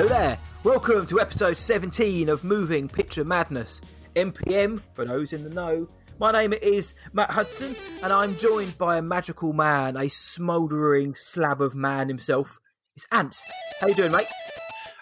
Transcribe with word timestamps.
Hello 0.00 0.08
there. 0.08 0.38
Welcome 0.64 1.06
to 1.08 1.20
episode 1.20 1.58
17 1.58 2.30
of 2.30 2.42
Moving 2.42 2.88
Picture 2.88 3.22
Madness. 3.22 3.82
MPM, 4.16 4.80
for 4.94 5.04
those 5.04 5.34
in 5.34 5.44
the 5.44 5.50
know. 5.50 5.86
My 6.18 6.32
name 6.32 6.54
is 6.54 6.94
Matt 7.12 7.30
Hudson, 7.30 7.76
and 8.02 8.10
I'm 8.10 8.38
joined 8.38 8.78
by 8.78 8.96
a 8.96 9.02
magical 9.02 9.52
man, 9.52 9.98
a 9.98 10.08
smouldering 10.08 11.14
slab 11.14 11.60
of 11.60 11.74
man 11.74 12.08
himself. 12.08 12.60
It's 12.96 13.04
Ant. 13.12 13.42
How 13.78 13.88
you 13.88 13.94
doing, 13.94 14.12
mate? 14.12 14.26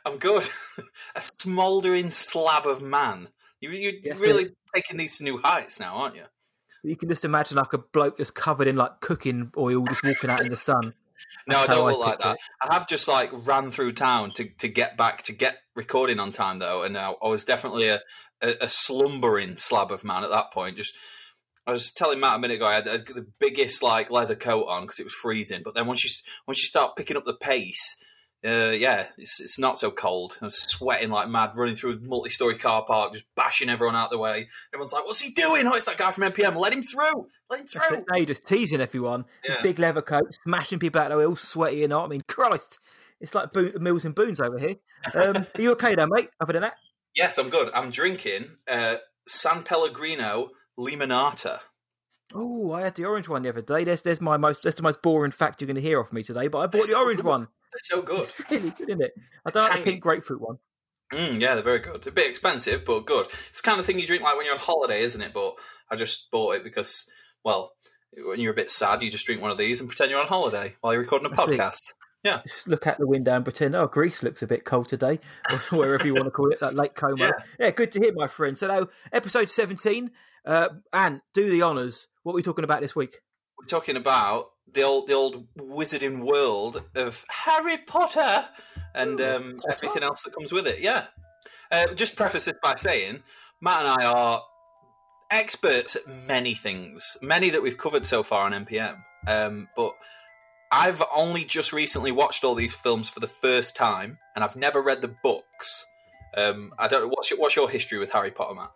I'm 0.05 0.19
good. 0.19 0.48
a 1.15 1.23
smouldering 1.23 2.10
slab 2.10 2.66
of 2.66 2.83
man. 2.83 3.29
You, 3.60 3.71
you're 3.71 3.93
Yes, 4.02 4.19
really 4.19 4.46
sir. 4.46 4.55
taking 4.74 4.96
these 4.96 5.19
to 5.19 5.23
new 5.23 5.38
heights 5.38 5.79
now, 5.79 5.95
aren't 5.95 6.16
you? 6.16 6.24
You 6.83 6.96
can 6.96 7.09
just 7.09 7.24
imagine 7.24 7.57
like 7.57 7.73
a 7.73 7.79
bloke 7.79 8.19
that's 8.19 8.33
covered 8.33 8.66
in 8.66 8.74
like 8.74 8.99
cooking 8.99 9.52
oil, 9.57 9.85
just 9.85 10.02
walking 10.02 10.29
out 10.29 10.41
in 10.41 10.51
the 10.51 10.57
sun. 10.57 10.93
No, 11.47 11.59
I 11.59 11.67
don't 11.67 11.89
look 11.89 12.01
like 12.01 12.19
that. 12.21 12.39
I 12.63 12.75
have 12.75 12.89
just 12.89 13.09
like 13.09 13.31
ran 13.33 13.71
through 13.71 13.93
town 13.93 14.33
to, 14.33 14.45
to 14.59 14.69
get 14.69 14.97
back 14.97 15.23
to 15.25 15.33
get 15.33 15.61
recording 15.75 16.21
on 16.21 16.33
time 16.33 16.59
though, 16.59 16.83
and 16.83 16.97
I, 16.97 17.13
I 17.23 17.29
was 17.29 17.45
definitely 17.45 17.89
a, 17.89 18.01
a, 18.43 18.55
a 18.63 18.69
slumbering 18.69 19.57
slab 19.57 19.91
of 19.91 20.05
man 20.05 20.25
at 20.25 20.31
that 20.31 20.53
point. 20.53 20.77
Just 20.77 20.95
I 21.67 21.73
was 21.73 21.91
telling 21.91 22.21
Matt 22.21 22.37
a 22.37 22.39
minute 22.39 22.57
ago, 22.57 22.67
I 22.67 22.75
had 22.75 22.85
the 22.85 22.99
the 22.99 23.27
biggest 23.39 23.83
like 23.83 24.11
leather 24.11 24.37
coat 24.37 24.67
on 24.69 24.83
because 24.83 25.01
it 25.01 25.05
was 25.05 25.15
freezing. 25.15 25.63
But 25.65 25.75
then 25.75 25.87
once 25.87 26.05
you 26.05 26.10
once 26.47 26.63
you 26.63 26.66
start 26.66 26.97
picking 26.97 27.16
up 27.16 27.25
the 27.25 27.35
pace, 27.35 27.97
uh, 28.45 28.71
yeah, 28.71 29.09
it's 29.19 29.41
it's 29.41 29.59
not 29.59 29.79
so 29.79 29.91
cold. 29.91 30.39
I'm 30.41 30.51
sweating 30.51 31.09
like 31.09 31.29
mad, 31.29 31.51
running 31.57 31.75
through 31.75 31.95
a 31.95 32.01
multi-story 32.01 32.57
car 32.57 32.85
park, 32.87 33.13
just 33.13 33.25
bashing 33.35 33.69
everyone 33.69 33.97
out 33.97 34.11
the 34.11 34.19
way. 34.19 34.49
Everyone's 34.73 34.93
like, 34.93 35.05
"What's 35.07 35.21
he 35.21 35.31
doing? 35.31 35.67
Oh, 35.67 35.75
it's 35.75 35.87
that 35.87 35.99
guy 35.99 36.13
from 36.13 36.25
MPM. 36.25 36.57
Let 36.57 36.73
him 36.73 36.83
through. 36.83 37.27
Let 37.51 37.61
him 37.61 37.66
through." 37.66 38.05
Now 38.09 38.16
you're 38.16 38.27
just 38.27 38.47
teasing 38.47 38.81
everyone. 38.81 39.25
Yeah. 39.49 39.61
Big 39.63 39.79
leather 39.79 40.03
coat, 40.03 40.33
smashing 40.45 40.79
people 40.79 41.01
out 41.01 41.07
of 41.07 41.13
the 41.13 41.19
way, 41.19 41.27
all 41.27 41.37
sweaty 41.37 41.83
and 41.85 41.93
hot. 41.93 42.05
I 42.05 42.09
mean, 42.09 42.23
Christ, 42.29 42.79
it's 43.21 43.35
like 43.35 43.53
Bo- 43.53 43.73
Mills 43.81 44.05
and 44.05 44.15
Boons 44.15 44.41
over 44.41 44.59
here. 44.59 44.77
Um, 45.15 45.37
are 45.57 45.61
you 45.61 45.73
okay, 45.73 45.95
though, 45.97 46.07
mate? 46.07 46.29
Other 46.41 46.53
than 46.53 46.63
that, 46.63 46.75
Yes, 47.16 47.39
I'm 47.39 47.51
good. 47.51 47.71
I'm 47.75 47.91
drinking 47.91 48.51
uh, 48.71 48.97
San 49.27 49.65
Pellegrino 49.65 50.51
Limonata. 50.79 51.59
oh, 52.33 52.71
I 52.73 52.83
had 52.83 52.95
the 52.95 53.05
orange 53.05 53.29
one 53.29 53.43
the 53.43 53.49
other 53.49 53.63
day. 53.63 53.83
There's, 53.83 54.03
there's 54.03 54.21
my 54.21 54.37
most, 54.37 54.63
that's 54.63 54.77
the 54.77 54.83
most 54.83 55.03
boring 55.03 55.33
fact 55.33 55.61
you're 55.61 55.66
going 55.66 55.75
to 55.75 55.81
hear 55.81 55.99
off 55.99 56.13
me 56.13 56.23
today. 56.23 56.47
But 56.47 56.59
I 56.59 56.66
bought 56.69 56.87
the 56.87 56.97
orange 56.97 57.23
one. 57.23 57.49
So 57.82 58.02
good. 58.02 58.29
Really 58.51 58.71
good, 58.71 58.88
isn't 58.90 59.02
it? 59.02 59.12
I 59.46 59.51
don't 59.51 59.62
like 59.68 59.79
the 59.79 59.84
pink 59.90 60.01
grapefruit 60.02 60.40
one. 60.40 60.59
Mm, 61.12 61.40
yeah, 61.40 61.54
they're 61.54 61.65
very 61.65 61.79
good. 61.79 62.07
A 62.07 62.10
bit 62.12 62.29
expensive, 62.29 62.85
but 62.85 63.07
good. 63.07 63.26
It's 63.48 63.62
the 63.62 63.66
kind 63.68 63.80
of 63.80 63.87
thing 63.87 63.98
you 63.98 64.06
drink 64.06 64.22
like 64.22 64.37
when 64.37 64.44
you're 64.44 64.54
on 64.54 64.60
holiday, 64.60 65.00
isn't 65.03 65.20
it? 65.22 65.32
But 65.32 65.54
I 65.91 65.97
just 65.97 66.31
bought 66.31 66.56
it 66.56 66.65
because, 66.65 67.06
well, 67.44 67.72
when 68.26 68.41
you're 68.41 68.53
a 68.53 68.56
bit 68.56 68.69
sad, 68.70 69.03
you 69.03 69.10
just 69.10 69.25
drink 69.26 69.41
one 69.41 69.50
of 69.50 69.56
these 69.59 69.81
and 69.81 69.88
pretend 69.88 70.10
you're 70.10 70.20
on 70.20 70.26
holiday 70.26 70.75
while 70.81 70.93
you're 70.93 71.03
recording 71.03 71.26
a 71.32 71.34
That's 71.34 71.48
it. 71.48 71.59
podcast. 71.59 71.81
Yeah, 72.25 72.41
Just 72.47 72.66
look 72.66 72.87
out 72.88 72.98
the 72.98 73.06
window 73.06 73.37
and 73.37 73.44
pretend, 73.44 73.76
oh, 73.76 73.87
Greece 73.87 74.25
looks 74.25 74.42
a 74.42 74.47
bit 74.48 74.65
cold 74.65 74.88
today, 74.88 75.20
or 75.48 75.59
wherever 75.70 76.04
you 76.04 76.15
want 76.15 76.26
to 76.26 76.32
call 76.32 76.50
it, 76.50 76.59
that 76.60 76.75
Lake 76.75 76.94
Como. 76.97 77.25
Yeah, 77.25 77.31
Yeah. 77.60 77.70
good 77.70 77.92
to 77.92 78.00
hear, 78.00 78.12
my 78.12 78.26
friend. 78.26 78.59
So 78.59 78.66
now, 78.66 78.88
episode 79.12 79.48
17, 79.48 80.10
uh, 80.44 80.69
and 80.92 81.20
do 81.32 81.48
the 81.48 81.62
honours. 81.62 82.09
What 82.25 82.32
are 82.32 82.34
we 82.34 82.42
talking 82.42 82.65
about 82.65 82.81
this 82.82 82.94
week? 82.97 83.16
we're 83.59 83.66
talking 83.66 83.97
about 83.97 84.48
the 84.75 84.83
old, 84.83 85.06
the 85.06 85.15
old 85.15 85.47
wizarding 85.56 86.25
world 86.25 86.83
of 86.94 87.25
Harry 87.28 87.78
Potter 87.78 88.49
and 88.94 89.20
Ooh, 89.20 89.25
um, 89.25 89.56
Potter. 89.60 89.75
everything 89.75 90.03
else 90.03 90.22
that 90.22 90.34
comes 90.34 90.53
with 90.53 90.66
it. 90.66 90.81
Yeah. 90.81 91.06
Uh, 91.70 91.88
just 91.94 92.16
preface 92.16 92.47
this 92.47 92.54
by 92.62 92.75
saying, 92.76 93.22
Matt 93.60 93.84
and 93.84 94.03
I 94.03 94.06
are 94.06 94.42
experts 95.31 95.97
at 95.97 96.03
many 96.26 96.54
things, 96.54 97.19
many 97.20 97.50
that 97.50 97.62
we've 97.62 97.76
covered 97.76 98.04
so 98.04 98.22
far 98.22 98.47
on 98.47 98.65
MPM. 98.65 99.03
Um, 99.26 99.69
but 99.76 99.92
I've 100.71 101.03
only 101.15 101.44
just 101.44 101.72
recently 101.72 102.12
watched 102.12 102.44
all 102.44 102.54
these 102.54 102.75
films 102.75 103.09
for 103.09 103.21
the 103.21 103.26
first 103.26 103.76
time, 103.76 104.19
and 104.34 104.44
I've 104.44 104.56
never 104.56 104.82
read 104.82 105.03
the 105.03 105.15
books. 105.22 105.87
Um, 106.37 106.72
I 106.78 106.88
don't 106.88 107.03
know 107.03 107.09
what's 107.09 107.31
your, 107.31 107.38
what's 107.38 107.56
your 107.56 107.69
history 107.69 107.98
with 107.98 108.12
Harry 108.12 108.31
Potter, 108.31 108.54
Matt. 108.54 108.71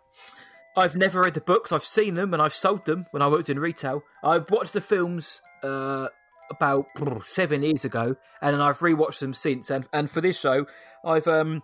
I've 0.75 0.95
never 0.95 1.21
read 1.21 1.35
the 1.35 1.41
books. 1.41 1.71
I've 1.71 1.85
seen 1.85 2.15
them 2.15 2.33
and 2.33 2.41
I've 2.41 2.53
sold 2.53 2.85
them 2.85 3.05
when 3.11 3.21
I 3.21 3.27
worked 3.27 3.49
in 3.49 3.59
retail. 3.59 4.01
I've 4.23 4.49
watched 4.49 4.73
the 4.73 4.81
films 4.81 5.41
uh, 5.63 6.07
about 6.51 6.85
seven 7.23 7.63
years 7.63 7.85
ago, 7.85 8.15
and 8.41 8.61
I've 8.61 8.79
rewatched 8.79 9.19
them 9.19 9.33
since. 9.33 9.69
And 9.69 9.85
and 9.93 10.09
for 10.09 10.21
this 10.21 10.39
show, 10.39 10.65
I've 11.05 11.27
um, 11.27 11.63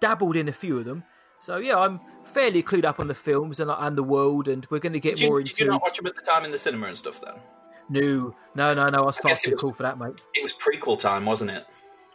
dabbled 0.00 0.36
in 0.36 0.48
a 0.48 0.52
few 0.52 0.78
of 0.78 0.84
them. 0.84 1.04
So 1.38 1.56
yeah, 1.56 1.76
I'm 1.76 2.00
fairly 2.24 2.62
clued 2.62 2.84
up 2.84 3.00
on 3.00 3.08
the 3.08 3.14
films 3.14 3.60
and 3.60 3.70
and 3.70 3.96
the 3.96 4.02
world, 4.02 4.48
and 4.48 4.66
we're 4.70 4.78
going 4.78 4.92
to 4.92 5.00
get 5.00 5.16
Did 5.16 5.24
you, 5.24 5.28
more 5.30 5.42
did 5.42 5.58
you 5.58 5.66
not 5.66 5.82
watch 5.82 5.96
them 5.98 6.06
at 6.06 6.14
the 6.16 6.22
time 6.22 6.44
in 6.44 6.50
the 6.50 6.58
cinema 6.58 6.86
and 6.88 6.96
stuff? 6.98 7.20
Then 7.20 7.34
No, 7.88 8.34
no, 8.54 8.74
no, 8.74 8.88
no. 8.90 9.02
I 9.02 9.06
was 9.06 9.18
I 9.18 9.22
far 9.22 9.32
it 9.32 9.38
too 9.38 9.50
was- 9.52 9.60
cool 9.60 9.72
for 9.72 9.82
that, 9.82 9.98
mate. 9.98 10.20
it 10.34 10.42
was 10.42 10.52
prequel 10.52 10.98
time, 10.98 11.24
wasn't 11.26 11.50
it? 11.50 11.66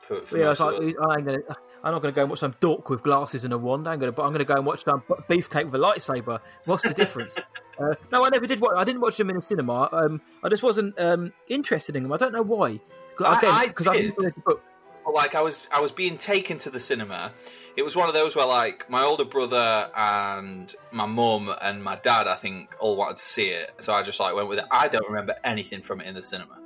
For, 0.02 0.22
for 0.22 0.38
Yeah, 0.38 0.46
I, 0.46 0.50
was 0.50 0.60
like. 0.62 0.76
I 0.76 1.16
ain't 1.18 1.26
gonna, 1.26 1.40
I'm 1.84 1.94
not 1.94 2.02
going 2.02 2.14
to 2.14 2.16
go 2.16 2.22
and 2.22 2.30
watch 2.30 2.40
some 2.40 2.56
dork 2.60 2.90
with 2.90 3.04
glasses 3.04 3.44
and 3.46 3.54
a 3.54 3.58
wand. 3.58 3.88
I'm 3.88 4.00
going 4.00 4.12
to, 4.12 4.16
but 4.16 4.24
I'm 4.24 4.30
going 4.30 4.40
to 4.40 4.46
go 4.46 4.56
and 4.56 4.66
watch 4.66 4.84
some 4.84 5.02
beefcake 5.30 5.66
with 5.66 5.76
a 5.76 5.78
lightsaber. 5.78 6.40
What's 6.66 6.84
the 6.84 6.94
difference? 6.94 7.38
uh, 7.80 7.96
no, 8.12 8.26
I 8.26 8.30
never 8.30 8.48
did. 8.48 8.60
Watch, 8.60 8.74
I 8.76 8.84
didn't 8.84 9.02
watch 9.02 9.18
them 9.18 9.30
in 9.30 9.36
the 9.36 9.42
cinema. 9.42 9.90
Um, 9.92 10.22
I 10.44 10.50
just 10.50 10.64
wasn't 10.64 11.00
um, 11.00 11.34
interested 11.48 11.96
in 11.96 12.04
them. 12.04 12.14
I 12.14 12.18
don't 12.18 12.34
know 12.34 12.42
why. 12.42 12.80
Again, 13.20 13.50
I 13.50 13.68
because 13.68 13.86
did. 13.88 14.04
never 14.04 14.16
read 14.20 14.36
the 14.36 14.42
book. 14.42 14.64
But 15.06 15.14
like 15.14 15.36
I 15.36 15.42
was, 15.42 15.68
I 15.72 15.80
was 15.80 15.92
being 15.92 16.18
taken 16.18 16.60
to 16.60 16.70
the 16.70 16.80
cinema. 16.80 17.32
It 17.78 17.84
was 17.84 17.96
one 17.96 18.10
of 18.10 18.14
those 18.14 18.36
where 18.36 18.46
like 18.46 18.90
my 18.90 19.04
older 19.04 19.24
brother 19.24 19.90
and 19.96 20.74
my 20.92 21.06
mum 21.06 21.54
and 21.62 21.84
my 21.84 21.96
dad, 21.96 22.28
I 22.28 22.36
think, 22.36 22.76
all 22.80 22.96
wanted 22.96 23.18
to 23.18 23.24
see 23.24 23.50
it. 23.50 23.72
So 23.80 23.94
I 23.94 24.04
just 24.04 24.20
like 24.20 24.36
went 24.36 24.50
with 24.50 24.60
it. 24.60 24.66
I 24.70 24.88
don't 24.88 25.08
remember 25.08 25.36
anything 25.44 25.82
from 25.82 26.02
it 26.02 26.08
in 26.08 26.14
the 26.14 26.24
cinema 26.24 26.60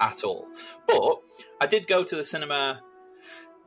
at 0.00 0.24
all. 0.24 0.48
But 0.86 1.20
I 1.60 1.66
did 1.66 1.86
go 1.86 2.02
to 2.02 2.16
the 2.16 2.24
cinema 2.24 2.82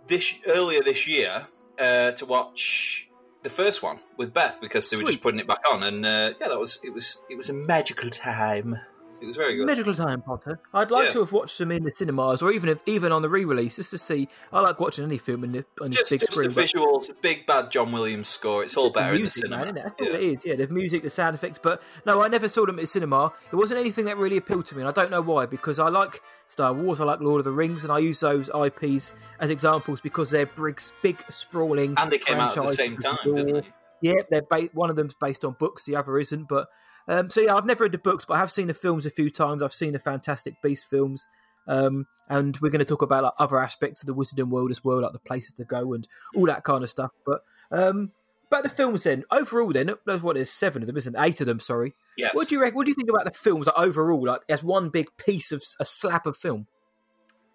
this 0.07 0.33
earlier 0.47 0.81
this 0.81 1.07
year 1.07 1.47
uh, 1.79 2.11
to 2.11 2.25
watch 2.25 3.09
the 3.43 3.49
first 3.49 3.83
one 3.83 3.99
with 4.17 4.33
Beth 4.33 4.59
because 4.61 4.89
they 4.89 4.97
were 4.97 5.03
just 5.03 5.21
putting 5.21 5.39
it 5.39 5.47
back 5.47 5.61
on, 5.71 5.83
and 5.83 6.05
uh, 6.05 6.33
yeah, 6.39 6.47
that 6.47 6.59
was 6.59 6.79
it 6.83 6.93
was 6.93 7.21
it 7.29 7.37
was 7.37 7.49
a 7.49 7.53
magical 7.53 8.09
time. 8.09 8.77
It 9.19 9.25
was 9.25 9.35
very 9.35 9.55
good. 9.57 9.65
Medical 9.65 9.95
time, 9.95 10.21
Potter. 10.21 10.59
I'd 10.73 10.91
like 10.91 11.07
Yeah. 11.07 11.13
to 11.13 11.19
have 11.21 11.31
watched 11.31 11.57
them 11.57 11.71
in 11.71 11.83
the 11.83 11.91
cinemas, 11.93 12.41
or 12.43 12.51
even 12.51 12.69
if, 12.69 12.77
even 12.85 13.11
on 13.11 13.23
the 13.23 13.29
re-release, 13.29 13.77
just 13.77 13.89
to 13.89 13.97
see. 13.97 14.27
I 14.53 14.61
like 14.61 14.79
watching 14.79 15.03
any 15.05 15.17
film 15.17 15.43
in 15.43 15.53
the, 15.53 15.65
on 15.81 15.89
the 15.89 15.97
Just, 15.97 16.11
big 16.11 16.19
just 16.19 16.33
the 16.35 16.43
screen. 16.43 16.53
but- 16.53 16.65
visuals, 16.65 17.21
big 17.21 17.45
bad 17.47 17.71
John 17.71 17.91
Williams 17.91 18.27
score. 18.29 18.63
It's 18.63 18.77
all 18.77 18.85
Just 18.85 18.93
the 18.93 18.99
better 18.99 19.15
in 19.15 19.23
the 19.23 19.31
cinema. 19.31 19.57
Man, 19.57 19.65
isn't 19.65 19.77
it? 19.77 19.83
That's 19.97 20.09
Yeah. 20.09 20.15
it 20.15 20.23
is. 20.23 20.45
Yeah, 20.45 20.55
the 20.55 20.67
music, 20.67 21.01
the 21.03 21.09
sound 21.09 21.33
effects. 21.35 21.59
But 21.61 21.81
no, 22.05 22.21
I 22.21 22.27
never 22.27 22.47
saw 22.47 22.65
them 22.67 22.77
at 22.77 22.81
the 22.81 22.87
cinema. 22.87 23.33
It 23.51 23.55
wasn't 23.55 23.79
anything 23.79 24.05
that 24.05 24.17
really 24.17 24.37
appealed 24.37 24.67
to 24.67 24.75
me, 24.75 24.81
and 24.81 24.87
I 24.87 24.91
don't 24.91 25.09
know 25.09 25.21
why. 25.21 25.47
Because 25.47 25.79
I 25.79 25.89
like 25.89 26.21
Star 26.47 26.71
Wars, 26.71 26.99
I 26.99 27.03
like 27.05 27.19
Lord 27.19 27.39
of 27.39 27.45
the 27.45 27.51
Rings, 27.51 27.83
and 27.83 27.91
I 27.91 27.97
use 27.97 28.19
those 28.19 28.49
IPs 28.53 29.13
as 29.39 29.49
examples 29.49 29.99
because 29.99 30.29
they're 30.29 30.45
big, 30.45 30.79
big 31.01 31.17
sprawling. 31.31 31.95
And 31.97 32.11
they 32.11 32.19
came 32.19 32.37
out 32.39 32.55
at 32.55 32.63
the 32.67 32.73
same 32.73 32.97
time, 32.97 33.17
didn't 33.25 33.53
they? 33.53 33.63
Yeah, 33.99 34.21
they're 34.29 34.43
ba- 34.43 34.69
one 34.73 34.91
of 34.91 34.95
them's 34.95 35.15
based 35.19 35.43
on 35.43 35.55
books, 35.59 35.85
the 35.85 35.95
other 35.95 36.19
isn't. 36.19 36.47
But 36.47 36.67
um, 37.07 37.29
so 37.29 37.41
yeah, 37.41 37.55
I've 37.55 37.65
never 37.65 37.83
read 37.83 37.93
the 37.93 37.97
books, 37.97 38.25
but 38.25 38.35
I 38.35 38.37
have 38.39 38.51
seen 38.51 38.67
the 38.67 38.73
films 38.73 39.05
a 39.05 39.11
few 39.11 39.29
times. 39.29 39.63
I've 39.63 39.73
seen 39.73 39.93
the 39.93 39.99
Fantastic 39.99 40.61
Beast 40.61 40.85
films, 40.89 41.27
um, 41.67 42.05
and 42.29 42.57
we're 42.57 42.69
going 42.69 42.79
to 42.79 42.85
talk 42.85 43.01
about 43.01 43.23
like 43.23 43.33
other 43.39 43.59
aspects 43.59 44.01
of 44.01 44.07
the 44.07 44.15
Wizarding 44.15 44.49
world 44.49 44.71
as 44.71 44.83
well, 44.83 45.01
like 45.01 45.13
the 45.13 45.19
places 45.19 45.53
to 45.53 45.63
go 45.63 45.93
and 45.93 46.07
all 46.35 46.45
that 46.47 46.63
kind 46.63 46.83
of 46.83 46.89
stuff. 46.89 47.11
But 47.25 47.41
um, 47.71 48.11
but 48.49 48.63
the 48.63 48.69
films 48.69 49.03
then 49.03 49.23
overall, 49.31 49.71
then 49.71 49.91
there's 50.05 50.21
what 50.21 50.35
there's 50.35 50.49
seven 50.49 50.83
of 50.83 50.87
them, 50.87 50.97
isn't 50.97 51.15
it? 51.15 51.21
eight 51.21 51.41
of 51.41 51.47
them? 51.47 51.59
Sorry. 51.59 51.93
Yes. 52.17 52.33
What 52.33 52.49
do 52.49 52.55
you 52.55 52.61
reckon? 52.61 52.75
What 52.75 52.85
do 52.85 52.91
you 52.91 52.95
think 52.95 53.09
about 53.09 53.25
the 53.25 53.31
films 53.31 53.67
like, 53.67 53.77
overall, 53.77 54.25
like 54.25 54.41
as 54.49 54.63
one 54.63 54.89
big 54.89 55.07
piece 55.17 55.51
of 55.51 55.63
a 55.79 55.85
slab 55.85 56.27
of 56.27 56.35
film? 56.35 56.67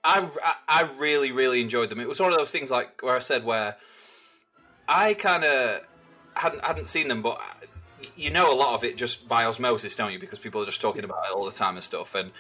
I, 0.05 0.29
I 0.45 0.55
I 0.69 0.91
really 0.99 1.33
really 1.33 1.61
enjoyed 1.61 1.91
them. 1.91 2.01
It 2.01 2.09
was 2.09 2.21
one 2.21 2.33
of 2.33 2.39
those 2.39 2.51
things 2.51 2.71
like 2.71 3.03
where 3.03 3.17
I 3.17 3.21
said 3.21 3.45
where 3.45 3.77
I 4.89 5.15
kind 5.15 5.45
of 5.45 5.81
hadn't 6.35 6.65
hadn't 6.65 6.87
seen 6.87 7.09
them, 7.09 7.23
but 7.23 7.41
you 8.17 8.31
know 8.31 8.53
a 8.53 8.57
lot 8.57 8.75
of 8.75 8.85
it 8.85 8.97
just 8.97 9.29
by 9.29 9.45
osmosis, 9.45 9.97
don't 9.97 10.13
you? 10.13 10.19
Because 10.19 10.39
people 10.39 10.63
are 10.63 10.67
just 10.67 10.81
talking 10.81 11.05
about 11.05 11.25
it 11.25 11.35
all 11.35 11.45
the 11.45 11.53
time 11.53 11.75
and 11.75 11.85
stuff. 11.85 12.15
And 12.15 12.33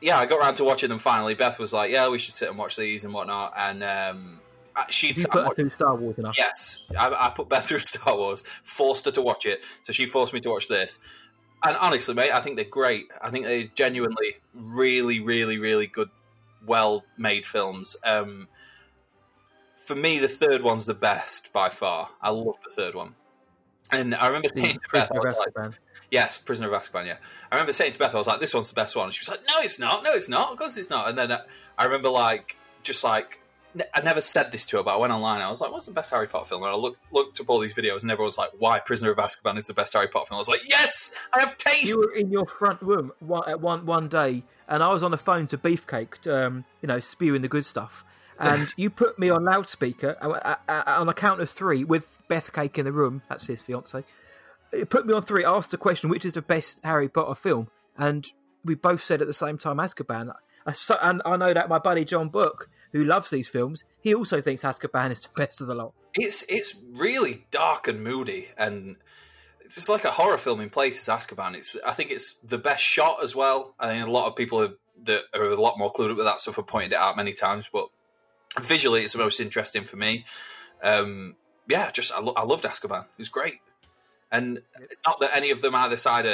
yeah, 0.00 0.18
I 0.18 0.26
got 0.26 0.38
around 0.38 0.56
to 0.56 0.64
watching 0.64 0.88
them 0.88 0.98
finally. 0.98 1.34
Beth 1.34 1.58
was 1.58 1.72
like, 1.72 1.90
"Yeah, 1.90 2.08
we 2.08 2.18
should 2.18 2.34
sit 2.34 2.48
and 2.48 2.58
watch 2.58 2.76
these 2.76 3.04
and 3.04 3.14
whatnot." 3.14 3.52
And 3.56 3.82
um, 3.82 4.40
she'd 4.88 5.18
You 5.18 5.26
put 5.28 5.46
her 5.46 5.54
through 5.54 5.70
Star 5.70 5.96
Wars 5.96 6.18
enough. 6.18 6.36
Yes, 6.36 6.84
I, 6.98 7.08
I 7.08 7.30
put 7.30 7.48
Beth 7.48 7.66
through 7.66 7.78
Star 7.80 8.16
Wars, 8.16 8.42
forced 8.62 9.04
her 9.06 9.10
to 9.12 9.22
watch 9.22 9.46
it, 9.46 9.62
so 9.82 9.92
she 9.92 10.06
forced 10.06 10.32
me 10.32 10.40
to 10.40 10.50
watch 10.50 10.68
this. 10.68 10.98
And 11.62 11.76
honestly, 11.78 12.14
mate, 12.14 12.30
I 12.30 12.40
think 12.40 12.56
they're 12.56 12.64
great. 12.66 13.06
I 13.22 13.30
think 13.30 13.46
they're 13.46 13.70
genuinely, 13.74 14.36
really, 14.52 15.20
really, 15.20 15.58
really 15.58 15.86
good, 15.86 16.10
well-made 16.66 17.46
films. 17.46 17.96
Um, 18.04 18.48
for 19.76 19.94
me, 19.94 20.18
the 20.18 20.28
third 20.28 20.62
one's 20.62 20.84
the 20.84 20.94
best 20.94 21.52
by 21.54 21.70
far. 21.70 22.10
I 22.20 22.30
love 22.30 22.56
the 22.62 22.70
third 22.70 22.94
one. 22.94 23.14
And 23.90 24.14
I 24.14 24.26
remember 24.26 24.48
saying 24.48 24.74
to 24.74 24.88
Beth, 24.92 25.12
I 25.12 25.18
was 25.18 25.34
like, 25.38 25.74
Yes, 26.10 26.38
Prisoner 26.38 26.72
of 26.72 26.80
Azkaban. 26.80 27.06
Yeah, 27.06 27.16
I 27.50 27.56
remember 27.56 27.72
saying 27.72 27.92
to 27.92 27.98
Beth, 27.98 28.14
I 28.14 28.18
was 28.18 28.26
like, 28.26 28.38
"This 28.38 28.54
one's 28.54 28.68
the 28.68 28.74
best 28.74 28.94
one." 28.94 29.06
And 29.06 29.14
she 29.14 29.22
was 29.22 29.28
like, 29.28 29.40
"No, 29.48 29.54
it's 29.58 29.80
not. 29.80 30.04
No, 30.04 30.12
it's 30.12 30.28
not. 30.28 30.52
Of 30.52 30.58
course, 30.58 30.76
it's 30.76 30.90
not." 30.90 31.08
And 31.08 31.18
then 31.18 31.32
uh, 31.32 31.42
I 31.76 31.84
remember 31.84 32.08
like 32.08 32.56
just 32.82 33.02
like 33.02 33.40
I 33.92 34.00
never 34.02 34.20
said 34.20 34.52
this 34.52 34.64
to 34.66 34.76
her, 34.76 34.82
but 34.84 34.94
I 34.94 34.98
went 34.98 35.12
online. 35.12 35.40
I 35.40 35.48
was 35.48 35.60
like, 35.60 35.72
"What's 35.72 35.86
the 35.86 35.92
best 35.92 36.12
Harry 36.12 36.28
Potter 36.28 36.44
film?" 36.44 36.62
And 36.62 36.70
I 36.70 36.76
looked 36.76 36.98
looked 37.12 37.40
up 37.40 37.50
all 37.50 37.58
these 37.58 37.74
videos, 37.74 38.02
and 38.02 38.10
everyone 38.10 38.26
was 38.26 38.38
like, 38.38 38.50
"Why 38.58 38.78
Prisoner 38.78 39.10
of 39.10 39.18
Azkaban 39.18 39.58
is 39.58 39.66
the 39.66 39.74
best 39.74 39.92
Harry 39.94 40.06
Potter 40.06 40.26
film?" 40.26 40.36
I 40.36 40.38
was 40.38 40.48
like, 40.48 40.68
"Yes, 40.68 41.10
I 41.32 41.40
have 41.40 41.56
taste." 41.56 41.86
You 41.86 41.98
were 41.98 42.14
in 42.14 42.30
your 42.30 42.46
front 42.46 42.80
room 42.82 43.12
one, 43.18 43.48
at 43.48 43.60
one 43.60 43.84
one 43.84 44.08
day, 44.08 44.44
and 44.68 44.82
I 44.82 44.92
was 44.92 45.02
on 45.02 45.10
the 45.10 45.18
phone 45.18 45.48
to 45.48 45.58
Beefcake, 45.58 46.26
um, 46.32 46.64
you 46.80 46.86
know, 46.86 47.00
spewing 47.00 47.42
the 47.42 47.48
good 47.48 47.64
stuff. 47.64 48.04
And 48.38 48.72
you 48.76 48.90
put 48.90 49.18
me 49.18 49.30
on 49.30 49.44
loudspeaker 49.44 50.16
uh, 50.20 50.56
uh, 50.68 50.82
on 50.86 51.08
a 51.08 51.12
count 51.12 51.40
of 51.40 51.50
three 51.50 51.84
with 51.84 52.18
Beth 52.28 52.52
Cake 52.52 52.78
in 52.78 52.84
the 52.84 52.92
room. 52.92 53.22
That's 53.28 53.46
his 53.46 53.60
fiance. 53.60 54.04
You 54.72 54.86
put 54.86 55.06
me 55.06 55.14
on 55.14 55.22
three. 55.22 55.44
Asked 55.44 55.70
the 55.70 55.76
question, 55.76 56.10
which 56.10 56.24
is 56.24 56.32
the 56.32 56.42
best 56.42 56.80
Harry 56.82 57.08
Potter 57.08 57.34
film, 57.34 57.68
and 57.96 58.26
we 58.64 58.74
both 58.74 59.02
said 59.02 59.20
at 59.20 59.26
the 59.26 59.34
same 59.34 59.58
time 59.58 59.76
Azkaban. 59.76 60.34
And 60.66 61.22
I 61.26 61.36
know 61.36 61.52
that 61.52 61.68
my 61.68 61.78
buddy 61.78 62.04
John 62.04 62.30
Book, 62.30 62.70
who 62.92 63.04
loves 63.04 63.28
these 63.30 63.46
films, 63.46 63.84
he 64.00 64.14
also 64.14 64.40
thinks 64.40 64.62
Azkaban 64.62 65.10
is 65.10 65.20
the 65.20 65.28
best 65.36 65.60
of 65.60 65.66
the 65.66 65.74
lot. 65.74 65.92
It's 66.14 66.44
it's 66.48 66.74
really 66.92 67.46
dark 67.50 67.86
and 67.86 68.02
moody, 68.02 68.48
and 68.56 68.96
it's 69.60 69.88
like 69.88 70.04
a 70.04 70.10
horror 70.10 70.38
film 70.38 70.60
in 70.60 70.70
places. 70.70 71.08
Azkaban. 71.08 71.54
It's 71.54 71.76
I 71.86 71.92
think 71.92 72.10
it's 72.10 72.36
the 72.42 72.58
best 72.58 72.82
shot 72.82 73.22
as 73.22 73.36
well. 73.36 73.74
I 73.78 73.88
think 73.88 74.06
a 74.06 74.10
lot 74.10 74.26
of 74.26 74.36
people 74.36 74.60
have, 74.60 74.74
that 75.04 75.24
are 75.34 75.44
a 75.44 75.60
lot 75.60 75.78
more 75.78 75.92
clued 75.92 76.10
up 76.10 76.16
with 76.16 76.26
that 76.26 76.40
stuff 76.40 76.56
have 76.56 76.66
pointed 76.66 76.92
it 76.92 76.98
out 76.98 77.16
many 77.16 77.34
times. 77.34 77.68
But 77.72 77.88
visually, 78.60 79.02
it's 79.02 79.12
the 79.12 79.18
most 79.18 79.40
interesting 79.40 79.84
for 79.84 79.96
me. 79.96 80.24
Um, 80.82 81.36
yeah, 81.68 81.90
just 81.90 82.12
I, 82.12 82.20
lo- 82.20 82.34
I 82.36 82.44
loved 82.44 82.64
Azkaban. 82.64 83.04
It 83.04 83.18
was 83.18 83.28
great, 83.28 83.60
and 84.30 84.60
not 85.06 85.20
that 85.20 85.30
any 85.34 85.50
of 85.50 85.62
them 85.62 85.74
either 85.74 85.96
side 85.96 86.26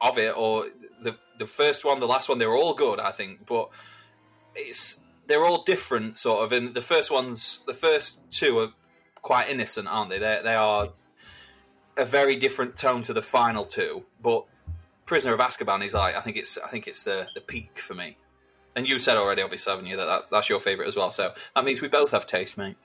of 0.00 0.18
it 0.18 0.36
or 0.36 0.64
the 1.02 1.16
the 1.38 1.46
first 1.46 1.84
one, 1.84 2.00
the 2.00 2.06
last 2.06 2.28
one, 2.28 2.38
they 2.38 2.46
were 2.46 2.56
all 2.56 2.74
good. 2.74 3.00
I 3.00 3.10
think, 3.10 3.46
but 3.46 3.70
it's 4.54 5.00
they're 5.26 5.44
all 5.44 5.62
different, 5.62 6.18
sort 6.18 6.44
of. 6.44 6.52
And 6.52 6.74
the 6.74 6.82
first 6.82 7.10
ones, 7.10 7.60
the 7.66 7.74
first 7.74 8.20
two 8.30 8.58
are 8.58 8.68
quite 9.22 9.48
innocent, 9.48 9.88
aren't 9.88 10.10
they? 10.10 10.18
They 10.18 10.40
they 10.42 10.54
are 10.54 10.88
a 11.96 12.04
very 12.04 12.36
different 12.36 12.76
tone 12.76 13.02
to 13.02 13.12
the 13.12 13.22
final 13.22 13.64
two. 13.64 14.04
But 14.22 14.44
Prisoner 15.06 15.34
of 15.34 15.40
Azkaban 15.40 15.84
is 15.84 15.94
like 15.94 16.14
I 16.14 16.20
think 16.20 16.36
it's 16.36 16.58
I 16.58 16.68
think 16.68 16.86
it's 16.86 17.02
the 17.02 17.28
the 17.34 17.40
peak 17.40 17.78
for 17.78 17.94
me. 17.94 18.16
And 18.78 18.88
you 18.88 18.96
said 19.00 19.16
already, 19.16 19.42
obviously, 19.42 19.72
haven't 19.72 19.86
you, 19.86 19.96
that 19.96 20.04
that's, 20.04 20.28
that's 20.28 20.48
your 20.48 20.60
favourite 20.60 20.86
as 20.86 20.94
well. 20.94 21.10
So 21.10 21.34
that 21.56 21.64
means 21.64 21.82
we 21.82 21.88
both 21.88 22.12
have 22.12 22.26
taste, 22.26 22.56
mate. 22.56 22.76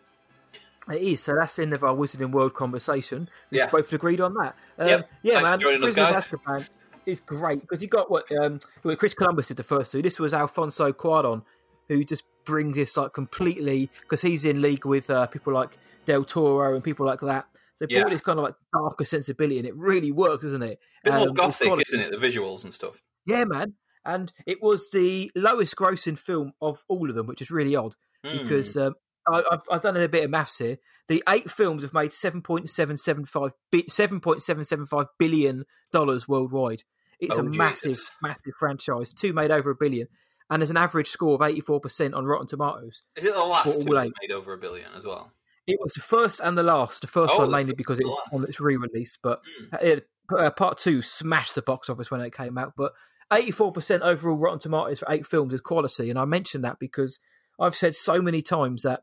It 0.92 1.04
is. 1.04 1.22
So 1.22 1.36
that's 1.40 1.56
the 1.56 1.62
end 1.62 1.74
of 1.74 1.84
our 1.84 1.94
Wizarding 1.94 2.32
World 2.32 2.56
conversation. 2.56 3.30
We've 3.52 3.60
yeah. 3.60 3.70
both 3.70 3.94
agreed 3.94 4.20
on 4.20 4.34
that. 4.34 4.56
Um, 4.80 4.88
yep. 4.88 5.10
Yeah, 5.22 5.34
Thanks 5.34 5.50
man. 5.52 5.60
For 5.60 5.66
joining 5.66 5.84
us, 5.84 5.94
guys. 5.94 6.18
Azkaban 6.18 6.70
is 7.06 7.20
great 7.20 7.62
because 7.62 7.84
you 7.84 7.88
got 7.88 8.10
what 8.10 8.26
um, 8.42 8.60
Chris 8.98 9.14
Columbus 9.14 9.50
did 9.50 9.58
the 9.58 9.64
first 9.64 9.92
two. 9.92 10.02
This 10.02 10.18
was 10.18 10.34
Alfonso 10.34 10.92
Cuarón, 10.92 11.44
who 11.90 12.04
just 12.04 12.24
brings 12.44 12.76
this 12.76 12.98
like 12.98 13.14
completely 13.14 13.92
because 14.02 14.22
he's 14.22 14.46
in 14.46 14.64
league 14.64 14.88
with 14.88 15.12
uh, 15.12 15.28
people 15.28 15.54
like 15.54 15.78
Del 16.08 16.24
Toro 16.24 16.74
and 16.74 16.84
people 16.84 17.06
like 17.06 17.20
that. 17.20 17.46
So 17.76 17.86
Yeah. 17.88 18.02
brought 18.02 18.14
this 18.14 18.22
kind 18.22 18.40
of 18.40 18.46
like 18.46 18.56
darker 18.74 19.06
sensibility, 19.06 19.60
and 19.60 19.68
it 19.68 19.76
really 19.76 20.12
works, 20.12 20.44
doesn't 20.44 20.64
it? 20.64 20.80
A 21.06 21.12
bit 21.12 21.14
more 21.14 21.22
Um, 21.22 21.30
it's 21.30 21.40
gothic, 21.40 21.86
isn't 21.88 22.00
it? 22.00 22.10
The 22.10 22.18
visuals 22.18 22.64
and 22.64 22.74
stuff. 22.74 23.04
Yeah, 23.28 23.46
man. 23.46 23.76
And 24.06 24.32
it 24.46 24.62
was 24.62 24.90
the 24.92 25.32
lowest 25.36 25.76
grossing 25.76 26.18
film 26.18 26.54
of 26.62 26.84
all 26.88 27.10
of 27.10 27.16
them, 27.16 27.28
which 27.28 27.42
is 27.42 27.52
really 27.52 27.76
odd 27.76 27.96
Hmm. 28.26 28.38
because 28.38 28.78
um, 28.78 28.96
I, 29.28 29.44
I've, 29.52 29.62
I've 29.70 29.82
done 29.82 29.98
a 29.98 30.08
bit 30.08 30.24
of 30.24 30.30
maths 30.30 30.58
here. 30.58 30.78
The 31.08 31.24
eight 31.30 31.50
films 31.52 31.84
have 31.84 31.94
made 31.94 32.14
seven 32.14 32.42
point 32.42 32.70
seven 32.70 32.98
seven 32.98 33.26
five 33.26 33.52
seven 33.90 34.20
point 34.20 34.42
seven 34.44 34.64
seven 34.64 34.86
five 34.86 35.08
billion 35.20 35.66
dollars 35.92 36.28
worldwide. 36.28 36.84
It's 37.20 37.38
Oh, 37.38 37.42
a 37.42 37.44
massive, 37.44 37.92
Jesus. 37.92 38.12
massive 38.22 38.54
franchise. 38.60 39.14
Two 39.14 39.34
made 39.34 39.52
over 39.52 39.70
a 39.70 39.76
billion, 39.76 40.08
and 40.50 40.62
there's 40.62 40.70
an 40.70 40.78
average 40.78 41.08
score 41.10 41.36
of 41.36 41.42
eighty 41.42 41.62
four 41.62 41.80
percent 41.80 42.14
on 42.14 42.26
Rotten 42.26 42.48
Tomatoes. 42.48 43.04
is 43.16 43.26
it 43.26 43.34
the 43.34 43.40
last 43.44 43.82
two 43.82 43.94
made 43.94 44.32
over 44.32 44.54
a 44.54 44.58
billion 44.58 44.88
as 44.96 45.06
well? 45.06 45.32
It 45.68 45.78
was 45.82 45.94
the 45.94 46.02
first 46.02 46.42
and 46.44 46.58
the 46.58 46.64
last. 46.64 47.02
The 47.02 47.08
first 47.08 47.34
Oh, 47.36 47.40
one 47.40 47.52
mainly 47.52 47.74
because 47.74 48.00
it 48.00 48.06
was 48.06 48.20
on 48.34 48.44
its 48.44 48.60
re-release, 48.60 49.18
but 49.22 49.42
Hmm. 49.72 49.76
it, 49.86 50.08
uh, 50.38 50.52
part 50.52 50.78
two 50.78 51.02
smashed 51.02 51.56
the 51.56 51.62
box 51.62 51.90
office 51.90 52.12
when 52.12 52.20
it 52.22 52.36
came 52.36 52.58
out. 52.58 52.74
But 52.76 52.94
84% 53.32 54.02
overall 54.02 54.38
Rotten 54.38 54.60
Tomatoes 54.60 55.00
for 55.00 55.08
eight 55.12 55.26
films 55.26 55.54
is 55.54 55.62
quality, 55.62 56.10
and 56.10 56.20
I 56.20 56.26
mention 56.26 56.62
that 56.62 56.78
because 56.80 57.20
I've 57.60 57.76
said 57.76 57.96
so 57.96 58.22
many 58.22 58.42
times 58.42 58.84
that 58.84 59.02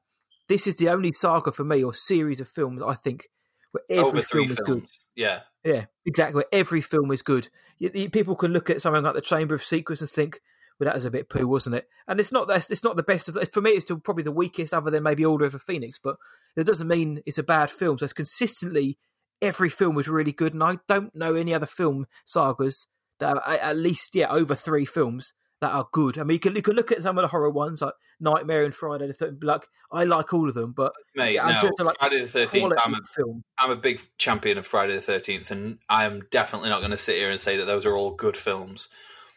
this 0.48 0.66
is 0.66 0.76
the 0.76 0.88
only 0.88 1.12
saga 1.12 1.52
for 1.52 1.64
me 1.64 1.82
or 1.84 1.94
series 1.94 2.40
of 2.40 2.48
films 2.48 2.82
I 2.82 2.94
think 2.94 3.28
where 3.72 3.84
every 4.08 4.22
film 4.22 4.44
is 4.50 4.56
good. 4.66 4.86
Yeah. 5.14 5.40
Yeah, 5.64 5.84
exactly. 6.04 6.44
Every 6.52 6.80
film 6.80 7.12
is 7.12 7.22
good. 7.22 7.48
You, 7.78 7.90
you- 7.94 8.10
people 8.10 8.34
can 8.34 8.52
look 8.52 8.70
at 8.70 8.82
something 8.82 9.02
like 9.02 9.14
the 9.14 9.20
Chamber 9.20 9.54
of 9.54 9.62
Secrets 9.62 10.00
and 10.00 10.10
think, 10.10 10.40
"Well, 10.78 10.86
that 10.86 10.94
was 10.94 11.04
a 11.04 11.10
bit 11.10 11.28
poo, 11.28 11.46
wasn't 11.46 11.76
it?" 11.76 11.86
And 12.08 12.18
it's 12.18 12.32
not. 12.32 12.48
That's 12.48 12.70
it's 12.70 12.82
not 12.82 12.96
the 12.96 13.02
best 13.02 13.28
of. 13.28 13.34
The, 13.34 13.46
for 13.46 13.60
me, 13.60 13.70
it's 13.72 13.84
still 13.84 13.98
probably 13.98 14.24
the 14.24 14.32
weakest, 14.32 14.72
other 14.74 14.90
than 14.90 15.02
maybe 15.02 15.24
Order 15.24 15.44
of 15.44 15.52
the 15.52 15.58
Phoenix. 15.58 15.98
But 16.02 16.16
it 16.56 16.64
doesn't 16.64 16.88
mean 16.88 17.22
it's 17.26 17.38
a 17.38 17.42
bad 17.42 17.70
film. 17.70 17.98
So 17.98 18.04
it's 18.04 18.12
consistently 18.12 18.98
every 19.42 19.68
film 19.68 19.94
was 19.94 20.08
really 20.08 20.32
good, 20.32 20.54
and 20.54 20.62
I 20.64 20.78
don't 20.88 21.14
know 21.14 21.34
any 21.34 21.54
other 21.54 21.66
film 21.66 22.06
sagas 22.24 22.86
that 23.20 23.36
are 23.36 23.42
at 23.48 23.76
least 23.76 24.14
yeah 24.14 24.28
over 24.30 24.54
three 24.54 24.84
films 24.84 25.32
that 25.60 25.72
are 25.72 25.86
good. 25.92 26.18
I 26.18 26.24
mean, 26.24 26.34
you 26.34 26.40
can 26.40 26.56
you 26.56 26.62
can 26.62 26.74
look 26.74 26.90
at 26.90 27.02
some 27.02 27.18
of 27.18 27.22
the 27.22 27.28
horror 27.28 27.50
ones 27.50 27.82
like 27.82 27.94
Nightmare 28.18 28.64
and 28.64 28.74
Friday 28.74 29.06
the 29.06 29.12
Thirteenth. 29.12 29.44
Like 29.44 29.68
I 29.92 30.04
like 30.04 30.32
all 30.32 30.48
of 30.48 30.54
them, 30.54 30.72
but 30.72 30.92
Mate, 31.14 31.34
Yeah, 31.34 31.60
no. 31.62 31.68
of, 31.68 31.86
like, 31.86 31.98
Friday 31.98 32.20
the 32.20 32.26
13th, 32.26 32.76
I'm 32.78 32.94
a, 32.94 32.98
film. 33.14 33.44
I'm 33.58 33.70
a 33.70 33.76
big 33.76 34.00
champion 34.18 34.56
of 34.58 34.66
Friday 34.66 34.94
the 34.94 35.00
13th, 35.00 35.50
and 35.50 35.78
I 35.88 36.06
am 36.06 36.22
definitely 36.30 36.70
not 36.70 36.80
going 36.80 36.92
to 36.92 36.96
sit 36.96 37.16
here 37.16 37.30
and 37.30 37.40
say 37.40 37.56
that 37.56 37.66
those 37.66 37.86
are 37.86 37.96
all 37.96 38.12
good 38.12 38.36
films. 38.36 38.88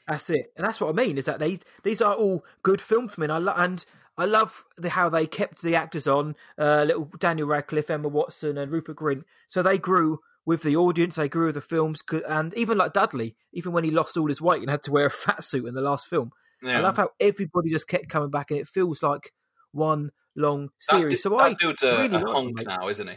That's 0.08 0.30
it, 0.30 0.52
and 0.58 0.66
that's 0.66 0.80
what 0.80 0.90
I 0.90 0.94
mean. 0.94 1.18
Is 1.18 1.26
that 1.26 1.40
they 1.40 1.60
these 1.84 2.02
are 2.02 2.14
all 2.14 2.46
good 2.62 2.82
films 2.82 3.14
for 3.14 3.22
me, 3.22 3.26
and 3.26 3.34
I 3.34 3.38
lo- 3.38 3.54
and 3.56 3.86
I 4.18 4.26
love 4.26 4.64
the, 4.78 4.90
how 4.90 5.10
they 5.10 5.26
kept 5.26 5.62
the 5.62 5.76
actors 5.76 6.08
on, 6.08 6.36
uh, 6.58 6.84
little 6.84 7.10
Daniel 7.20 7.48
Radcliffe, 7.48 7.90
Emma 7.90 8.08
Watson, 8.08 8.58
and 8.58 8.72
Rupert 8.72 8.98
Grint. 8.98 9.24
So 9.48 9.64
they 9.64 9.78
grew 9.78 10.20
with 10.46 10.64
the 10.64 10.76
audience, 10.76 11.16
they 11.16 11.30
grew 11.30 11.48
with 11.48 11.56
the 11.56 11.62
films, 11.62 12.02
and 12.28 12.54
even 12.56 12.78
like 12.78 12.94
Dudley, 12.94 13.36
even 13.54 13.72
when 13.72 13.84
he 13.84 13.92
lost 13.92 14.18
all 14.18 14.28
his 14.28 14.42
weight 14.42 14.62
and 14.62 14.70
had 14.70 14.84
to 14.84 14.92
wear 14.92 15.06
a 15.06 15.10
fat 15.12 15.44
suit 15.44 15.66
in 15.66 15.74
the 15.74 15.82
last 15.82 16.08
film. 16.08 16.32
Yeah. 16.62 16.80
I 16.80 16.82
love 16.82 16.98
how 16.98 17.10
everybody 17.20 17.70
just 17.70 17.88
kept 17.88 18.10
coming 18.10 18.30
back, 18.30 18.52
and 18.52 18.60
it 18.60 18.68
feels 18.68 19.04
like 19.04 19.32
one 19.72 20.12
long 20.36 20.70
series. 20.80 21.24
so 21.24 21.30
that 21.30 21.36
I 21.38 21.54
dude's 21.54 21.84
a, 21.84 21.98
really 21.98 22.22
a 22.22 22.26
hunk 22.26 22.66
now, 22.66 22.88
isn't 22.88 23.08
he? 23.08 23.16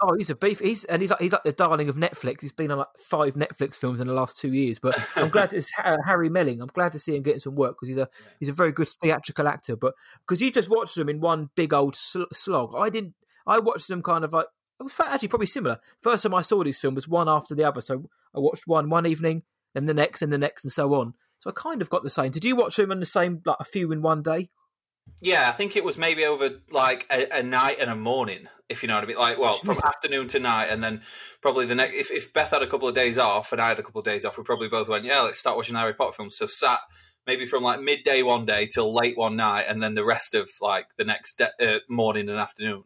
Oh, 0.00 0.14
he's 0.16 0.30
a 0.30 0.36
beef. 0.36 0.60
He's 0.60 0.84
and 0.84 1.02
he's 1.02 1.10
like 1.10 1.20
he's 1.20 1.32
like 1.32 1.42
the 1.42 1.52
darling 1.52 1.88
of 1.88 1.96
Netflix. 1.96 2.40
He's 2.40 2.52
been 2.52 2.70
on 2.70 2.78
like 2.78 2.86
five 3.00 3.34
Netflix 3.34 3.74
films 3.74 4.00
in 4.00 4.06
the 4.06 4.12
last 4.12 4.38
two 4.38 4.52
years. 4.52 4.78
But 4.78 4.96
I'm 5.16 5.28
glad 5.28 5.52
it's 5.52 5.70
uh, 5.82 5.96
Harry 6.06 6.28
Melling. 6.28 6.62
I'm 6.62 6.68
glad 6.68 6.92
to 6.92 7.00
see 7.00 7.16
him 7.16 7.22
getting 7.22 7.40
some 7.40 7.56
work 7.56 7.76
because 7.76 7.88
he's 7.88 7.96
a 7.96 8.08
he's 8.38 8.48
a 8.48 8.52
very 8.52 8.70
good 8.70 8.88
theatrical 9.02 9.48
actor. 9.48 9.74
But 9.74 9.94
because 10.20 10.40
you 10.40 10.52
just 10.52 10.68
watched 10.68 10.94
them 10.94 11.08
in 11.08 11.20
one 11.20 11.50
big 11.56 11.74
old 11.74 11.96
sl- 11.96 12.30
slog, 12.32 12.74
I 12.76 12.90
didn't. 12.90 13.14
I 13.44 13.58
watched 13.58 13.88
them 13.88 14.02
kind 14.02 14.24
of 14.24 14.32
like 14.32 14.46
it 14.46 14.46
was 14.46 14.46
fa- 14.46 14.57
actually 15.00 15.28
probably 15.28 15.46
similar. 15.46 15.80
First 16.00 16.22
time 16.22 16.34
I 16.34 16.42
saw 16.42 16.62
these 16.62 16.80
films 16.80 16.96
was 16.96 17.08
one 17.08 17.28
after 17.28 17.54
the 17.54 17.64
other. 17.64 17.80
So 17.80 18.08
I 18.34 18.40
watched 18.40 18.66
one 18.66 18.90
one 18.90 19.06
evening, 19.06 19.42
then 19.74 19.86
the 19.86 19.94
next, 19.94 20.22
and 20.22 20.32
the 20.32 20.38
next, 20.38 20.64
and 20.64 20.72
so 20.72 20.94
on. 20.94 21.14
So 21.38 21.50
I 21.50 21.52
kind 21.52 21.82
of 21.82 21.90
got 21.90 22.02
the 22.02 22.10
same. 22.10 22.30
Did 22.30 22.44
you 22.44 22.56
watch 22.56 22.76
them 22.76 22.90
in 22.90 23.00
the 23.00 23.06
same 23.06 23.42
like 23.44 23.56
a 23.60 23.64
few 23.64 23.92
in 23.92 24.02
one 24.02 24.22
day? 24.22 24.50
Yeah, 25.20 25.48
I 25.48 25.52
think 25.52 25.76
it 25.76 25.84
was 25.84 25.98
maybe 25.98 26.24
over 26.24 26.50
like 26.70 27.06
a, 27.10 27.38
a 27.38 27.42
night 27.42 27.78
and 27.80 27.90
a 27.90 27.96
morning, 27.96 28.48
if 28.68 28.82
you 28.82 28.88
know 28.88 28.94
what 28.94 29.04
I 29.04 29.06
mean. 29.06 29.16
Like, 29.16 29.38
well, 29.38 29.54
from 29.54 29.78
afternoon 29.82 30.28
to 30.28 30.38
night, 30.38 30.66
and 30.66 30.82
then 30.82 31.02
probably 31.40 31.66
the 31.66 31.74
next. 31.74 31.94
If, 31.94 32.10
if 32.10 32.32
Beth 32.32 32.50
had 32.50 32.62
a 32.62 32.66
couple 32.66 32.88
of 32.88 32.94
days 32.94 33.18
off 33.18 33.52
and 33.52 33.60
I 33.60 33.68
had 33.68 33.78
a 33.78 33.82
couple 33.82 34.00
of 34.00 34.04
days 34.04 34.24
off, 34.24 34.38
we 34.38 34.44
probably 34.44 34.68
both 34.68 34.88
went, 34.88 35.04
yeah, 35.04 35.20
let's 35.20 35.38
start 35.38 35.56
watching 35.56 35.76
Harry 35.76 35.94
Potter 35.94 36.12
films. 36.12 36.36
So 36.36 36.46
sat 36.46 36.80
maybe 37.26 37.46
from 37.46 37.62
like 37.62 37.80
midday 37.80 38.22
one 38.22 38.46
day 38.46 38.66
till 38.66 38.92
late 38.92 39.16
one 39.16 39.36
night, 39.36 39.66
and 39.68 39.82
then 39.82 39.94
the 39.94 40.04
rest 40.04 40.34
of 40.34 40.50
like 40.60 40.86
the 40.96 41.04
next 41.04 41.38
de- 41.38 41.76
uh, 41.76 41.80
morning 41.88 42.28
and 42.28 42.38
afternoon. 42.38 42.84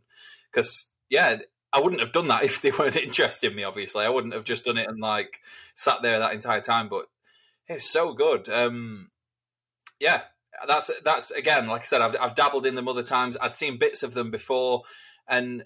Because 0.50 0.92
yeah, 1.10 1.38
I 1.72 1.80
wouldn't 1.80 2.00
have 2.00 2.12
done 2.12 2.28
that 2.28 2.44
if 2.44 2.60
they 2.60 2.70
weren't 2.78 2.96
interested 2.96 3.50
in 3.50 3.56
me. 3.56 3.64
Obviously, 3.64 4.04
I 4.04 4.10
wouldn't 4.10 4.34
have 4.34 4.44
just 4.44 4.64
done 4.64 4.78
it 4.78 4.88
and 4.88 5.00
like 5.00 5.40
sat 5.74 6.02
there 6.02 6.18
that 6.18 6.34
entire 6.34 6.60
time. 6.60 6.88
But 6.88 7.06
it's 7.68 7.90
so 7.90 8.12
good. 8.12 8.48
Um, 8.48 9.10
yeah, 10.00 10.22
that's 10.66 10.90
that's 11.04 11.30
again, 11.30 11.66
like 11.66 11.82
I 11.82 11.84
said, 11.84 12.02
I've 12.02 12.16
I've 12.20 12.34
dabbled 12.34 12.66
in 12.66 12.74
them 12.74 12.88
other 12.88 13.02
times. 13.02 13.36
I'd 13.40 13.54
seen 13.54 13.78
bits 13.78 14.02
of 14.02 14.14
them 14.14 14.30
before, 14.30 14.82
and 15.28 15.64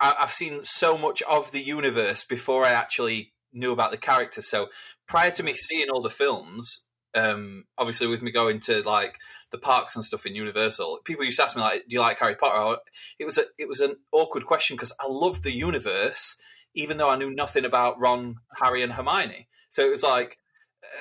I, 0.00 0.14
I've 0.20 0.30
seen 0.30 0.62
so 0.62 0.96
much 0.96 1.22
of 1.22 1.50
the 1.52 1.60
universe 1.60 2.24
before 2.24 2.64
I 2.64 2.72
actually 2.72 3.32
knew 3.52 3.72
about 3.72 3.90
the 3.90 3.96
characters. 3.96 4.48
So 4.48 4.68
prior 5.06 5.30
to 5.32 5.42
me 5.42 5.54
seeing 5.54 5.90
all 5.90 6.00
the 6.00 6.10
films, 6.10 6.84
um, 7.14 7.64
obviously 7.78 8.06
with 8.06 8.22
me 8.22 8.30
going 8.30 8.60
to 8.60 8.82
like 8.82 9.18
the 9.50 9.58
parks 9.58 9.94
and 9.96 10.04
stuff 10.04 10.26
in 10.26 10.34
Universal, 10.34 11.00
people 11.04 11.24
used 11.24 11.38
to 11.38 11.44
ask 11.44 11.56
me 11.56 11.62
like, 11.62 11.86
"Do 11.88 11.94
you 11.94 12.00
like 12.00 12.18
Harry 12.18 12.36
Potter?" 12.36 12.80
It 13.18 13.24
was 13.24 13.38
a 13.38 13.44
it 13.58 13.68
was 13.68 13.80
an 13.80 13.96
awkward 14.12 14.46
question 14.46 14.76
because 14.76 14.92
I 15.00 15.06
loved 15.08 15.42
the 15.42 15.52
universe, 15.52 16.36
even 16.74 16.96
though 16.96 17.10
I 17.10 17.16
knew 17.16 17.30
nothing 17.30 17.64
about 17.64 18.00
Ron, 18.00 18.36
Harry, 18.56 18.82
and 18.82 18.92
Hermione. 18.92 19.48
So 19.68 19.86
it 19.86 19.90
was 19.90 20.02
like, 20.02 20.38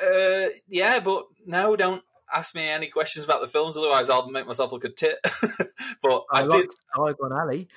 uh, 0.03 0.47
yeah, 0.67 0.99
but 0.99 1.25
no, 1.45 1.75
don't 1.75 2.03
ask 2.33 2.55
me 2.55 2.67
any 2.67 2.87
questions 2.87 3.25
about 3.25 3.41
the 3.41 3.47
films, 3.47 3.77
otherwise 3.77 4.09
I'll 4.09 4.29
make 4.29 4.47
myself 4.47 4.71
look 4.71 4.85
a 4.85 4.89
tit. 4.89 5.17
but 6.01 6.23
I, 6.31 6.43
did. 6.43 6.51
I, 6.53 6.57
did, 6.57 6.69
like 6.97 7.15
Diagon 7.17 7.39
Alley. 7.39 7.67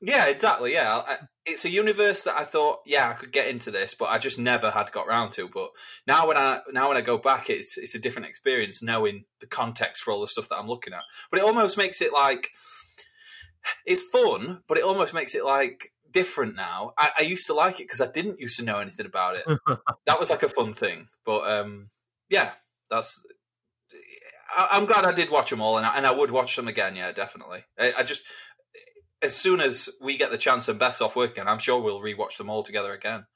yeah, 0.00 0.26
exactly. 0.26 0.72
Yeah, 0.72 1.02
I, 1.06 1.16
it's 1.50 1.64
a 1.64 1.70
universe 1.70 2.24
that 2.24 2.36
I 2.36 2.44
thought, 2.44 2.80
yeah, 2.86 3.10
I 3.10 3.14
could 3.14 3.32
get 3.32 3.48
into 3.48 3.70
this, 3.70 3.94
but 3.94 4.10
I 4.10 4.18
just 4.18 4.38
never 4.38 4.70
had 4.70 4.92
got 4.92 5.06
round 5.06 5.32
to. 5.32 5.48
But 5.48 5.70
now 6.06 6.28
when 6.28 6.36
I 6.36 6.60
now 6.72 6.88
when 6.88 6.96
I 6.96 7.02
go 7.02 7.18
back, 7.18 7.50
it's 7.50 7.76
it's 7.76 7.94
a 7.94 7.98
different 7.98 8.28
experience 8.28 8.82
knowing 8.82 9.24
the 9.40 9.46
context 9.46 10.02
for 10.02 10.12
all 10.12 10.20
the 10.20 10.28
stuff 10.28 10.48
that 10.48 10.58
I'm 10.58 10.68
looking 10.68 10.94
at. 10.94 11.02
But 11.30 11.40
it 11.40 11.44
almost 11.44 11.76
makes 11.76 12.00
it 12.00 12.12
like 12.12 12.48
it's 13.84 14.02
fun, 14.02 14.62
but 14.66 14.78
it 14.78 14.84
almost 14.84 15.14
makes 15.14 15.34
it 15.34 15.44
like 15.44 15.92
different 16.10 16.56
now. 16.56 16.92
I, 16.98 17.10
I 17.18 17.22
used 17.22 17.46
to 17.48 17.54
like 17.54 17.80
it 17.80 17.84
because 17.84 18.00
I 18.00 18.10
didn't 18.10 18.40
used 18.40 18.58
to 18.58 18.64
know 18.64 18.78
anything 18.78 19.06
about 19.06 19.36
it. 19.36 19.58
that 20.06 20.18
was 20.18 20.30
like 20.30 20.42
a 20.42 20.48
fun 20.48 20.72
thing. 20.72 21.08
But 21.24 21.50
um, 21.50 21.90
yeah, 22.28 22.52
that's 22.90 23.24
I, 24.56 24.76
am 24.76 24.86
glad 24.86 25.04
I 25.04 25.12
did 25.12 25.30
watch 25.30 25.50
them 25.50 25.60
all, 25.60 25.76
and 25.76 25.86
I, 25.86 25.96
and 25.96 26.06
I 26.06 26.12
would 26.12 26.30
watch 26.30 26.56
them 26.56 26.68
again. 26.68 26.96
Yeah, 26.96 27.12
definitely. 27.12 27.64
I, 27.78 27.92
I, 27.98 28.02
just 28.02 28.22
as 29.22 29.36
soon 29.36 29.60
as 29.60 29.88
we 30.00 30.16
get 30.16 30.30
the 30.30 30.38
chance 30.38 30.68
and 30.68 30.78
Beth's 30.78 31.00
off 31.00 31.16
working, 31.16 31.46
I'm 31.46 31.58
sure 31.58 31.80
we'll 31.80 32.00
rewatch 32.00 32.36
them 32.36 32.50
all 32.50 32.62
together 32.62 32.92
again. 32.92 33.26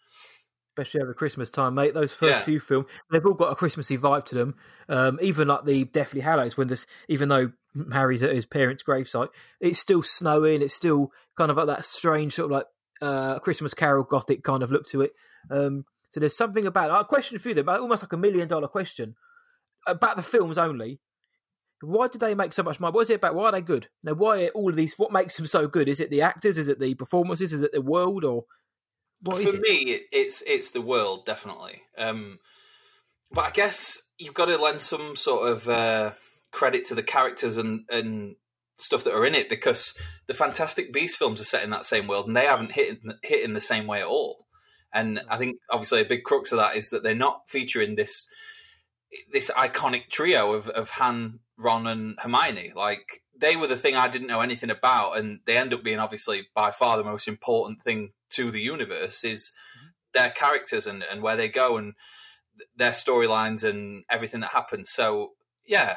Especially 0.76 1.02
over 1.02 1.14
Christmas 1.14 1.50
time, 1.50 1.74
mate. 1.74 1.94
Those 1.94 2.12
first 2.12 2.38
yeah. 2.38 2.44
few 2.44 2.58
films, 2.58 2.86
they've 3.10 3.24
all 3.24 3.34
got 3.34 3.52
a 3.52 3.54
Christmassy 3.54 3.96
vibe 3.96 4.24
to 4.26 4.34
them. 4.34 4.54
Um, 4.88 5.18
even 5.22 5.48
like 5.48 5.64
the 5.64 5.84
Deathly 5.84 6.20
Hallows, 6.20 6.56
when 6.56 6.66
this, 6.66 6.86
even 7.08 7.28
though 7.28 7.52
Harry's 7.92 8.22
at 8.22 8.34
his 8.34 8.46
parents' 8.46 8.82
gravesite, 8.82 9.28
it's 9.60 9.78
still 9.78 10.02
snowing. 10.02 10.62
It's 10.62 10.74
still 10.74 11.12
kind 11.36 11.50
of 11.50 11.56
like 11.56 11.68
that 11.68 11.84
strange 11.84 12.34
sort 12.34 12.46
of 12.46 12.56
like 12.56 12.66
uh, 13.02 13.38
Christmas 13.38 13.72
Carol 13.74 14.04
gothic 14.04 14.42
kind 14.42 14.62
of 14.64 14.72
look 14.72 14.86
to 14.88 15.02
it. 15.02 15.12
Um, 15.48 15.84
so 16.10 16.18
there's 16.18 16.36
something 16.36 16.66
about. 16.66 16.90
I 16.90 17.02
question 17.04 17.36
a 17.36 17.40
few 17.40 17.52
of 17.52 17.56
them, 17.56 17.68
almost 17.68 18.02
like 18.02 18.12
a 18.12 18.16
million 18.16 18.48
dollar 18.48 18.68
question 18.68 19.14
about 19.86 20.16
the 20.16 20.22
films 20.22 20.58
only. 20.58 21.00
Why 21.80 22.08
did 22.08 22.20
they 22.20 22.34
make 22.34 22.52
so 22.52 22.62
much 22.62 22.80
money? 22.80 22.92
What 22.92 23.02
is 23.02 23.10
it 23.10 23.16
about? 23.16 23.34
Why 23.34 23.46
are 23.46 23.52
they 23.52 23.60
good? 23.60 23.88
Now, 24.02 24.14
why 24.14 24.44
are 24.44 24.48
all 24.48 24.70
of 24.70 24.76
these? 24.76 24.94
What 24.98 25.12
makes 25.12 25.36
them 25.36 25.46
so 25.46 25.66
good? 25.66 25.88
Is 25.88 26.00
it 26.00 26.10
the 26.10 26.22
actors? 26.22 26.56
Is 26.56 26.68
it 26.68 26.80
the 26.80 26.94
performances? 26.94 27.52
Is 27.52 27.62
it 27.62 27.72
the 27.72 27.82
world? 27.82 28.24
Or 28.24 28.44
what 29.22 29.42
For 29.42 29.58
me, 29.58 30.00
it's 30.12 30.42
it's 30.46 30.70
the 30.70 30.80
world 30.80 31.26
definitely. 31.26 31.82
Um, 31.98 32.38
but 33.32 33.44
I 33.46 33.50
guess 33.50 33.98
you've 34.18 34.34
got 34.34 34.46
to 34.46 34.56
lend 34.56 34.80
some 34.80 35.16
sort 35.16 35.50
of 35.50 35.68
uh, 35.68 36.12
credit 36.52 36.84
to 36.86 36.94
the 36.94 37.02
characters 37.02 37.56
and 37.56 37.84
and 37.90 38.36
stuff 38.78 39.04
that 39.04 39.14
are 39.14 39.26
in 39.26 39.34
it 39.34 39.48
because 39.48 39.96
the 40.26 40.34
Fantastic 40.34 40.92
Beast 40.92 41.16
films 41.16 41.40
are 41.40 41.44
set 41.44 41.62
in 41.62 41.70
that 41.70 41.84
same 41.84 42.06
world 42.06 42.26
and 42.26 42.36
they 42.36 42.46
haven't 42.46 42.72
hit 42.72 43.00
hit 43.22 43.44
in 43.44 43.52
the 43.54 43.60
same 43.60 43.86
way 43.86 44.00
at 44.00 44.06
all. 44.06 44.46
And 44.92 45.20
I 45.28 45.36
think 45.38 45.56
obviously 45.70 46.00
a 46.00 46.06
big 46.06 46.22
crux 46.22 46.52
of 46.52 46.58
that 46.58 46.76
is 46.76 46.90
that 46.90 47.02
they're 47.02 47.14
not 47.14 47.48
featuring 47.48 47.96
this 47.96 48.26
this 49.32 49.50
iconic 49.50 50.08
trio 50.10 50.52
of, 50.52 50.68
of 50.68 50.90
Han, 50.90 51.40
Ron, 51.58 51.86
and 51.86 52.18
Hermione. 52.18 52.72
Like 52.74 53.22
they 53.38 53.56
were 53.56 53.66
the 53.66 53.76
thing 53.76 53.96
I 53.96 54.08
didn't 54.08 54.28
know 54.28 54.40
anything 54.40 54.70
about, 54.70 55.18
and 55.18 55.40
they 55.46 55.56
end 55.56 55.74
up 55.74 55.82
being 55.82 55.98
obviously 55.98 56.48
by 56.54 56.70
far 56.70 56.96
the 56.96 57.04
most 57.04 57.28
important 57.28 57.82
thing 57.82 58.12
to 58.30 58.50
the 58.50 58.60
universe 58.60 59.24
is 59.24 59.52
their 60.12 60.30
characters 60.30 60.86
and, 60.86 61.04
and 61.10 61.22
where 61.22 61.36
they 61.36 61.48
go 61.48 61.76
and 61.76 61.94
their 62.76 62.92
storylines 62.92 63.68
and 63.68 64.04
everything 64.10 64.40
that 64.40 64.50
happens. 64.50 64.90
So 64.90 65.32
yeah, 65.66 65.96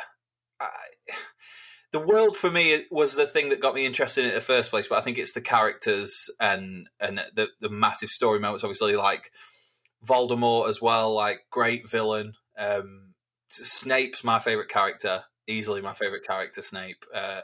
I, 0.59 0.69
the 1.91 1.99
world 1.99 2.35
for 2.35 2.51
me 2.51 2.85
was 2.91 3.15
the 3.15 3.27
thing 3.27 3.49
that 3.49 3.61
got 3.61 3.75
me 3.75 3.85
interested 3.85 4.25
in 4.25 4.31
it 4.31 4.35
the 4.35 4.41
first 4.41 4.69
place. 4.69 4.87
But 4.87 4.97
I 4.97 5.01
think 5.01 5.17
it's 5.17 5.33
the 5.33 5.41
characters 5.41 6.29
and 6.39 6.87
and 6.99 7.19
the 7.33 7.49
the 7.59 7.69
massive 7.69 8.09
story 8.09 8.39
moments. 8.39 8.63
Obviously, 8.63 8.95
like 8.95 9.31
Voldemort 10.05 10.69
as 10.69 10.81
well, 10.81 11.13
like 11.13 11.41
great 11.49 11.89
villain. 11.89 12.33
Um, 12.57 13.13
Snape's 13.49 14.23
my 14.23 14.39
favorite 14.39 14.69
character, 14.69 15.23
easily 15.47 15.81
my 15.81 15.93
favorite 15.93 16.25
character. 16.25 16.61
Snape. 16.61 17.05
Uh, 17.13 17.41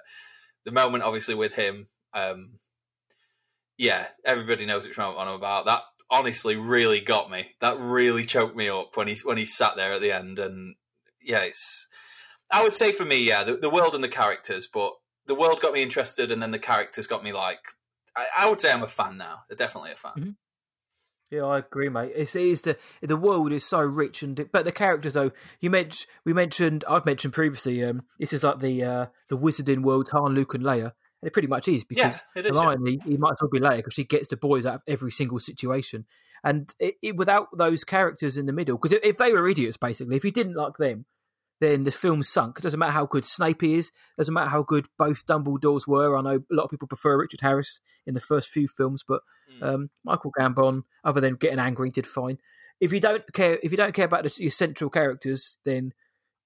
the 0.65 0.71
moment, 0.71 1.03
obviously, 1.03 1.35
with 1.35 1.53
him, 1.53 1.87
um, 2.13 2.59
yeah, 3.77 4.07
everybody 4.25 4.65
knows 4.65 4.87
which 4.87 4.97
moment 4.97 5.19
I'm 5.19 5.33
about. 5.33 5.65
That 5.65 5.81
honestly 6.09 6.55
really 6.55 7.01
got 7.01 7.31
me. 7.31 7.51
That 7.59 7.79
really 7.79 8.23
choked 8.23 8.55
me 8.55 8.69
up 8.69 8.95
when 8.95 9.07
he 9.07 9.15
when 9.23 9.37
he 9.37 9.45
sat 9.45 9.75
there 9.75 9.93
at 9.93 10.01
the 10.01 10.11
end, 10.11 10.39
and 10.39 10.75
yeah, 11.21 11.43
it's. 11.43 11.87
I 12.51 12.61
would 12.61 12.73
say 12.73 12.91
for 12.91 13.05
me, 13.05 13.23
yeah, 13.23 13.43
the, 13.43 13.57
the 13.57 13.69
world 13.69 13.95
and 13.95 14.03
the 14.03 14.09
characters, 14.09 14.67
but 14.71 14.93
the 15.25 15.35
world 15.35 15.59
got 15.59 15.73
me 15.73 15.81
interested, 15.81 16.31
and 16.31 16.41
then 16.41 16.51
the 16.51 16.59
characters 16.59 17.07
got 17.07 17.23
me 17.23 17.33
like. 17.33 17.59
I, 18.15 18.27
I 18.39 18.49
would 18.49 18.61
say 18.61 18.71
I'm 18.71 18.83
a 18.83 18.87
fan 18.87 19.17
now. 19.17 19.41
They're 19.49 19.57
definitely 19.57 19.91
a 19.91 19.95
fan. 19.95 20.13
Mm-hmm. 20.17 20.29
Yeah, 21.33 21.45
I 21.45 21.57
agree, 21.57 21.89
mate. 21.89 22.11
It's, 22.15 22.35
it 22.35 22.43
is 22.43 22.61
the 22.61 22.77
the 23.01 23.17
world 23.17 23.51
is 23.51 23.65
so 23.65 23.79
rich, 23.79 24.21
and 24.21 24.47
but 24.51 24.65
the 24.65 24.71
characters 24.71 25.15
though 25.15 25.31
you 25.61 25.71
mentioned 25.71 26.05
we 26.25 26.31
mentioned 26.31 26.85
I've 26.87 27.07
mentioned 27.07 27.33
previously. 27.33 27.83
Um, 27.83 28.03
this 28.19 28.33
is 28.33 28.43
like 28.43 28.59
the 28.59 28.83
uh, 28.83 29.05
the 29.29 29.37
wizarding 29.37 29.81
world, 29.81 30.09
Han, 30.09 30.35
Luke, 30.35 30.53
and 30.53 30.63
Leia. 30.63 30.91
And 31.21 31.27
it 31.27 31.33
pretty 31.33 31.47
much 31.47 31.67
is 31.67 31.83
because 31.85 32.21
yeah, 32.35 32.41
it 32.41 32.45
is, 32.45 32.55
Hermione, 32.55 32.99
yeah. 32.99 33.03
he 33.03 33.17
might 33.17 33.31
as 33.31 33.37
well 33.41 33.49
be 33.49 33.59
Leia 33.59 33.77
because 33.77 33.95
she 33.95 34.03
gets 34.03 34.27
the 34.27 34.37
boys 34.37 34.67
out 34.67 34.75
of 34.75 34.81
every 34.87 35.09
single 35.09 35.39
situation. 35.39 36.05
And 36.43 36.71
it, 36.77 36.97
it, 37.01 37.15
without 37.15 37.47
those 37.57 37.83
characters 37.83 38.37
in 38.37 38.45
the 38.45 38.53
middle, 38.53 38.77
because 38.77 38.99
if 39.01 39.17
they 39.17 39.31
were 39.31 39.47
idiots, 39.47 39.77
basically, 39.77 40.17
if 40.17 40.23
you 40.23 40.31
didn't 40.31 40.55
like 40.55 40.77
them, 40.77 41.05
then 41.63 41.83
the 41.83 41.91
film 41.91 42.23
sunk. 42.23 42.59
It 42.59 42.61
doesn't 42.61 42.79
matter 42.79 42.91
how 42.91 43.05
good 43.05 43.25
Snape 43.25 43.63
is, 43.63 43.91
doesn't 44.17 44.33
matter 44.33 44.49
how 44.49 44.63
good 44.63 44.87
both 44.97 45.25
Dumbledores 45.25 45.87
were. 45.87 46.17
I 46.17 46.21
know 46.21 46.43
a 46.51 46.55
lot 46.55 46.63
of 46.63 46.69
people 46.69 46.87
prefer 46.87 47.17
Richard 47.17 47.41
Harris 47.41 47.79
in 48.05 48.13
the 48.13 48.21
first 48.21 48.49
few 48.49 48.67
films, 48.67 49.03
but 49.07 49.21
mm. 49.61 49.63
um, 49.67 49.89
Michael 50.03 50.31
Gambon, 50.37 50.83
other 51.03 51.21
than 51.21 51.35
getting 51.35 51.59
angry, 51.59 51.89
did 51.89 52.07
fine. 52.07 52.39
If 52.79 52.91
you 52.91 52.99
don't 52.99 53.23
care, 53.33 53.59
if 53.63 53.71
you 53.71 53.77
don't 53.77 53.93
care 53.93 54.05
about 54.05 54.23
the, 54.23 54.33
your 54.41 54.51
central 54.51 54.89
characters, 54.89 55.57
then 55.63 55.93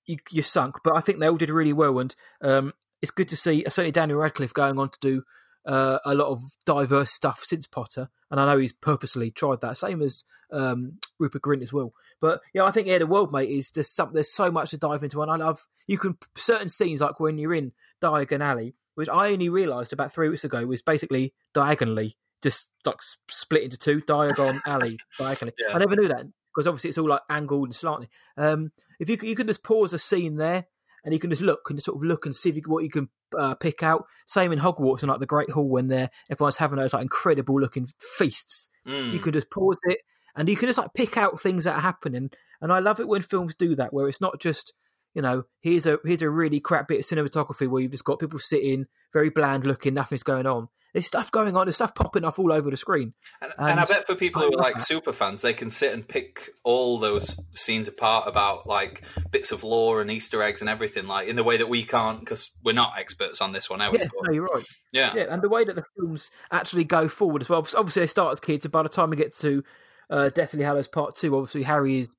you, 0.06 0.18
are 0.38 0.44
sunk. 0.44 0.78
But 0.84 0.96
I 0.96 1.02
think 1.02 1.20
they 1.20 1.28
all 1.28 1.38
did 1.38 1.50
really 1.50 1.74
well, 1.74 2.00
and 2.00 2.16
um, 2.42 2.74
it's 3.02 3.12
good 3.12 3.30
to 3.30 3.38
see. 3.38 3.64
Certainly, 3.66 3.92
Daniel 3.92 4.20
Radcliffe 4.20 4.54
going 4.54 4.78
on 4.78 4.90
to 4.90 5.00
do 5.02 5.24
uh, 5.68 6.00
a 6.06 6.16
lot 6.16 6.30
of 6.30 6.42
diverse 6.66 7.12
stuff 7.12 7.44
since 7.44 7.68
Potter, 7.68 8.10
and 8.32 8.40
I 8.40 8.46
know 8.46 8.58
he's 8.58 8.74
purposely 8.74 9.30
tried 9.32 9.62
that. 9.62 9.78
Same 9.78 10.02
as 10.02 10.24
um, 10.52 11.00
Rupert 11.20 11.42
Grint 11.42 11.62
as 11.62 11.74
well. 11.74 11.94
But 12.22 12.42
yeah, 12.54 12.64
I 12.64 12.72
think 12.72 12.88
yeah, 12.88 12.98
the 12.98 13.06
world 13.06 13.32
mate 13.32 13.50
is 13.50 13.70
just 13.70 13.96
something. 13.96 14.16
There's 14.16 14.34
so 14.34 14.50
much 14.50 14.72
to 14.72 14.78
dive 14.78 15.04
into, 15.04 15.22
and 15.22 15.30
I 15.30 15.36
love 15.36 15.68
you 15.86 15.98
can 15.98 16.18
certain 16.36 16.70
scenes 16.70 17.02
like 17.02 17.20
when 17.20 17.38
you're 17.38 17.54
in 17.54 17.74
Diagon 18.02 18.42
Alley, 18.42 18.76
which 18.96 19.10
I 19.10 19.32
only 19.32 19.50
realised 19.50 19.94
about 19.94 20.14
three 20.14 20.30
weeks 20.30 20.44
ago 20.44 20.66
was 20.66 20.82
basically 20.82 21.34
diagonally 21.54 22.18
just 22.42 22.68
like 22.86 22.98
split 23.30 23.64
into 23.64 23.78
two, 23.78 24.02
Diagon 24.02 24.60
Alley 24.66 24.98
diagonally. 25.18 25.54
Yeah. 25.60 25.76
I 25.76 25.80
never 25.80 25.96
knew 25.96 26.08
that 26.08 26.26
because 26.54 26.68
obviously 26.68 26.90
it's 26.90 26.98
all 26.98 27.10
like 27.10 27.22
angled 27.30 27.68
and 27.68 27.76
slanted. 27.76 28.10
Um, 28.38 28.72
if 29.00 29.10
you 29.10 29.18
you 29.22 29.36
can 29.36 29.48
just 29.48 29.64
pause 29.64 29.94
a 29.94 30.00
scene 30.00 30.38
there 30.38 30.66
and 31.04 31.14
you 31.14 31.20
can 31.20 31.30
just 31.30 31.42
look 31.42 31.70
and 31.70 31.78
just 31.78 31.86
sort 31.86 31.98
of 31.98 32.04
look 32.04 32.26
and 32.26 32.36
see 32.36 32.52
you, 32.52 32.62
what 32.66 32.84
you 32.84 32.90
can 32.90 33.10
uh, 33.38 33.56
pick 33.56 33.84
out. 33.84 34.06
Same 34.26 34.52
in 34.52 34.60
Hogwarts 34.60 35.02
and 35.02 35.10
like 35.10 35.20
the 35.20 35.26
Great 35.26 35.50
Hall 35.50 35.68
when 35.68 35.88
they're 35.88 36.10
everyone's 36.30 36.58
having 36.58 36.78
those 36.78 36.94
like 36.94 37.02
incredible 37.02 37.60
looking 37.60 37.88
feasts. 38.18 38.70
Mm. 38.88 39.14
You 39.14 39.20
can 39.20 39.34
just 39.34 39.50
pause 39.50 39.78
it 39.84 40.00
and 40.36 40.48
you 40.48 40.56
can 40.56 40.70
just 40.70 40.78
like 40.78 40.94
pick 40.94 41.18
out 41.18 41.42
things 41.42 41.66
that 41.66 41.76
are 41.76 41.82
happening. 41.82 42.30
And 42.62 42.72
I 42.72 42.80
love 42.80 43.00
it 43.00 43.08
when 43.08 43.22
films 43.22 43.56
do 43.58 43.76
that, 43.76 43.94
where 43.94 44.08
it's 44.08 44.22
not 44.22 44.40
just 44.40 44.74
you 45.14 45.22
know 45.22 45.44
here's 45.62 45.86
a 45.86 45.98
here's 46.06 46.22
a 46.22 46.30
really 46.30 46.60
crap 46.60 46.88
bit 46.88 47.00
of 47.00 47.06
cinematography 47.06 47.68
where 47.68 47.82
you've 47.82 47.92
just 47.92 48.04
got 48.04 48.20
people 48.20 48.40
sitting 48.40 48.86
very 49.14 49.30
bland 49.30 49.66
looking, 49.66 49.94
nothing's 49.94 50.24
going 50.24 50.46
on. 50.46 50.70
There's 50.94 51.06
stuff 51.06 51.32
going 51.32 51.56
on. 51.56 51.68
There's 51.68 51.76
stuff 51.76 51.94
popping 51.94 52.24
off 52.24 52.40
all 52.40 52.52
over 52.52 52.72
the 52.72 52.78
screen. 52.78 53.14
And, 53.42 53.54
and, 53.58 53.70
and 53.72 53.80
I 53.80 53.86
bet 53.86 54.08
for 54.08 54.16
people 54.16 54.42
who 54.42 54.48
are 54.48 54.62
like 54.62 54.76
that. 54.76 54.82
super 54.82 55.14
fans, 55.14 55.42
they 55.42 55.54
can 55.54 55.70
sit 55.70 55.94
and 55.94 56.08
pick 56.08 56.50
all 56.64 56.98
those 56.98 57.40
scenes 57.52 57.88
apart 57.88 58.28
about 58.28 58.66
like 58.66 59.04
bits 59.32 59.52
of 59.52 59.64
lore 59.64 60.02
and 60.02 60.10
Easter 60.10 60.42
eggs 60.42 60.62
and 60.62 60.70
everything, 60.70 61.08
like 61.08 61.28
in 61.28 61.36
the 61.36 61.44
way 61.44 61.58
that 61.58 61.70
we 61.70 61.84
can't 61.84 62.20
because 62.20 62.52
we're 62.64 62.74
not 62.74 62.94
experts 62.98 63.42
on 63.42 63.52
this 63.52 63.70
one. 63.70 63.82
Are 63.82 63.92
we? 63.92 64.00
Yeah, 64.00 64.08
no, 64.22 64.32
you're 64.32 64.46
right. 64.46 64.64
Yeah, 64.92 65.14
yeah, 65.16 65.26
and 65.30 65.42
the 65.42 65.50
way 65.50 65.66
that 65.66 65.76
the 65.76 65.84
films 65.96 66.32
actually 66.52 66.84
go 66.84 67.08
forward 67.08 67.42
as 67.42 67.50
well. 67.50 67.60
Obviously, 67.76 68.02
they 68.02 68.08
start 68.08 68.34
as 68.34 68.40
kids, 68.40 68.66
and 68.66 68.72
by 68.72 68.84
the 68.84 68.90
time 68.90 69.10
we 69.10 69.18
get 69.18 69.36
to 69.38 69.64
uh, 70.10 70.30
Deathly 70.30 70.64
Hallows 70.64 70.88
Part 70.88 71.16
Two, 71.16 71.36
obviously 71.36 71.64
Harry 71.64 72.00
is. 72.00 72.10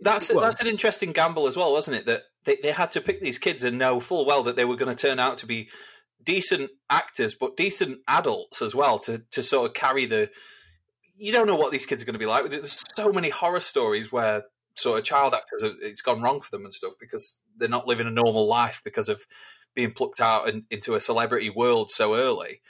That's 0.00 0.32
well, 0.32 0.42
that's 0.42 0.60
an 0.60 0.68
interesting 0.68 1.10
gamble 1.10 1.48
as 1.48 1.56
well, 1.56 1.72
wasn't 1.72 1.96
it? 1.96 2.06
That 2.06 2.22
they, 2.44 2.56
they 2.62 2.70
had 2.70 2.92
to 2.92 3.00
pick 3.00 3.20
these 3.20 3.38
kids 3.38 3.64
and 3.64 3.78
know 3.78 3.98
full 3.98 4.26
well 4.26 4.44
that 4.44 4.54
they 4.54 4.64
were 4.64 4.76
going 4.76 4.94
to 4.94 5.08
turn 5.08 5.18
out 5.18 5.38
to 5.38 5.46
be 5.46 5.70
decent 6.22 6.70
actors, 6.90 7.34
but 7.34 7.56
decent 7.56 8.00
adults 8.08 8.62
as 8.62 8.74
well 8.74 8.98
to 9.00 9.18
to 9.32 9.42
sort 9.42 9.68
of 9.68 9.74
carry 9.74 10.06
the. 10.06 10.30
You 11.16 11.32
don't 11.32 11.48
know 11.48 11.56
what 11.56 11.72
these 11.72 11.86
kids 11.86 12.02
are 12.02 12.06
going 12.06 12.14
to 12.14 12.18
be 12.20 12.26
like. 12.26 12.48
There's 12.48 12.84
so 12.94 13.12
many 13.12 13.30
horror 13.30 13.60
stories 13.60 14.12
where 14.12 14.44
sort 14.76 14.98
of 14.98 15.04
child 15.04 15.34
actors 15.34 15.62
it's 15.82 16.02
gone 16.02 16.22
wrong 16.22 16.40
for 16.40 16.50
them 16.50 16.62
and 16.62 16.72
stuff 16.72 16.92
because 17.00 17.40
they're 17.56 17.68
not 17.68 17.88
living 17.88 18.06
a 18.06 18.10
normal 18.10 18.46
life 18.46 18.80
because 18.84 19.08
of 19.08 19.26
being 19.74 19.92
plucked 19.92 20.20
out 20.20 20.48
in, 20.48 20.64
into 20.70 20.94
a 20.94 21.00
celebrity 21.00 21.50
world 21.50 21.90
so 21.90 22.14
early. 22.14 22.60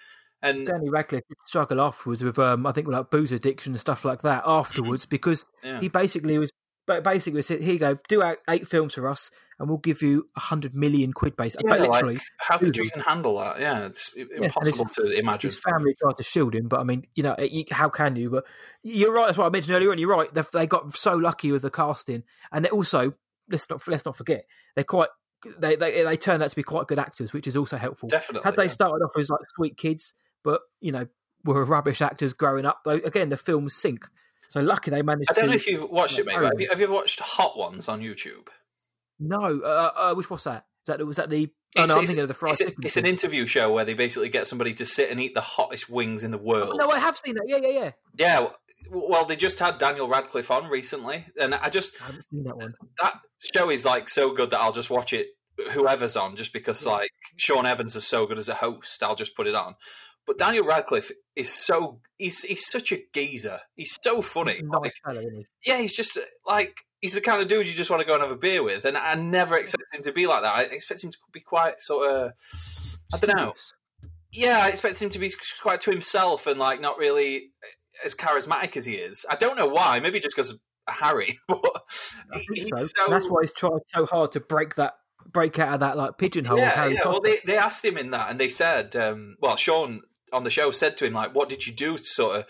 And 0.40 0.66
Danny 0.66 0.88
Radcliffe 0.88 1.24
struggled 1.46 1.80
afterwards 1.80 2.22
with, 2.22 2.38
um, 2.38 2.64
I 2.66 2.72
think, 2.72 2.86
like 2.86 3.10
booze 3.10 3.32
addiction 3.32 3.72
and 3.72 3.80
stuff 3.80 4.04
like 4.04 4.22
that 4.22 4.44
afterwards 4.46 5.02
mm-hmm. 5.02 5.10
because 5.10 5.44
yeah. 5.64 5.80
he 5.80 5.88
basically 5.88 6.38
was, 6.38 6.52
but 6.86 7.02
basically 7.02 7.42
said, 7.42 7.60
"Here 7.60 7.72
you 7.72 7.78
go, 7.78 7.98
do 8.08 8.22
eight 8.48 8.68
films 8.68 8.94
for 8.94 9.08
us, 9.08 9.30
and 9.58 9.68
we'll 9.68 9.78
give 9.78 10.02
you 10.02 10.28
a 10.36 10.40
hundred 10.40 10.74
million 10.74 11.12
quid 11.12 11.36
base. 11.36 11.56
Yeah, 11.62 11.72
literally, 11.72 12.14
like, 12.14 12.22
how 12.38 12.58
could 12.58 12.76
you 12.76 12.84
even 12.84 13.00
handle 13.00 13.38
that? 13.38 13.60
Yeah, 13.60 13.86
it's 13.86 14.14
impossible 14.14 14.86
yeah, 14.98 15.04
to 15.04 15.18
imagine. 15.18 15.48
His 15.48 15.58
family 15.58 15.94
tried 16.00 16.16
to 16.16 16.22
shield 16.22 16.54
him, 16.54 16.68
but 16.68 16.80
I 16.80 16.84
mean, 16.84 17.06
you 17.14 17.22
know, 17.22 17.36
how 17.70 17.88
can 17.88 18.16
you? 18.16 18.30
But 18.30 18.44
you're 18.82 19.12
right. 19.12 19.26
That's 19.26 19.38
what 19.38 19.46
I 19.46 19.50
mentioned 19.50 19.74
earlier, 19.76 19.90
and 19.90 20.00
you're 20.00 20.10
right. 20.10 20.32
They, 20.32 20.42
they 20.52 20.66
got 20.66 20.96
so 20.96 21.14
lucky 21.14 21.52
with 21.52 21.62
the 21.62 21.70
casting, 21.70 22.22
and 22.52 22.66
also 22.68 23.14
let's 23.50 23.68
not 23.68 23.86
let's 23.88 24.04
not 24.04 24.16
forget 24.16 24.44
they're 24.74 24.84
quite 24.84 25.08
they, 25.58 25.76
they 25.76 26.02
they 26.02 26.16
turned 26.16 26.42
out 26.42 26.50
to 26.50 26.56
be 26.56 26.62
quite 26.62 26.86
good 26.86 26.98
actors, 26.98 27.32
which 27.32 27.46
is 27.46 27.56
also 27.56 27.76
helpful. 27.76 28.08
Definitely. 28.08 28.44
Had 28.44 28.56
they 28.56 28.64
yeah. 28.64 28.70
started 28.70 29.04
off 29.04 29.12
as 29.18 29.30
like 29.30 29.40
sweet 29.54 29.76
kids, 29.76 30.14
but 30.44 30.60
you 30.80 30.92
know 30.92 31.06
were 31.44 31.64
rubbish 31.64 32.02
actors 32.02 32.32
growing 32.32 32.66
up, 32.66 32.80
again 32.86 33.28
the 33.28 33.36
films 33.36 33.74
sink. 33.74 34.06
So 34.48 34.60
lucky 34.60 34.90
they 34.90 35.02
managed. 35.02 35.30
I 35.30 35.34
don't 35.34 35.44
to, 35.44 35.50
know 35.50 35.56
if 35.56 35.66
you've 35.66 35.90
watched 35.90 36.18
it, 36.18 36.26
mate. 36.26 36.34
Have 36.34 36.58
you, 36.58 36.68
have 36.70 36.80
you 36.80 36.86
ever 36.86 36.94
watched 36.94 37.20
Hot 37.20 37.56
Ones 37.56 37.88
on 37.88 38.00
YouTube? 38.00 38.48
No, 39.20 39.60
uh, 39.64 39.90
uh, 39.96 40.14
which 40.14 40.30
was 40.30 40.44
that? 40.44 40.66
that 40.86 41.04
was 41.06 41.16
that 41.16 41.30
the? 41.30 41.48
Oh, 41.76 41.84
no, 41.84 41.98
I'm 41.98 42.06
thinking 42.06 42.22
of 42.22 42.28
the 42.28 42.34
fried 42.34 42.52
it's, 42.52 42.58
chicken. 42.58 42.74
It's 42.82 42.96
an 42.96 43.06
interview 43.06 43.46
show 43.46 43.72
where 43.72 43.84
they 43.84 43.94
basically 43.94 44.30
get 44.30 44.46
somebody 44.46 44.72
to 44.74 44.84
sit 44.84 45.10
and 45.10 45.20
eat 45.20 45.34
the 45.34 45.40
hottest 45.42 45.90
wings 45.90 46.24
in 46.24 46.30
the 46.30 46.38
world. 46.38 46.70
Oh, 46.72 46.76
no, 46.76 46.90
I 46.90 46.98
have 46.98 47.18
seen 47.18 47.34
that. 47.34 47.44
Yeah, 47.46 47.58
yeah, 47.58 47.68
yeah. 47.68 47.90
Yeah. 48.16 48.48
Well, 48.90 49.24
they 49.26 49.36
just 49.36 49.58
had 49.58 49.78
Daniel 49.78 50.08
Radcliffe 50.08 50.50
on 50.50 50.68
recently, 50.70 51.26
and 51.40 51.54
I 51.54 51.68
just 51.68 52.00
I 52.00 52.06
haven't 52.06 52.24
seen 52.32 52.44
that 52.44 52.56
one. 52.56 52.74
That 53.02 53.14
show 53.54 53.70
is 53.70 53.84
like 53.84 54.08
so 54.08 54.32
good 54.32 54.50
that 54.50 54.60
I'll 54.60 54.72
just 54.72 54.90
watch 54.90 55.12
it 55.12 55.28
whoever's 55.72 56.16
on, 56.16 56.36
just 56.36 56.52
because 56.52 56.86
like 56.86 57.10
Sean 57.36 57.66
Evans 57.66 57.96
is 57.96 58.06
so 58.06 58.26
good 58.26 58.38
as 58.38 58.48
a 58.48 58.54
host. 58.54 59.02
I'll 59.02 59.16
just 59.16 59.36
put 59.36 59.46
it 59.46 59.54
on. 59.54 59.74
But 60.26 60.38
Daniel 60.38 60.64
Radcliffe 60.64 61.10
is 61.36 61.52
so 61.52 62.00
he's 62.18 62.42
he's 62.42 62.66
such 62.66 62.92
a 62.92 63.02
geezer. 63.14 63.60
He's 63.74 63.98
so 64.02 64.22
funny. 64.22 64.54
He's 64.54 64.62
Like, 64.62 64.92
fellow, 65.04 65.20
he? 65.20 65.46
yeah, 65.64 65.80
he's 65.80 65.94
just 65.94 66.18
like 66.46 66.76
he's 67.00 67.14
the 67.14 67.20
kind 67.20 67.40
of 67.40 67.48
dude 67.48 67.66
you 67.66 67.74
just 67.74 67.90
want 67.90 68.00
to 68.00 68.06
go 68.06 68.14
and 68.14 68.22
have 68.22 68.32
a 68.32 68.36
beer 68.36 68.62
with, 68.62 68.84
and 68.84 68.96
I 68.96 69.14
never 69.14 69.56
expect 69.56 69.94
him 69.94 70.02
to 70.02 70.12
be 70.12 70.26
like 70.26 70.42
that. 70.42 70.54
I 70.54 70.62
expect 70.62 71.04
him 71.04 71.10
to 71.10 71.18
be 71.32 71.40
quite 71.40 71.78
sort 71.80 72.10
of 72.10 72.32
I 73.12 73.18
don't 73.18 73.36
know. 73.36 73.54
Yeah, 74.32 74.60
I 74.62 74.68
expect 74.68 75.00
him 75.00 75.08
to 75.10 75.18
be 75.18 75.30
quite 75.62 75.80
to 75.82 75.90
himself 75.90 76.46
and 76.46 76.58
like 76.58 76.80
not 76.80 76.98
really 76.98 77.48
as 78.04 78.14
charismatic 78.14 78.76
as 78.76 78.84
he 78.84 78.94
is. 78.94 79.24
I 79.28 79.36
don't 79.36 79.56
know 79.56 79.68
why. 79.68 80.00
Maybe 80.00 80.20
just 80.20 80.36
because 80.36 80.58
Harry, 80.86 81.38
but 81.48 81.62
he's 82.54 82.68
so. 82.68 83.04
so. 83.04 83.10
That's 83.10 83.28
why 83.28 83.42
he's 83.42 83.52
tried 83.52 83.80
so 83.86 84.06
hard 84.06 84.32
to 84.32 84.40
break 84.40 84.74
that 84.76 84.94
break 85.32 85.58
out 85.58 85.74
of 85.74 85.80
that 85.80 85.96
like 85.96 86.18
pigeonhole. 86.18 86.58
yeah, 86.58 86.86
yeah. 86.86 87.00
Well, 87.04 87.20
they 87.20 87.38
they 87.44 87.56
asked 87.56 87.84
him 87.84 87.96
in 87.96 88.10
that, 88.10 88.30
and 88.30 88.38
they 88.38 88.48
said, 88.48 88.94
um, 88.96 89.36
well, 89.40 89.56
Sean 89.56 90.02
on 90.32 90.44
the 90.44 90.50
show 90.50 90.70
said 90.70 90.96
to 90.98 91.06
him 91.06 91.14
like, 91.14 91.34
"What 91.34 91.48
did 91.48 91.66
you 91.66 91.72
do 91.72 91.96
to 91.96 92.04
sort 92.04 92.36
of 92.36 92.46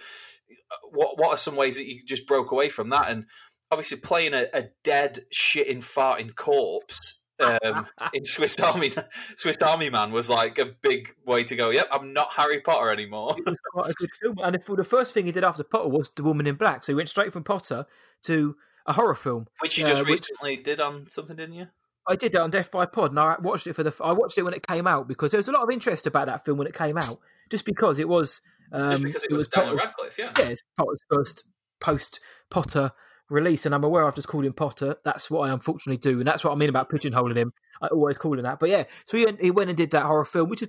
what 0.90 1.18
What 1.18 1.30
are 1.30 1.36
some 1.36 1.56
ways 1.56 1.76
that 1.76 1.86
you 1.86 2.04
just 2.04 2.26
broke 2.26 2.50
away 2.50 2.68
from 2.68 2.88
that?" 2.90 3.10
And 3.10 3.26
obviously, 3.70 3.98
playing 3.98 4.34
a, 4.34 4.46
a 4.52 4.64
dead, 4.84 5.20
shitting, 5.32 5.78
farting 5.78 6.34
corpse. 6.34 7.18
Um, 7.40 7.86
in 8.14 8.24
Swiss 8.24 8.58
Army, 8.58 8.90
Swiss 9.36 9.62
Army 9.62 9.90
Man 9.90 10.10
was 10.10 10.28
like 10.28 10.58
a 10.58 10.66
big 10.66 11.14
way 11.24 11.44
to 11.44 11.54
go. 11.54 11.70
Yep, 11.70 11.88
I'm 11.92 12.12
not 12.12 12.32
Harry 12.32 12.60
Potter 12.60 12.90
anymore. 12.90 13.36
it 13.38 13.44
was 13.46 13.56
quite 13.72 13.90
a 13.90 13.94
good 13.94 14.10
film. 14.20 14.38
And 14.42 14.54
the, 14.56 14.74
the 14.74 14.84
first 14.84 15.14
thing 15.14 15.26
he 15.26 15.32
did 15.32 15.44
after 15.44 15.62
Potter 15.62 15.88
was 15.88 16.10
The 16.16 16.24
Woman 16.24 16.46
in 16.48 16.56
Black. 16.56 16.84
So 16.84 16.92
he 16.92 16.96
went 16.96 17.08
straight 17.08 17.32
from 17.32 17.44
Potter 17.44 17.86
to 18.24 18.56
a 18.86 18.92
horror 18.92 19.14
film. 19.14 19.46
Which 19.60 19.78
you 19.78 19.84
just 19.86 20.02
Uh, 20.02 20.04
which- 20.04 20.20
recently 20.22 20.56
did 20.56 20.80
on 20.80 21.08
something, 21.08 21.36
didn't 21.36 21.54
you? 21.54 21.68
I 22.08 22.16
did 22.16 22.32
that 22.32 22.40
on 22.40 22.48
Death 22.50 22.70
by 22.70 22.86
Pod, 22.86 23.10
and 23.10 23.20
I 23.20 23.36
watched 23.38 23.66
it 23.66 23.74
for 23.74 23.82
the. 23.82 23.94
I 24.02 24.12
watched 24.12 24.38
it 24.38 24.42
when 24.42 24.54
it 24.54 24.66
came 24.66 24.86
out 24.86 25.06
because 25.06 25.30
there 25.30 25.38
was 25.38 25.46
a 25.48 25.52
lot 25.52 25.62
of 25.62 25.70
interest 25.70 26.06
about 26.06 26.26
that 26.26 26.42
film 26.42 26.56
when 26.56 26.66
it 26.66 26.74
came 26.74 26.96
out, 26.96 27.18
just 27.50 27.66
because 27.66 27.98
it 27.98 28.08
was. 28.08 28.40
Um, 28.72 28.90
Just 28.90 29.02
because 29.02 29.24
it, 29.24 29.32
was, 29.32 29.48
Daniel 29.48 29.76
Radcliffe, 29.76 30.18
yeah. 30.18 30.30
yeah, 30.38 30.44
it's 30.50 30.62
Potter's 30.76 31.00
first 31.10 31.44
post 31.80 32.20
Potter 32.50 32.92
release, 33.30 33.66
and 33.66 33.74
I'm 33.74 33.84
aware 33.84 34.06
I've 34.06 34.14
just 34.14 34.28
called 34.28 34.44
him 34.44 34.52
Potter. 34.52 34.96
That's 35.04 35.30
what 35.30 35.48
I 35.48 35.52
unfortunately 35.52 35.98
do, 35.98 36.18
and 36.18 36.26
that's 36.26 36.44
what 36.44 36.52
I 36.52 36.56
mean 36.56 36.68
about 36.68 36.90
pigeonholing 36.90 37.36
him. 37.36 37.52
I 37.80 37.88
always 37.88 38.18
call 38.18 38.36
him 38.36 38.44
that. 38.44 38.58
But 38.58 38.70
yeah, 38.70 38.84
so 39.06 39.16
he 39.16 39.24
went, 39.24 39.40
he 39.40 39.50
went 39.50 39.70
and 39.70 39.76
did 39.76 39.90
that 39.92 40.04
horror 40.04 40.24
film, 40.24 40.48
which 40.48 40.62
is, 40.62 40.68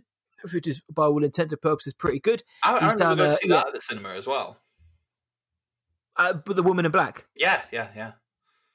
which 0.54 0.68
is 0.68 0.82
by 0.94 1.06
all 1.06 1.24
intents 1.24 1.54
and 1.54 1.62
purposes 1.62 1.94
pretty 1.94 2.20
good. 2.20 2.44
I, 2.64 2.72
I 2.72 2.76
remember 2.76 2.98
done, 2.98 3.18
going 3.18 3.30
to 3.32 3.36
see 3.36 3.48
that 3.50 3.68
at 3.68 3.74
the 3.74 3.82
cinema 3.82 4.10
as 4.10 4.28
well. 4.28 4.60
Uh, 6.16 6.34
but 6.34 6.56
the 6.56 6.64
Woman 6.64 6.86
in 6.86 6.92
Black, 6.92 7.26
Yeah, 7.36 7.62
yeah, 7.72 7.88
yeah. 7.96 8.12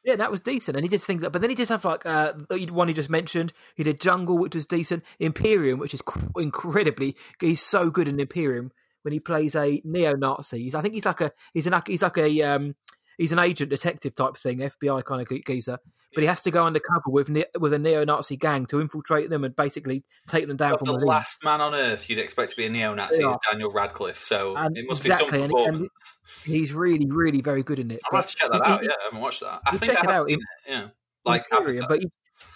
yeah, 0.02 0.16
that 0.16 0.30
was 0.30 0.40
decent, 0.40 0.76
and 0.76 0.84
he 0.84 0.88
did 0.88 1.02
things. 1.02 1.22
But 1.22 1.40
then 1.42 1.50
he 1.50 1.56
did 1.56 1.66
stuff 1.66 1.84
like 1.84 2.06
uh, 2.06 2.32
one 2.70 2.88
he 2.88 2.94
just 2.94 3.10
mentioned. 3.10 3.52
He 3.74 3.82
did 3.82 4.00
Jungle, 4.00 4.38
which 4.38 4.54
was 4.54 4.64
decent. 4.64 5.04
Imperium, 5.18 5.78
which 5.78 5.92
is 5.92 6.00
incredibly. 6.36 7.16
He's 7.40 7.60
so 7.60 7.90
good 7.90 8.08
in 8.08 8.18
Imperium 8.18 8.72
when 9.02 9.12
he 9.12 9.20
plays 9.20 9.54
a 9.54 9.82
neo-Nazi. 9.84 10.62
He's, 10.62 10.74
I 10.74 10.80
think 10.80 10.94
he's 10.94 11.04
like 11.04 11.20
a 11.20 11.32
he's 11.52 11.66
an 11.66 11.74
he's 11.86 12.00
like 12.00 12.16
a 12.16 12.42
um, 12.42 12.74
he's 13.18 13.33
an 13.33 13.38
agent 13.38 13.71
detective 13.71 14.14
type 14.14 14.37
thing, 14.37 14.59
FBI 14.59 15.04
kind 15.04 15.21
of 15.23 15.44
geezer. 15.47 15.78
But 16.14 16.23
he 16.23 16.28
has 16.28 16.40
to 16.42 16.52
go 16.52 16.64
undercover 16.64 17.09
with 17.09 17.28
ne- 17.28 17.44
with 17.59 17.73
a 17.73 17.78
neo-Nazi 17.78 18.37
gang 18.37 18.66
to 18.66 18.80
infiltrate 18.80 19.30
them 19.30 19.42
and 19.42 19.57
basically 19.57 20.05
take 20.29 20.46
them 20.46 20.57
down 20.57 20.70
But 20.72 20.79
from 20.79 20.87
the 20.87 20.92
within. 20.94 21.09
last 21.09 21.42
man 21.42 21.61
on 21.61 21.74
earth 21.74 22.09
you'd 22.09 22.20
expect 22.20 22.50
to 22.50 22.57
be 22.57 22.66
a 22.66 22.70
neo-Nazi 22.70 23.20
Yeah. 23.22 23.31
is 23.31 23.37
Daniel 23.50 23.72
Radcliffe, 23.72 24.22
so 24.22 24.57
And 24.57 24.79
it 24.79 24.85
must 24.88 25.05
exactly, 25.05 25.31
be 25.38 25.42
and- 25.42 25.46
some 25.48 25.59
and- 25.59 25.66
performance. 25.66 26.18
He's 26.44 26.72
really, 26.72 27.07
really 27.07 27.40
very 27.40 27.64
good 27.64 27.81
in 27.81 27.90
it. 27.90 28.00
I'll 28.12 28.18
have 28.20 28.31
to 28.31 28.37
check 28.37 28.48
that 28.53 28.64
he- 28.64 28.72
out. 28.72 28.81
he- 28.83 28.87
Yeah, 28.87 28.92
I 29.00 29.05
haven't 29.07 29.20
watched 29.20 29.40
that. 29.40 29.61
I 29.66 29.70
think 29.77 29.92
check 29.92 30.05
I 30.05 30.09
it 30.09 30.12
have 30.12 30.20
out, 30.22 30.29
seen 30.29 30.38
it. 30.38 30.70
Yeah, 30.70 30.88
like 31.24 31.44
Imperium, 31.50 31.87
but 31.88 31.98
he, 32.00 32.09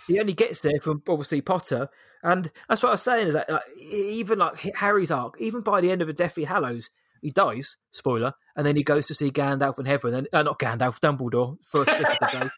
he 0.07 0.21
only 0.21 0.35
gets 0.35 0.61
there 0.61 0.81
from 0.81 1.03
obviously 1.09 1.41
Potter, 1.41 1.89
and 2.23 2.53
that's 2.69 2.81
what 2.81 2.91
I 2.91 2.93
was 2.93 3.03
saying 3.03 3.27
is 3.27 3.35
that 3.35 3.51
like, 3.51 3.63
even 3.77 4.39
like 4.39 4.57
Harry's 4.77 5.11
arc, 5.11 5.35
even 5.41 5.63
by 5.63 5.81
the 5.81 5.91
end 5.91 6.01
of 6.01 6.09
a 6.09 6.13
Deathly 6.13 6.45
Hallows, 6.45 6.91
he 7.23 7.31
dies. 7.31 7.77
Spoiler, 7.91 8.35
and 8.57 8.67
then 8.67 8.77
he 8.77 8.83
goes 8.83 9.07
to 9.07 9.15
see 9.15 9.31
Gandalf 9.31 9.79
in 9.79 9.87
heaven, 9.87 10.15
and 10.15 10.29
uh, 10.33 10.43
not 10.43 10.59
Gandalf, 10.59 11.01
Dumbledore, 11.01 11.57
first 11.67 11.91
slip 11.91 12.09
of 12.09 12.19
the 12.21 12.27
day, 12.41 12.49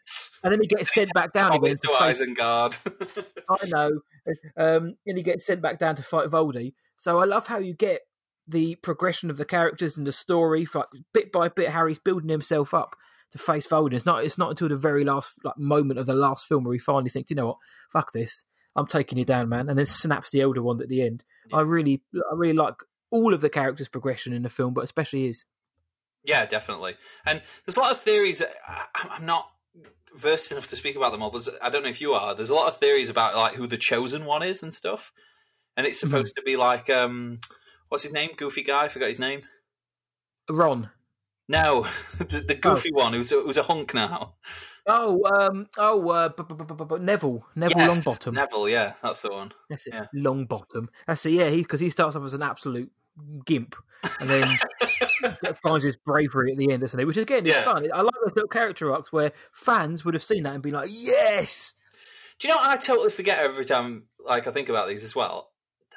and 0.43 0.51
then 0.51 0.61
he 0.61 0.67
gets 0.67 0.93
sent 0.93 1.13
back 1.13 1.33
down 1.33 1.53
again. 1.53 1.75
To 1.75 1.87
Isengard. 1.89 2.77
I 3.49 3.67
know, 3.67 3.99
um, 4.57 4.95
and 5.05 5.17
he 5.17 5.23
gets 5.23 5.45
sent 5.45 5.61
back 5.61 5.79
down 5.79 5.95
to 5.95 6.03
fight 6.03 6.29
Voldy. 6.29 6.73
So 6.97 7.19
I 7.19 7.25
love 7.25 7.47
how 7.47 7.59
you 7.59 7.73
get 7.73 8.01
the 8.47 8.75
progression 8.75 9.29
of 9.29 9.37
the 9.37 9.45
characters 9.45 9.97
and 9.97 10.05
the 10.05 10.11
story, 10.11 10.67
like 10.73 10.87
bit 11.13 11.31
by 11.31 11.49
bit. 11.49 11.69
Harry's 11.69 11.99
building 11.99 12.29
himself 12.29 12.73
up 12.73 12.95
to 13.31 13.37
face 13.37 13.67
Voldy. 13.67 13.93
It's 13.93 14.05
not. 14.05 14.23
It's 14.23 14.37
not 14.37 14.49
until 14.49 14.69
the 14.69 14.75
very 14.75 15.03
last 15.03 15.33
like 15.43 15.57
moment 15.57 15.99
of 15.99 16.05
the 16.05 16.13
last 16.13 16.45
film 16.47 16.63
where 16.63 16.73
he 16.73 16.79
finally 16.79 17.09
thinks, 17.09 17.29
you 17.29 17.35
know 17.35 17.47
what, 17.47 17.57
fuck 17.91 18.11
this, 18.11 18.43
I'm 18.75 18.87
taking 18.87 19.17
you 19.17 19.25
down, 19.25 19.49
man, 19.49 19.69
and 19.69 19.77
then 19.77 19.85
snaps 19.85 20.31
the 20.31 20.41
Elder 20.41 20.61
Wand 20.61 20.81
at 20.81 20.89
the 20.89 21.01
end. 21.01 21.23
I 21.53 21.61
really, 21.61 22.01
I 22.15 22.35
really 22.35 22.53
like 22.53 22.75
all 23.11 23.33
of 23.33 23.41
the 23.41 23.49
characters' 23.49 23.87
progression 23.89 24.33
in 24.33 24.41
the 24.43 24.49
film, 24.49 24.73
but 24.73 24.83
especially 24.83 25.27
his. 25.27 25.45
Yeah, 26.23 26.45
definitely. 26.45 26.95
And 27.25 27.41
there's 27.65 27.77
a 27.77 27.81
lot 27.81 27.91
of 27.91 27.99
theories. 27.99 28.41
I- 28.67 28.85
I'm 28.95 29.25
not 29.25 29.49
versed 30.15 30.51
enough 30.51 30.67
to 30.67 30.75
speak 30.75 30.95
about 30.95 31.11
them 31.11 31.21
all, 31.23 31.29
but 31.31 31.47
I 31.63 31.69
don't 31.69 31.83
know 31.83 31.89
if 31.89 32.01
you 32.01 32.13
are. 32.13 32.35
There's 32.35 32.49
a 32.49 32.55
lot 32.55 32.67
of 32.67 32.77
theories 32.77 33.09
about 33.09 33.35
like 33.35 33.53
who 33.53 33.67
the 33.67 33.77
chosen 33.77 34.25
one 34.25 34.43
is 34.43 34.63
and 34.63 34.73
stuff. 34.73 35.11
And 35.77 35.87
it's 35.87 35.99
Mm-hmm. 35.99 36.09
supposed 36.09 36.35
to 36.35 36.41
be 36.43 36.57
like 36.57 36.89
um, 36.89 37.37
what's 37.89 38.03
his 38.03 38.13
name? 38.13 38.31
Goofy 38.37 38.63
guy. 38.63 38.85
I 38.85 38.87
forgot 38.89 39.07
his 39.09 39.19
name. 39.19 39.41
Ron. 40.49 40.89
No, 41.47 41.83
the, 42.19 42.43
the 42.47 42.55
goofy 42.55 42.91
one 42.93 43.13
who's 43.13 43.31
a, 43.31 43.35
who's 43.41 43.57
a 43.57 43.63
hunk 43.63 43.93
now. 43.93 44.35
Oh, 44.87 45.21
um, 45.25 45.67
oh, 45.77 46.09
uh, 46.09 46.29
b- 46.29 46.43
b- 46.47 46.55
b- 46.55 46.95
Neville, 46.99 47.45
Neville 47.55 47.77
Yes, 47.77 48.05
Longbottom. 48.07 48.33
Neville. 48.33 48.69
Yeah, 48.69 48.93
that's 49.03 49.21
the 49.21 49.29
one. 49.31 49.51
That's 49.69 49.85
it. 49.87 49.93
Yeah. 49.93 50.05
Longbottom. 50.15 50.87
That's 51.07 51.25
it. 51.25 51.31
Yeah, 51.33 51.49
he 51.49 51.57
because 51.57 51.79
he 51.79 51.89
starts 51.89 52.15
off 52.15 52.23
as 52.25 52.33
an 52.33 52.41
absolute 52.41 52.91
gimp, 53.45 53.75
and 54.19 54.29
then 54.29 54.47
finds 55.63 55.83
his 55.83 55.95
bravery 55.95 56.51
at 56.51 56.57
the 56.57 56.71
end, 56.71 56.81
doesn't 56.81 56.99
he? 56.99 57.05
Which 57.05 57.17
again 57.17 57.45
is 57.45 57.55
Yeah. 57.55 57.63
fun. 57.65 57.87
I 57.93 58.01
like 58.01 58.13
those 58.25 58.35
little 58.35 58.47
character 58.49 58.91
arcs 58.93 59.11
where 59.11 59.31
fans 59.53 60.03
would 60.05 60.13
have 60.13 60.23
seen 60.23 60.43
that 60.43 60.53
and 60.53 60.63
been 60.63 60.73
like, 60.73 60.89
"Yes." 60.91 61.73
Do 62.39 62.47
you 62.47 62.53
know? 62.53 62.59
what 62.59 62.69
I 62.69 62.75
totally 62.77 63.11
forget 63.11 63.39
every 63.39 63.65
time. 63.65 64.05
Like 64.23 64.47
I 64.47 64.51
think 64.51 64.69
about 64.69 64.87
these 64.87 65.03
as 65.03 65.15
well. 65.15 65.49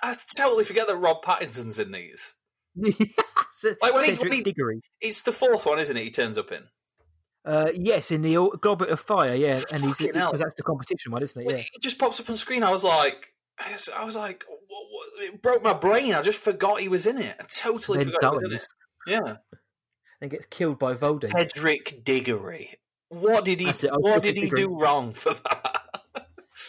I 0.02 0.14
totally 0.36 0.64
forget 0.64 0.86
that 0.88 0.96
Rob 0.96 1.22
Pattinson's 1.24 1.78
in 1.78 1.92
these. 1.92 2.34
Like, 3.80 3.94
when 3.94 4.04
he- 4.04 4.12
when 4.20 4.32
he- 4.32 4.42
Diggory. 4.42 4.80
It's 5.00 5.22
the 5.22 5.32
fourth 5.32 5.64
one, 5.64 5.78
isn't 5.78 5.96
it? 5.96 6.02
He 6.02 6.10
turns 6.10 6.36
up 6.36 6.52
in. 6.52 6.64
Uh, 7.46 7.70
yes, 7.74 8.10
in 8.10 8.20
the 8.22 8.34
Goblet 8.60 8.90
of 8.90 9.00
Fire, 9.00 9.34
yeah, 9.34 9.60
and 9.72 9.82
he's 9.82 9.96
Fucking 9.96 10.12
because 10.12 10.38
that's 10.40 10.54
the 10.56 10.62
competition 10.62 11.12
one, 11.12 11.22
isn't 11.22 11.40
it? 11.40 11.50
Yeah. 11.50 11.58
it 11.58 11.82
just 11.82 11.98
pops 11.98 12.20
up 12.20 12.28
on 12.28 12.36
screen. 12.36 12.62
I 12.62 12.70
was 12.70 12.84
like, 12.84 13.28
I 13.58 13.72
was, 13.72 13.88
I 13.96 14.04
was 14.04 14.16
like, 14.16 14.44
what, 14.48 14.84
what, 14.90 15.24
it 15.24 15.42
broke 15.42 15.62
my 15.62 15.72
brain. 15.72 16.14
I 16.14 16.22
just 16.22 16.40
forgot 16.40 16.80
he 16.80 16.88
was 16.88 17.06
in 17.06 17.18
it. 17.18 17.36
I 17.38 17.44
totally 17.44 17.98
Then 17.98 18.12
forgot 18.12 18.38
he 18.40 18.48
was 18.48 18.52
in 18.52 18.52
it. 18.52 18.66
Yeah, 19.06 19.36
and 20.20 20.30
gets 20.30 20.46
killed 20.50 20.78
by 20.78 20.94
Voldy. 20.94 21.30
Cedric 21.30 22.04
Diggory. 22.04 22.74
What 23.10 23.44
did 23.44 23.60
he? 23.60 23.66
What 23.90 24.22
did 24.22 24.36
he 24.36 24.44
Diggory. 24.44 24.62
do 24.62 24.78
wrong 24.78 25.12
for 25.12 25.34
that? 25.34 25.82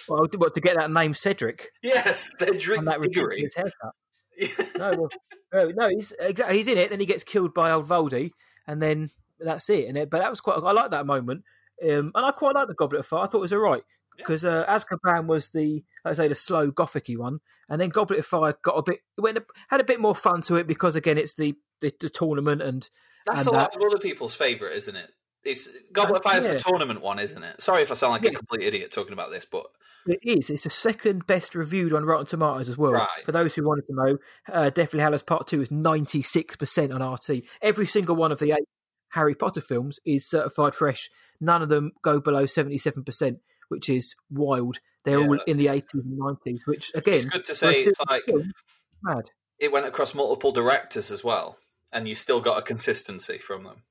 Well, 0.08 0.28
what 0.38 0.54
to 0.54 0.62
get 0.62 0.76
that 0.76 0.92
name 0.92 1.14
Cedric 1.14 1.70
yes, 1.82 2.30
Cedric 2.38 2.80
and 2.80 2.88
that 2.88 3.02
Diggory. 3.02 3.50
haircut. 3.56 3.94
no, 4.78 4.92
well, 4.98 5.10
no, 5.54 5.70
no, 5.70 5.90
he's 5.90 6.14
exactly 6.20 6.58
he's 6.58 6.68
in 6.68 6.78
it. 6.78 6.90
Then 6.90 7.00
he 7.00 7.06
gets 7.06 7.24
killed 7.24 7.54
by 7.54 7.72
old 7.72 7.88
Voldy, 7.88 8.32
and 8.68 8.82
then 8.82 9.10
that's 9.40 9.70
it. 9.70 9.88
And 9.88 9.98
it, 9.98 10.10
but 10.10 10.20
that 10.20 10.30
was 10.30 10.42
quite. 10.42 10.62
I 10.62 10.72
like 10.72 10.92
that 10.92 11.06
moment, 11.08 11.44
um, 11.82 12.12
and 12.14 12.26
I 12.26 12.32
quite 12.32 12.56
like 12.56 12.68
the 12.68 12.76
Goblet 12.76 13.00
of 13.00 13.08
Fire. 13.08 13.24
I 13.24 13.28
thought 13.28 13.40
it 13.40 13.42
was 13.42 13.54
all 13.54 13.60
right 13.60 13.84
because 14.18 14.46
uh, 14.46 14.66
Azkaban 14.68 15.28
was 15.28 15.50
the, 15.50 15.84
let's 16.04 16.18
say, 16.18 16.28
the 16.28 16.36
slow 16.36 16.72
gothicy 16.72 17.18
one, 17.18 17.40
and 17.70 17.80
then 17.80 17.90
Goblet 17.90 18.20
of 18.20 18.26
Fire 18.26 18.56
got 18.62 18.74
a 18.74 18.84
bit 18.84 19.00
went 19.18 19.40
had 19.70 19.80
a 19.80 19.86
bit 19.86 20.00
more 20.00 20.16
fun 20.16 20.42
to 20.44 20.56
it 20.56 20.68
because 20.68 20.96
again, 20.96 21.18
it's 21.18 21.34
the 21.34 21.56
the, 21.82 21.92
the 22.00 22.10
tournament 22.10 22.62
and 22.62 22.90
That's 23.26 23.46
and 23.46 23.56
a 23.56 23.60
lot 23.60 23.72
that- 23.72 23.80
of 23.80 23.86
other 23.86 24.00
people's 24.00 24.36
favourite, 24.36 24.76
isn't 24.76 24.96
it? 24.96 25.12
It's 25.44 25.70
Goblet 25.92 26.18
of 26.18 26.24
Fire 26.24 26.40
is 26.40 26.48
yeah. 26.48 26.54
the 26.54 26.60
tournament 26.60 27.02
one, 27.02 27.20
isn't 27.20 27.44
it? 27.44 27.62
Sorry 27.62 27.84
if 27.84 27.92
I 27.92 27.94
sound 27.94 28.14
like 28.14 28.26
a 28.26 28.32
complete 28.32 28.64
idiot 28.64 28.92
talking 28.92 29.14
about 29.14 29.30
this, 29.30 29.46
but 29.46 29.68
It 30.08 30.20
is. 30.24 30.50
It's 30.50 30.64
the 30.64 30.72
second 30.72 31.28
best 31.28 31.54
reviewed 31.54 31.94
on 31.94 32.04
Rotten 32.04 32.26
Tomatoes 32.26 32.68
as 32.68 32.80
well. 32.80 32.94
Right. 32.94 33.08
For 33.24 33.32
those 33.32 33.54
who 33.54 33.64
wanted 33.64 33.86
to 33.86 33.94
know, 33.94 34.18
uh, 34.52 34.72
Deathly 34.72 35.02
Hallows 35.02 35.22
Part 35.22 35.46
2 35.46 35.62
is 35.62 35.70
96% 35.70 37.00
on 37.00 37.14
RT. 37.14 37.44
Every 37.62 37.86
single 37.86 38.16
one 38.16 38.32
of 38.32 38.40
the 38.40 38.54
eight 38.54 38.68
Harry 39.10 39.36
Potter 39.36 39.62
films 39.62 40.00
is 40.04 40.28
certified 40.28 40.74
fresh. 40.74 41.10
None 41.40 41.62
of 41.62 41.70
them 41.70 41.92
go 42.02 42.20
below 42.20 42.46
77%, 42.46 43.38
which 43.70 43.90
is 43.90 44.16
wild. 44.30 44.80
They're 45.04 45.20
Yeah, 45.20 45.28
all 45.28 45.40
in 45.46 45.58
the 45.58 45.68
80s 45.68 45.94
and 45.94 46.20
90s, 46.20 46.62
which, 46.66 46.92
again, 46.96 47.16
it's 47.16 47.26
good 47.26 47.46
to 47.46 47.56
say 47.56 47.84
it's 47.84 48.00
like 48.10 48.24
mad. 49.04 49.30
it 49.60 49.72
went 49.72 49.86
across 49.86 50.16
multiple 50.16 50.52
directors 50.52 51.12
as 51.12 51.24
well, 51.24 51.58
and 51.94 52.08
you 52.08 52.16
still 52.16 52.42
got 52.42 52.58
a 52.58 52.62
consistency 52.62 53.38
from 53.38 53.64
them. 53.64 53.84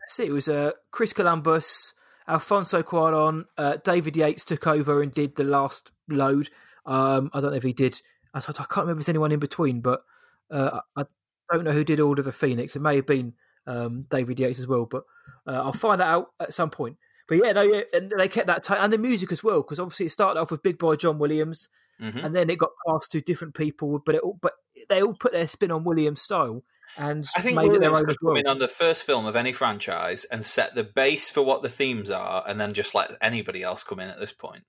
That's 0.00 0.18
it. 0.20 0.28
It 0.28 0.32
was 0.32 0.48
uh, 0.48 0.72
Chris 0.90 1.12
Columbus, 1.12 1.92
Alfonso 2.26 2.82
Cuarón, 2.82 3.44
uh, 3.58 3.76
David 3.84 4.16
Yates 4.16 4.44
took 4.44 4.66
over 4.66 5.02
and 5.02 5.12
did 5.12 5.36
the 5.36 5.44
last 5.44 5.90
load. 6.08 6.48
Um, 6.86 7.30
I 7.32 7.40
don't 7.40 7.50
know 7.50 7.56
if 7.56 7.62
he 7.62 7.72
did. 7.72 8.00
I, 8.34 8.38
I 8.38 8.40
can't 8.40 8.68
remember 8.78 8.92
if 8.92 8.98
there's 8.98 9.08
anyone 9.10 9.32
in 9.32 9.40
between, 9.40 9.80
but 9.80 10.02
uh, 10.50 10.80
I 10.96 11.02
I 11.50 11.56
don't 11.56 11.64
know 11.64 11.72
who 11.72 11.84
did 11.84 12.00
Order 12.00 12.20
of 12.20 12.26
the 12.26 12.32
Phoenix. 12.32 12.76
It 12.76 12.80
may 12.82 12.96
have 12.96 13.06
been 13.06 13.34
um, 13.66 14.06
David 14.08 14.40
Yates 14.40 14.58
as 14.58 14.66
well, 14.66 14.86
but 14.86 15.04
uh, 15.46 15.62
I'll 15.62 15.72
find 15.74 16.00
that 16.00 16.08
out 16.08 16.28
at 16.40 16.54
some 16.54 16.70
point. 16.70 16.96
But 17.38 17.46
yeah, 17.46 17.52
no, 17.52 17.62
yeah, 17.62 17.82
and 17.92 18.12
they 18.16 18.28
kept 18.28 18.46
that 18.48 18.62
tight, 18.62 18.82
and 18.82 18.92
the 18.92 18.98
music 18.98 19.32
as 19.32 19.42
well, 19.42 19.62
because 19.62 19.80
obviously 19.80 20.06
it 20.06 20.12
started 20.12 20.38
off 20.40 20.50
with 20.50 20.62
Big 20.62 20.78
Boy 20.78 20.96
John 20.96 21.18
Williams, 21.18 21.68
hmm 21.98 22.18
and 22.18 22.34
then 22.34 22.50
it 22.50 22.58
got 22.58 22.70
passed 22.86 23.12
to 23.12 23.20
different 23.20 23.54
people, 23.54 24.00
but 24.04 24.14
it 24.14 24.20
all, 24.22 24.38
but 24.40 24.54
they 24.88 25.02
all 25.02 25.14
put 25.14 25.32
their 25.32 25.48
spin 25.48 25.70
on 25.70 25.84
Williams' 25.84 26.22
style 26.22 26.62
and 26.96 27.26
I 27.36 27.40
think 27.40 27.56
made 27.56 27.66
it 27.66 27.80
their 27.80 27.90
Williams 27.90 28.00
own 28.00 28.06
could 28.06 28.20
come 28.20 28.36
in 28.36 28.46
on 28.46 28.58
the 28.58 28.68
first 28.68 29.04
film 29.04 29.24
of 29.24 29.36
any 29.36 29.52
franchise 29.52 30.24
and 30.24 30.44
set 30.44 30.74
the 30.74 30.84
base 30.84 31.30
for 31.30 31.42
what 31.42 31.62
the 31.62 31.68
themes 31.70 32.10
are, 32.10 32.44
and 32.46 32.60
then 32.60 32.74
just 32.74 32.94
let 32.94 33.12
anybody 33.22 33.62
else 33.62 33.82
come 33.84 34.00
in 34.00 34.10
at 34.10 34.18
this 34.18 34.32
point. 34.32 34.64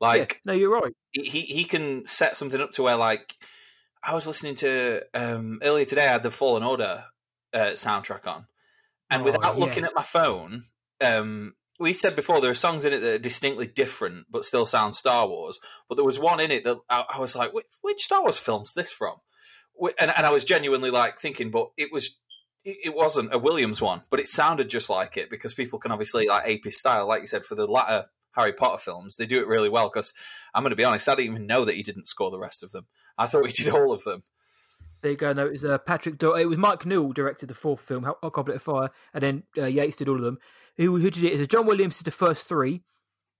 Yeah, 0.00 0.08
Like 0.08 0.40
no, 0.44 0.52
you're 0.52 0.72
right. 0.72 0.92
he 1.12 1.22
he 1.22 1.64
can 1.64 2.04
set 2.04 2.36
something 2.36 2.60
up 2.60 2.72
to 2.72 2.82
where 2.82 2.96
like 2.96 3.36
I 4.02 4.14
was 4.14 4.26
listening 4.26 4.56
to 4.56 5.02
um, 5.14 5.60
earlier 5.62 5.84
today. 5.84 6.08
I 6.08 6.12
had 6.12 6.24
the 6.24 6.30
Fallen 6.32 6.64
Order 6.64 7.04
uh, 7.52 7.72
soundtrack 7.74 8.26
on, 8.26 8.46
and 9.10 9.22
Oh, 9.22 9.26
without 9.26 9.56
yeah. 9.56 9.64
looking 9.66 9.84
at 9.84 9.94
my 9.94 10.02
phone, 10.02 10.64
um, 11.00 11.54
we 11.80 11.92
said 11.92 12.14
before 12.16 12.40
there 12.40 12.50
are 12.50 12.54
songs 12.54 12.84
in 12.84 12.92
it 12.92 13.00
that 13.00 13.14
are 13.14 13.18
distinctly 13.18 13.66
different 13.66 14.26
but 14.30 14.44
still 14.44 14.66
sound 14.66 14.94
Star 14.94 15.26
Wars. 15.26 15.58
But 15.88 15.96
there 15.96 16.04
was 16.04 16.20
one 16.20 16.40
in 16.40 16.50
it 16.50 16.64
that 16.64 16.78
I, 16.88 17.04
I 17.14 17.18
was 17.18 17.34
like, 17.34 17.52
which, 17.52 17.66
which 17.82 18.00
Star 18.00 18.22
Wars 18.22 18.38
film's 18.38 18.74
this 18.74 18.92
from? 18.92 19.16
And, 19.98 20.12
and 20.16 20.26
I 20.26 20.30
was 20.30 20.44
genuinely 20.44 20.90
like 20.90 21.18
thinking, 21.18 21.50
but 21.50 21.70
it 21.76 21.92
was. 21.92 22.18
It 22.64 22.94
wasn't 22.94 23.34
a 23.34 23.38
Williams 23.38 23.82
one, 23.82 24.02
but 24.08 24.20
it 24.20 24.28
sounded 24.28 24.70
just 24.70 24.88
like 24.88 25.16
it 25.16 25.30
because 25.30 25.52
people 25.52 25.80
can 25.80 25.90
obviously 25.90 26.28
like 26.28 26.46
ape 26.46 26.62
his 26.62 26.78
style, 26.78 27.08
like 27.08 27.20
you 27.20 27.26
said, 27.26 27.44
for 27.44 27.56
the 27.56 27.66
latter 27.66 28.06
Harry 28.36 28.52
Potter 28.52 28.78
films. 28.78 29.16
They 29.16 29.26
do 29.26 29.40
it 29.40 29.48
really 29.48 29.68
well 29.68 29.90
because 29.92 30.14
I'm 30.54 30.62
going 30.62 30.70
to 30.70 30.76
be 30.76 30.84
honest, 30.84 31.08
I 31.08 31.16
didn't 31.16 31.32
even 31.32 31.46
know 31.48 31.64
that 31.64 31.74
he 31.74 31.82
didn't 31.82 32.06
score 32.06 32.30
the 32.30 32.38
rest 32.38 32.62
of 32.62 32.70
them. 32.70 32.86
I 33.18 33.26
thought 33.26 33.46
he 33.46 33.52
did 33.52 33.74
all 33.74 33.92
of 33.92 34.04
them. 34.04 34.22
There 35.02 35.10
you 35.10 35.16
go. 35.16 35.32
No, 35.32 35.46
it 35.46 35.52
was 35.54 35.64
uh, 35.64 35.78
Patrick. 35.78 36.18
Do- 36.18 36.36
it 36.36 36.44
was 36.44 36.56
Mike 36.56 36.86
Newell 36.86 37.12
directed 37.12 37.48
the 37.48 37.54
fourth 37.54 37.80
film, 37.80 38.04
Hot 38.04 38.32
Goblet 38.32 38.58
of 38.58 38.62
Fire, 38.62 38.90
and 39.12 39.22
then 39.22 39.42
uh, 39.58 39.66
Yates 39.66 39.96
did 39.96 40.08
all 40.08 40.16
of 40.16 40.22
them. 40.22 40.38
Who, 40.78 40.96
who 40.98 41.10
did 41.10 41.24
it? 41.24 41.38
So 41.38 41.44
John 41.44 41.66
Williams 41.66 41.98
did 41.98 42.04
the 42.04 42.10
first 42.10 42.46
three. 42.46 42.82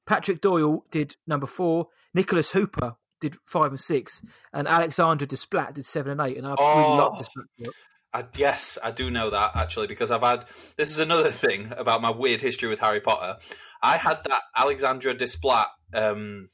Patrick 0.07 0.41
Doyle 0.41 0.85
did 0.91 1.17
number 1.27 1.47
four. 1.47 1.89
Nicholas 2.15 2.51
Hooper 2.53 2.97
did 3.21 3.37
five 3.47 3.71
and 3.71 3.81
six, 3.81 4.21
and 4.53 4.67
Alexandre 4.67 5.27
Desplat 5.27 5.75
did 5.75 5.87
seven 5.87 6.13
and 6.13 6.21
eight. 6.31 6.37
And 6.37 6.47
I 6.47 6.55
Oh. 6.59 6.79
really 6.79 6.99
liked 6.99 7.31
Desplat. 7.31 7.73
I, 8.15 8.25
yes, 8.37 8.79
I 8.83 8.91
do 8.91 9.11
know 9.11 9.31
that 9.31 9.53
actually 9.55 9.87
because 9.87 10.11
I've 10.11 10.23
had. 10.23 10.45
This 10.77 10.91
is 10.91 10.99
another 11.01 11.31
thing 11.31 11.73
about 11.77 12.03
my 12.03 12.11
weird 12.11 12.41
history 12.41 12.69
with 12.69 12.81
Harry 12.81 13.01
Potter. 13.01 13.39
I 13.83 13.97
had 13.97 14.19
that 14.29 14.43
Alexandre 14.57 15.15
Desplat. 15.15 15.67
Um, 15.95 16.49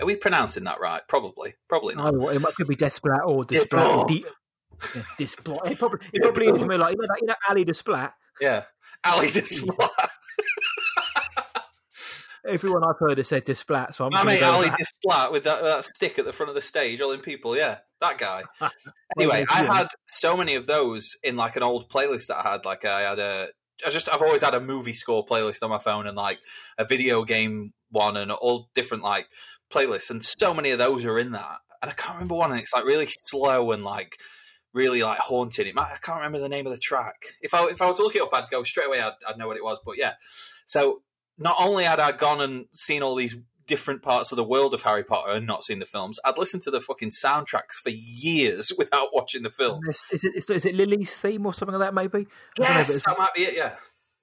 are 0.00 0.06
we 0.06 0.16
pronouncing 0.16 0.64
that 0.64 0.80
right? 0.80 1.02
Probably, 1.08 1.54
probably 1.68 1.94
not. 1.94 2.14
Oh, 2.14 2.28
it 2.28 2.42
could 2.56 2.66
be 2.66 2.74
Desplat 2.76 3.20
or 3.28 3.44
Desplat. 3.44 4.08
Desplat. 4.08 4.24
Yeah, 4.94 5.02
Desplat. 5.18 5.70
It 5.70 5.78
probably, 5.78 6.06
it 6.12 6.22
probably 6.22 6.46
is. 6.48 6.64
Mean, 6.66 6.80
like 6.80 6.96
you 6.96 7.02
know, 7.02 7.06
that, 7.08 7.18
you 7.20 7.26
know 7.28 7.34
Ali 7.48 7.64
Desplat. 7.64 8.12
Yeah, 8.40 8.64
Ali 9.04 9.28
Desplat. 9.28 9.88
Everyone 12.46 12.82
I've 12.84 12.98
heard 12.98 13.18
has 13.18 13.28
said 13.28 13.44
Desplat, 13.44 13.94
so 13.94 14.04
I'm 14.06 14.12
My 14.12 14.18
gonna 14.18 14.30
mate 14.30 14.40
go 14.40 14.46
with 14.46 14.56
Ali 14.56 14.68
that. 14.70 14.78
Desplat 14.78 15.32
with 15.32 15.44
that, 15.44 15.62
that 15.62 15.84
stick 15.84 16.18
at 16.18 16.24
the 16.24 16.32
front 16.32 16.48
of 16.48 16.54
the 16.54 16.62
stage, 16.62 17.00
all 17.00 17.12
in 17.12 17.20
people. 17.20 17.56
Yeah, 17.56 17.78
that 18.00 18.18
guy. 18.18 18.44
Anyway, 19.18 19.42
I 19.50 19.64
had 19.64 19.88
so 20.06 20.36
many 20.36 20.54
of 20.54 20.66
those 20.66 21.16
in 21.24 21.34
like 21.34 21.56
an 21.56 21.62
old 21.62 21.88
playlist 21.88 22.26
that 22.26 22.44
I 22.44 22.52
had. 22.52 22.66
Like 22.66 22.84
I 22.84 23.00
had 23.00 23.18
a, 23.18 23.48
I 23.84 23.90
just 23.90 24.08
I've 24.12 24.20
always 24.22 24.42
had 24.42 24.54
a 24.54 24.60
movie 24.60 24.92
score 24.92 25.24
playlist 25.24 25.62
on 25.62 25.70
my 25.70 25.78
phone 25.78 26.06
and 26.06 26.14
like 26.14 26.38
a 26.76 26.84
video 26.84 27.24
game 27.24 27.72
one 27.90 28.18
and 28.18 28.30
all 28.30 28.68
different 28.74 29.02
like 29.02 29.26
playlists, 29.70 30.10
and 30.10 30.22
so 30.22 30.52
many 30.52 30.70
of 30.70 30.78
those 30.78 31.04
are 31.06 31.18
in 31.18 31.32
that. 31.32 31.56
And 31.80 31.90
I 31.90 31.94
can't 31.94 32.14
remember 32.14 32.34
one, 32.36 32.50
and 32.52 32.60
it's 32.60 32.74
like 32.74 32.84
really 32.84 33.06
slow 33.08 33.72
and 33.72 33.82
like 33.82 34.18
really 34.78 35.02
like 35.02 35.18
haunting. 35.18 35.66
It 35.66 35.74
might, 35.74 35.92
I 35.92 35.98
can't 36.00 36.18
remember 36.18 36.38
the 36.38 36.48
name 36.48 36.66
of 36.66 36.72
the 36.72 36.78
track. 36.78 37.34
If 37.42 37.52
I 37.52 37.66
if 37.66 37.82
I 37.82 37.88
were 37.88 37.94
to 37.94 38.02
look 38.02 38.14
it 38.14 38.22
up, 38.22 38.32
I'd 38.32 38.48
go 38.50 38.62
straight 38.62 38.86
away. 38.86 39.00
I'd, 39.00 39.12
I'd 39.26 39.36
know 39.36 39.48
what 39.48 39.56
it 39.56 39.64
was. 39.64 39.80
But 39.84 39.98
yeah, 39.98 40.14
so 40.64 41.02
not 41.36 41.56
only 41.58 41.84
had 41.84 42.00
I 42.00 42.12
gone 42.12 42.40
and 42.40 42.66
seen 42.72 43.02
all 43.02 43.16
these 43.16 43.36
different 43.66 44.02
parts 44.02 44.32
of 44.32 44.36
the 44.36 44.44
world 44.44 44.72
of 44.72 44.82
Harry 44.82 45.04
Potter 45.04 45.32
and 45.32 45.46
not 45.46 45.62
seen 45.62 45.80
the 45.80 45.84
films, 45.84 46.18
I'd 46.24 46.38
listened 46.38 46.62
to 46.62 46.70
the 46.70 46.80
fucking 46.80 47.10
soundtracks 47.10 47.74
for 47.82 47.90
years 47.90 48.72
without 48.78 49.08
watching 49.12 49.42
the 49.42 49.50
film. 49.50 49.80
Is 49.88 50.02
is 50.12 50.24
it, 50.24 50.36
is, 50.36 50.50
is 50.50 50.64
it 50.64 50.74
Lily's 50.74 51.14
theme 51.14 51.44
or 51.44 51.52
something 51.52 51.76
like 51.76 51.88
that? 51.88 51.94
Maybe. 51.94 52.26
Don't 52.54 52.68
know, 52.68 52.74
Yes, 52.74 53.02
that 53.02 53.18
might 53.18 53.34
be 53.34 53.42
it. 53.42 53.56
Yeah, 53.56 53.74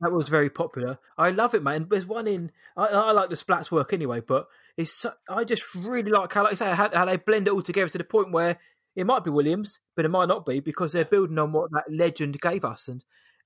That 0.01 0.11
was 0.11 0.29
very 0.29 0.49
popular. 0.49 0.99
I 1.17 1.31
love 1.31 1.53
it, 1.53 1.63
man. 1.63 1.87
There's 1.89 2.05
one 2.05 2.27
in. 2.27 2.51
I, 2.77 2.87
I 2.87 3.11
like 3.11 3.29
the 3.29 3.35
splats 3.35 3.71
work 3.71 3.93
anyway, 3.93 4.21
but 4.21 4.47
it's. 4.77 4.91
So, 4.91 5.13
I 5.29 5.43
just 5.43 5.75
really 5.75 6.11
like 6.11 6.33
how, 6.33 6.43
like 6.43 6.53
I 6.53 6.55
say, 6.55 6.73
how, 6.73 6.89
how 6.93 7.05
they 7.05 7.17
blend 7.17 7.47
it 7.47 7.53
all 7.53 7.61
together 7.61 7.89
to 7.89 7.97
the 7.97 8.03
point 8.03 8.31
where 8.31 8.57
it 8.95 9.05
might 9.05 9.23
be 9.23 9.29
Williams, 9.31 9.79
but 9.95 10.05
it 10.05 10.09
might 10.09 10.27
not 10.27 10.45
be 10.45 10.59
because 10.59 10.93
they're 10.93 11.05
building 11.05 11.39
on 11.39 11.51
what 11.51 11.71
that 11.71 11.83
legend 11.89 12.39
gave 12.39 12.63
us. 12.63 12.87
And 12.87 13.03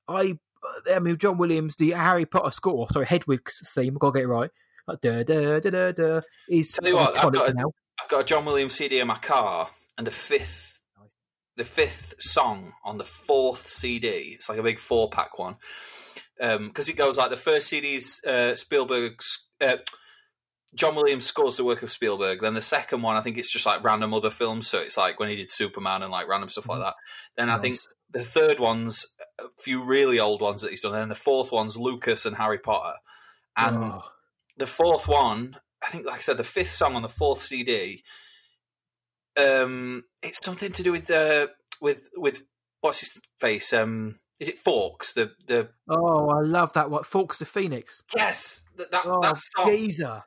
I, 0.07 0.38
I 0.91 0.99
mean, 0.99 1.17
John 1.17 1.38
Williams, 1.38 1.75
the 1.75 1.91
Harry 1.91 2.25
Potter 2.25 2.51
score, 2.51 2.88
sorry, 2.91 3.05
Hedwig's 3.05 3.67
theme. 3.73 3.95
I've 3.95 3.99
got 3.99 4.13
to 4.13 4.19
get 4.19 4.25
it 4.25 4.27
right. 4.27 4.51
Like 4.88 5.01
da 5.01 5.23
da 5.23 5.59
da 5.59 5.69
da 5.69 5.91
da. 5.91 6.21
Is 6.49 6.71
Tell 6.71 6.89
you 6.89 6.95
what, 6.95 7.17
I've 7.17 7.31
got 7.31 7.49
a-. 7.49 7.71
I've 8.01 8.09
got 8.09 8.21
a 8.21 8.23
John 8.23 8.45
Williams 8.45 8.75
CD 8.75 8.99
in 8.99 9.07
my 9.07 9.17
car, 9.17 9.69
and 9.97 10.07
the 10.07 10.12
fifth, 10.12 10.79
the 11.57 11.65
fifth 11.65 12.15
song 12.19 12.73
on 12.83 12.97
the 12.97 13.03
fourth 13.03 13.67
CD. 13.67 14.07
It's 14.35 14.49
like 14.49 14.57
a 14.57 14.63
big 14.63 14.79
four 14.79 15.09
pack 15.09 15.38
one 15.38 15.57
because 16.38 16.89
it 16.89 16.95
goes 16.95 17.17
like 17.17 17.29
the 17.29 17.38
first 17.38 17.67
CD's 17.67 18.21
uh, 18.25 18.55
Spielberg's. 18.55 19.47
Uh, 19.62 19.77
John 20.75 20.95
Williams 20.95 21.25
scores 21.25 21.58
the 21.58 21.63
work 21.63 21.82
of 21.82 21.89
Spielberg. 21.89 22.41
Then 22.41 22.53
the 22.53 22.62
second 22.62 23.01
one, 23.01 23.15
I 23.15 23.21
think 23.21 23.38
it's 23.38 23.51
just 23.51 23.65
like 23.65 23.84
random 23.84 24.13
other 24.13 24.29
films. 24.29 24.67
So 24.67 24.77
it's 24.79 24.97
like 24.97 25.19
when 25.19 25.29
he 25.29 25.36
did 25.36 25.49
Superman 25.49 26.03
and 26.03 26.12
like 26.12 26.27
random 26.27 26.49
stuff 26.49 26.69
like 26.69 26.79
that. 26.79 26.93
Then 27.38 27.49
I 27.49 27.58
think 27.58 27.79
the 28.12 28.23
third 28.23 28.60
one's 28.60 29.05
a 29.39 29.45
few 29.60 29.84
really 29.84 30.19
old 30.19 30.41
ones 30.41 30.62
that 30.62 30.69
he's 30.69 30.82
done. 30.82 30.91
And 30.93 31.01
then 31.01 31.10
the 31.10 31.15
fourth 31.15 31.51
one's 31.51 31.77
Lucas 31.77 32.25
and 32.25 32.36
Harry 32.38 32.60
Potter. 32.60 32.97
And 33.58 33.77
Oh, 33.77 34.03
the 34.58 34.67
fourth 34.67 35.08
one, 35.08 35.58
I 35.84 35.88
think, 35.88 36.05
like 36.05 36.15
I 36.17 36.19
said, 36.19 36.38
the 36.38 36.43
fifth 36.43 36.71
song 36.71 36.95
on 36.95 37.01
the 37.01 37.10
fourth 37.10 37.39
CD, 37.41 38.03
um, 39.38 40.03
it's 40.21 40.43
something 40.43 40.71
to 40.73 40.84
do 40.84 40.91
with 40.91 41.05
the 41.08 41.49
with 41.82 42.10
with 42.15 42.43
what's 42.82 42.99
his 42.99 43.19
face? 43.39 43.73
Um, 43.73 44.15
is 44.39 44.47
it 44.49 44.58
Fawkes? 44.58 45.13
The 45.13 45.32
the 45.47 45.69
oh, 45.89 46.29
I 46.29 46.41
love 46.41 46.73
that 46.73 46.89
one. 46.89 47.03
Fawkes 47.03 47.39
the 47.39 47.45
Phoenix. 47.45 48.01
yes, 48.15 48.63
that 48.77 48.91
that, 48.91 49.03
Oh, 49.05 49.21
that 49.21 49.39
song. 49.39 49.67
geezer. 49.67 50.23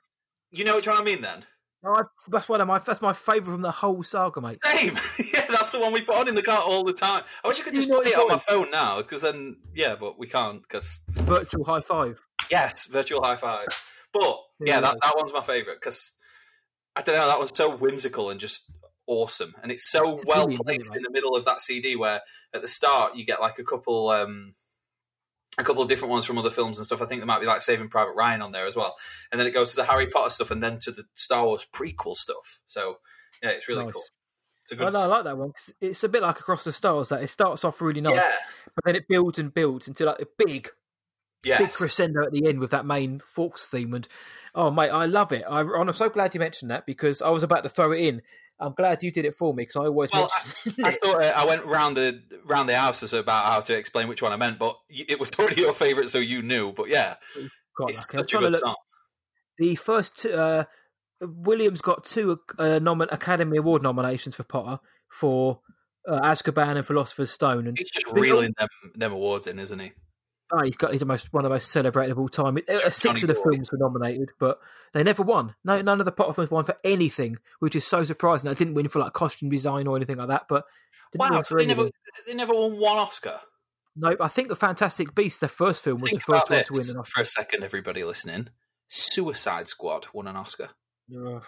You 0.52 0.64
know 0.64 0.76
which 0.76 0.86
one 0.86 0.98
I 0.98 1.02
mean? 1.02 1.20
Then 1.22 1.42
Oh, 1.84 1.94
I, 1.94 2.02
that's 2.28 2.48
one 2.48 2.60
of 2.60 2.68
my. 2.68 2.78
That's 2.78 3.02
my 3.02 3.12
favourite 3.12 3.54
from 3.54 3.62
the 3.62 3.72
whole 3.72 4.04
saga, 4.04 4.40
mate. 4.40 4.56
same. 4.64 4.96
yeah, 5.34 5.46
that's 5.50 5.72
the 5.72 5.80
one 5.80 5.92
we 5.92 6.00
put 6.02 6.14
on 6.14 6.28
in 6.28 6.36
the 6.36 6.42
car 6.42 6.60
all 6.60 6.84
the 6.84 6.92
time. 6.92 7.24
I 7.44 7.48
wish 7.48 7.58
I 7.60 7.64
could 7.64 7.74
You 7.74 7.80
just 7.80 7.88
know 7.88 8.00
play 8.00 8.12
it 8.12 8.16
on 8.18 8.28
my 8.28 8.36
phone 8.36 8.70
now, 8.70 8.98
because 8.98 9.22
then 9.22 9.56
yeah, 9.74 9.96
but 9.98 10.16
we 10.16 10.28
can't 10.28 10.62
because 10.62 11.00
Virtual 11.10 11.64
high 11.64 11.80
five. 11.80 12.20
Yes, 12.52 12.86
virtual 12.86 13.20
high 13.24 13.34
five. 13.34 13.66
But 14.12 14.38
yeah, 14.60 14.74
Yeah. 14.76 14.80
that, 14.82 14.96
that 15.02 15.14
one's 15.16 15.32
my 15.32 15.42
favourite 15.42 15.80
because 15.80 16.16
I 16.94 17.02
don't 17.02 17.16
know, 17.16 17.26
that 17.26 17.38
one's 17.38 17.56
so 17.56 17.74
whimsical 17.76 18.30
and 18.30 18.38
just 18.38 18.70
awesome, 19.08 19.52
and 19.62 19.72
it's 19.72 19.90
so 19.90 20.14
It's 20.14 20.24
well 20.24 20.44
brilliant, 20.46 20.64
placed 20.66 20.94
in 20.94 21.02
the 21.02 21.10
middle 21.10 21.34
of 21.34 21.44
that 21.46 21.62
CD. 21.62 21.96
Where 21.96 22.20
at 22.54 22.60
the 22.60 22.68
start 22.68 23.16
you 23.16 23.24
get 23.26 23.40
like 23.40 23.58
a 23.58 23.64
couple, 23.64 24.08
um, 24.10 24.54
a 25.62 25.64
couple 25.64 25.82
of 25.82 25.88
different 25.88 26.10
ones 26.12 26.24
from 26.26 26.36
other 26.38 26.50
films 26.50 26.78
and 26.78 26.86
stuff. 26.86 27.00
I 27.00 27.06
think 27.06 27.20
there 27.20 27.26
might 27.26 27.40
be 27.40 27.46
like 27.46 27.60
Saving 27.60 27.88
Private 27.88 28.14
Ryan 28.14 28.42
on 28.42 28.52
there 28.52 28.66
as 28.66 28.76
well, 28.76 28.96
and 29.30 29.40
then 29.40 29.46
it 29.46 29.52
goes 29.52 29.70
to 29.70 29.76
the 29.76 29.84
Harry 29.84 30.06
Potter 30.08 30.30
stuff, 30.30 30.50
and 30.50 30.62
then 30.62 30.78
to 30.80 30.90
the 30.90 31.04
Star 31.14 31.44
Wars 31.46 31.66
prequel 31.72 32.14
stuff. 32.14 32.60
So 32.66 32.98
yeah, 33.42 33.50
it's 33.50 33.68
really 33.68 33.84
Nice. 33.84 33.94
cool. 33.94 34.02
It's 34.64 34.72
a 34.72 34.74
I, 34.76 34.78
good. 34.78 34.92
know, 34.92 35.00
I 35.02 35.06
like 35.06 35.24
that 35.24 35.36
one 35.38 35.52
'cause 35.52 35.72
it's 35.80 36.04
a 36.04 36.08
bit 36.08 36.22
like 36.22 36.38
Across 36.38 36.64
the 36.64 36.72
Stars. 36.72 37.08
That 37.08 37.22
it 37.22 37.28
starts 37.28 37.64
off 37.64 37.80
really 37.80 38.00
nice, 38.00 38.14
Yeah. 38.14 38.32
but 38.74 38.84
then 38.84 38.96
it 38.96 39.04
builds 39.08 39.38
and 39.38 39.52
builds 39.52 39.88
into 39.88 40.04
like 40.04 40.20
a 40.20 40.26
big, 40.38 40.68
big 41.42 41.72
crescendo 41.72 42.24
at 42.24 42.32
the 42.32 42.46
end 42.46 42.60
with 42.60 42.70
that 42.70 42.86
main 42.86 43.20
Fawkes 43.26 43.66
theme. 43.66 43.94
And 43.94 44.06
oh, 44.54 44.70
mate, 44.70 44.90
I 44.90 45.06
love 45.06 45.32
it. 45.32 45.44
I, 45.48 45.60
I'm 45.60 45.92
so 45.94 46.08
glad 46.08 46.34
you 46.34 46.40
mentioned 46.40 46.70
that 46.70 46.86
because 46.86 47.20
I 47.22 47.30
was 47.30 47.42
about 47.42 47.64
to 47.64 47.68
throw 47.68 47.90
it 47.92 48.00
in. 48.00 48.22
I'm 48.62 48.72
glad 48.74 49.02
you 49.02 49.10
did 49.10 49.24
it 49.24 49.36
for 49.36 49.52
me 49.52 49.62
because 49.62 49.76
I 49.76 49.86
always 49.86 50.10
Well, 50.12 50.30
mention 50.64 50.84
I 50.84 50.90
thought 51.02 51.22
uh, 51.24 51.32
I 51.36 51.44
went 51.44 51.64
round 51.64 51.96
the 51.96 52.22
round 52.46 52.68
the 52.68 52.76
houses 52.76 53.12
about 53.12 53.44
how 53.44 53.60
to 53.60 53.76
explain 53.76 54.08
which 54.08 54.22
one 54.22 54.32
I 54.32 54.36
meant, 54.36 54.58
but 54.58 54.76
it 54.88 55.18
was 55.20 55.30
already 55.38 55.60
your 55.62 55.72
favourite, 55.74 56.08
so 56.08 56.18
you 56.18 56.42
knew. 56.42 56.72
But 56.72 56.88
yeah, 56.88 57.14
Quite 57.76 57.90
it's 57.90 58.14
lucky. 58.14 58.18
Such 58.18 58.34
a 58.34 58.38
good 58.38 58.52
look- 58.52 58.60
song. 58.60 58.76
The 59.58 59.74
first 59.76 60.16
two, 60.18 60.32
uh, 60.32 60.64
Williams 61.20 61.82
got 61.82 62.04
two 62.04 62.38
uh, 62.58 62.80
nomin- 62.82 63.12
Academy 63.12 63.58
Award 63.58 63.82
nominations 63.82 64.34
for 64.34 64.44
Potter 64.44 64.80
for 65.10 65.60
uh, 66.08 66.20
Azkaban 66.20 66.76
and 66.76 66.86
Philosopher's 66.86 67.30
Stone, 67.30 67.66
and 67.66 67.78
He's 67.78 67.90
just 67.90 68.10
reeling 68.12 68.54
them 68.58 68.68
them 68.94 69.12
awards 69.12 69.46
in, 69.46 69.58
isn't 69.58 69.78
he? 69.78 69.92
Oh, 70.54 70.62
he's 70.64 70.76
got 70.76 70.90
he's 70.90 71.00
the 71.00 71.06
most 71.06 71.32
one 71.32 71.44
of 71.44 71.50
the 71.50 71.54
most 71.54 71.70
celebrated 71.70 72.12
of 72.12 72.18
all 72.18 72.28
time. 72.28 72.58
Uh, 72.68 72.90
six 72.90 73.22
of 73.22 73.28
the 73.28 73.34
Boy. 73.34 73.52
films 73.52 73.72
were 73.72 73.78
nominated, 73.78 74.30
but 74.38 74.58
they 74.92 75.02
never 75.02 75.22
won. 75.22 75.54
No, 75.64 75.80
none 75.80 75.98
of 76.00 76.04
the 76.04 76.12
Potter 76.12 76.34
films 76.34 76.50
won 76.50 76.64
for 76.66 76.76
anything, 76.84 77.38
which 77.60 77.74
is 77.74 77.86
so 77.86 78.04
surprising. 78.04 78.48
They 78.50 78.54
didn't 78.54 78.74
win 78.74 78.88
for 78.88 78.98
like 78.98 79.14
costume 79.14 79.48
design 79.48 79.86
or 79.86 79.96
anything 79.96 80.18
like 80.18 80.28
that. 80.28 80.46
But 80.48 80.64
Wow, 81.14 81.40
so 81.42 81.56
they 81.56 81.64
never 81.66 81.88
they 82.26 82.34
never 82.34 82.52
won 82.52 82.78
one 82.78 82.98
Oscar. 82.98 83.40
Nope. 83.96 84.18
I 84.20 84.28
think 84.28 84.48
the 84.48 84.56
Fantastic 84.56 85.14
Beasts, 85.14 85.38
their 85.40 85.48
first 85.48 85.82
film, 85.82 85.98
was 85.98 86.10
Think 86.10 86.24
the 86.24 86.32
first 86.32 86.50
one 86.50 86.64
to 86.64 86.72
win 86.72 86.90
an 86.90 86.96
Oscar. 86.98 87.12
for 87.14 87.20
a 87.22 87.26
second, 87.26 87.62
everybody 87.62 88.04
listening. 88.04 88.48
Suicide 88.88 89.68
Squad 89.68 90.06
won 90.12 90.26
an 90.28 90.36
Oscar. 90.36 90.68
Ugh. 91.14 91.42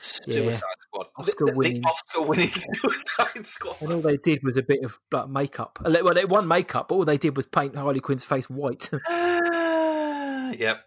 Suicide 0.00 0.62
Squad, 0.78 1.06
Oscar 1.18 1.44
the, 1.46 1.52
the 1.52 1.58
winning. 1.58 1.84
Oscar 1.84 2.22
winning 2.22 2.46
Suicide 2.48 3.46
Squad. 3.46 3.76
And 3.80 3.92
all 3.92 4.00
they 4.00 4.16
did 4.16 4.42
was 4.42 4.56
a 4.56 4.62
bit 4.62 4.82
of 4.84 4.98
like 5.12 5.28
makeup. 5.28 5.78
Uh, 5.84 5.94
Well, 6.02 6.14
they 6.14 6.24
won 6.24 6.48
makeup, 6.48 6.88
but 6.88 6.94
all 6.94 7.04
they 7.04 7.18
did 7.18 7.36
was 7.36 7.46
paint 7.46 7.76
Harley 7.76 8.00
Quinn's 8.00 8.24
face 8.24 8.48
white. 8.48 8.90
Uh, 10.50 10.52
yep, 10.58 10.80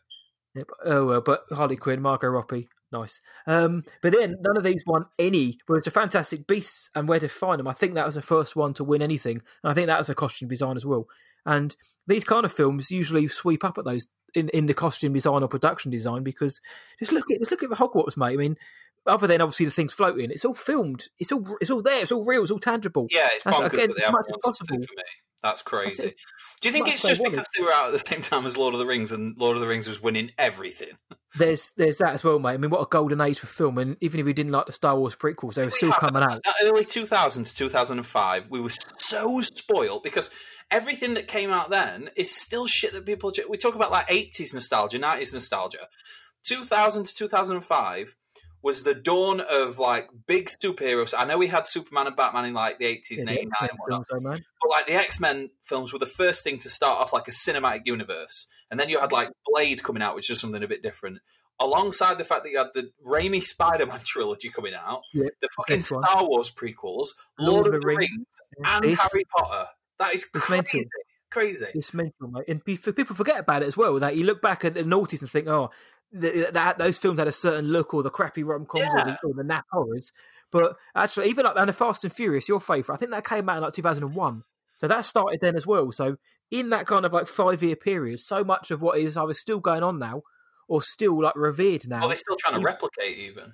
but, 0.55 0.67
oh 0.83 1.05
well, 1.05 1.21
but 1.21 1.45
Harley 1.51 1.77
Quinn, 1.77 2.01
Margot 2.01 2.27
Robbie, 2.27 2.67
nice. 2.91 3.21
Um, 3.47 3.85
but 4.01 4.11
then 4.11 4.35
none 4.41 4.57
of 4.57 4.63
these 4.65 4.83
won 4.85 5.05
any. 5.17 5.57
But 5.67 5.75
it's 5.75 5.87
a 5.87 5.91
Fantastic 5.91 6.47
Beasts 6.47 6.89
and 6.95 7.07
Where 7.07 7.19
to 7.19 7.29
Find 7.29 7.59
Them. 7.59 7.67
I 7.69 7.73
think 7.73 7.93
that 7.93 8.05
was 8.05 8.15
the 8.15 8.21
first 8.21 8.57
one 8.57 8.73
to 8.73 8.83
win 8.83 9.01
anything, 9.01 9.41
and 9.63 9.71
I 9.71 9.73
think 9.73 9.87
that 9.87 9.99
was 9.99 10.09
a 10.09 10.15
costume 10.15 10.49
design 10.49 10.75
as 10.75 10.85
well. 10.85 11.07
And 11.45 11.73
these 12.07 12.25
kind 12.25 12.45
of 12.45 12.51
films 12.51 12.91
usually 12.91 13.27
sweep 13.29 13.63
up 13.63 13.77
at 13.77 13.85
those 13.85 14.07
in, 14.35 14.49
in 14.49 14.65
the 14.65 14.73
costume 14.73 15.13
design 15.13 15.43
or 15.43 15.47
production 15.47 15.91
design 15.91 16.23
because 16.23 16.59
just 16.99 17.11
look 17.11 17.29
at 17.31 17.39
just 17.39 17.51
look 17.51 17.63
at 17.63 17.69
the 17.69 17.75
Hogwarts, 17.75 18.17
mate. 18.17 18.33
I 18.33 18.37
mean, 18.37 18.57
other 19.05 19.27
than 19.27 19.41
obviously 19.41 19.65
the 19.65 19.71
things 19.71 19.93
floating, 19.93 20.31
it's 20.31 20.45
all 20.45 20.53
filmed. 20.53 21.07
It's 21.19 21.31
all 21.31 21.45
it's 21.61 21.69
all 21.69 21.81
there. 21.81 22.01
It's 22.01 22.11
all 22.11 22.25
real. 22.25 22.41
It's 22.43 22.51
all 22.51 22.59
tangible. 22.59 23.07
Yeah, 23.11 23.29
it's 23.33 23.43
bonkers 23.43 23.73
again, 23.73 23.89
that 23.89 23.95
they 23.95 24.01
haven't 24.01 24.13
much 24.13 24.25
won 24.29 24.39
possible. 24.43 24.77
for 24.77 24.95
me. 24.95 25.03
That's 25.43 25.61
crazy. 25.61 26.03
That's. 26.03 26.15
Do 26.61 26.69
you 26.69 26.71
think 26.73 26.87
it's 26.87 27.01
just 27.01 27.21
because 27.21 27.47
they 27.57 27.63
were 27.63 27.71
out 27.73 27.87
at 27.87 27.91
the 27.91 27.99
same 27.99 28.21
time 28.21 28.45
as 28.45 28.57
Lord 28.57 28.73
of 28.73 28.79
the 28.79 28.85
Rings 28.85 29.11
and 29.11 29.35
Lord 29.37 29.57
of 29.57 29.61
the 29.61 29.67
Rings 29.67 29.89
was 29.89 30.01
winning 30.01 30.31
everything? 30.37 30.91
There's 31.35 31.73
there's 31.75 31.97
that 31.97 32.13
as 32.13 32.23
well, 32.23 32.39
mate. 32.39 32.51
I 32.51 32.57
mean, 32.57 32.69
what 32.71 32.81
a 32.81 32.85
golden 32.89 33.19
age 33.19 33.39
for 33.39 33.47
film. 33.47 33.77
And 33.77 33.97
even 33.99 34.21
if 34.21 34.25
we 34.25 34.31
didn't 34.31 34.53
like 34.53 34.67
the 34.67 34.71
Star 34.71 34.97
Wars 34.97 35.15
prequels, 35.15 35.55
they 35.55 35.65
were 35.65 35.71
still 35.71 35.89
Yeah, 35.89 35.95
coming 35.95 36.23
out. 36.23 36.41
That 36.43 36.55
early 36.63 36.85
2000s 36.85 37.49
to 37.49 37.55
2005, 37.55 38.49
we 38.49 38.61
were 38.61 38.69
so 38.69 39.41
spoiled 39.41 40.03
because 40.03 40.29
everything 40.71 41.15
that 41.15 41.27
came 41.27 41.51
out 41.51 41.69
then 41.69 42.09
is 42.15 42.33
still 42.33 42.65
shit 42.65 42.93
that 42.93 43.05
people. 43.05 43.33
We 43.49 43.57
talk 43.57 43.75
about 43.75 43.91
like 43.91 44.07
80s 44.07 44.53
nostalgia, 44.53 44.97
90s 44.97 45.33
nostalgia. 45.33 45.89
2000 46.45 47.05
to 47.05 47.15
2005 47.15 48.15
was 48.63 48.81
the 48.83 48.95
dawn 48.95 49.41
of 49.41 49.77
like 49.77 50.09
big 50.25 50.47
superheroes. 50.47 51.13
I 51.17 51.25
know 51.25 51.37
we 51.37 51.47
had 51.47 51.67
Superman 51.67 52.07
and 52.07 52.15
Batman 52.15 52.45
in 52.45 52.53
like 52.53 52.79
the 52.79 52.85
80s 52.85 53.01
Yeah, 53.11 53.19
and 53.19 53.27
the 53.27 53.33
89 53.33 53.51
and 53.61 53.69
whatnot. 53.77 54.07
films. 54.09 54.41
But 54.61 54.69
like 54.71 54.87
the 54.87 54.93
X 54.93 55.19
Men 55.19 55.49
films 55.63 55.91
were 55.93 55.99
the 55.99 56.05
first 56.05 56.43
thing 56.43 56.57
to 56.59 56.69
start 56.69 56.99
off 57.01 57.13
like 57.13 57.27
a 57.27 57.31
cinematic 57.31 57.81
universe, 57.85 58.47
and 58.71 58.79
then 58.79 58.89
you 58.89 58.99
had 58.99 59.11
like 59.11 59.29
Blade 59.45 59.83
coming 59.83 60.01
out, 60.01 60.15
which 60.15 60.29
is 60.29 60.39
something 60.39 60.63
a 60.63 60.67
bit 60.67 60.81
different. 60.81 61.19
Alongside 61.59 62.17
the 62.17 62.23
fact 62.23 62.43
that 62.43 62.49
you 62.49 62.57
had 62.57 62.69
the 62.73 62.89
Raimi 63.05 63.43
Spider 63.43 63.85
Man 63.85 63.99
trilogy 64.03 64.49
coming 64.49 64.73
out, 64.73 65.01
Yeah, 65.13 65.27
the 65.41 65.49
fucking. 65.55 65.81
Star 65.81 66.27
Wars 66.27 66.49
prequels, 66.51 67.09
Lord, 67.37 67.67
of 67.67 67.75
the 67.79 67.85
Rings, 67.85 68.25
and 68.63 68.83
This- 68.85 68.99
Harry 68.99 69.23
Potter. 69.37 69.67
That 69.99 70.15
is 70.15 70.25
crazy, 70.25 70.51
mental. 70.55 70.81
crazy. 71.31 71.65
It's 71.75 71.93
mental, 71.93 72.27
mate. 72.29 72.45
And 72.47 72.65
people 72.65 73.15
forget 73.15 73.39
about 73.39 73.61
it 73.61 73.67
as 73.67 73.77
well. 73.77 73.99
That 73.99 74.17
you 74.17 74.25
look 74.25 74.41
back 74.41 74.65
at 74.65 74.73
the 74.73 74.83
noughties 74.83 75.21
and 75.21 75.29
think, 75.29 75.47
oh, 75.47 75.69
th- 76.19 76.51
that 76.53 76.77
those 76.77 76.97
films 76.97 77.19
had 77.19 77.27
a 77.27 77.31
certain 77.31 77.67
look, 77.67 77.93
or 77.93 78.03
the 78.03 78.09
crappy 78.09 78.43
rom 78.43 78.65
coms, 78.65 78.83
or, 78.89 78.97
Yeah. 78.97 79.03
the, 79.05 79.27
or 79.27 79.33
the 79.33 79.43
nap 79.43 79.65
horrors. 79.71 80.11
But 80.51 80.75
actually, 80.95 81.29
even 81.29 81.45
like 81.45 81.55
and 81.57 81.69
the 81.69 81.73
Fast 81.73 82.03
and 82.03 82.13
Furious, 82.13 82.47
your 82.47 82.59
favourite, 82.59 82.95
I 82.95 82.99
think 82.99 83.11
that 83.11 83.25
came 83.25 83.49
out 83.49 83.57
in 83.57 83.63
like 83.63 83.73
2001. 83.73 84.43
So 84.79 84.87
that 84.87 85.05
started 85.05 85.39
then 85.41 85.55
as 85.55 85.65
well. 85.65 85.91
So 85.91 86.17
in 86.51 86.69
that 86.69 86.85
kind 86.85 87.05
of 87.05 87.13
like 87.13 87.27
five 87.27 87.63
year 87.63 87.75
period, 87.75 88.19
so 88.19 88.43
much 88.43 88.69
of 88.69 88.81
what 88.81 88.99
is 88.99 89.17
either 89.17 89.33
still 89.33 89.59
going 89.59 89.81
on 89.81 89.97
now, 89.97 90.21
or 90.67 90.81
still 90.81 91.21
like 91.21 91.35
revered 91.35 91.87
now. 91.87 91.99
Well, 91.99 92.09
they're 92.09 92.15
still 92.15 92.35
trying 92.37 92.59
to 92.59 92.65
replicate 92.65 93.17
even. 93.17 93.53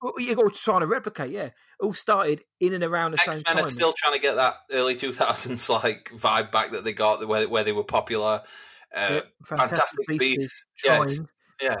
Well, 0.00 0.12
You're 0.18 0.38
all 0.38 0.50
trying 0.50 0.80
to 0.80 0.86
replicate, 0.86 1.32
yeah. 1.32 1.50
All 1.80 1.92
started 1.92 2.42
in 2.60 2.72
and 2.72 2.84
around 2.84 3.12
the 3.12 3.18
same 3.18 3.32
time. 3.32 3.38
X 3.40 3.54
Men 3.54 3.64
are 3.64 3.68
still 3.68 3.92
trying 3.96 4.14
to 4.14 4.20
get 4.20 4.36
that 4.36 4.54
early 4.70 4.94
2000s 4.94 5.68
like 5.82 6.10
vibe 6.14 6.52
back 6.52 6.70
that 6.70 6.84
they 6.84 6.92
got 6.92 7.26
where, 7.26 7.48
where 7.48 7.64
they 7.64 7.72
were 7.72 7.82
popular. 7.84 8.42
Uh, 8.94 9.08
Yeah, 9.50 9.56
Fantastic 9.56 10.06
is 10.08 10.18
Beasts, 10.18 10.66
yes. 10.84 11.20
Yeah. 11.62 11.76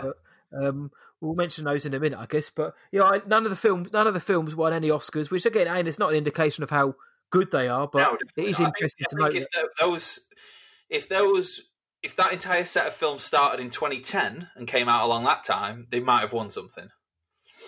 Um, 0.52 0.90
we'll 1.20 1.34
mention 1.34 1.64
those 1.64 1.84
in 1.86 1.94
a 1.94 2.00
minute, 2.00 2.18
I 2.18 2.26
guess. 2.26 2.50
But 2.50 2.74
yeah, 2.92 3.02
I, 3.04 3.20
none 3.26 3.44
of 3.44 3.50
the 3.50 3.56
films, 3.56 3.92
none 3.92 4.06
of 4.06 4.14
the 4.14 4.20
films 4.20 4.54
won 4.54 4.72
any 4.72 4.88
Oscars, 4.88 5.30
which 5.30 5.46
again, 5.46 5.68
and 5.68 5.86
it's 5.88 5.98
not 5.98 6.10
an 6.10 6.16
indication 6.16 6.62
of 6.64 6.70
how 6.70 6.94
good 7.30 7.50
they 7.50 7.68
are, 7.68 7.86
but 7.86 7.98
No, 8.00 8.14
it 8.14 8.48
is. 8.48 8.56
Think- 8.56 8.68
interesting 8.68 9.06
I 9.06 9.10
to 9.10 9.16
note. 9.16 9.32
think 9.32 9.44
that- 9.54 9.64
if 9.64 9.70
those, 9.80 10.20
if 10.88 11.08
those, 11.08 11.60
if 12.02 12.16
that 12.16 12.32
entire 12.32 12.64
set 12.64 12.86
of 12.86 12.94
films 12.94 13.24
started 13.24 13.60
in 13.60 13.70
2010 13.70 14.48
and 14.56 14.66
came 14.68 14.88
out 14.88 15.04
along 15.04 15.24
that 15.24 15.44
time, 15.44 15.86
they 15.90 16.00
might 16.00 16.20
have 16.20 16.32
won 16.32 16.50
something. 16.50 16.88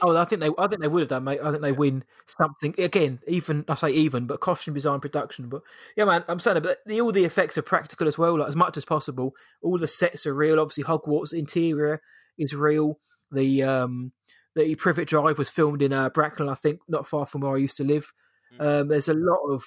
Oh, 0.03 0.17
I 0.17 0.25
think 0.25 0.41
they, 0.41 0.51
I 0.59 0.67
think 0.67 0.81
they 0.81 0.89
would 0.89 1.01
have 1.01 1.09
done, 1.09 1.25
mate. 1.25 1.41
I 1.43 1.51
think 1.51 1.63
they 1.63 1.73
win 1.73 2.05
something 2.27 2.75
again. 2.79 3.21
Even 3.27 3.65
I 3.69 3.75
say 3.75 3.91
even, 3.91 4.27
but 4.27 4.41
costume 4.41 4.75
design, 4.75 5.01
production. 5.01 5.49
But 5.49 5.63
yeah, 5.97 6.05
man, 6.05 6.25
I'm 6.29 6.39
saying, 6.39 6.63
but 6.63 6.79
the, 6.87 7.01
all 7.01 7.13
the 7.13 7.25
effects 7.25 7.59
are 7.59 7.63
practical 7.63 8.09
as 8.09 8.17
well, 8.17 8.39
like 8.39 8.49
as 8.49 8.57
much 8.57 8.77
as 8.77 8.85
possible. 8.85 9.35
All 9.63 9.79
the 9.79 9.87
sets 9.87 10.27
are 10.27 10.35
real. 10.35 10.59
Obviously, 10.59 10.85
Hogwarts 10.85 11.33
interior 11.33 12.01
is 12.39 12.55
real. 12.55 12.99
The 13.31 13.63
um, 13.63 14.13
the 14.57 14.75
Privet 14.75 15.09
Drive 15.09 15.39
was 15.39 15.51
filmed 15.51 15.83
in 15.83 15.93
uh, 15.93 16.09
Bracknell, 16.11 16.51
I 16.51 16.55
think, 16.55 16.81
not 16.89 17.07
far 17.07 17.27
from 17.27 17.43
where 17.43 17.55
I 17.55 17.59
used 17.59 17.77
to 17.77 17.85
live. 17.85 18.13
Um, 18.59 18.89
there's 18.89 19.09
a 19.09 19.15
lot 19.15 19.41
of 19.49 19.65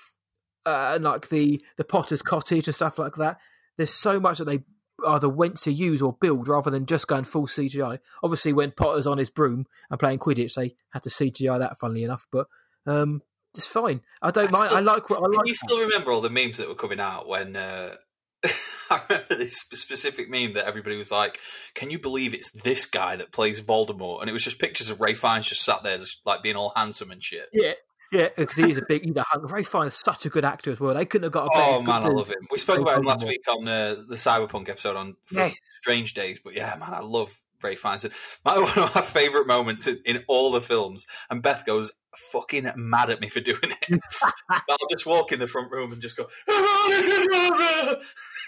uh, 0.66 1.00
like 1.02 1.30
the 1.30 1.64
the 1.78 1.84
Potter's 1.84 2.22
cottage 2.22 2.68
and 2.68 2.76
stuff 2.76 3.00
like 3.00 3.16
that. 3.16 3.38
There's 3.78 3.94
so 3.94 4.20
much 4.20 4.40
that 4.40 4.46
they 4.46 4.64
either 5.08 5.30
went 5.30 5.58
to 5.62 5.72
use 5.72 6.02
or 6.02 6.14
build 6.20 6.48
rather 6.48 6.70
than 6.72 6.86
just 6.86 7.08
going 7.08 7.24
full 7.26 7.48
CGI. 7.48 8.00
Obviously, 8.24 8.54
when 8.54 8.72
Potter's 8.72 9.08
on 9.08 9.18
his 9.18 9.30
broom 9.30 9.66
and 9.90 10.00
playing 10.00 10.20
Quidditch, 10.20 10.56
they 10.56 10.76
had 10.92 11.04
to 11.04 11.10
CGI 11.10 11.60
that. 11.60 11.80
Funnily 11.80 12.04
enough, 12.04 12.28
but 12.32 12.48
um, 12.86 13.22
it's 13.56 13.68
fine. 13.68 14.02
I 14.22 14.32
don't 14.32 14.48
I 14.48 14.52
mind. 14.58 14.66
still- 14.68 14.78
I 14.78 14.82
like 14.82 15.10
what 15.10 15.20
I 15.20 15.22
Can 15.24 15.32
like. 15.32 15.48
you 15.48 15.54
that. 15.54 15.58
still 15.58 15.80
remember 15.82 16.12
all 16.12 16.22
the 16.22 16.30
memes 16.30 16.58
that 16.58 16.68
were 16.68 16.76
coming 16.76 17.00
out 17.00 17.28
when? 17.28 17.56
Uh, 17.56 17.96
I 18.90 19.02
remember 19.10 19.36
this 19.36 19.58
specific 19.58 20.30
meme 20.30 20.52
that 20.52 20.66
everybody 20.68 20.98
was 20.98 21.12
like, 21.12 21.40
"Can 21.76 21.90
you 21.90 21.98
believe 22.00 22.34
it's 22.34 22.52
this 22.52 22.86
guy 22.86 23.16
that 23.16 23.32
plays 23.32 23.62
Voldemort?" 23.62 24.20
And 24.22 24.30
it 24.30 24.34
was 24.34 24.44
just 24.44 24.60
pictures 24.60 24.90
of 24.90 25.00
Ralph 25.02 25.18
Fiennes 25.20 25.48
just 25.48 25.64
sat 25.64 25.82
there, 25.84 25.98
just 25.98 26.20
like 26.26 26.44
being 26.44 26.56
all 26.58 26.74
handsome 26.76 27.10
and 27.12 27.24
shit. 27.24 27.46
Yeah, 27.54 27.72
yeah, 28.12 28.30
because 28.36 28.58
he's 28.58 28.78
a 28.78 28.84
big, 28.88 29.04
he's 29.06 29.16
a 29.16 29.24
hunk. 29.24 29.52
Ralph 29.52 29.68
Fiennes 29.68 29.94
is 29.94 30.00
such 30.00 30.26
a 30.26 30.30
good 30.30 30.46
actor 30.46 30.72
as 30.72 30.80
well. 30.80 30.94
They 30.94 31.06
couldn't 31.06 31.24
have 31.24 31.34
got 31.34 31.46
a 31.46 31.50
better. 31.50 31.72
Oh 31.74 31.82
man, 31.82 32.04
I 32.04 32.10
love 32.10 32.30
him. 32.30 32.48
We 32.52 32.58
spoke 32.58 32.80
about 32.80 33.00
him 33.00 33.06
last 33.06 33.26
week 33.26 33.44
on 33.48 33.68
uh, 33.68 33.96
the 34.08 34.16
Cyberpunk 34.16 34.70
episode 34.70 34.96
on 34.96 35.16
Yes. 35.32 35.58
Strange 35.82 36.14
Days, 36.14 36.40
but 36.40 36.56
yeah, 36.56 36.76
man, 36.80 36.94
I 36.94 37.00
love 37.00 37.34
Ralph 37.64 37.80
Fiennes. 37.80 38.08
My, 38.46 38.60
one 38.60 38.78
of 38.78 38.96
my 38.96 39.02
favorite 39.02 39.48
moments 39.48 39.88
in, 39.88 40.02
in 40.06 40.24
all 40.28 40.52
the 40.52 40.62
films, 40.62 41.06
and 41.30 41.42
Beth 41.42 41.66
goes 41.66 41.94
fucking 42.32 42.72
mad 42.76 43.10
at 43.10 43.22
me 43.22 43.30
for 43.30 43.40
doing 43.40 43.60
it. 43.64 44.00
I'll 44.50 44.88
just 44.90 45.06
walk 45.06 45.32
in 45.32 45.40
the 45.40 45.48
front 45.48 45.72
room 45.72 45.92
and 45.92 46.02
just 46.02 46.18
go. 46.18 46.28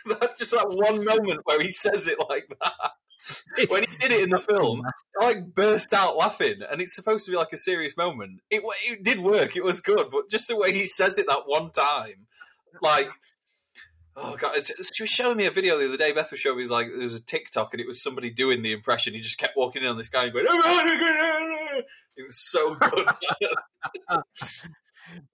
That's 0.08 0.38
just 0.38 0.52
that 0.52 0.68
one 0.70 1.04
moment 1.04 1.42
where 1.46 1.62
he 1.62 1.72
says 1.72 2.08
it 2.08 2.20
like 2.30 2.56
that. 2.62 2.92
When 3.70 3.84
he 3.84 3.98
did 3.98 4.12
it 4.12 4.22
in 4.22 4.30
the 4.30 4.40
film, 4.40 4.84
I 5.20 5.26
like 5.26 5.54
burst 5.54 5.94
out 5.94 6.18
laughing, 6.18 6.62
and 6.70 6.82
it's 6.82 6.96
supposed 6.96 7.26
to 7.26 7.32
be 7.32 7.38
like 7.38 7.54
a 7.54 7.58
serious 7.58 7.98
moment. 7.98 8.42
It 8.50 8.62
it 8.84 9.04
did 9.04 9.20
work; 9.20 9.56
it 9.56 9.64
was 9.64 9.80
good, 9.80 10.10
but 10.12 10.30
just 10.30 10.48
the 10.48 10.56
way 10.56 10.74
he 10.74 10.86
says 10.86 11.18
it 11.18 11.28
that 11.28 11.44
one 11.46 11.72
time, 11.72 12.28
like, 12.82 13.10
oh 14.16 14.36
god, 14.36 14.58
it's, 14.58 14.72
she 14.96 15.04
was 15.04 15.10
showing 15.10 15.38
me 15.38 15.46
a 15.46 15.52
video 15.52 15.78
the 15.78 15.86
other 15.86 15.98
day. 15.98 16.12
Beth 16.12 16.32
was 16.32 16.40
showing 16.40 16.58
me 16.58 16.64
was 16.64 16.72
like 16.72 16.88
there 16.88 17.00
was 17.00 17.16
a 17.16 17.22
TikTok, 17.22 17.74
and 17.74 17.82
it 17.82 17.88
was 17.88 18.02
somebody 18.02 18.30
doing 18.30 18.62
the 18.62 18.74
impression. 18.74 19.14
He 19.14 19.22
just 19.22 19.38
kept 19.38 19.58
walking 19.58 19.84
in 19.84 19.90
on 19.90 19.98
this 19.98 20.10
guy 20.10 20.26
and 20.26 20.34
going. 20.34 20.46
Oh, 20.48 21.82
it 22.18 22.24
was 22.24 22.38
so 22.38 22.76
good. 22.76 23.08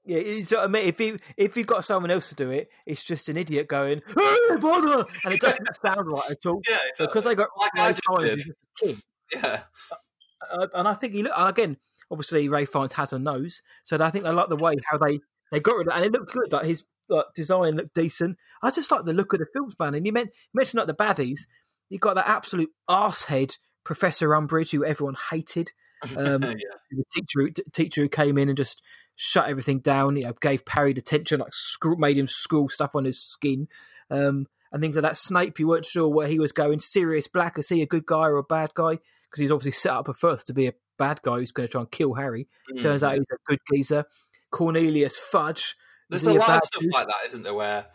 Yeah, 0.05 0.57
what 0.57 0.63
I 0.65 0.67
mean. 0.67 0.87
If 0.87 0.99
you 0.99 1.19
if 1.37 1.55
you've 1.55 1.67
got 1.67 1.85
someone 1.85 2.11
else 2.11 2.29
to 2.29 2.35
do 2.35 2.51
it, 2.51 2.69
it's 2.85 3.03
just 3.03 3.29
an 3.29 3.37
idiot 3.37 3.67
going, 3.67 4.01
"Hey, 4.07 4.55
bother!" 4.59 5.05
and 5.25 5.33
it 5.33 5.41
doesn't 5.41 5.67
sound 5.83 6.07
right 6.11 6.31
at 6.31 6.45
all. 6.45 6.61
yeah, 6.69 6.77
So 6.95 7.05
because 7.07 7.23
they 7.23 7.35
got 7.35 7.49
Like 7.59 7.71
I 7.77 7.87
Ray 7.87 7.93
just 7.93 8.01
Fiennes, 8.07 8.29
did. 8.29 8.37
just 8.39 8.49
a 8.49 8.85
kid. 8.85 9.03
yeah. 9.35 9.61
Uh, 10.51 10.67
and 10.73 10.87
I 10.87 10.93
think 10.95 11.13
he 11.13 11.23
look 11.23 11.33
again. 11.37 11.77
Obviously, 12.09 12.49
Ralph 12.49 12.69
Fiennes 12.69 12.93
has 12.93 13.13
a 13.13 13.19
nose, 13.19 13.61
so 13.83 13.97
I 13.99 14.09
think 14.09 14.25
they 14.25 14.31
like 14.31 14.49
the 14.49 14.57
way 14.57 14.75
how 14.89 14.97
they 14.97 15.19
they 15.51 15.59
got 15.59 15.77
rid 15.77 15.87
of 15.87 15.93
it, 15.93 15.97
and 15.97 16.05
it 16.05 16.11
looked 16.11 16.33
good. 16.33 16.51
Like 16.51 16.65
his 16.65 16.83
like, 17.09 17.25
design 17.35 17.75
looked 17.75 17.93
decent. 17.93 18.37
I 18.61 18.71
just 18.71 18.91
like 18.91 19.05
the 19.05 19.13
look 19.13 19.33
of 19.33 19.39
the 19.39 19.45
films, 19.53 19.75
man. 19.79 19.95
And 19.95 20.05
you, 20.05 20.11
meant, 20.11 20.29
you 20.33 20.57
mentioned 20.57 20.79
like 20.79 20.87
the 20.87 20.93
baddies. 21.03 21.41
You 21.89 21.99
got 21.99 22.15
that 22.15 22.27
absolute 22.27 22.69
arsehead 22.89 23.57
Professor 23.83 24.29
Umbridge, 24.29 24.71
who 24.71 24.85
everyone 24.85 25.15
hated. 25.29 25.71
Um, 26.17 26.41
yeah. 26.43 26.55
the 26.91 27.03
teacher 27.13 27.41
who, 27.41 27.51
teacher 27.73 28.01
who 28.01 28.09
came 28.09 28.37
in 28.37 28.49
and 28.49 28.57
just 28.57 28.81
shut 29.15 29.49
everything 29.49 29.79
down. 29.79 30.17
You 30.17 30.25
know, 30.25 30.33
gave 30.41 30.63
Harry 30.69 30.93
detention, 30.93 31.39
like 31.39 31.53
screw, 31.53 31.95
made 31.97 32.17
him 32.17 32.27
screw 32.27 32.67
stuff 32.69 32.95
on 32.95 33.05
his 33.05 33.19
skin, 33.21 33.67
um, 34.09 34.47
and 34.71 34.81
things 34.81 34.95
like 34.95 35.03
that. 35.03 35.17
Snape, 35.17 35.59
you 35.59 35.67
weren't 35.67 35.85
sure 35.85 36.07
where 36.07 36.27
he 36.27 36.39
was 36.39 36.51
going. 36.51 36.79
Sirius 36.79 37.27
Black, 37.27 37.57
is 37.59 37.69
he 37.69 37.81
a 37.81 37.87
good 37.87 38.05
guy 38.05 38.27
or 38.27 38.37
a 38.37 38.43
bad 38.43 38.73
guy? 38.73 38.91
Because 38.93 39.39
he's 39.39 39.51
obviously 39.51 39.71
set 39.71 39.93
up 39.93 40.09
at 40.09 40.17
first 40.17 40.47
to 40.47 40.53
be 40.53 40.67
a 40.67 40.73
bad 40.97 41.21
guy 41.23 41.35
who's 41.37 41.51
going 41.51 41.67
to 41.67 41.71
try 41.71 41.81
and 41.81 41.91
kill 41.91 42.13
Harry. 42.15 42.47
Turns 42.81 43.01
Mm. 43.01 43.07
out 43.07 43.13
he's 43.15 43.25
a 43.31 43.37
good 43.47 43.59
geezer. 43.73 44.05
Cornelius 44.51 45.15
Fudge. 45.17 45.75
There's 46.09 46.27
a 46.27 46.33
lot 46.33 46.49
of 46.49 46.63
stuff 46.65 46.81
dude? 46.81 46.91
like 46.93 47.07
that, 47.07 47.25
isn't 47.25 47.43
there, 47.43 47.53
where 47.53 47.85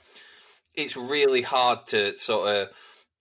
it's 0.75 0.97
really 0.97 1.43
hard 1.43 1.87
to 1.89 2.17
sort 2.17 2.49
of 2.49 2.69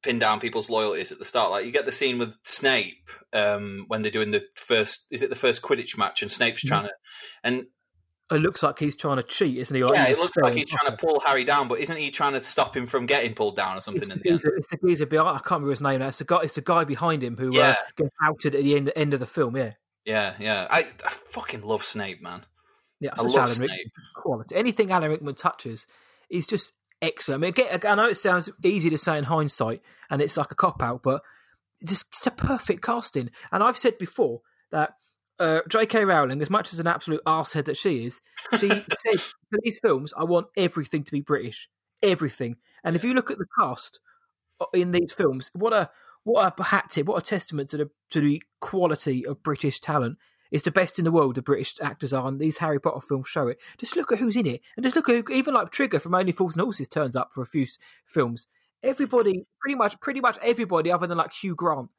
pin 0.05 0.19
down 0.19 0.39
people's 0.39 0.69
loyalties 0.69 1.11
at 1.11 1.19
the 1.19 1.25
start. 1.25 1.51
Like 1.51 1.65
you 1.65 1.71
get 1.71 1.85
the 1.85 1.91
scene 1.91 2.17
with 2.19 2.37
Snape 2.43 3.09
um, 3.33 3.85
when 3.87 4.01
they're 4.03 4.11
doing 4.11 4.31
the 4.31 4.45
first, 4.55 5.05
is 5.11 5.21
it 5.21 5.29
the 5.29 5.35
first 5.35 5.61
Quidditch 5.61 5.97
match, 5.97 6.21
and 6.21 6.31
Snape's 6.31 6.63
Mhm. 6.63 6.67
trying 6.67 6.83
to, 6.85 6.91
and 7.43 7.65
It 8.31 8.35
looks 8.41 8.63
like 8.63 8.79
he's 8.79 8.95
trying 8.95 9.17
to 9.17 9.23
cheat, 9.23 9.57
isn't 9.57 9.75
he? 9.75 9.83
Like, 9.83 9.93
yeah, 9.93 10.05
he's 10.05 10.17
it 10.17 10.21
looks 10.21 10.37
like 10.37 10.53
he's 10.53 10.69
trying 10.69 10.89
to 10.89 10.97
pull 10.97 11.19
Harry 11.19 11.43
down, 11.43 11.67
but 11.67 11.79
isn't 11.79 11.97
he 11.97 12.09
trying 12.11 12.33
to 12.33 12.41
stop 12.41 12.75
him 12.75 12.85
from 12.87 13.05
getting 13.05 13.33
pulled 13.35 13.55
down 13.55 13.77
or 13.77 13.81
something 13.81 14.03
It's 14.03 14.11
in 14.11 14.17
the, 14.23 14.29
geezer, 14.31 14.55
it's 14.55 14.67
the 14.69 14.77
geezer 14.77 15.05
behind. 15.05 15.29
I 15.29 15.33
can't 15.39 15.51
remember 15.61 15.69
his 15.71 15.81
name 15.81 15.99
now. 15.99 16.07
It's 16.07 16.17
the 16.17 16.23
guy. 16.23 16.39
It's 16.43 16.53
the 16.55 16.61
guy 16.61 16.85
behind 16.85 17.21
him 17.23 17.37
who 17.37 17.49
uh, 17.59 17.75
gets 17.97 18.15
outed 18.23 18.55
at 18.55 18.63
the 18.63 18.75
end 18.75 18.91
end 18.95 19.13
of 19.13 19.19
the 19.19 19.27
film. 19.27 19.55
Yeah, 19.57 19.73
Yeah, 20.05 20.33
yeah. 20.39 20.67
I, 20.71 20.79
I 20.79 21.09
fucking 21.09 21.61
love 21.61 21.83
Snape, 21.83 22.21
man. 22.23 22.41
yeah. 22.99 23.11
I 23.17 23.21
love 23.21 23.35
Alan 23.35 23.47
Snape. 23.47 23.91
quality. 24.15 24.55
Anything 24.55 24.91
Alan 24.91 25.11
Rickman 25.11 25.35
touches 25.35 25.85
is 26.29 26.47
just 26.47 26.73
excellent. 27.05 27.39
I 27.39 27.41
mean, 27.41 27.49
again, 27.49 27.79
I 27.83 27.95
know 27.95 28.09
it 28.09 28.15
sounds 28.15 28.49
easy 28.63 28.89
to 28.89 28.97
say 28.97 29.17
in 29.17 29.23
hindsight, 29.25 29.81
and 30.09 30.21
it's 30.21 30.37
like 30.37 30.51
a 30.51 30.55
cop 30.55 30.81
out, 30.81 31.03
but 31.03 31.21
just, 31.85 32.11
just 32.11 32.27
a 32.27 32.31
perfect 32.31 32.81
casting. 32.81 33.29
And 33.51 33.63
I've 33.63 33.77
said 33.77 33.97
before 33.97 34.41
that 34.71 34.95
uh, 35.39 35.61
J.K. 35.67 36.05
Rowling, 36.05 36.41
as 36.41 36.49
much 36.49 36.73
as 36.73 36.79
an 36.79 36.87
absolute 36.87 37.21
arsehead 37.25 37.65
that 37.65 37.77
she 37.77 38.05
is, 38.05 38.21
she 38.59 38.69
said 38.69 39.19
for 39.49 39.59
these 39.63 39.79
films, 39.79 40.13
I 40.17 40.23
want 40.23 40.47
everything 40.55 41.03
to 41.03 41.11
be 41.11 41.21
British, 41.21 41.69
everything. 42.01 42.57
And 42.83 42.95
if 42.95 43.03
you 43.03 43.13
look 43.13 43.31
at 43.31 43.37
the 43.37 43.47
cast 43.59 43.99
uh, 44.59 44.65
in 44.73 44.91
these 44.91 45.11
films, 45.11 45.51
what 45.53 45.73
a 45.73 45.89
what 46.23 46.59
a 46.59 46.63
hat 46.63 46.89
tip, 46.89 47.05
what 47.05 47.21
a 47.21 47.25
testament 47.25 47.69
to 47.69 47.77
the 47.77 47.89
to 48.11 48.21
the 48.21 48.41
quality 48.59 49.25
of 49.25 49.43
British 49.43 49.79
talent. 49.79 50.17
It's 50.51 50.63
the 50.63 50.71
best 50.71 50.99
in 50.99 51.05
the 51.05 51.11
world. 51.11 51.35
The 51.35 51.41
British 51.41 51.75
actors 51.81 52.13
are, 52.13 52.27
and 52.27 52.39
these 52.39 52.59
Harry 52.59 52.79
Potter 52.79 53.01
films 53.01 53.27
show 53.27 53.47
it. 53.47 53.59
Just 53.77 53.95
look 53.95 54.11
at 54.11 54.19
who's 54.19 54.35
in 54.35 54.45
it, 54.45 54.61
and 54.75 54.83
just 54.83 54.95
look 54.95 55.09
at 55.09 55.15
who, 55.15 55.33
even 55.33 55.53
like 55.53 55.71
Trigger 55.71 55.99
from 55.99 56.15
Only 56.15 56.31
Fools 56.31 56.55
and 56.55 56.61
Horses 56.61 56.87
turns 56.87 57.15
up 57.15 57.31
for 57.33 57.41
a 57.41 57.47
few 57.47 57.65
films. 58.05 58.47
Everybody, 58.83 59.45
pretty 59.59 59.75
much, 59.75 59.99
pretty 59.99 60.21
much 60.21 60.37
everybody, 60.43 60.91
other 60.91 61.07
than 61.07 61.17
like 61.17 61.33
Hugh 61.33 61.55
Grant, 61.55 61.89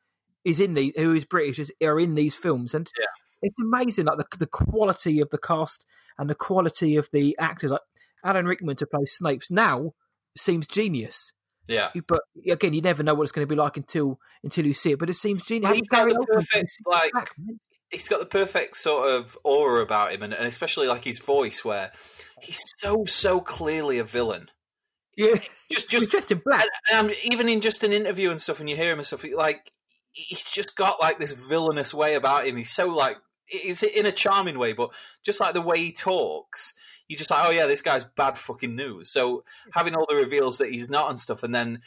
is 0.44 0.61
in 0.61 0.74
these 0.74 0.92
who 0.96 1.12
is 1.14 1.24
British, 1.24 1.59
is, 1.59 1.72
are 1.82 1.98
in 1.98 2.14
these 2.14 2.35
films, 2.35 2.74
and 2.74 2.90
yeah. 2.98 3.06
it's 3.42 3.56
amazing. 3.61 4.06
Like 4.06 4.18
the 4.18 4.38
the 4.38 4.46
quality 4.46 5.20
of 5.20 5.30
the 5.30 5.38
cast 5.38 5.85
and 6.18 6.30
the 6.30 6.35
quality 6.35 6.96
of 6.96 7.09
the 7.12 7.37
actors. 7.38 7.72
Like 7.72 7.80
Alan 8.24 8.46
Rickman 8.46 8.76
to 8.76 8.87
play 8.87 9.04
Snape's 9.04 9.50
now 9.50 9.92
seems 10.37 10.66
genius. 10.66 11.32
Yeah, 11.68 11.90
but 12.06 12.20
again, 12.48 12.74
you 12.74 12.80
never 12.80 13.02
know 13.02 13.14
what 13.14 13.24
it's 13.24 13.32
going 13.32 13.46
to 13.46 13.52
be 13.52 13.59
like 13.59 13.76
until 13.76 14.20
until 14.44 14.66
you 14.66 14.74
see 14.74 14.92
it. 14.92 15.00
But 15.00 15.11
it 15.11 15.14
seems 15.14 15.42
genius. 15.42 15.74
He's 15.74 15.88
got 15.88 16.09
the 16.09 16.24
perfect, 16.28 16.70
like, 16.87 17.12
he's 17.90 18.09
got 18.09 18.20
the 18.20 18.27
perfect 18.27 18.77
sort 18.77 19.12
of 19.12 19.37
aura 19.44 19.83
about 19.83 20.12
him, 20.12 20.22
and, 20.22 20.33
and 20.33 20.46
especially 20.46 20.88
like 20.88 21.05
his 21.05 21.18
voice, 21.18 21.64
where 21.64 21.92
he's 22.40 22.62
so 22.77 23.05
so 23.05 23.40
clearly 23.40 23.99
a 23.99 24.05
villain. 24.05 24.49
Yeah, 25.16 25.37
just 25.70 25.88
just 25.88 26.11
dressed 26.11 26.33
in 26.33 26.42
black. 26.44 26.66
And, 26.92 27.09
and, 27.09 27.16
even 27.25 27.49
in 27.49 27.61
just 27.61 27.85
an 27.85 27.92
interview 27.92 28.31
and 28.31 28.40
stuff, 28.40 28.61
and 28.61 28.68
you 28.68 28.77
hear 28.77 28.92
him 28.92 28.99
and 28.99 29.07
stuff, 29.07 29.25
like 29.35 29.70
he's 30.12 30.51
just 30.51 30.77
got 30.77 31.01
like 31.01 31.18
this 31.18 31.33
villainous 31.33 31.92
way 31.92 32.14
about 32.14 32.46
him. 32.46 32.57
He's 32.57 32.70
so 32.70 32.88
like 32.88 33.18
is 33.53 33.83
it 33.83 33.94
in 33.94 34.07
a 34.07 34.12
charming 34.12 34.59
way, 34.59 34.72
but 34.72 34.90
just 35.25 35.40
like 35.40 35.55
the 35.55 35.61
way 35.61 35.79
he 35.79 35.92
talks, 35.92 36.75
you 37.09 37.16
just 37.16 37.31
like, 37.31 37.46
oh 37.46 37.51
yeah, 37.51 37.66
this 37.66 37.83
guy's 37.83 38.05
bad 38.05 38.37
fucking 38.37 38.75
news. 38.75 39.11
So 39.11 39.44
having 39.72 39.94
all 39.94 40.07
the 40.09 40.16
reveals 40.16 40.59
that 40.59 40.72
he's 40.72 40.90
not 40.90 41.11
and 41.11 41.20
stuff, 41.20 41.42
and 41.42 41.55
then 41.55 41.81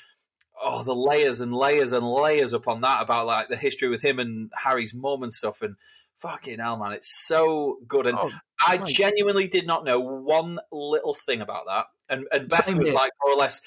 oh 0.62 0.84
the 0.84 0.96
layers 0.96 1.42
and 1.42 1.54
layers 1.54 1.92
and 1.92 2.08
layers 2.08 2.54
upon 2.54 2.82
that 2.82 3.02
about 3.02 3.26
like 3.26 3.48
the 3.48 3.56
history 3.56 3.90
with 3.90 4.04
him 4.04 4.20
and 4.20 4.52
Harry's 4.64 4.94
mum 4.94 5.24
and 5.24 5.34
stuff, 5.34 5.62
and 5.62 5.76
fucking 6.18 6.60
hell, 6.60 6.78
man, 6.78 6.94
it's 6.94 7.26
so 7.28 7.78
good. 7.88 8.08
And 8.08 8.18
oh, 8.20 8.32
I 8.66 8.78
genuinely 8.78 9.48
did 9.48 9.66
not 9.66 9.84
know 9.84 10.00
one 10.00 10.60
little 10.72 11.14
thing 11.14 11.42
about 11.42 11.66
that. 11.68 11.86
And 12.10 12.28
and 12.32 12.50
Beth 12.50 12.66
Same 12.66 12.78
was 12.78 12.88
here. 12.88 12.96
like 12.96 13.12
more 13.24 13.34
or 13.34 13.38
less. 13.38 13.62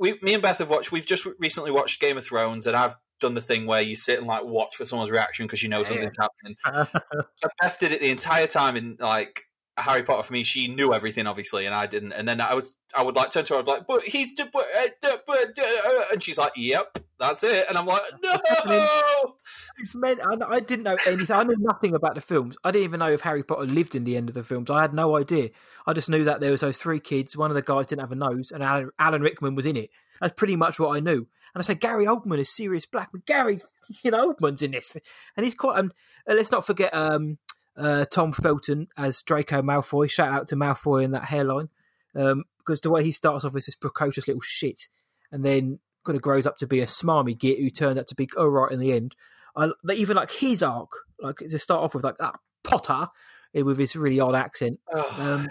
We, 0.00 0.16
me 0.22 0.34
and 0.34 0.42
Beth 0.42 0.58
have 0.58 0.70
watched. 0.70 0.92
We've 0.92 1.06
just 1.06 1.26
recently 1.40 1.72
watched 1.72 2.00
Game 2.00 2.16
of 2.16 2.24
Thrones, 2.24 2.66
and 2.68 2.76
I've 2.76 2.94
done 3.20 3.34
the 3.34 3.40
thing 3.40 3.66
where 3.66 3.82
you 3.82 3.96
sit 3.96 4.18
and 4.18 4.28
like 4.28 4.44
watch 4.44 4.76
for 4.76 4.84
someone's 4.84 5.10
reaction 5.10 5.46
because 5.46 5.62
you 5.62 5.68
know 5.68 5.82
something's 5.82 6.16
happening. 6.16 6.56
Beth 7.60 7.80
did 7.80 7.92
it 7.92 8.00
the 8.00 8.10
entire 8.10 8.46
time 8.46 8.76
in 8.76 8.96
like 9.00 9.47
Harry 9.78 10.02
Potter 10.02 10.22
for 10.22 10.32
me. 10.32 10.42
She 10.42 10.68
knew 10.68 10.92
everything 10.92 11.26
obviously, 11.26 11.66
and 11.66 11.74
I 11.74 11.86
didn't. 11.86 12.12
And 12.12 12.26
then 12.26 12.40
I 12.40 12.54
was 12.54 12.76
I 12.94 13.02
would 13.02 13.16
like 13.16 13.30
turn 13.30 13.44
to 13.46 13.54
her, 13.54 13.60
I'd 13.60 13.64
be 13.64 13.70
like, 13.72 13.86
but 13.86 14.02
he's 14.02 14.32
but, 14.34 14.66
uh, 14.76 15.16
but 15.26 15.58
uh, 15.58 16.02
and 16.12 16.22
she's 16.22 16.38
like, 16.38 16.52
yep, 16.56 16.98
that's 17.18 17.44
it. 17.44 17.66
And 17.68 17.76
I'm 17.76 17.86
like, 17.86 18.02
no. 18.22 19.34
It's 19.78 19.94
meant. 19.94 20.20
I, 20.20 20.36
I 20.46 20.60
didn't 20.60 20.84
know 20.84 20.96
anything. 21.06 21.34
I 21.34 21.42
knew 21.42 21.56
nothing 21.58 21.94
about 21.94 22.14
the 22.14 22.20
films. 22.20 22.56
I 22.64 22.70
didn't 22.70 22.84
even 22.84 23.00
know 23.00 23.10
if 23.10 23.20
Harry 23.20 23.42
Potter 23.42 23.66
lived 23.66 23.94
in 23.94 24.04
the 24.04 24.16
end 24.16 24.28
of 24.28 24.34
the 24.34 24.42
films. 24.42 24.70
I 24.70 24.80
had 24.82 24.94
no 24.94 25.16
idea. 25.16 25.50
I 25.86 25.92
just 25.92 26.08
knew 26.08 26.24
that 26.24 26.40
there 26.40 26.50
was 26.50 26.60
those 26.60 26.76
three 26.76 27.00
kids. 27.00 27.36
One 27.36 27.50
of 27.50 27.54
the 27.54 27.62
guys 27.62 27.86
didn't 27.86 28.02
have 28.02 28.12
a 28.12 28.16
nose, 28.16 28.50
and 28.50 28.62
Alan, 28.62 28.90
Alan 28.98 29.22
Rickman 29.22 29.54
was 29.54 29.66
in 29.66 29.76
it. 29.76 29.90
That's 30.20 30.34
pretty 30.34 30.56
much 30.56 30.78
what 30.78 30.96
I 30.96 31.00
knew. 31.00 31.26
And 31.54 31.60
I 31.60 31.62
said, 31.62 31.80
Gary 31.80 32.06
Oldman 32.06 32.38
is 32.38 32.54
Sirius 32.54 32.86
Black, 32.86 33.10
but 33.12 33.26
Gary, 33.26 33.60
you 34.02 34.10
know, 34.10 34.32
Oldman's 34.32 34.62
in 34.62 34.72
this, 34.72 34.96
and 35.36 35.44
he's 35.44 35.54
quite. 35.54 35.78
And 35.78 35.92
uh, 36.28 36.34
let's 36.34 36.50
not 36.50 36.66
forget 36.66 36.94
um, 36.94 37.38
uh, 37.78 38.04
Tom 38.06 38.32
Felton 38.32 38.88
as 38.96 39.22
Draco 39.22 39.62
Malfoy. 39.62 40.10
Shout 40.10 40.32
out 40.32 40.48
to 40.48 40.56
Malfoy 40.56 41.04
and 41.04 41.14
that 41.14 41.24
hairline, 41.24 41.68
um, 42.14 42.44
because 42.58 42.80
the 42.80 42.90
way 42.90 43.04
he 43.04 43.12
starts 43.12 43.44
off 43.44 43.54
as 43.54 43.66
this 43.66 43.74
precocious 43.74 44.26
little 44.26 44.42
shit, 44.42 44.88
and 45.30 45.44
then 45.44 45.78
kind 46.04 46.16
of 46.16 46.22
grows 46.22 46.46
up 46.46 46.56
to 46.58 46.66
be 46.66 46.80
a 46.80 46.86
smarmy 46.86 47.38
git 47.38 47.58
who 47.58 47.70
turned 47.70 47.98
out 47.98 48.08
to 48.08 48.14
be 48.14 48.28
all 48.36 48.48
right 48.48 48.72
in 48.72 48.80
the 48.80 48.92
end. 48.92 49.14
I, 49.56 49.70
even 49.92 50.16
like 50.16 50.30
his 50.30 50.62
arc, 50.62 50.90
like 51.20 51.36
to 51.38 51.58
start 51.58 51.82
off 51.82 51.94
with 51.94 52.04
like 52.04 52.16
ah, 52.20 52.34
Potter 52.64 53.08
eh, 53.54 53.62
with 53.62 53.78
his 53.78 53.96
really 53.96 54.20
odd 54.20 54.34
accent. 54.34 54.80
Um, 55.18 55.48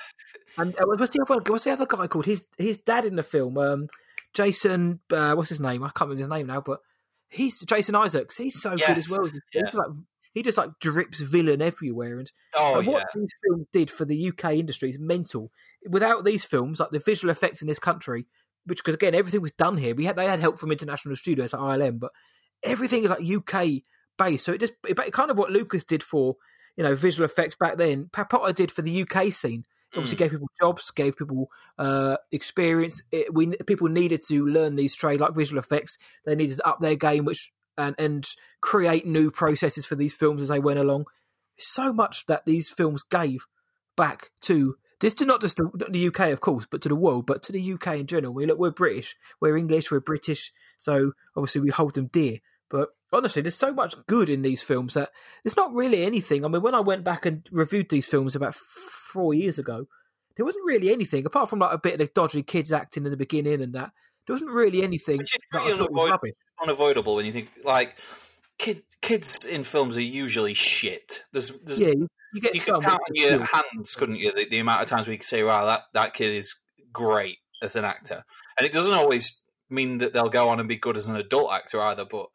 and 0.57 0.75
uh, 0.75 0.85
what's 0.85 1.11
the 1.11 1.21
other 1.21 1.41
what's 1.51 1.63
the 1.63 1.71
other 1.71 1.85
guy 1.85 2.07
called? 2.07 2.25
His 2.25 2.45
his 2.57 2.77
dad 2.79 3.05
in 3.05 3.15
the 3.15 3.23
film. 3.23 3.57
Um, 3.57 3.87
Jason, 4.33 4.99
uh, 5.11 5.33
what's 5.33 5.49
his 5.49 5.59
name? 5.59 5.83
I 5.83 5.87
can't 5.87 6.09
remember 6.09 6.21
his 6.21 6.29
name 6.29 6.47
now, 6.47 6.61
but 6.61 6.79
he's 7.29 7.59
Jason 7.61 7.95
Isaacs. 7.95 8.37
He's 8.37 8.61
so 8.61 8.75
yes. 8.75 8.87
good 8.87 8.97
as 8.97 9.09
well. 9.09 9.29
Yeah. 9.53 9.61
He's 9.65 9.73
like 9.73 9.87
he 10.37 10.43
just 10.43 10.57
like 10.57 10.69
drips 10.79 11.19
villain 11.19 11.61
everywhere. 11.61 12.19
And, 12.19 12.31
oh, 12.55 12.77
and 12.77 12.87
what 12.87 12.99
yeah. 12.99 13.19
these 13.19 13.33
films 13.43 13.65
did 13.73 13.89
for 13.89 14.05
the 14.05 14.29
UK 14.29 14.53
industry 14.53 14.89
is 14.89 14.99
mental. 14.99 15.51
Without 15.89 16.25
these 16.25 16.45
films, 16.45 16.79
like 16.79 16.91
the 16.91 16.99
visual 16.99 17.31
effects 17.31 17.61
in 17.61 17.67
this 17.67 17.79
country, 17.79 18.27
which 18.65 18.79
because 18.79 18.93
again 18.93 19.15
everything 19.15 19.41
was 19.41 19.51
done 19.51 19.77
here. 19.77 19.95
We 19.95 20.05
had 20.05 20.15
they 20.15 20.27
had 20.27 20.39
help 20.39 20.59
from 20.59 20.71
international 20.71 21.15
studios 21.15 21.53
like 21.53 21.79
ILM, 21.79 21.99
but 21.99 22.11
everything 22.63 23.03
is 23.03 23.09
like 23.09 23.27
UK 23.27 23.81
based. 24.17 24.45
So 24.45 24.53
it 24.53 24.59
just 24.59 24.73
it, 24.87 24.95
kind 25.11 25.31
of 25.31 25.37
what 25.37 25.51
Lucas 25.51 25.83
did 25.83 26.03
for 26.03 26.35
you 26.75 26.83
know 26.83 26.95
visual 26.95 27.25
effects 27.25 27.55
back 27.55 27.77
then. 27.77 28.09
Potter 28.11 28.53
did 28.53 28.71
for 28.71 28.83
the 28.83 29.01
UK 29.01 29.31
scene 29.31 29.63
obviously 29.95 30.15
mm. 30.15 30.19
gave 30.19 30.31
people 30.31 30.49
jobs, 30.59 30.91
gave 30.91 31.17
people 31.17 31.49
uh, 31.77 32.17
experience. 32.31 33.01
It, 33.11 33.33
we 33.33 33.55
people 33.65 33.87
needed 33.87 34.21
to 34.27 34.45
learn 34.45 34.75
these 34.75 34.95
trade 34.95 35.19
like 35.19 35.33
visual 35.33 35.59
effects. 35.59 35.97
They 36.25 36.35
needed 36.35 36.57
to 36.57 36.67
up 36.67 36.79
their 36.79 36.95
game, 36.95 37.25
which 37.25 37.51
and 37.77 37.95
and 37.97 38.27
create 38.61 39.05
new 39.05 39.31
processes 39.31 39.85
for 39.85 39.95
these 39.95 40.13
films 40.13 40.41
as 40.41 40.49
they 40.49 40.59
went 40.59 40.79
along. 40.79 41.05
So 41.57 41.91
much 41.91 42.25
that 42.27 42.45
these 42.45 42.69
films 42.69 43.03
gave 43.03 43.45
back 43.95 44.31
to 44.41 44.75
this 44.99 45.13
to 45.15 45.25
not 45.25 45.41
just 45.41 45.57
the, 45.57 45.69
the, 45.89 46.07
UK, 46.07 46.31
of 46.31 46.41
course, 46.41 46.65
but 46.69 46.81
to 46.81 46.89
the 46.89 46.95
world, 46.95 47.27
but 47.27 47.43
to 47.43 47.51
the 47.51 47.73
UK 47.73 47.97
in 47.97 48.07
general. 48.07 48.33
We 48.33 48.47
look, 48.47 48.57
we're 48.57 48.71
British, 48.71 49.15
we're 49.39 49.55
English, 49.55 49.91
we're 49.91 49.99
British, 49.99 50.51
so 50.77 51.11
obviously 51.35 51.61
we 51.61 51.69
hold 51.69 51.93
them 51.93 52.07
dear. 52.07 52.39
But 52.69 52.89
honestly, 53.13 53.41
there's 53.43 53.55
so 53.55 53.73
much 53.73 53.95
good 54.07 54.27
in 54.27 54.41
these 54.41 54.63
films 54.63 54.95
that 54.95 55.09
there's 55.43 55.55
not 55.55 55.73
really 55.73 56.03
anything. 56.03 56.43
I 56.43 56.47
mean, 56.47 56.63
when 56.63 56.75
I 56.75 56.79
went 56.79 57.03
back 57.03 57.25
and 57.25 57.47
reviewed 57.51 57.89
these 57.89 58.07
films 58.07 58.35
about 58.35 58.55
four 58.55 59.33
years 59.33 59.59
ago, 59.59 59.87
there 60.35 60.45
wasn't 60.45 60.65
really 60.65 60.91
anything 60.91 61.25
apart 61.25 61.49
from 61.49 61.59
like 61.59 61.73
a 61.73 61.79
bit 61.79 61.93
of 61.93 61.99
the 61.99 62.07
dodgy 62.07 62.43
kids 62.43 62.71
acting 62.71 63.05
in 63.05 63.11
the 63.11 63.17
beginning 63.17 63.61
and 63.61 63.73
that. 63.73 63.91
There 64.27 64.33
wasn't 64.33 64.51
really 64.51 64.83
anything 64.83 65.17
Which 65.17 65.35
is 65.35 65.41
unavoid- 65.53 66.33
unavoidable 66.61 67.15
when 67.15 67.25
you 67.25 67.31
think 67.31 67.49
like 67.63 67.97
kids. 68.59 68.81
Kids 69.01 69.45
in 69.45 69.63
films 69.63 69.95
are 69.97 70.01
usually 70.01 70.53
shit. 70.53 71.23
There's, 71.31 71.49
there's 71.61 71.81
yeah, 71.81 71.89
you, 71.89 72.07
you 72.33 72.41
get 72.41 72.53
you 72.53 72.59
could 72.59 72.81
count 72.83 73.01
on 73.07 73.15
your 73.15 73.43
hands, 73.43 73.95
couldn't 73.95 74.17
you? 74.17 74.33
The, 74.33 74.47
the 74.49 74.59
amount 74.59 74.81
of 74.81 74.87
times 74.87 75.07
we 75.07 75.17
could 75.17 75.25
say, 75.25 75.43
"Wow, 75.43 75.65
that 75.65 75.83
that 75.93 76.13
kid 76.13 76.33
is 76.35 76.55
great 76.91 77.37
as 77.61 77.75
an 77.75 77.85
actor," 77.85 78.23
and 78.57 78.65
it 78.65 78.73
doesn't 78.73 78.93
always 78.93 79.39
mean 79.69 79.99
that 79.99 80.13
they'll 80.13 80.29
go 80.29 80.49
on 80.49 80.59
and 80.59 80.67
be 80.67 80.77
good 80.77 80.97
as 80.97 81.07
an 81.07 81.15
adult 81.15 81.53
actor 81.53 81.79
either. 81.81 82.05
But 82.05 82.27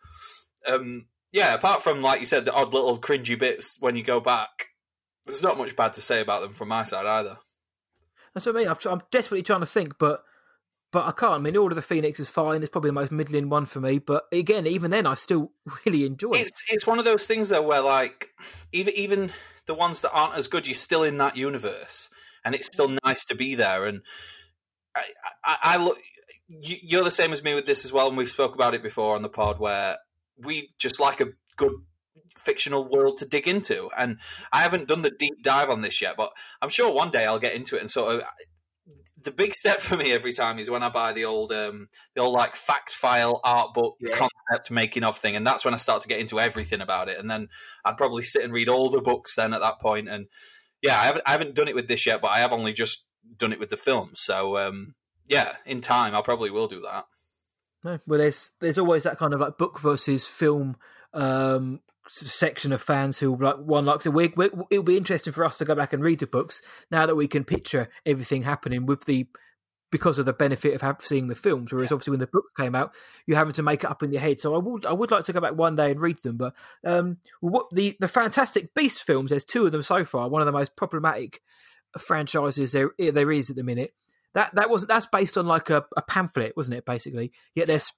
um, 0.67 1.07
yeah, 1.33 1.53
apart 1.55 1.83
from 1.83 2.01
like 2.01 2.21
you 2.21 2.27
said, 2.27 2.45
the 2.47 2.55
odd 2.55 2.73
little 2.73 2.99
cringy 2.99 3.39
bits 3.39 3.77
when 3.81 3.97
you 3.97 4.03
go 4.03 4.21
back, 4.21 4.69
there's 5.27 5.43
not 5.43 5.59
much 5.59 5.77
bad 5.77 5.95
to 5.95 6.01
say 6.01 6.21
about 6.21 6.41
them 6.41 6.53
from 6.53 6.69
my 6.69 6.85
side 6.85 7.07
either. 7.07 7.37
That's 8.33 8.47
what 8.47 8.57
I 8.57 8.59
mean. 8.61 8.69
I'm, 8.69 8.77
I'm 8.87 9.03
desperately 9.11 9.43
trying 9.43 9.61
to 9.61 9.67
think, 9.67 9.99
but 9.99 10.23
but 10.93 11.07
I 11.07 11.13
can't. 11.13 11.33
I 11.33 11.39
mean, 11.39 11.57
Order 11.57 11.73
of 11.73 11.77
the 11.77 11.83
Phoenix 11.83 12.21
is 12.21 12.29
fine. 12.29 12.63
It's 12.63 12.71
probably 12.71 12.91
the 12.91 12.95
most 12.95 13.11
middling 13.11 13.49
one 13.49 13.65
for 13.65 13.81
me. 13.81 13.99
But 13.99 14.25
again, 14.31 14.67
even 14.67 14.91
then, 14.91 15.07
I 15.07 15.15
still 15.15 15.51
really 15.87 16.05
enjoy 16.05 16.33
it. 16.33 16.43
It's 16.43 16.63
it's 16.71 16.87
one 16.87 16.99
of 16.99 17.05
those 17.05 17.27
things 17.27 17.49
though, 17.49 17.63
where 17.63 17.83
like 17.83 18.29
even 18.73 18.93
even 18.95 19.31
the 19.67 19.75
ones 19.75 20.03
that 20.03 20.13
aren't 20.13 20.37
as 20.37 20.49
good, 20.49 20.67
you're 20.67 20.75
still 20.75 21.03
in 21.03 21.19
that 21.19 21.37
universe, 21.37 22.11
and 22.45 22.55
it's 22.55 22.67
still 22.67 22.97
nice 23.05 23.25
to 23.27 23.35
be 23.35 23.55
there. 23.55 23.87
And 23.87 24.03
I, 24.95 25.03
I, 25.45 25.57
I 25.63 25.77
look, 25.79 25.97
you're 26.49 27.05
the 27.05 27.11
same 27.11 27.33
as 27.33 27.43
me 27.43 27.55
with 27.55 27.67
this 27.67 27.85
as 27.85 27.93
well, 27.93 28.09
and 28.09 28.17
we've 28.17 28.29
spoke 28.29 28.55
about 28.55 28.75
it 28.75 28.83
before 28.83 29.17
on 29.17 29.23
the 29.23 29.29
pod, 29.29 29.59
where 29.59 29.97
we 30.37 30.71
just 30.79 31.01
like 31.01 31.21
a 31.21 31.29
good 31.57 31.73
fictional 32.37 32.89
world 32.89 33.19
to 33.19 33.27
dig 33.27 33.49
into. 33.49 33.89
And 33.97 34.19
I 34.53 34.61
haven't 34.61 34.89
done 34.89 35.03
the 35.03 35.11
deep 35.11 35.43
dive 35.43 35.71
on 35.71 35.81
this 35.81 36.03
yet, 36.03 36.17
but 36.17 36.33
I'm 36.61 36.69
sure 36.69 36.93
one 36.93 37.11
day 37.11 37.25
I'll 37.25 37.39
get 37.39 37.55
into 37.55 37.77
it 37.77 37.81
and 37.81 37.91
sort 37.91 38.17
of. 38.17 38.23
The 39.23 39.31
big 39.31 39.55
step 39.55 39.81
for 39.81 39.97
me 39.97 40.13
every 40.13 40.33
time 40.33 40.59
is 40.59 40.69
when 40.69 40.83
I 40.83 40.89
buy 40.89 41.13
the 41.13 41.25
old, 41.25 41.53
um, 41.53 41.89
the 42.15 42.23
old 42.23 42.35
like 42.35 42.57
fact 42.57 42.91
file 42.91 43.41
art 43.45 43.73
book 43.73 43.97
yeah. 44.01 44.11
concept 44.11 44.71
making 44.71 45.05
of 45.05 45.17
thing, 45.17 45.37
and 45.37 45.47
that's 45.47 45.65
when 45.65 45.75
I 45.75 45.77
start 45.77 46.03
to 46.03 46.09
get 46.09 46.19
into 46.19 46.41
everything 46.41 46.81
about 46.81 47.09
it. 47.09 47.19
And 47.19 47.31
then 47.31 47.49
I'd 47.85 47.97
probably 47.97 48.23
sit 48.23 48.43
and 48.43 48.53
read 48.53 48.69
all 48.69 48.91
the 48.91 49.01
books 49.01 49.37
then 49.37 49.55
at 49.55 49.61
that 49.61 49.81
point. 49.81 50.09
And 50.09 50.27
yeah, 50.83 51.01
I 51.01 51.05
haven't, 51.05 51.23
I 51.27 51.31
haven't 51.33 51.55
done 51.55 51.69
it 51.69 51.75
with 51.75 51.89
this 51.89 52.07
yet, 52.07 52.21
but 52.21 52.33
I 52.33 52.41
have 52.41 52.53
only 52.53 52.73
just 52.73 53.07
done 53.37 53.53
it 53.53 53.61
with 53.61 53.71
the 53.71 53.77
film. 53.77 54.11
So 54.15 54.59
um, 54.59 54.95
yeah, 55.29 55.53
in 55.67 55.81
time 55.81 56.15
I 56.15 56.23
probably 56.23 56.51
will 56.51 56.67
do 56.67 56.81
that. 56.81 57.05
No, 57.85 57.99
well, 58.07 58.19
there's 58.19 58.51
there's 58.61 58.79
always 58.79 59.05
that 59.05 59.19
kind 59.19 59.35
of 59.35 59.41
like 59.41 59.59
book 59.59 59.81
versus 59.81 60.27
film 60.27 60.77
um, 61.15 61.81
section 62.13 62.73
of 62.73 62.83
fans 62.83 63.19
who 63.19 63.37
like 63.37 63.57
one 63.57 63.87
likes 63.87 64.07
it. 64.07 64.13
We, 64.13 64.33
it'll 64.71 64.83
be 64.85 64.97
interesting 64.97 65.33
for 65.33 65.45
us 65.45 65.57
to 65.59 65.65
go 65.65 65.75
back 65.75 65.93
and 65.93 66.03
read 66.03 66.21
the 66.21 66.27
books 66.27 66.61
now 66.91 67.07
that 67.07 67.15
we 67.15 67.27
can 67.27 67.45
picture 67.45 67.89
everything 68.05 68.43
happening 68.43 68.87
with 68.87 69.05
the 69.07 69.27
because 69.91 70.19
of 70.19 70.25
the 70.27 70.33
benefit 70.33 70.81
of 70.81 70.97
seeing 71.05 71.29
the 71.29 71.35
films. 71.35 71.73
Whereas 71.73 71.91
Yeah. 71.91 71.95
obviously 71.95 72.13
when 72.13 72.21
the 72.21 72.27
books 72.27 72.51
came 72.59 72.75
out, 72.75 72.95
you're 73.27 73.37
having 73.39 73.53
to 73.55 73.63
make 73.63 73.85
it 73.85 73.91
up 73.91 74.03
in 74.03 74.11
your 74.13 74.23
head. 74.23 74.41
So 74.41 74.55
I 74.55 74.59
would 74.59 74.87
I 74.87 74.93
would 74.93 75.11
like 75.11 75.25
to 75.25 75.33
go 75.33 75.41
back 75.41 75.55
one 75.55 75.77
day 75.77 75.91
and 75.91 76.01
read 76.01 76.23
them. 76.23 76.37
But 76.37 76.55
um, 76.85 77.19
what 77.41 77.67
the 77.73 77.97
the 78.01 78.09
Fantastic 78.09 78.75
Beast 78.75 79.05
films? 79.05 79.31
There's 79.31 79.45
two 79.45 79.67
of 79.67 79.73
them 79.73 79.83
so 79.83 80.05
far. 80.05 80.29
One 80.29 80.43
of 80.43 80.47
the 80.47 80.53
most 80.53 80.77
problematic 80.77 81.41
franchises 81.99 82.73
there 82.73 82.91
there 82.99 83.31
is 83.31 83.51
at 83.51 83.57
the 83.57 83.63
minute. 83.63 83.93
That 84.35 84.55
that 84.55 84.71
wasn't 84.71 84.91
that's 84.91 85.07
based 85.07 85.37
on 85.37 85.47
like 85.47 85.69
a, 85.69 85.85
a 85.97 86.01
pamphlet, 86.03 86.57
wasn't 86.57 86.77
it? 86.77 86.87
Basically, 86.87 87.33
yet 87.55 87.67
there's 87.67 87.93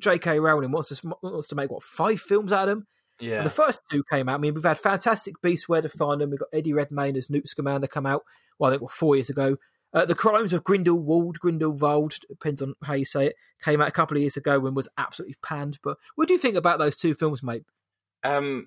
J.K. 0.00 0.38
Rowling 0.38 0.70
wants 0.70 0.88
to 0.90 1.16
wants 1.22 1.48
to 1.48 1.56
make 1.56 1.70
what 1.70 1.82
five 1.82 2.20
films 2.20 2.52
out 2.52 2.68
of 2.68 2.76
them. 2.76 2.86
Yeah. 3.20 3.42
The 3.42 3.50
first 3.50 3.80
two 3.90 4.04
came 4.10 4.28
out. 4.28 4.34
I 4.34 4.38
mean, 4.38 4.54
we've 4.54 4.64
had 4.64 4.78
Fantastic 4.78 5.40
Beasts, 5.40 5.68
Where 5.68 5.82
to 5.82 5.88
Find 5.88 6.20
Them. 6.20 6.30
We've 6.30 6.38
got 6.38 6.48
Eddie 6.52 6.72
Redmayne 6.72 7.16
as 7.16 7.30
Newt 7.30 7.48
Scamander 7.48 7.86
come 7.86 8.06
out. 8.06 8.24
Well, 8.58 8.70
I 8.70 8.74
think 8.74 8.82
what 8.82 8.92
four 8.92 9.16
years 9.16 9.30
ago. 9.30 9.56
Uh, 9.94 10.04
the 10.04 10.14
Crimes 10.14 10.52
of 10.52 10.64
Grindelwald, 10.64 11.38
Grindelwald, 11.38 12.18
depends 12.28 12.60
on 12.60 12.74
how 12.82 12.92
you 12.94 13.06
say 13.06 13.28
it, 13.28 13.36
came 13.62 13.80
out 13.80 13.88
a 13.88 13.92
couple 13.92 14.16
of 14.16 14.20
years 14.20 14.36
ago 14.36 14.66
and 14.66 14.76
was 14.76 14.88
absolutely 14.98 15.36
panned. 15.42 15.78
But 15.82 15.96
what 16.16 16.28
do 16.28 16.34
you 16.34 16.40
think 16.40 16.56
about 16.56 16.78
those 16.78 16.96
two 16.96 17.14
films, 17.14 17.42
mate? 17.42 17.62
Um, 18.22 18.66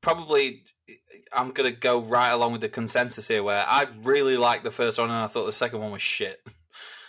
probably 0.00 0.64
I'm 1.32 1.50
gonna 1.50 1.72
go 1.72 2.00
right 2.00 2.30
along 2.30 2.52
with 2.52 2.60
the 2.60 2.68
consensus 2.68 3.28
here, 3.28 3.42
where 3.42 3.64
I 3.66 3.86
really 4.04 4.36
liked 4.36 4.64
the 4.64 4.70
first 4.70 4.98
one 4.98 5.10
and 5.10 5.18
I 5.18 5.26
thought 5.26 5.46
the 5.46 5.52
second 5.52 5.80
one 5.80 5.90
was 5.92 6.02
shit. 6.02 6.38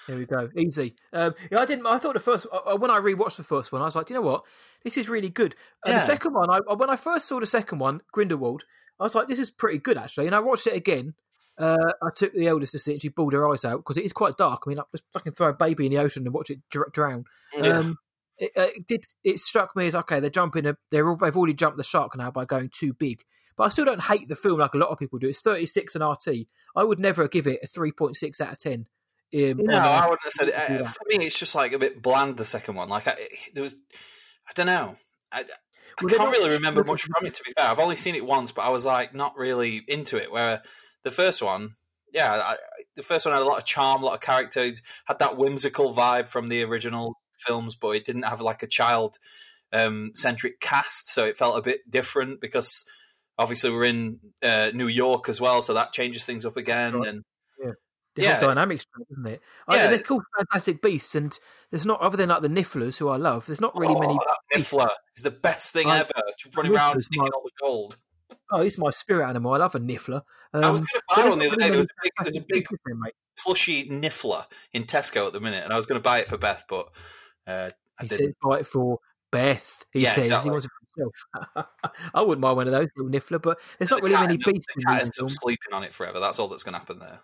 There 0.07 0.17
we 0.17 0.25
go, 0.25 0.49
easy. 0.57 0.95
Um, 1.13 1.33
yeah, 1.51 1.59
I 1.59 1.65
didn't. 1.65 1.87
I 1.87 1.97
thought 1.97 2.13
the 2.13 2.19
first 2.19 2.45
uh, 2.51 2.75
when 2.77 2.91
I 2.91 2.99
rewatched 2.99 3.37
the 3.37 3.43
first 3.43 3.71
one, 3.71 3.81
I 3.81 3.85
was 3.85 3.95
like, 3.95 4.05
"Do 4.07 4.13
you 4.13 4.19
know 4.19 4.25
what? 4.25 4.43
This 4.83 4.97
is 4.97 5.09
really 5.09 5.29
good. 5.29 5.55
And 5.83 5.93
Yeah. 5.93 5.99
the 6.01 6.05
second 6.05 6.33
one, 6.33 6.49
I, 6.49 6.59
when 6.75 6.89
I 6.91 6.95
first 6.95 7.27
saw 7.27 7.39
the 7.39 7.45
second 7.47 7.79
one, 7.79 8.01
Grindelwald, 8.11 8.63
I 8.99 9.03
was 9.03 9.15
like, 9.15 9.27
this 9.27 9.39
is 9.39 9.49
pretty 9.49 9.79
good 9.79 9.97
actually. 9.97 10.27
And 10.27 10.35
I 10.35 10.39
watched 10.39 10.67
it 10.67 10.75
again. 10.75 11.15
Uh, 11.57 11.77
I 12.03 12.09
took 12.15 12.33
the 12.33 12.47
eldest 12.47 12.73
to 12.73 12.79
see 12.79 12.91
it. 12.91 12.93
and 12.95 13.01
She 13.01 13.07
bawled 13.09 13.33
her 13.33 13.49
eyes 13.49 13.65
out 13.65 13.77
because 13.77 13.97
it 13.97 14.05
is 14.05 14.13
quite 14.13 14.37
dark. 14.37 14.63
I 14.65 14.69
mean, 14.69 14.77
like, 14.77 14.87
just 14.91 15.05
fucking 15.13 15.33
throw 15.33 15.49
a 15.49 15.53
baby 15.53 15.85
in 15.85 15.91
the 15.91 15.97
ocean 15.99 16.23
and 16.25 16.33
watch 16.33 16.49
it 16.51 16.59
dr- 16.69 16.91
drown. 16.91 17.23
Um, 17.79 17.95
it, 18.37 18.51
uh, 18.57 18.67
it 18.75 18.85
did. 18.85 19.05
It 19.23 19.39
struck 19.39 19.75
me 19.75 19.87
as 19.87 19.95
okay. 19.95 20.19
They're 20.19 20.29
jumping. 20.29 20.67
A, 20.67 20.75
they're 20.91 21.09
all, 21.09 21.15
they've 21.15 21.35
already 21.35 21.53
jumped 21.53 21.77
the 21.77 21.83
shark 21.83 22.15
now 22.17 22.29
by 22.29 22.45
going 22.45 22.69
too 22.77 22.93
big. 22.93 23.23
But 23.57 23.63
I 23.63 23.69
still 23.69 23.85
don't 23.85 24.01
hate 24.01 24.27
the 24.27 24.35
film 24.35 24.59
like 24.59 24.73
a 24.73 24.77
lot 24.77 24.89
of 24.89 24.99
people 24.99 25.17
do. 25.17 25.29
It's 25.29 25.39
36 25.39 25.95
and 25.95 26.03
RT. 26.03 26.45
I 26.75 26.83
would 26.83 26.99
never 26.99 27.27
give 27.29 27.47
it 27.47 27.61
a 27.63 27.67
3.6 27.67 28.41
out 28.41 28.51
of 28.51 28.59
10. 28.59 28.85
No, 29.35 29.77
I 29.77 30.05
wouldn't 30.05 30.23
have 30.23 30.33
said 30.33 30.47
it. 30.49 30.55
do 30.67 30.83
Uh. 30.83 30.87
For 30.87 31.03
me, 31.07 31.25
it's 31.25 31.37
just 31.37 31.55
like 31.55 31.73
a 31.73 31.79
bit 31.79 32.01
bland. 32.01 32.37
The 32.37 32.45
second 32.45 32.75
one, 32.75 32.89
like 32.89 33.07
I, 33.07 33.15
there 33.53 33.63
was, 33.63 33.75
I 34.47 34.51
don't 34.55 34.67
know. 34.67 34.95
I, 35.31 35.41
I 35.41 35.43
Well, 36.01 36.15
can't 36.15 36.31
really 36.31 36.55
remember 36.55 36.83
much 36.83 37.03
from 37.03 37.25
it. 37.25 37.33
To 37.35 37.43
be 37.43 37.51
fair, 37.55 37.67
I've 37.67 37.79
only 37.79 37.95
seen 37.95 38.15
it 38.15 38.25
once, 38.25 38.51
but 38.51 38.63
I 38.63 38.69
was 38.69 38.85
like 38.85 39.13
not 39.13 39.37
really 39.37 39.81
into 39.87 40.17
it. 40.17 40.31
Where 40.31 40.61
the 41.03 41.11
first 41.11 41.41
one, 41.41 41.75
yeah, 42.13 42.33
I, 42.33 42.55
the 42.95 43.03
first 43.03 43.25
one 43.25 43.33
had 43.33 43.41
a 43.41 43.45
lot 43.45 43.57
of 43.57 43.65
charm, 43.65 44.03
a 44.03 44.05
lot 44.05 44.15
of 44.15 44.21
character. 44.21 44.61
It 44.61 44.81
had 45.05 45.19
that 45.19 45.37
whimsical 45.37 45.93
vibe 45.93 46.27
from 46.27 46.49
the 46.49 46.63
original 46.63 47.15
films, 47.37 47.75
but 47.75 47.91
it 47.91 48.05
didn't 48.05 48.23
have 48.23 48.41
like 48.41 48.63
a 48.63 48.67
child 48.67 49.17
um, 49.73 50.11
centric 50.15 50.59
cast, 50.59 51.09
so 51.09 51.25
it 51.25 51.37
felt 51.37 51.57
a 51.57 51.61
bit 51.61 51.89
different 51.89 52.39
because 52.39 52.85
obviously 53.37 53.71
we're 53.71 53.85
in 53.85 54.19
uh, 54.41 54.71
New 54.73 54.87
York 54.87 55.27
as 55.27 55.41
well, 55.41 55.61
so 55.61 55.73
that 55.73 55.91
changes 55.91 56.23
things 56.23 56.45
up 56.45 56.57
again. 56.57 56.93
Right. 56.93 57.07
And 57.09 57.23
the 58.15 58.23
Yeah. 58.23 58.39
whole 58.39 58.47
dynamics, 58.49 58.85
isn't 59.11 59.27
it? 59.27 59.41
I, 59.67 59.75
Yeah. 59.75 59.87
they're 59.87 59.99
called 60.03 60.23
Fantastic 60.37 60.81
Beasts, 60.81 61.15
and 61.15 61.37
there's 61.71 61.85
not 61.85 61.99
other 62.01 62.17
than 62.17 62.29
like 62.29 62.41
the 62.41 62.47
Nifflers, 62.49 62.97
who 62.97 63.09
I 63.09 63.17
love. 63.17 63.45
There's 63.45 63.61
not 63.61 63.77
really 63.77 63.95
oh, 63.95 63.99
many. 63.99 64.17
Niffler 64.55 64.89
is 65.15 65.23
the 65.23 65.31
best 65.31 65.73
thing 65.73 65.87
I- 65.87 65.99
ever. 65.99 66.11
Running 66.55 66.73
around 66.73 66.93
taking 67.01 67.21
my- 67.21 67.27
all 67.33 67.43
the 67.43 67.51
gold. 67.59 67.97
Oh, 68.51 68.61
he's 68.61 68.77
my 68.77 68.91
spirit 68.91 69.27
animal. 69.27 69.53
I 69.53 69.57
love 69.57 69.73
a 69.73 69.79
Niffler. 69.79 70.21
Um, 70.53 70.63
I 70.63 70.69
was 70.69 70.81
going 70.81 71.01
to 71.01 71.01
buy 71.15 71.29
one 71.29 71.39
the 71.39 71.47
other 71.47 71.55
day. 71.55 71.69
There 71.69 71.77
was 71.77 71.87
a 71.87 72.03
big, 72.03 72.11
there's 72.23 72.37
a 72.37 72.45
big 72.47 72.65
plushy 73.37 73.89
Niffler 73.89 74.45
in 74.71 74.83
Tesco 74.83 75.25
at 75.25 75.33
the 75.33 75.39
minute, 75.39 75.63
and 75.63 75.73
I 75.73 75.75
was 75.77 75.87
going 75.87 75.99
to 75.99 76.03
buy 76.03 76.19
it 76.19 76.27
for 76.27 76.37
Beth, 76.37 76.63
but 76.69 76.89
uh, 77.47 77.69
I 77.99 78.03
He 78.03 78.07
didn't. 78.07 78.25
said, 78.27 78.33
buy 78.43 78.59
it 78.59 78.67
for 78.67 78.99
Beth. 79.31 79.83
He 79.91 80.01
Yeah, 80.01 80.13
says 80.13 80.23
exactly. 80.25 80.47
he 80.49 80.51
wants 80.51 80.65
it 80.65 80.71
for 80.95 81.11
himself. 81.55 81.67
I 82.13 82.21
wouldn't 82.21 82.41
mind 82.41 82.57
one 82.57 82.67
of 82.67 82.73
those 82.73 82.87
little 82.95 83.11
Niffler, 83.11 83.41
but 83.41 83.57
there's 83.79 83.89
not 83.89 84.01
The 84.01 84.09
really 84.09 84.21
many 84.21 84.37
beasts 84.37 84.67
The 84.75 84.83
cat 84.83 85.01
ends 85.01 85.19
up 85.19 85.29
sleeping 85.31 85.73
on 85.73 85.83
it 85.83 85.93
forever. 85.93 86.19
That's 86.19 86.37
all 86.37 86.47
that's 86.47 86.63
going 86.63 86.73
to 86.73 86.79
happen 86.79 86.99
there. 86.99 87.21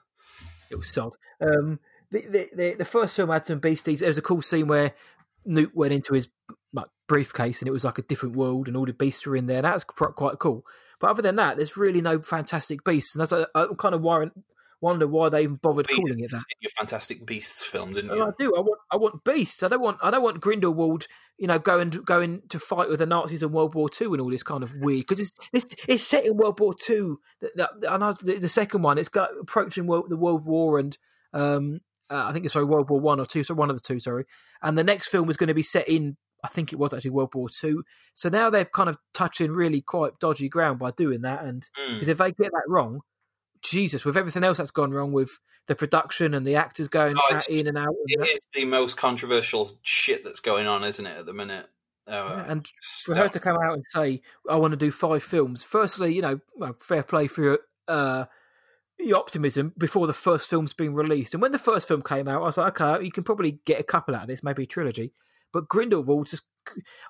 It 0.72 0.78
was 0.78 0.89
sod. 0.89 1.17
Um, 1.39 1.80
the, 2.11 2.22
the 2.22 2.49
the 2.55 2.74
the 2.80 2.86
first 2.86 3.15
film 3.15 3.30
had 3.30 3.45
some 3.45 3.59
beasties. 3.59 3.99
There 3.99 4.09
was 4.09 4.17
a 4.17 4.22
cool 4.22 4.41
scene 4.41 4.67
where 4.67 4.93
Newt 5.45 5.76
went 5.76 5.93
into 5.93 6.13
his 6.13 6.28
like 6.74 6.88
briefcase 7.07 7.61
and 7.61 7.67
it 7.67 7.72
was 7.72 7.84
like 7.84 7.97
a 7.97 8.03
different 8.03 8.36
world 8.36 8.67
and 8.67 8.78
all 8.78 8.86
the 8.86 8.93
beasts 8.93 9.26
were 9.26 9.36
in 9.36 9.47
there. 9.47 9.61
That 9.61 9.74
was 9.74 9.84
quite 9.84 10.39
cool. 10.39 10.65
But 10.99 11.09
other 11.09 11.24
than 11.24 11.36
that, 11.38 11.57
there's 11.57 11.76
really 11.76 11.99
no 11.99 12.22
fantastic 12.22 12.84
beasts, 12.84 13.15
and 13.15 13.22
that's, 13.22 13.34
I, 13.34 13.45
I 13.55 13.65
kind 13.78 13.95
of 13.95 14.01
worry, 14.01 14.30
wonder 14.82 15.08
why 15.08 15.30
they 15.30 15.44
even 15.44 15.56
bothered 15.56 15.88
calling 15.88 16.14
it 16.14 16.18
Beasts 16.18 16.34
that. 16.34 16.38
in 16.50 16.58
your 16.62 16.70
Fantastic 16.78 17.26
Beasts 17.26 17.64
film, 17.64 17.94
didn't 17.94 18.12
And 18.12 18.20
you? 18.20 18.26
I 18.26 18.32
do. 18.38 18.56
I 18.56 18.60
want. 18.60 18.80
I 18.92 18.98
want 18.98 19.24
beasts. 19.24 19.64
I 19.64 19.68
don't 19.68 19.82
want. 19.82 19.98
I 20.02 20.12
don't 20.12 20.24
want 20.24 20.42
Grindelwald. 20.42 21.08
You 21.38 21.48
know, 21.48 21.58
going 21.60 21.90
going 21.90 22.42
to 22.50 22.60
fight 22.60 22.90
with 22.90 23.00
the 23.00 23.06
Nazis 23.06 23.42
in 23.42 23.52
World 23.52 23.74
War 23.74 23.90
Two 23.90 24.14
and 24.14 24.22
all 24.22 24.30
this 24.30 24.44
kind 24.44 24.64
of 24.64 24.74
weird 24.76 25.02
because 25.08 25.20
it's, 25.20 25.32
it's 25.54 25.66
it's 25.88 26.04
set 26.04 26.26
in 26.26 26.36
World 26.38 26.60
War 26.60 26.74
Two. 26.74 27.20
And 27.42 28.04
I, 28.04 28.12
the, 28.22 28.38
the 28.40 28.50
second 28.50 28.82
one, 28.84 28.98
it's 28.98 29.10
got 29.10 29.30
approaching 29.40 29.88
world, 29.88 30.06
the 30.10 30.18
World 30.18 30.46
War 30.46 30.78
and 30.78 30.96
um, 31.34 31.80
uh, 32.12 32.26
I 32.28 32.34
think 32.34 32.46
it's 32.46 32.54
sorry 32.54 32.66
World 32.66 32.90
War 32.90 33.00
One 33.00 33.20
or 33.20 33.26
two. 33.26 33.44
So 33.44 33.54
one 33.56 33.70
of 33.70 33.76
the 33.78 33.82
two, 33.84 34.00
sorry. 34.00 34.26
And 34.62 34.78
the 34.78 34.84
next 34.84 35.08
film 35.08 35.26
was 35.28 35.38
going 35.38 35.48
to 35.48 35.54
be 35.54 35.64
set 35.64 35.88
in. 35.90 36.18
I 36.44 36.48
think 36.48 36.74
it 36.74 36.80
was 36.80 36.94
actually 36.94 37.12
World 37.12 37.34
War 37.34 37.50
Two. 37.50 37.84
So 38.14 38.30
now 38.30 38.50
they're 38.50 38.66
kind 38.66 38.90
of 38.90 38.98
touching 39.14 39.52
really 39.54 39.82
quite 39.82 40.20
dodgy 40.20 40.50
ground 40.50 40.78
by 40.80 40.92
doing 40.92 41.22
that. 41.22 41.44
And 41.44 41.68
Mm. 41.80 41.94
because 41.96 42.10
if 42.10 42.18
they 42.20 42.32
get 42.32 42.52
that 42.52 42.64
wrong, 42.68 43.02
Jesus, 43.62 44.05
with 44.05 44.18
everything 44.18 44.43
else 44.43 44.57
that's 44.57 44.72
gone 44.72 44.91
wrong 44.91 45.12
with 45.12 45.39
the 45.68 45.76
production 45.76 46.34
and 46.34 46.45
the 46.45 46.55
actors 46.55 46.88
going 46.88 47.16
Oh, 47.18 47.39
in 47.49 47.68
and 47.68 47.78
out, 47.78 47.88
and 47.88 48.26
It 48.26 48.39
the 48.53 48.66
most 48.66 48.97
controversial 48.97 49.72
shit 49.84 50.24
that's 50.24 50.39
going 50.39 50.68
on, 50.68 50.84
isn't 50.84 51.05
it, 51.05 51.18
at 51.18 51.26
the 51.26 51.34
minute? 51.34 51.68
Uh, 52.07 52.12
Yeah, 52.12 52.51
and 52.51 52.68
for 53.05 53.16
her 53.16 53.30
to 53.30 53.39
come 53.39 53.57
out 53.57 53.74
and 53.74 53.86
say, 53.89 54.22
"I 54.49 54.55
want 54.55 54.72
to 54.72 54.78
do 54.78 54.91
five 54.91 55.24
films," 55.24 55.64
firstly, 55.64 56.14
you 56.14 56.22
know, 56.22 56.39
well, 56.55 56.76
fair 56.80 57.03
play 57.03 57.28
for 57.28 57.43
your, 57.43 57.59
uh, 57.88 58.26
your 58.99 59.18
optimism 59.18 59.74
before 59.78 60.07
the 60.07 60.14
first 60.14 60.49
film's 60.49 60.74
been 60.74 60.93
released. 60.93 61.34
And 61.34 61.41
when 61.41 61.51
the 61.51 61.59
first 61.59 61.88
film 61.88 62.01
came 62.01 62.28
out, 62.28 62.41
I 62.41 62.45
was 62.45 62.57
like, 62.57 62.82
"Okay, 62.82 63.05
you 63.05 63.12
can 63.12 63.24
probably 63.24 63.59
get 63.66 63.80
a 63.80 63.84
couple 63.84 64.16
out 64.16 64.24
of 64.24 64.28
this, 64.28 64.43
maybe 64.43 64.64
a 64.64 64.68
trilogy." 64.68 65.14
But 65.53 65.68
Grindelwald 65.68 66.28
just, 66.28 66.43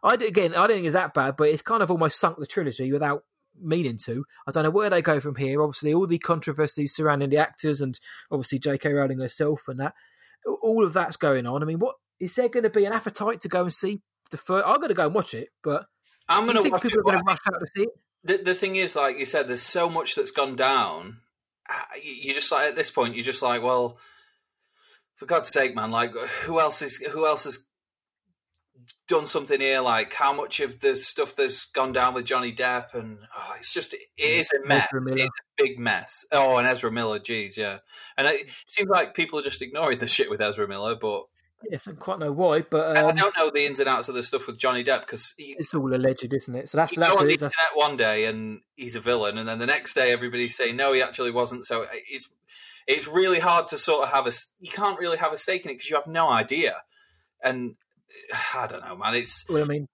I 0.03 0.15
again, 0.15 0.55
I 0.55 0.67
don't 0.67 0.77
think 0.77 0.85
it's 0.85 0.93
that 0.93 1.13
bad, 1.13 1.35
but 1.37 1.49
it's 1.49 1.61
kind 1.61 1.81
of 1.81 1.91
almost 1.91 2.19
sunk 2.19 2.37
the 2.37 2.47
trilogy 2.47 2.91
without 2.91 3.23
meaning 3.59 3.97
to. 4.05 4.25
I 4.47 4.51
don't 4.51 4.63
know 4.63 4.69
where 4.69 4.89
they 4.89 5.01
go 5.01 5.19
from 5.19 5.35
here. 5.35 5.61
Obviously, 5.61 5.93
all 5.93 6.07
the 6.07 6.19
controversies 6.19 6.95
surrounding 6.95 7.29
the 7.29 7.37
actors 7.37 7.81
and 7.81 7.99
obviously 8.31 8.59
J.K. 8.59 8.91
Rowling 8.91 9.19
herself 9.19 9.61
and 9.67 9.79
that, 9.79 9.93
all 10.61 10.85
of 10.85 10.93
that's 10.93 11.17
going 11.17 11.45
on. 11.45 11.61
I 11.61 11.65
mean, 11.65 11.79
what 11.79 11.95
is 12.19 12.35
there 12.35 12.49
going 12.49 12.63
to 12.63 12.69
be 12.69 12.85
an 12.85 12.93
appetite 12.93 13.41
to 13.41 13.49
go 13.49 13.63
and 13.63 13.73
see 13.73 14.01
the 14.29 14.37
first? 14.37 14.67
I'm 14.67 14.77
going 14.77 14.89
to 14.89 14.95
go 14.95 15.05
and 15.05 15.15
watch 15.15 15.33
it, 15.33 15.49
but 15.63 15.85
I'm 16.29 16.43
going 16.43 16.57
to 16.57 16.63
think 16.63 16.81
people 16.81 16.99
it. 16.99 17.01
are 17.01 17.03
going 17.03 17.17
to 17.19 17.23
rush 17.25 17.39
out 17.47 17.59
to 17.59 17.67
see 17.75 17.83
it? 17.83 17.89
The, 18.23 18.37
the 18.37 18.53
thing 18.53 18.75
is, 18.75 18.95
like 18.95 19.17
you 19.17 19.25
said, 19.25 19.47
there's 19.47 19.61
so 19.61 19.89
much 19.89 20.15
that's 20.15 20.31
gone 20.31 20.55
down. 20.55 21.17
Ah, 21.69 21.87
You 22.03 22.13
you 22.13 22.33
just 22.33 22.51
like 22.51 22.69
at 22.69 22.75
this 22.75 22.91
point, 22.91 23.15
you're 23.15 23.25
just 23.25 23.41
like, 23.41 23.63
well, 23.63 23.97
for 25.15 25.25
God's 25.25 25.49
sake, 25.49 25.75
man! 25.75 25.91
Like, 25.91 26.13
who 26.45 26.59
else 26.59 26.81
is 26.81 26.97
who 26.97 27.25
else 27.25 27.43
has 27.45 27.63
done 29.11 29.25
something 29.25 29.59
here? 29.59 29.81
Like, 29.81 30.13
how 30.13 30.31
much 30.33 30.61
of 30.61 30.79
the 30.79 30.95
stuff 30.95 31.35
that's 31.35 31.65
gone 31.65 31.91
down 31.91 32.13
with 32.13 32.25
Johnny 32.25 32.53
Depp, 32.53 32.93
and 32.93 33.19
oh, 33.37 33.55
it's 33.59 33.73
just 33.73 33.93
it 33.93 33.99
is 34.17 34.51
a 34.53 34.65
mess. 34.65 34.87
It's 34.93 35.39
a 35.39 35.61
big 35.63 35.77
mess. 35.77 36.25
Oh, 36.31 36.57
and 36.57 36.65
Ezra 36.65 36.91
Miller, 36.91 37.19
geez, 37.19 37.57
yeah. 37.57 37.79
And 38.17 38.25
it 38.27 38.47
seems 38.69 38.89
like 38.89 39.13
people 39.13 39.37
are 39.37 39.43
just 39.43 39.61
ignoring 39.61 39.99
the 39.99 40.07
shit 40.07 40.29
with 40.29 40.41
Ezra 40.41 40.65
Miller, 40.65 40.95
but 40.95 41.25
Yeah, 41.69 41.77
I 41.77 41.81
don't 41.85 41.99
quite 41.99 42.19
know 42.19 42.31
why, 42.31 42.61
but 42.61 42.97
I 42.97 43.01
um, 43.01 43.15
don't 43.15 43.35
know 43.37 43.51
the 43.51 43.65
ins 43.65 43.81
and 43.81 43.89
outs 43.89 44.07
of 44.07 44.15
the 44.15 44.23
stuff 44.23 44.47
with 44.47 44.57
Johnny 44.57 44.83
Depp 44.83 45.01
because 45.01 45.33
it's 45.37 45.73
all 45.73 45.93
alleged, 45.93 46.33
isn't 46.33 46.55
it? 46.55 46.69
So 46.69 46.77
that's 46.77 46.95
that's 46.95 47.11
go 47.11 47.19
on 47.19 47.27
the 47.27 47.33
internet 47.33 47.53
one 47.73 47.97
day 47.97 48.25
and 48.25 48.61
he's 48.75 48.95
a 48.95 49.01
villain, 49.01 49.37
and 49.37 49.47
then 49.47 49.59
the 49.59 49.65
next 49.65 49.93
day 49.93 50.13
everybody's 50.13 50.55
saying 50.55 50.77
no, 50.77 50.93
he 50.93 51.01
actually 51.01 51.31
wasn't. 51.31 51.65
So 51.65 51.85
it's 52.09 52.29
it's 52.87 53.07
really 53.09 53.39
hard 53.39 53.67
to 53.67 53.77
sort 53.77 54.03
of 54.03 54.11
have 54.11 54.25
a 54.25 54.31
you 54.61 54.71
can't 54.71 54.99
really 54.99 55.17
have 55.17 55.33
a 55.33 55.37
stake 55.37 55.65
in 55.65 55.71
it 55.71 55.73
because 55.75 55.89
you 55.89 55.97
have 55.97 56.07
no 56.07 56.29
idea. 56.29 56.77
And 57.43 57.75
I 58.55 58.67
don't 58.67 58.83
know, 58.85 58.95
man. 58.95 59.15
It's 59.15 59.47
well, 59.49 59.63
I 59.63 59.67
mean, 59.67 59.87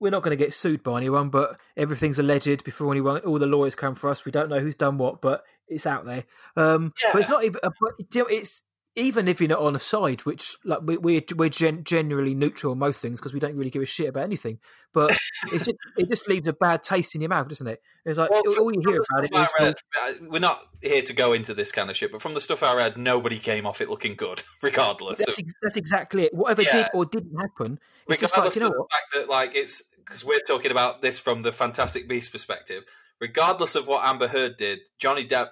we're 0.00 0.10
not 0.10 0.22
going 0.22 0.36
to 0.36 0.44
get 0.44 0.54
sued 0.54 0.82
by 0.82 0.98
anyone, 0.98 1.30
but 1.30 1.58
everything's 1.76 2.18
alleged 2.18 2.64
before 2.64 2.90
anyone. 2.92 3.20
All 3.20 3.38
the 3.38 3.46
lawyers 3.46 3.74
come 3.74 3.94
for 3.94 4.10
us. 4.10 4.24
We 4.24 4.32
don't 4.32 4.48
know 4.48 4.60
who's 4.60 4.76
done 4.76 4.98
what, 4.98 5.20
but 5.20 5.44
it's 5.68 5.86
out 5.86 6.04
there. 6.04 6.24
Um, 6.56 6.92
But 7.12 7.20
it's 7.20 7.30
not 7.30 7.44
even. 7.44 7.60
But 7.62 8.14
you 8.14 8.22
know, 8.22 8.26
it's 8.26 8.62
even 8.98 9.28
if 9.28 9.40
you're 9.40 9.48
not 9.48 9.60
on 9.60 9.76
a 9.76 9.78
side, 9.78 10.20
which 10.22 10.56
like 10.64 10.80
we, 10.82 10.96
we're 10.96 11.22
we're 11.36 11.48
gen- 11.48 11.84
generally 11.84 12.34
neutral 12.34 12.72
on 12.72 12.78
most 12.78 13.00
things 13.00 13.20
because 13.20 13.32
we 13.32 13.40
don't 13.40 13.54
really 13.56 13.70
give 13.70 13.80
a 13.80 13.86
shit 13.86 14.08
about 14.08 14.24
anything. 14.24 14.58
But 14.92 15.16
it's 15.52 15.66
just, 15.66 15.76
it 15.96 16.08
just 16.08 16.28
leaves 16.28 16.48
a 16.48 16.52
bad 16.52 16.82
taste 16.82 17.14
in 17.14 17.20
your 17.20 17.28
mouth, 17.28 17.48
doesn't 17.48 17.66
it? 17.66 17.80
It's 18.04 18.18
like 18.18 18.30
well, 18.30 18.42
all 18.46 18.54
from- 18.54 18.74
you 18.74 18.80
hear 18.80 19.02
about 19.10 19.24
it 19.24 19.30
well, 19.32 19.48
read, 19.60 19.74
uh, 20.02 20.12
we're 20.28 20.40
not 20.40 20.60
here 20.82 21.02
to 21.02 21.12
go 21.12 21.32
into 21.32 21.54
this 21.54 21.70
kind 21.70 21.88
of 21.88 21.96
shit, 21.96 22.10
but 22.10 22.20
from 22.20 22.34
the 22.34 22.40
stuff 22.40 22.62
I 22.62 22.74
read, 22.74 22.98
nobody 22.98 23.38
came 23.38 23.66
off 23.66 23.80
it 23.80 23.88
looking 23.88 24.16
good, 24.16 24.42
regardless. 24.62 25.24
That's, 25.24 25.38
that's 25.62 25.76
exactly 25.76 26.24
it. 26.24 26.34
Whatever 26.34 26.62
Yeah. 26.62 26.76
did 26.76 26.86
or 26.92 27.06
didn't 27.06 27.38
happen, 27.38 27.78
it's 28.08 28.20
just 28.20 28.36
like, 28.36 28.44
regardless 28.44 28.56
you 28.56 28.62
know 28.62 28.68
the 28.70 28.78
what? 28.78 28.90
fact 28.90 29.04
that 29.14 29.28
like 29.28 29.54
it's 29.54 29.82
because 29.96 30.24
we're 30.24 30.40
talking 30.40 30.70
about 30.70 31.02
this 31.02 31.18
from 31.18 31.42
the 31.42 31.52
Fantastic 31.52 32.08
Beast 32.08 32.32
perspective. 32.32 32.84
Regardless 33.20 33.74
of 33.74 33.88
what 33.88 34.06
Amber 34.06 34.28
Heard 34.28 34.56
did, 34.56 34.80
Johnny 34.98 35.24
Depp 35.26 35.48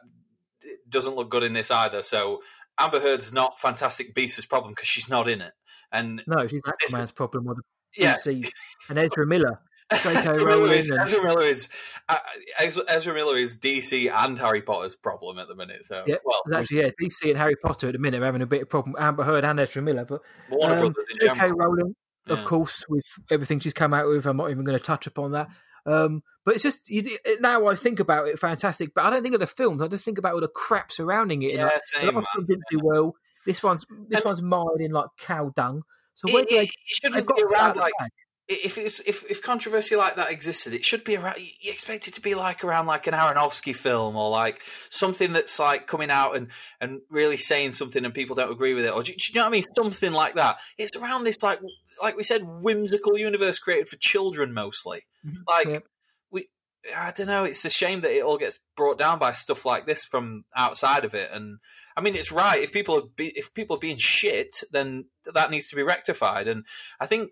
doesn't 0.88 1.16
look 1.16 1.30
good 1.30 1.42
in 1.42 1.52
this 1.52 1.70
either. 1.70 2.02
So 2.02 2.42
Amber 2.78 3.00
Heard's 3.00 3.32
not 3.32 3.58
Fantastic 3.58 4.14
Beasts' 4.14 4.46
problem 4.46 4.72
because 4.72 4.88
she's 4.88 5.08
not 5.08 5.28
in 5.28 5.40
it. 5.40 5.52
And 5.92 6.22
No, 6.26 6.46
she's 6.46 6.60
Aquaman's 6.62 7.08
is- 7.08 7.12
problem 7.12 7.46
or 7.48 7.54
the 7.54 7.62
yeah, 7.96 8.16
DC 8.26 8.48
and 8.90 8.98
Ezra 8.98 9.26
Miller. 9.26 9.60
J.K. 9.92 10.16
Ezra 10.18 10.44
Miller 10.44 10.72
is, 10.72 10.90
and- 10.90 11.00
Ezra 11.00 11.22
Miller 11.22 11.44
is 11.44 11.68
uh, 12.08 12.18
Ezra, 12.58 12.82
Ezra 12.88 13.14
Miller 13.14 13.36
is 13.36 13.56
DC 13.56 14.10
and 14.12 14.36
Harry 14.38 14.60
Potter's 14.60 14.96
problem 14.96 15.38
at 15.38 15.46
the 15.46 15.54
minute. 15.54 15.84
So 15.84 16.02
Yeah, 16.08 16.16
well, 16.24 16.42
Actually, 16.58 16.78
yeah, 16.78 16.88
DC 17.00 17.30
and 17.30 17.38
Harry 17.38 17.54
Potter 17.62 17.86
at 17.86 17.92
the 17.92 17.98
minute 18.00 18.20
are 18.20 18.24
having 18.24 18.42
a 18.42 18.46
bit 18.46 18.62
of 18.62 18.68
problem. 18.68 18.96
Amber 18.98 19.22
Heard 19.22 19.44
and 19.44 19.60
Ezra 19.60 19.80
Miller, 19.82 20.04
but 20.04 20.22
Warner 20.50 20.74
um, 20.74 20.80
Brothers 20.80 21.06
in 21.10 21.16
J.K. 21.20 21.34
general. 21.38 21.56
Rowling, 21.56 21.94
of 22.26 22.44
course, 22.44 22.84
with 22.88 23.04
everything 23.30 23.60
she's 23.60 23.72
come 23.72 23.94
out 23.94 24.08
with, 24.08 24.26
I'm 24.26 24.36
not 24.36 24.50
even 24.50 24.64
going 24.64 24.76
to 24.76 24.84
touch 24.84 25.06
upon 25.06 25.30
that. 25.32 25.46
Um, 25.86 26.22
but 26.44 26.54
it's 26.54 26.62
just 26.62 26.88
you, 26.88 27.16
now 27.40 27.66
I 27.66 27.74
think 27.76 28.00
about 28.00 28.28
it, 28.28 28.38
fantastic. 28.38 28.92
But 28.94 29.04
I 29.04 29.10
don't 29.10 29.22
think 29.22 29.34
of 29.34 29.40
the 29.40 29.46
films. 29.46 29.80
I 29.82 29.88
just 29.88 30.04
think 30.04 30.18
about 30.18 30.34
all 30.34 30.40
the 30.40 30.48
crap 30.48 30.90
surrounding 30.92 31.42
it. 31.42 31.54
Yeah, 31.54 31.64
like, 31.64 31.80
same. 31.84 32.14
last 32.14 32.28
one 32.36 32.46
didn't 32.46 32.64
do 32.70 32.80
well. 32.82 33.14
This 33.44 33.62
one's 33.62 33.84
this 34.08 34.18
And- 34.18 34.24
one's 34.24 34.42
mired 34.42 34.80
in 34.80 34.90
like 34.92 35.08
cow 35.18 35.52
dung. 35.54 35.82
So 36.14 36.32
where 36.32 36.42
It, 36.42 36.48
do 36.48 36.56
they? 36.56 36.62
it, 36.64 36.70
shouldn't 36.86 37.26
be 37.26 37.34
to 37.34 37.40
get 37.42 37.44
out 37.44 37.52
around 37.52 37.76
like 37.76 37.92
bag. 37.98 38.10
If 38.48 38.78
it's 38.78 39.00
if 39.00 39.28
if 39.28 39.42
controversy 39.42 39.96
like 39.96 40.16
that 40.16 40.30
existed, 40.30 40.72
it 40.72 40.84
should 40.84 41.02
be 41.02 41.16
around. 41.16 41.36
You 41.38 41.72
expect 41.72 42.06
it 42.06 42.14
to 42.14 42.20
be 42.20 42.34
like 42.36 42.62
around 42.64 42.86
like 42.86 43.06
an 43.08 43.14
Aronofsky 43.14 43.74
film 43.74 44.14
or 44.16 44.30
like 44.30 44.62
something 44.88 45.32
that's 45.32 45.58
like 45.58 45.86
coming 45.88 46.10
out 46.10 46.36
and 46.36 46.48
and 46.80 47.00
really 47.10 47.36
saying 47.36 47.72
something 47.72 48.04
and 48.04 48.14
people 48.14 48.36
don't 48.36 48.52
agree 48.52 48.74
with 48.74 48.84
it, 48.84 48.92
or 48.92 49.02
do, 49.02 49.12
do 49.12 49.18
you 49.32 49.34
know 49.34 49.42
what 49.42 49.48
I 49.48 49.52
mean? 49.52 49.62
Something 49.74 50.12
like 50.12 50.34
that. 50.34 50.58
It's 50.78 50.96
around 50.96 51.24
this 51.24 51.42
like 51.42 51.58
like 52.02 52.16
we 52.16 52.22
said, 52.22 52.42
whimsical 52.44 53.18
universe 53.18 53.58
created 53.58 53.88
for 53.88 53.96
children 53.96 54.54
mostly. 54.54 55.02
Mhm. 55.26 55.38
Like 55.48 55.66
Yep. 55.68 55.84
we, 56.30 56.48
I 56.96 57.10
don't 57.10 57.26
know. 57.26 57.42
It's 57.44 57.64
a 57.64 57.70
shame 57.70 58.02
that 58.02 58.12
it 58.16 58.22
all 58.22 58.38
gets 58.38 58.60
brought 58.76 58.96
down 58.98 59.18
by 59.18 59.32
stuff 59.32 59.64
like 59.66 59.86
this 59.86 60.04
from 60.04 60.44
outside 60.54 61.04
of 61.04 61.14
it. 61.14 61.30
And 61.32 61.58
I 61.96 62.00
mean, 62.02 62.14
it's 62.14 62.30
right 62.30 62.60
if 62.62 62.72
people 62.72 62.96
are 62.96 63.02
be, 63.16 63.28
if 63.34 63.52
people 63.54 63.76
are 63.76 63.80
being 63.80 63.96
shit, 63.96 64.62
then 64.70 65.06
that 65.34 65.50
needs 65.50 65.68
to 65.70 65.76
be 65.76 65.82
rectified. 65.82 66.46
And 66.46 66.64
I 67.00 67.06
think 67.06 67.30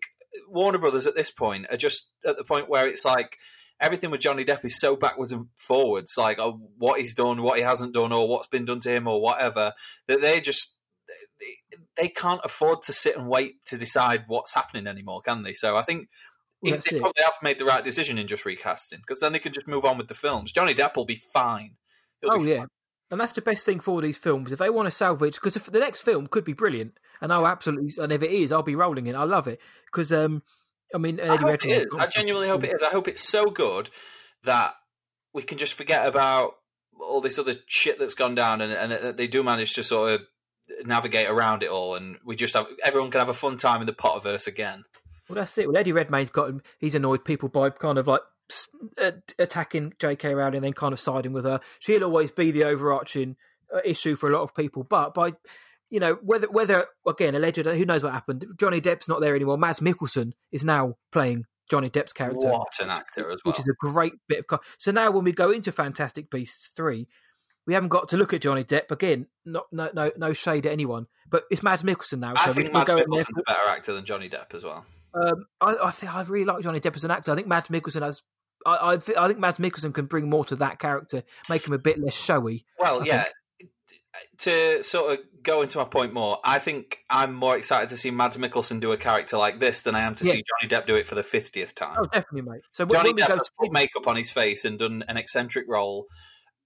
Warner 0.48 0.78
Brothers 0.78 1.06
at 1.06 1.14
this 1.14 1.30
point 1.30 1.66
are 1.70 1.76
just 1.76 2.10
at 2.26 2.36
the 2.36 2.44
point 2.44 2.68
where 2.68 2.86
it's 2.86 3.04
like 3.04 3.38
everything 3.80 4.10
with 4.10 4.20
Johnny 4.20 4.44
Depp 4.44 4.64
is 4.64 4.76
so 4.76 4.96
backwards 4.96 5.32
and 5.32 5.46
forwards, 5.56 6.14
like 6.16 6.38
what 6.78 6.98
he's 6.98 7.14
done, 7.14 7.42
what 7.42 7.58
he 7.58 7.64
hasn't 7.64 7.94
done, 7.94 8.12
or 8.12 8.28
what's 8.28 8.46
been 8.46 8.64
done 8.64 8.80
to 8.80 8.90
him, 8.90 9.06
or 9.06 9.20
whatever. 9.20 9.72
That 10.08 10.20
they 10.20 10.40
just 10.40 10.76
they, 11.40 12.02
they 12.02 12.08
can't 12.08 12.40
afford 12.44 12.82
to 12.82 12.92
sit 12.92 13.16
and 13.16 13.28
wait 13.28 13.64
to 13.66 13.76
decide 13.76 14.24
what's 14.26 14.54
happening 14.54 14.86
anymore, 14.86 15.20
can 15.22 15.42
they? 15.42 15.52
So 15.52 15.76
I 15.76 15.82
think 15.82 16.08
Well, 16.62 16.74
if 16.74 16.84
they 16.84 16.96
it. 16.96 17.00
probably 17.00 17.22
have 17.24 17.38
made 17.42 17.58
the 17.58 17.64
right 17.64 17.84
decision 17.84 18.18
in 18.18 18.26
just 18.26 18.44
recasting 18.44 19.00
because 19.00 19.20
then 19.20 19.32
they 19.32 19.38
can 19.38 19.52
just 19.52 19.68
move 19.68 19.84
on 19.84 19.98
with 19.98 20.08
the 20.08 20.14
films. 20.14 20.52
Johnny 20.52 20.74
Depp 20.74 20.96
will 20.96 21.04
be 21.04 21.20
fine. 21.32 21.76
He'll 22.22 22.32
Oh 22.32 22.38
be 22.44 22.50
yeah, 22.50 22.58
fine. 22.60 22.68
and 23.10 23.20
that's 23.20 23.34
the 23.34 23.42
best 23.42 23.64
thing 23.66 23.80
for 23.80 24.00
these 24.00 24.16
films. 24.16 24.52
If 24.52 24.58
they 24.58 24.70
want 24.70 24.86
to 24.86 24.90
salvage, 24.90 25.34
because 25.34 25.54
the 25.54 25.80
next 25.80 26.00
film 26.00 26.26
could 26.26 26.44
be 26.44 26.54
brilliant, 26.54 26.98
and 27.20 27.32
I'll 27.32 27.46
absolutely, 27.46 27.92
and 28.02 28.12
if 28.12 28.22
it 28.22 28.30
is, 28.30 28.52
I'll 28.52 28.62
be 28.62 28.76
rolling 28.76 29.06
it. 29.06 29.14
I 29.14 29.24
love 29.24 29.48
it 29.48 29.60
because, 29.86 30.12
um, 30.12 30.42
I 30.94 30.98
mean, 30.98 31.20
I 31.20 31.34
Eddie 31.34 31.36
hope 31.38 31.54
it 31.54 31.60
Redmayne's 31.62 31.84
is. 31.84 31.96
I 31.98 32.06
genuinely 32.06 32.48
hope 32.48 32.64
it 32.64 32.74
is. 32.74 32.82
I 32.82 32.90
hope 32.90 33.08
it's 33.08 33.22
so 33.22 33.46
good 33.46 33.90
that 34.44 34.74
we 35.32 35.42
can 35.42 35.58
just 35.58 35.74
forget 35.74 36.06
about 36.06 36.54
all 37.00 37.20
this 37.20 37.38
other 37.38 37.54
shit 37.66 37.98
that's 37.98 38.14
gone 38.14 38.34
down, 38.34 38.60
and, 38.60 38.72
and 38.72 38.92
that 38.92 39.16
they 39.16 39.26
do 39.26 39.42
manage 39.42 39.74
to 39.74 39.82
sort 39.82 40.12
of 40.12 40.20
navigate 40.84 41.28
around 41.28 41.62
it 41.62 41.70
all, 41.70 41.94
and 41.94 42.18
we 42.24 42.36
just 42.36 42.54
have 42.54 42.66
everyone 42.84 43.10
can 43.10 43.18
have 43.20 43.28
a 43.28 43.34
fun 43.34 43.56
time 43.56 43.80
in 43.80 43.86
the 43.86 43.92
Potterverse 43.92 44.46
again. 44.46 44.84
Well, 45.28 45.36
that's 45.36 45.56
it. 45.58 45.66
Well, 45.66 45.76
Eddie 45.76 45.92
Redmayne's 45.92 46.30
got 46.30 46.50
him. 46.50 46.62
He's 46.78 46.94
annoyed 46.94 47.24
people 47.24 47.48
by 47.48 47.70
kind 47.70 47.98
of 47.98 48.06
like 48.06 48.20
attacking 49.38 49.94
J.K. 49.98 50.34
Rowling 50.34 50.56
and 50.56 50.64
then 50.64 50.72
kind 50.72 50.92
of 50.92 51.00
siding 51.00 51.32
with 51.32 51.44
her. 51.44 51.60
She'll 51.78 52.04
always 52.04 52.30
be 52.30 52.50
the 52.50 52.64
overarching 52.64 53.36
uh, 53.74 53.80
issue 53.84 54.16
for 54.16 54.30
a 54.30 54.32
lot 54.34 54.42
of 54.42 54.54
people. 54.54 54.84
But 54.84 55.14
by 55.14 55.32
you 55.90 56.00
know 56.00 56.18
whether 56.22 56.48
whether 56.50 56.86
again 57.06 57.34
alleged, 57.34 57.64
who 57.64 57.84
knows 57.84 58.02
what 58.02 58.12
happened? 58.12 58.46
Johnny 58.58 58.80
Depp's 58.80 59.08
not 59.08 59.20
there 59.20 59.34
anymore. 59.34 59.58
Mads 59.58 59.80
Mikkelsen 59.80 60.32
is 60.52 60.64
now 60.64 60.94
playing 61.12 61.44
Johnny 61.70 61.90
Depp's 61.90 62.12
character. 62.12 62.48
What 62.48 62.68
an 62.82 62.90
actor 62.90 63.30
as 63.30 63.38
well. 63.44 63.52
which 63.52 63.58
is 63.60 63.66
a 63.68 63.74
great 63.78 64.14
bit 64.28 64.40
of. 64.40 64.46
Co- 64.46 64.60
so 64.78 64.90
now, 64.90 65.10
when 65.10 65.24
we 65.24 65.32
go 65.32 65.50
into 65.50 65.72
Fantastic 65.72 66.30
Beasts 66.30 66.70
three, 66.76 67.06
we 67.66 67.74
haven't 67.74 67.88
got 67.90 68.08
to 68.08 68.16
look 68.16 68.32
at 68.34 68.40
Johnny 68.42 68.64
Depp 68.64 68.90
again. 68.90 69.26
Not 69.44 69.64
no 69.72 69.90
no 69.94 70.10
no 70.16 70.32
shade 70.32 70.66
at 70.66 70.72
anyone, 70.72 71.06
but 71.28 71.44
it's 71.50 71.62
Mads 71.62 71.82
Mikkelsen 71.82 72.18
now. 72.18 72.32
I 72.36 72.46
so 72.46 72.52
think 72.54 72.72
Mads 72.72 72.90
Mikkelsen's 72.90 73.30
a 73.38 73.42
better 73.42 73.68
actor 73.68 73.92
than 73.92 74.04
Johnny 74.04 74.28
Depp 74.28 74.54
as 74.54 74.64
well. 74.64 74.84
um, 75.14 75.46
I, 75.60 75.76
I 75.84 75.90
think 75.90 76.14
I 76.14 76.22
really 76.22 76.44
like 76.44 76.62
Johnny 76.62 76.80
Depp 76.80 76.96
as 76.96 77.04
an 77.04 77.10
actor. 77.10 77.32
I 77.32 77.34
think 77.36 77.46
Mads 77.46 77.68
Mikkelsen 77.68 78.02
has. 78.02 78.22
I, 78.66 78.92
I, 78.92 78.96
thi- 78.96 79.16
I 79.16 79.28
think 79.28 79.38
Mads 79.40 79.58
Mikkelsen 79.58 79.92
can 79.92 80.06
bring 80.06 80.30
more 80.30 80.44
to 80.46 80.56
that 80.56 80.78
character, 80.78 81.22
make 81.50 81.66
him 81.66 81.74
a 81.74 81.78
bit 81.78 81.98
less 81.98 82.14
showy. 82.14 82.64
Well, 82.78 83.04
yeah. 83.06 83.24
To 84.38 84.82
sort 84.82 85.12
of 85.12 85.18
go 85.42 85.62
into 85.62 85.78
my 85.78 85.84
point 85.84 86.12
more, 86.12 86.38
I 86.44 86.58
think 86.58 86.98
I'm 87.08 87.34
more 87.34 87.56
excited 87.56 87.88
to 87.90 87.96
see 87.96 88.10
Mads 88.10 88.36
Mikkelsen 88.36 88.80
do 88.80 88.92
a 88.92 88.96
character 88.96 89.36
like 89.38 89.60
this 89.60 89.82
than 89.82 89.94
I 89.94 90.00
am 90.00 90.14
to 90.16 90.24
Yeah. 90.24 90.32
see 90.32 90.42
Johnny 90.62 90.70
Depp 90.82 90.86
do 90.86 90.96
it 90.96 91.06
for 91.06 91.14
the 91.14 91.22
fiftieth 91.22 91.74
time. 91.74 91.96
Oh, 91.98 92.04
definitely, 92.06 92.42
mate. 92.42 92.62
So 92.72 92.84
Johnny 92.84 93.12
Depp 93.12 93.28
has 93.30 93.50
put 93.58 93.72
makeup 93.72 94.06
on 94.08 94.16
his 94.16 94.30
face 94.30 94.64
and 94.64 94.78
done 94.78 95.04
an 95.08 95.16
eccentric 95.16 95.66
role 95.68 96.06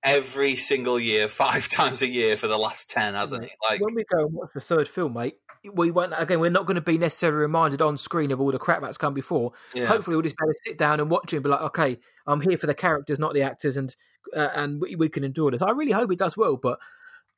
every 0.02 0.54
single 0.56 0.98
year, 0.98 1.28
five 1.28 1.68
times 1.68 2.02
a 2.02 2.08
year 2.08 2.36
for 2.36 2.48
the 2.48 2.58
last 2.58 2.90
ten, 2.90 3.14
hasn't 3.14 3.44
he? 3.44 3.50
Like, 3.68 3.80
when 3.80 3.94
we 3.94 4.04
go 4.04 4.20
and 4.26 4.32
watch 4.32 4.50
the 4.54 4.60
third 4.60 4.88
film, 4.88 5.14
mate, 5.14 5.34
we 5.72 5.90
won't. 5.90 6.12
Again, 6.16 6.40
we're 6.40 6.50
not 6.50 6.66
going 6.66 6.76
to 6.76 6.80
be 6.80 6.98
necessarily 6.98 7.38
reminded 7.40 7.82
on 7.82 7.96
screen 7.96 8.30
of 8.30 8.40
all 8.40 8.52
the 8.52 8.58
crap 8.58 8.80
that's 8.80 8.98
come 8.98 9.14
before. 9.14 9.52
yeah. 9.74 9.86
Hopefully, 9.86 10.16
we'll 10.16 10.22
just 10.22 10.36
be 10.36 10.44
able 10.44 10.52
to 10.52 10.58
sit 10.64 10.78
down 10.78 11.00
and 11.00 11.10
watch 11.10 11.32
it 11.32 11.36
and 11.36 11.42
be 11.44 11.50
like, 11.50 11.60
okay, 11.62 11.98
I'm 12.26 12.40
here 12.40 12.56
for 12.58 12.66
the 12.66 12.74
characters, 12.74 13.18
not 13.18 13.34
the 13.34 13.42
actors, 13.42 13.76
and 13.76 13.94
uh, 14.36 14.48
and 14.54 14.80
we, 14.80 14.94
we 14.96 15.08
can 15.08 15.24
endure 15.24 15.50
this. 15.50 15.62
I 15.62 15.70
really 15.70 15.92
hope 15.92 16.12
it 16.12 16.18
does 16.18 16.36
well, 16.36 16.56
but 16.56 16.78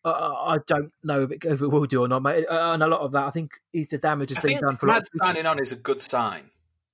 I 0.09 0.59
don't 0.67 0.93
know 1.03 1.23
if 1.25 1.31
it, 1.33 1.45
if 1.45 1.61
it 1.61 1.67
will 1.69 1.87
do 1.87 2.03
or 2.05 2.09
not, 2.09 2.23
mate. 2.23 2.47
Uh, 2.49 2.73
and 2.73 2.83
a 2.83 2.87
lot 2.87 3.01
of 3.01 3.13
that, 3.13 3.25
I 3.25 3.31
think, 3.31 3.53
is 3.73 3.89
the 3.89 3.99
damage 3.99 4.33
I 4.33 4.37
has 4.37 4.45
been 4.45 4.51
think 4.53 4.61
done 4.63 4.77
for 4.77 4.89
of 4.89 5.03
signing 5.17 5.47
on 5.47 5.59
is 5.59 5.73
a 5.73 5.77
good 5.77 6.01
sign, 6.01 6.51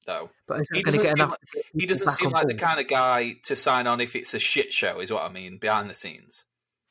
though. 0.07 0.30
but 0.48 0.59
he 0.72 0.82
not 0.82 0.84
going 0.84 0.84
to 0.84 0.84
doesn't 0.84 1.02
get 1.02 1.09
seem 1.09 1.16
enough. 1.16 1.30
like- 1.30 1.64
He 1.78 1.86
doesn't 1.86 2.11
seem 2.11 2.30
like 2.30 2.48
the 2.48 2.54
kind 2.54 2.80
of 2.80 2.88
guy 2.88 3.36
to 3.44 3.54
sign 3.57 3.86
on 3.86 4.00
if 4.00 4.16
it's 4.16 4.34
a 4.34 4.38
shit 4.38 4.72
show, 4.72 5.00
is 5.00 5.12
what 5.12 5.22
I 5.22 5.28
mean, 5.32 5.59
behind 5.59 5.88
the 5.88 5.94
scenes. 5.94 6.44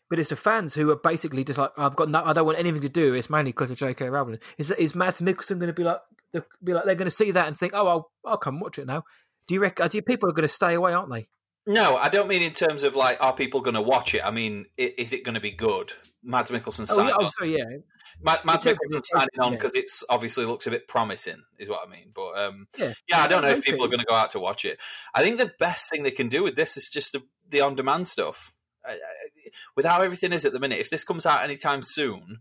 But 0.10 0.20
it's 0.20 0.30
the 0.30 0.36
fans 0.36 0.76
who 0.76 0.90
are 0.92 0.96
basically 0.96 1.44
just 1.44 1.58
like, 1.60 1.72
I've 1.78 1.96
got 1.96 2.10
no, 2.10 2.24
I 2.24 2.32
don't 2.34 2.46
want 2.46 2.60
anything 2.60 2.82
to 2.82 2.90
do. 2.90 3.14
It's 3.16 3.30
mainly 3.30 3.52
because 3.52 3.72
of 3.72 3.78
J.K. 3.78 4.08
Rowling. 4.08 4.38
Is 4.58 4.70
is 4.72 4.94
Mads 4.96 5.20
Mikkelsen 5.20 5.58
going 5.58 5.68
to 5.68 5.74
be 5.74 5.84
like, 5.84 5.98
be 6.64 6.74
like, 6.74 6.86
they're 6.86 6.96
going 6.96 7.10
to 7.10 7.16
see 7.16 7.32
that 7.32 7.48
and 7.48 7.58
think, 7.58 7.74
oh, 7.76 7.88
I'll, 7.88 8.12
I'll 8.24 8.38
come 8.38 8.60
watch 8.60 8.78
it 8.78 8.86
now. 8.86 9.04
Do 9.48 9.56
you 9.56 9.60
reckon? 9.62 9.88
Do 9.88 9.98
you, 9.98 10.02
people 10.04 10.30
are 10.30 10.34
going 10.34 10.48
to 10.48 10.54
stay 10.54 10.76
away, 10.76 10.94
aren't 10.94 11.12
they? 11.12 11.26
No, 11.68 11.96
I 11.98 12.10
don't 12.10 12.28
mean 12.28 12.44
in 12.44 12.52
terms 12.52 12.84
of 12.84 12.96
like, 12.96 13.18
are 13.24 13.34
people 13.34 13.62
going 13.62 13.74
to 13.76 13.82
watch 13.82 14.14
it? 14.14 14.24
I 14.26 14.32
mean, 14.32 14.66
is 14.78 15.14
it 15.14 15.24
going 15.24 15.36
to 15.36 15.42
be 15.42 15.52
good? 15.52 15.94
Mads 16.24 16.52
Mikkelsen 16.52 16.82
Oh, 16.82 16.86
signing 16.86 17.10
yeah, 17.10 17.16
oh 17.20 17.26
on. 17.26 17.32
sorry, 17.44 17.58
yeah. 17.58 17.78
Ma- 18.22 18.38
Mads 18.46 18.64
Mikkelsen 18.64 19.02
signing 19.04 19.30
on 19.40 19.52
yeah. 19.54 19.58
because 19.58 19.74
it's 19.76 20.04
obviously 20.10 20.46
looks 20.46 20.68
a 20.68 20.72
bit 20.72 20.88
promising, 20.88 21.44
is 21.58 21.70
what 21.70 21.88
I 21.88 21.90
mean. 21.90 22.12
But 22.14 22.38
um, 22.38 22.68
Yeah. 22.78 22.94
yeah, 23.10 23.24
I 23.24 23.28
don't 23.28 23.42
know 23.42 23.50
if 23.50 23.64
people 23.64 23.84
are 23.84 23.90
going 23.90 24.00
to 24.00 24.06
go 24.06 24.16
out 24.16 24.32
to 24.32 24.40
watch 24.40 24.64
it. 24.64 24.80
I 25.14 25.24
think 25.24 25.38
the 25.40 25.52
best 25.60 25.90
thing 25.90 26.04
they 26.04 26.12
can 26.12 26.28
do 26.30 26.44
with 26.44 26.56
this 26.56 26.78
is 26.78 26.90
just 26.92 27.14
the, 27.14 27.24
the 27.50 27.62
on-demand 27.62 28.08
stuff. 28.08 28.54
I- 28.86 28.92
I- 28.94 29.50
With 29.76 29.86
how 29.86 30.02
everything 30.02 30.34
is 30.34 30.46
at 30.46 30.54
the 30.54 30.60
minute, 30.60 30.80
if 30.80 30.90
this 30.92 31.04
comes 31.04 31.26
out 31.26 31.44
anytime 31.44 31.82
soon, 31.82 32.40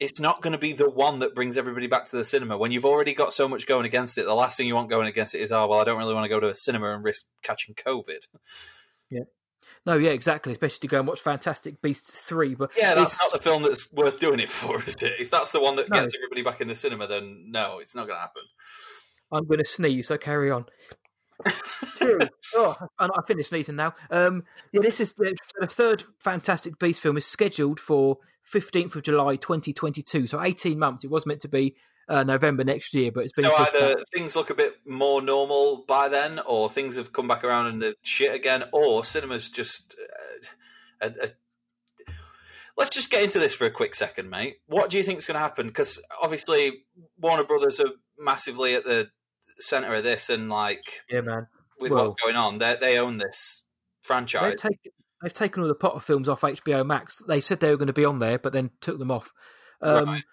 it's 0.00 0.18
not 0.20 0.42
going 0.42 0.52
to 0.52 0.58
be 0.58 0.72
the 0.72 0.90
one 0.90 1.20
that 1.20 1.34
brings 1.34 1.56
everybody 1.56 1.86
back 1.86 2.04
to 2.06 2.16
the 2.16 2.24
cinema. 2.24 2.56
When 2.58 2.72
you've 2.72 2.84
already 2.84 3.14
got 3.14 3.32
so 3.32 3.48
much 3.48 3.66
going 3.66 3.86
against 3.86 4.18
it, 4.18 4.24
the 4.24 4.34
last 4.34 4.56
thing 4.56 4.66
you 4.66 4.74
want 4.74 4.90
going 4.90 5.06
against 5.06 5.34
it 5.34 5.38
is, 5.40 5.52
oh 5.52 5.66
well, 5.66 5.78
I 5.80 5.84
don't 5.84 5.98
really 5.98 6.14
want 6.14 6.24
to 6.24 6.28
go 6.28 6.40
to 6.40 6.48
a 6.48 6.54
cinema 6.54 6.94
and 6.94 7.04
risk 7.04 7.26
catching 7.42 7.74
COVID. 7.74 8.26
Yeah. 9.10 9.20
No, 9.86 9.96
yeah, 9.96 10.10
exactly. 10.10 10.52
Especially 10.52 10.78
to 10.80 10.86
go 10.88 10.98
and 10.98 11.06
watch 11.06 11.20
Fantastic 11.20 11.80
Beasts 11.82 12.18
three. 12.20 12.54
But 12.54 12.70
Yeah, 12.76 12.94
that's 12.94 13.14
it's- 13.14 13.18
not 13.22 13.38
the 13.38 13.42
film 13.42 13.62
that's 13.62 13.92
worth 13.92 14.18
doing 14.18 14.40
it 14.40 14.48
for, 14.48 14.82
is 14.86 14.96
it? 15.02 15.12
If 15.20 15.30
that's 15.30 15.52
the 15.52 15.60
one 15.60 15.76
that 15.76 15.88
No. 15.90 16.00
gets 16.00 16.14
everybody 16.14 16.42
back 16.42 16.60
in 16.60 16.68
the 16.68 16.74
cinema, 16.74 17.06
then 17.06 17.46
no, 17.50 17.78
it's 17.80 17.94
not 17.94 18.06
going 18.06 18.16
to 18.16 18.20
happen. 18.20 18.42
I'm 19.30 19.46
going 19.46 19.58
to 19.58 19.64
sneeze, 19.64 20.08
so 20.08 20.16
carry 20.18 20.50
on. 20.50 20.66
Oh, 22.56 22.76
and 23.00 23.10
I 23.16 23.20
finished 23.26 23.48
sneezing 23.48 23.76
now. 23.76 23.94
Um, 24.10 24.44
yeah, 24.72 24.82
this 24.82 25.00
is 25.00 25.14
the, 25.14 25.34
the 25.58 25.66
third 25.66 26.04
Fantastic 26.20 26.78
Beast 26.78 27.00
film 27.00 27.16
is 27.16 27.26
scheduled 27.26 27.80
for 27.80 28.18
15th 28.52 28.96
of 28.96 29.02
July 29.02 29.36
2022. 29.36 30.26
So 30.26 30.42
18 30.42 30.78
months. 30.78 31.04
It 31.04 31.10
was 31.10 31.26
meant 31.26 31.40
to 31.42 31.48
be 31.48 31.74
uh, 32.08 32.22
November 32.24 32.64
next 32.64 32.92
year, 32.94 33.10
but 33.12 33.24
it's 33.24 33.32
been 33.32 33.44
So 33.50 33.54
either 33.56 33.94
back. 33.96 34.04
things 34.12 34.36
look 34.36 34.50
a 34.50 34.54
bit 34.54 34.74
more 34.86 35.22
normal 35.22 35.84
by 35.88 36.08
then, 36.08 36.38
or 36.46 36.68
things 36.68 36.96
have 36.96 37.12
come 37.12 37.26
back 37.28 37.44
around 37.44 37.66
and 37.68 37.80
the 37.82 37.94
shit 38.02 38.34
again, 38.34 38.64
or 38.72 39.04
cinemas 39.04 39.48
just. 39.48 39.96
Uh, 41.00 41.06
a, 41.08 41.24
a... 41.24 41.28
Let's 42.76 42.90
just 42.90 43.10
get 43.10 43.22
into 43.22 43.38
this 43.38 43.54
for 43.54 43.66
a 43.66 43.70
quick 43.70 43.94
second, 43.94 44.28
mate. 44.30 44.56
What 44.66 44.90
do 44.90 44.96
you 44.98 45.04
think 45.04 45.18
is 45.18 45.26
going 45.26 45.34
to 45.36 45.40
happen? 45.40 45.68
Because 45.68 46.02
obviously 46.20 46.84
Warner 47.20 47.44
Brothers 47.44 47.78
are 47.80 47.90
massively 48.18 48.74
at 48.74 48.84
the 48.84 49.10
center 49.58 49.94
of 49.94 50.02
this, 50.02 50.28
and 50.28 50.48
like 50.50 50.84
Yeah, 51.08 51.20
man. 51.20 51.46
with 51.78 51.92
Well- 51.92 52.08
what's 52.08 52.20
going 52.22 52.36
on, 52.36 52.58
they 52.58 52.76
they 52.80 52.98
own 52.98 53.16
this 53.18 53.64
franchise. 54.02 54.42
They've 54.60 54.72
taken 54.72 54.92
they've 55.24 55.32
taken 55.32 55.62
all 55.62 55.68
the 55.68 55.74
Potter 55.74 56.00
films 56.00 56.28
off 56.28 56.42
HBO 56.42 56.86
Max. 56.86 57.22
They 57.26 57.40
said 57.40 57.58
they 57.60 57.70
were 57.70 57.76
going 57.76 57.88
to 57.88 57.92
be 57.92 58.04
on 58.04 58.18
there, 58.20 58.38
but 58.38 58.52
then 58.52 58.70
took 58.80 58.98
them 58.98 59.10
off. 59.10 59.32
Um, 59.82 60.04
Right. 60.06 60.24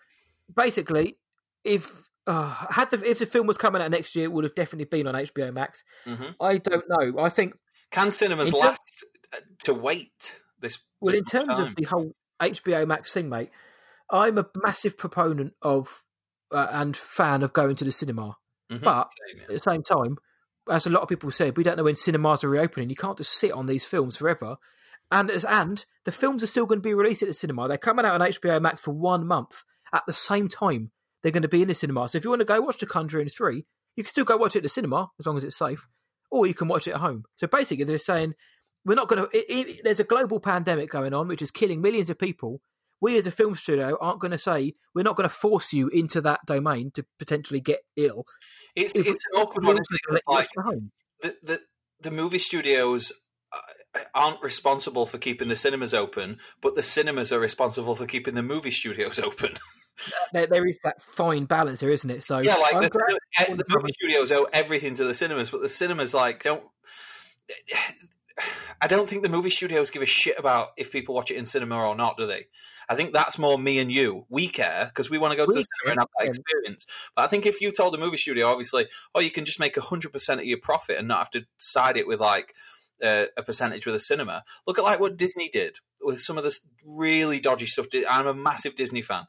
Basically, 0.55 1.17
if 1.63 1.91
uh, 2.27 2.49
had 2.69 2.91
the 2.91 3.01
if 3.09 3.19
the 3.19 3.25
film 3.25 3.47
was 3.47 3.57
coming 3.57 3.81
out 3.81 3.89
next 3.91 4.15
year, 4.15 4.25
it 4.25 4.31
would 4.31 4.43
have 4.43 4.53
definitely 4.55 4.85
been 4.85 5.07
on 5.07 5.15
HBO 5.15 5.53
Max. 5.53 5.83
hmm 6.05 6.31
I 6.39 6.57
don't 6.57 6.83
know. 6.89 7.19
I 7.19 7.29
think 7.29 7.53
Can 7.89 8.11
cinemas 8.11 8.51
terms- 8.51 8.63
last 8.63 9.05
uh, 9.33 9.37
to 9.65 9.73
wait 9.73 10.39
this? 10.59 10.79
well, 10.99 11.11
this 11.11 11.19
in 11.19 11.25
terms 11.25 11.47
much 11.47 11.59
of 11.69 11.75
the 11.75 11.83
whole 11.85 12.11
HBO 12.41 12.85
Max 12.87 13.13
thing, 13.13 13.29
mate. 13.29 13.49
I'm 14.09 14.37
a 14.37 14.45
massive 14.55 14.97
proponent 14.97 15.53
of 15.61 16.03
uh, 16.51 16.67
and 16.71 16.97
fan 16.97 17.43
of 17.43 17.53
going 17.53 17.77
to 17.77 17.85
the 17.85 17.91
cinema, 17.93 18.35
Mhm. 18.69 18.81
but 18.83 19.09
Same, 19.29 19.37
yeah. 19.37 19.43
at 19.43 19.49
the 19.63 19.71
same 19.71 19.83
time, 19.83 20.17
as 20.69 20.85
a 20.85 20.89
lot 20.89 21.01
of 21.01 21.07
people 21.07 21.31
said, 21.31 21.55
we 21.55 21.63
don't 21.63 21.77
know 21.77 21.83
when 21.85 21.95
cinemas 21.95 22.43
are 22.43 22.49
reopening. 22.49 22.89
You 22.89 22.95
can't 22.97 23.17
just 23.17 23.31
sit 23.31 23.53
on 23.53 23.67
these 23.67 23.85
films 23.85 24.17
forever. 24.17 24.57
And 25.11 25.29
as 25.29 25.43
and 25.45 25.83
the 26.05 26.11
films 26.11 26.41
are 26.43 26.47
still 26.47 26.65
going 26.65 26.79
to 26.79 26.87
be 26.87 26.93
released 26.93 27.21
at 27.21 27.27
the 27.27 27.33
cinema. 27.33 27.67
They're 27.67 27.77
coming 27.77 28.05
out 28.05 28.19
on 28.19 28.27
HBO 28.27 28.61
Max 28.61 28.79
for 28.81 28.91
one 28.91 29.27
month. 29.27 29.63
At 29.93 30.03
the 30.07 30.13
same 30.13 30.47
time, 30.47 30.91
they're 31.21 31.31
going 31.33 31.41
to 31.43 31.49
be 31.49 31.61
in 31.61 31.67
the 31.67 31.75
cinema. 31.75 32.07
So 32.07 32.17
if 32.17 32.23
you 32.23 32.29
want 32.29 32.39
to 32.39 32.45
go 32.45 32.61
watch 32.61 32.77
The 32.77 32.85
Conjuring 32.85 33.27
three, 33.29 33.65
you 33.97 34.03
can 34.03 34.09
still 34.09 34.23
go 34.25 34.37
watch 34.37 34.55
it 34.55 34.59
at 34.59 34.63
the 34.63 34.69
cinema 34.69 35.09
as 35.19 35.25
long 35.25 35.35
as 35.37 35.43
it's 35.43 35.57
safe, 35.57 35.85
or 36.31 36.47
you 36.47 36.53
can 36.53 36.67
watch 36.69 36.87
it 36.87 36.91
at 36.91 37.01
home. 37.01 37.25
So 37.35 37.45
basically, 37.47 37.83
they're 37.83 37.97
saying 37.97 38.33
we're 38.85 38.95
not 38.95 39.09
going 39.09 39.27
to. 39.29 39.81
There's 39.83 39.99
a 39.99 40.05
global 40.05 40.39
pandemic 40.39 40.89
going 40.89 41.13
on, 41.13 41.27
which 41.27 41.41
is 41.41 41.51
killing 41.51 41.81
millions 41.81 42.09
of 42.09 42.17
people. 42.17 42.61
We 43.01 43.17
as 43.17 43.27
a 43.27 43.31
film 43.31 43.55
studio 43.55 43.97
aren't 43.99 44.19
going 44.21 44.31
to 44.31 44.37
say 44.37 44.75
we're 44.95 45.01
not 45.03 45.15
going 45.17 45.27
to 45.27 45.35
force 45.35 45.73
you 45.73 45.87
into 45.89 46.21
that 46.21 46.39
domain 46.45 46.91
to 46.93 47.05
potentially 47.19 47.59
get 47.59 47.79
ill. 47.97 48.25
It's 48.75 48.97
If 48.97 49.07
it's 49.07 49.25
an 49.33 49.41
awkward 49.41 49.65
one. 49.65 49.77
also 49.77 49.81
isn't 49.81 49.95
it? 49.95 50.01
gonna 50.07 50.15
let 50.15 50.23
'Cause, 50.25 50.35
Like 50.35 50.37
watch 50.37 50.49
it 50.55 50.59
at 50.59 50.65
home. 50.73 50.91
the, 51.21 51.35
the 51.43 51.61
the 52.09 52.11
movie 52.11 52.37
studios 52.37 53.11
uh, 53.51 53.57
aren't 54.13 54.41
responsible 54.41 55.05
for 55.05 55.17
keeping 55.17 55.47
the 55.47 55.55
cinemas 55.55 55.93
open, 55.93 56.39
but 56.61 56.75
the 56.75 56.83
cinemas 56.83 57.31
are 57.31 57.39
responsible 57.39 57.95
for 57.95 58.05
keeping 58.05 58.35
the 58.35 58.43
movie 58.43 58.71
studios 58.71 59.19
open. 59.23 59.51
there, 60.33 60.47
there 60.47 60.67
is 60.67 60.79
that 60.83 61.01
fine 61.01 61.45
balance 61.45 61.81
here, 61.81 61.91
isn't 61.91 62.09
it? 62.09 62.23
So 62.23 62.39
yeah, 62.39 62.55
like 62.55 62.79
the, 62.81 62.89
glad- 62.89 63.49
eh, 63.49 63.55
the 63.55 63.65
movie 63.69 63.93
studios 63.93 64.31
owe 64.31 64.47
everything 64.53 64.95
to 64.95 65.03
the 65.03 65.13
cinemas, 65.13 65.49
but 65.49 65.61
the 65.61 65.69
cinemas 65.69 66.13
like 66.13 66.43
don't. 66.43 66.63
I 68.83 68.87
don't 68.87 69.07
think 69.07 69.21
the 69.21 69.29
movie 69.29 69.51
studios 69.51 69.91
give 69.91 70.01
a 70.01 70.07
shit 70.07 70.39
about 70.39 70.69
if 70.75 70.91
people 70.91 71.13
watch 71.13 71.29
it 71.29 71.35
in 71.35 71.45
cinema 71.45 71.75
or 71.75 71.95
not, 71.95 72.17
do 72.17 72.25
they? 72.25 72.45
I 72.89 72.95
think 72.95 73.13
that's 73.13 73.37
more 73.37 73.59
me 73.59 73.77
and 73.77 73.91
you. 73.91 74.25
We 74.27 74.47
care 74.47 74.85
because 74.87 75.09
we 75.09 75.19
want 75.19 75.33
to 75.33 75.37
go 75.37 75.45
to 75.45 75.49
We 75.49 75.61
the 75.61 75.67
cinema 75.83 75.91
and 75.91 75.99
have 75.99 76.09
that 76.17 76.27
experience. 76.27 76.87
But 77.15 77.25
I 77.25 77.27
think 77.27 77.45
if 77.45 77.61
you 77.61 77.71
told 77.71 77.93
a 77.93 77.99
movie 77.99 78.17
studio, 78.17 78.47
obviously, 78.47 78.87
oh, 79.13 79.19
you 79.19 79.29
can 79.29 79.45
just 79.45 79.59
make 79.59 79.77
hundred 79.77 80.11
percent 80.11 80.41
of 80.41 80.47
your 80.47 80.57
profit 80.57 80.97
and 80.97 81.07
not 81.07 81.19
have 81.19 81.29
to 81.31 81.45
side 81.57 81.97
it 81.97 82.07
with 82.07 82.19
like 82.19 82.55
uh, 83.03 83.25
a 83.37 83.43
percentage 83.43 83.85
with 83.85 83.95
a 83.95 83.99
cinema. 83.99 84.43
Look 84.67 84.77
at 84.79 84.83
like 84.83 84.99
what 84.99 85.17
Disney 85.17 85.49
did 85.49 85.77
with 86.01 86.19
some 86.19 86.37
of 86.37 86.43
this 86.43 86.59
really 86.85 87.39
dodgy 87.39 87.65
stuff. 87.65 87.87
I'm 88.09 88.27
a 88.27 88.33
massive 88.33 88.75
Disney 88.75 89.01
fan. 89.01 89.23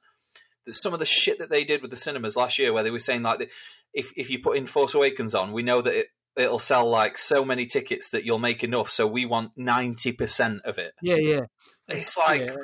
Some 0.71 0.93
of 0.93 1.01
the 1.01 1.07
shit 1.07 1.39
that 1.39 1.51
they 1.51 1.65
did 1.65 1.83
with 1.83 1.91
the 1.91 1.97
cinemas 1.97 2.37
last 2.37 2.59
year, 2.59 2.73
where 2.73 2.83
they 2.85 2.91
were 2.91 2.99
saying 3.01 3.23
like, 3.23 3.51
if 3.93 4.13
if 4.17 4.31
you 4.31 4.41
put 4.41 4.57
in 4.57 4.67
Force 4.67 4.95
Awakens 4.95 5.35
on, 5.35 5.53
we 5.53 5.63
know 5.63 5.83
that 5.83 5.95
it, 5.95 6.07
it'll 6.37 6.59
sell 6.61 6.89
like 6.89 7.19
so 7.19 7.45
many 7.45 7.67
tickets 7.67 8.11
that 8.11 8.25
you'll 8.25 8.39
make 8.39 8.63
enough, 8.63 8.89
so 8.89 9.07
we 9.07 9.27
want 9.27 9.51
ninety 9.57 10.13
percent 10.13 10.61
of 10.65 10.79
it. 10.79 10.93
yeah, 11.03 11.17
yeah, 11.17 11.41
It's 11.89 12.17
like 12.17 12.43
yeah, 12.43 12.55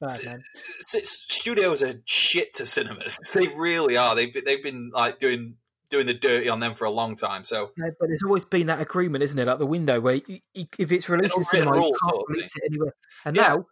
that's 0.00 0.18
bad, 0.18 0.26
man. 0.26 0.42
s- 0.54 0.94
s- 0.94 1.24
studios 1.28 1.82
are 1.82 1.94
shit 2.04 2.52
to 2.54 2.66
cinemas. 2.66 3.18
They 3.34 3.48
really 3.48 3.96
are. 3.96 4.14
They've 4.14 4.32
they've 4.44 4.62
been 4.62 4.90
like 4.92 5.18
doing 5.18 5.56
doing 5.90 6.06
the 6.06 6.14
dirty 6.14 6.48
on 6.48 6.60
them 6.60 6.74
for 6.74 6.86
a 6.86 6.90
long 6.90 7.16
time. 7.16 7.44
So 7.44 7.72
Yeah, 7.76 7.90
but 7.98 8.06
there's 8.08 8.22
always 8.22 8.44
been 8.44 8.68
that 8.68 8.80
agreement, 8.80 9.22
isn't 9.24 9.38
it? 9.38 9.46
Like 9.46 9.58
the 9.58 9.66
window 9.66 10.00
where 10.00 10.14
you, 10.14 10.40
you, 10.54 10.66
if 10.78 10.90
it's 10.92 11.08
released 11.08 11.36
in 11.36 11.44
cinema, 11.44 11.76
you 11.76 11.94
can't 12.02 12.22
release 12.28 12.52
it 12.56 12.62
anywhere. 12.66 12.94
And 13.24 13.36
Yeah. 13.36 13.48
now, 13.48 13.66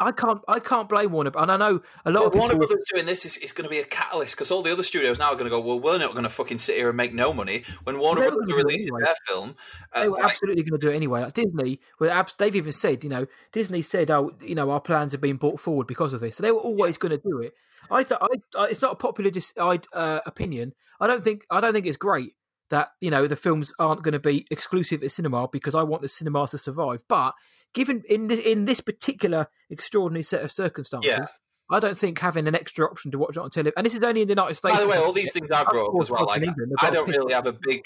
I 0.00 0.12
can't, 0.12 0.40
I 0.46 0.60
can't 0.60 0.88
blame 0.88 1.10
Warner. 1.10 1.32
And 1.36 1.50
I 1.50 1.56
know 1.56 1.82
a 2.04 2.10
lot 2.12 2.20
But 2.20 2.26
of 2.26 2.32
people. 2.32 2.38
Warner 2.46 2.54
Brothers 2.54 2.84
doing 2.94 3.04
this 3.04 3.26
is, 3.26 3.36
is 3.38 3.50
going 3.50 3.64
to 3.64 3.68
be 3.68 3.80
a 3.80 3.84
catalyst 3.84 4.36
because 4.36 4.52
all 4.52 4.62
the 4.62 4.70
other 4.70 4.84
studios 4.84 5.18
now 5.18 5.30
are 5.30 5.34
going 5.34 5.46
to 5.46 5.50
go. 5.50 5.60
Well, 5.60 5.80
we're 5.80 5.98
not 5.98 6.12
going 6.12 6.22
to 6.22 6.28
fucking 6.28 6.58
sit 6.58 6.76
here 6.76 6.86
and 6.86 6.96
make 6.96 7.12
no 7.12 7.32
money 7.32 7.64
when 7.82 7.98
Warner 7.98 8.22
Brothers 8.22 8.46
are 8.46 8.50
gonna 8.50 8.52
do 8.52 8.58
it 8.60 8.64
releasing 8.64 8.88
anyway. 8.88 9.00
their 9.04 9.14
film. 9.26 9.56
uh, 9.92 10.02
they 10.02 10.08
were 10.08 10.18
like, 10.18 10.24
absolutely 10.26 10.62
going 10.62 10.80
to 10.80 10.86
do 10.86 10.92
it 10.92 10.94
anyway. 10.96 11.22
Like 11.22 11.34
Disney, 11.34 11.80
abs- 12.00 12.36
they've 12.38 12.54
even 12.54 12.70
said, 12.72 13.02
you 13.02 13.10
know, 13.10 13.26
Disney 13.50 13.82
said, 13.82 14.08
"Oh, 14.12 14.30
you 14.40 14.54
know, 14.54 14.70
our 14.70 14.80
plans 14.80 15.10
have 15.12 15.20
been 15.20 15.36
brought 15.36 15.58
forward 15.58 15.88
because 15.88 16.12
of 16.12 16.20
this." 16.20 16.36
So 16.36 16.44
they 16.44 16.52
were 16.52 16.60
always 16.60 16.96
going 16.96 17.10
to 17.10 17.18
do 17.18 17.40
it. 17.40 17.54
I, 17.90 18.02
th- 18.02 18.20
I, 18.20 18.26
I, 18.58 18.66
it's 18.66 18.82
not 18.82 18.92
a 18.92 18.96
popular 18.96 19.30
dis- 19.30 19.52
I, 19.58 19.80
uh, 19.92 20.20
opinion. 20.26 20.72
I 21.00 21.06
don't 21.06 21.24
think, 21.24 21.44
I 21.50 21.60
don't 21.60 21.72
think 21.72 21.86
it's 21.86 21.96
great 21.96 22.32
that 22.70 22.90
you 23.00 23.10
know 23.10 23.26
the 23.26 23.36
films 23.36 23.70
aren't 23.78 24.02
going 24.02 24.12
to 24.12 24.18
be 24.18 24.46
exclusive 24.50 25.02
at 25.02 25.10
cinema 25.10 25.48
because 25.50 25.74
I 25.74 25.82
want 25.82 26.02
the 26.02 26.08
cinemas 26.08 26.50
to 26.50 26.58
survive. 26.58 27.00
But 27.08 27.34
given 27.74 28.02
in 28.08 28.26
this, 28.26 28.40
in 28.40 28.64
this 28.64 28.80
particular 28.80 29.48
extraordinary 29.70 30.22
set 30.22 30.42
of 30.42 30.52
circumstances. 30.52 31.10
Yeah. 31.10 31.24
I 31.70 31.80
don't 31.80 31.98
think 31.98 32.18
having 32.18 32.48
an 32.48 32.54
extra 32.54 32.86
option 32.86 33.10
to 33.10 33.18
watch 33.18 33.36
it 33.36 33.40
on 33.40 33.50
television, 33.50 33.74
and 33.76 33.84
this 33.84 33.94
is 33.94 34.02
only 34.02 34.22
in 34.22 34.28
the 34.28 34.32
United 34.32 34.54
States. 34.54 34.74
by 34.74 34.82
the 34.82 34.88
way, 34.88 34.96
all 34.96 35.12
these 35.12 35.34
things 35.34 35.50
I've 35.50 35.66
brought 35.66 35.90
up 35.90 36.00
as 36.00 36.10
well. 36.10 36.24
Like, 36.24 36.40
England, 36.40 36.72
I 36.80 36.88
don't 36.88 37.06
really 37.06 37.34
have 37.34 37.46
a 37.46 37.52
big 37.52 37.82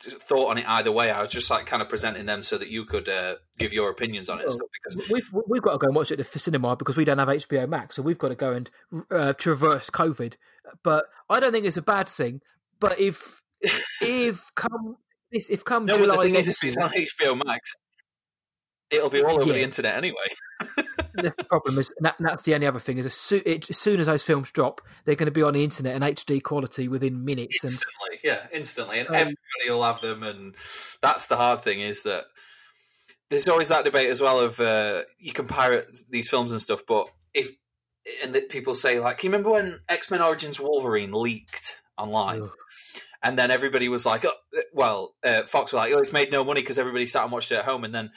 thought 0.00 0.50
on 0.50 0.58
it 0.58 0.68
either 0.68 0.92
way. 0.92 1.10
I 1.10 1.20
was 1.20 1.30
just 1.30 1.50
like 1.50 1.66
kind 1.66 1.82
of 1.82 1.88
presenting 1.88 2.26
them 2.26 2.42
so 2.42 2.58
that 2.58 2.68
you 2.68 2.84
could 2.84 3.08
uh, 3.08 3.36
give 3.58 3.72
your 3.72 3.90
opinions 3.90 4.28
on 4.28 4.38
it 4.38 4.46
Well, 4.46 4.52
stuff. 4.52 4.68
Because 4.72 5.10
We've 5.10 5.42
we've 5.48 5.62
got 5.62 5.72
to 5.72 5.78
go 5.78 5.86
and 5.86 5.96
watch 5.96 6.10
it 6.10 6.24
for 6.26 6.38
cinema 6.38 6.76
because 6.76 6.96
we 6.96 7.04
don't 7.04 7.18
have 7.18 7.28
HBO 7.28 7.68
Max, 7.68 7.96
so 7.96 8.02
we've 8.02 8.18
got 8.18 8.28
to 8.28 8.34
go 8.34 8.52
and 8.52 8.70
uh, 9.10 9.32
traverse 9.32 9.90
COVID. 9.90 10.34
But 10.82 11.06
I 11.28 11.40
don't 11.40 11.52
think 11.52 11.66
it's 11.66 11.76
a 11.76 11.82
bad 11.82 12.08
thing. 12.08 12.40
But 12.80 13.00
if 13.00 13.42
if 14.00 14.50
come 14.54 14.96
this 15.32 15.50
if 15.50 15.64
come 15.64 15.86
no, 15.86 15.96
but 15.98 16.04
July 16.04 16.16
the 16.16 16.22
thing 16.22 16.34
is, 16.36 16.48
if 16.48 16.62
it's 16.62 16.76
on 16.76 16.90
HBO 16.90 17.44
Max, 17.44 17.72
it'll 18.90 19.10
be 19.10 19.22
all 19.22 19.42
over 19.42 19.52
the 19.52 19.62
internet 19.62 19.96
anyway. 19.96 20.16
that's 21.22 21.36
the 21.36 21.44
problem 21.44 21.78
is 21.78 21.92
and 21.96 22.06
that, 22.06 22.16
that's 22.18 22.42
the 22.44 22.54
only 22.54 22.66
other 22.66 22.78
thing 22.78 22.98
is 22.98 23.06
as, 23.06 23.14
soo- 23.14 23.42
it, 23.44 23.68
as 23.70 23.78
soon 23.78 24.00
as 24.00 24.06
those 24.06 24.22
films 24.22 24.50
drop, 24.50 24.80
they're 25.04 25.14
going 25.14 25.26
to 25.26 25.32
be 25.32 25.42
on 25.42 25.54
the 25.54 25.64
internet 25.64 25.96
in 25.96 26.02
HD 26.02 26.42
quality 26.42 26.88
within 26.88 27.24
minutes. 27.24 27.62
And 27.62 27.70
instantly, 27.70 28.20
yeah, 28.24 28.46
instantly, 28.52 29.00
and 29.00 29.08
Um, 29.08 29.14
everybody 29.14 29.36
will 29.68 29.84
have 29.84 30.00
them. 30.00 30.22
And 30.22 30.54
that's 31.02 31.26
the 31.26 31.36
hard 31.36 31.62
thing 31.62 31.80
is 31.80 32.02
that 32.04 32.24
there's 33.30 33.48
always 33.48 33.68
that 33.68 33.84
debate 33.84 34.08
as 34.08 34.20
well 34.20 34.40
of 34.40 34.58
uh, 34.60 35.02
you 35.18 35.32
can 35.32 35.46
pirate 35.46 35.86
these 36.08 36.28
films 36.28 36.52
and 36.52 36.60
stuff, 36.60 36.82
but 36.86 37.08
if 37.34 37.50
and 38.22 38.34
that 38.34 38.48
people 38.48 38.74
say 38.74 39.00
like, 39.00 39.18
can 39.18 39.26
you 39.26 39.32
remember 39.32 39.52
when 39.52 39.80
X 39.88 40.10
Men 40.10 40.22
Origins 40.22 40.58
Wolverine 40.60 41.12
leaked 41.12 41.78
online? 41.96 42.42
Ugh. 42.42 42.50
And 43.22 43.36
then 43.36 43.50
everybody 43.50 43.88
was 43.88 44.06
like, 44.06 44.24
oh, 44.24 44.62
well, 44.72 45.14
uh, 45.24 45.42
Fox 45.42 45.72
were 45.72 45.80
like, 45.80 45.92
oh, 45.92 45.98
it's 45.98 46.12
made 46.12 46.30
no 46.30 46.44
money 46.44 46.60
because 46.60 46.78
everybody 46.78 47.04
sat 47.04 47.24
and 47.24 47.32
watched 47.32 47.50
it 47.50 47.56
at 47.56 47.64
home. 47.64 47.84
And 47.84 47.92
then 47.92 48.10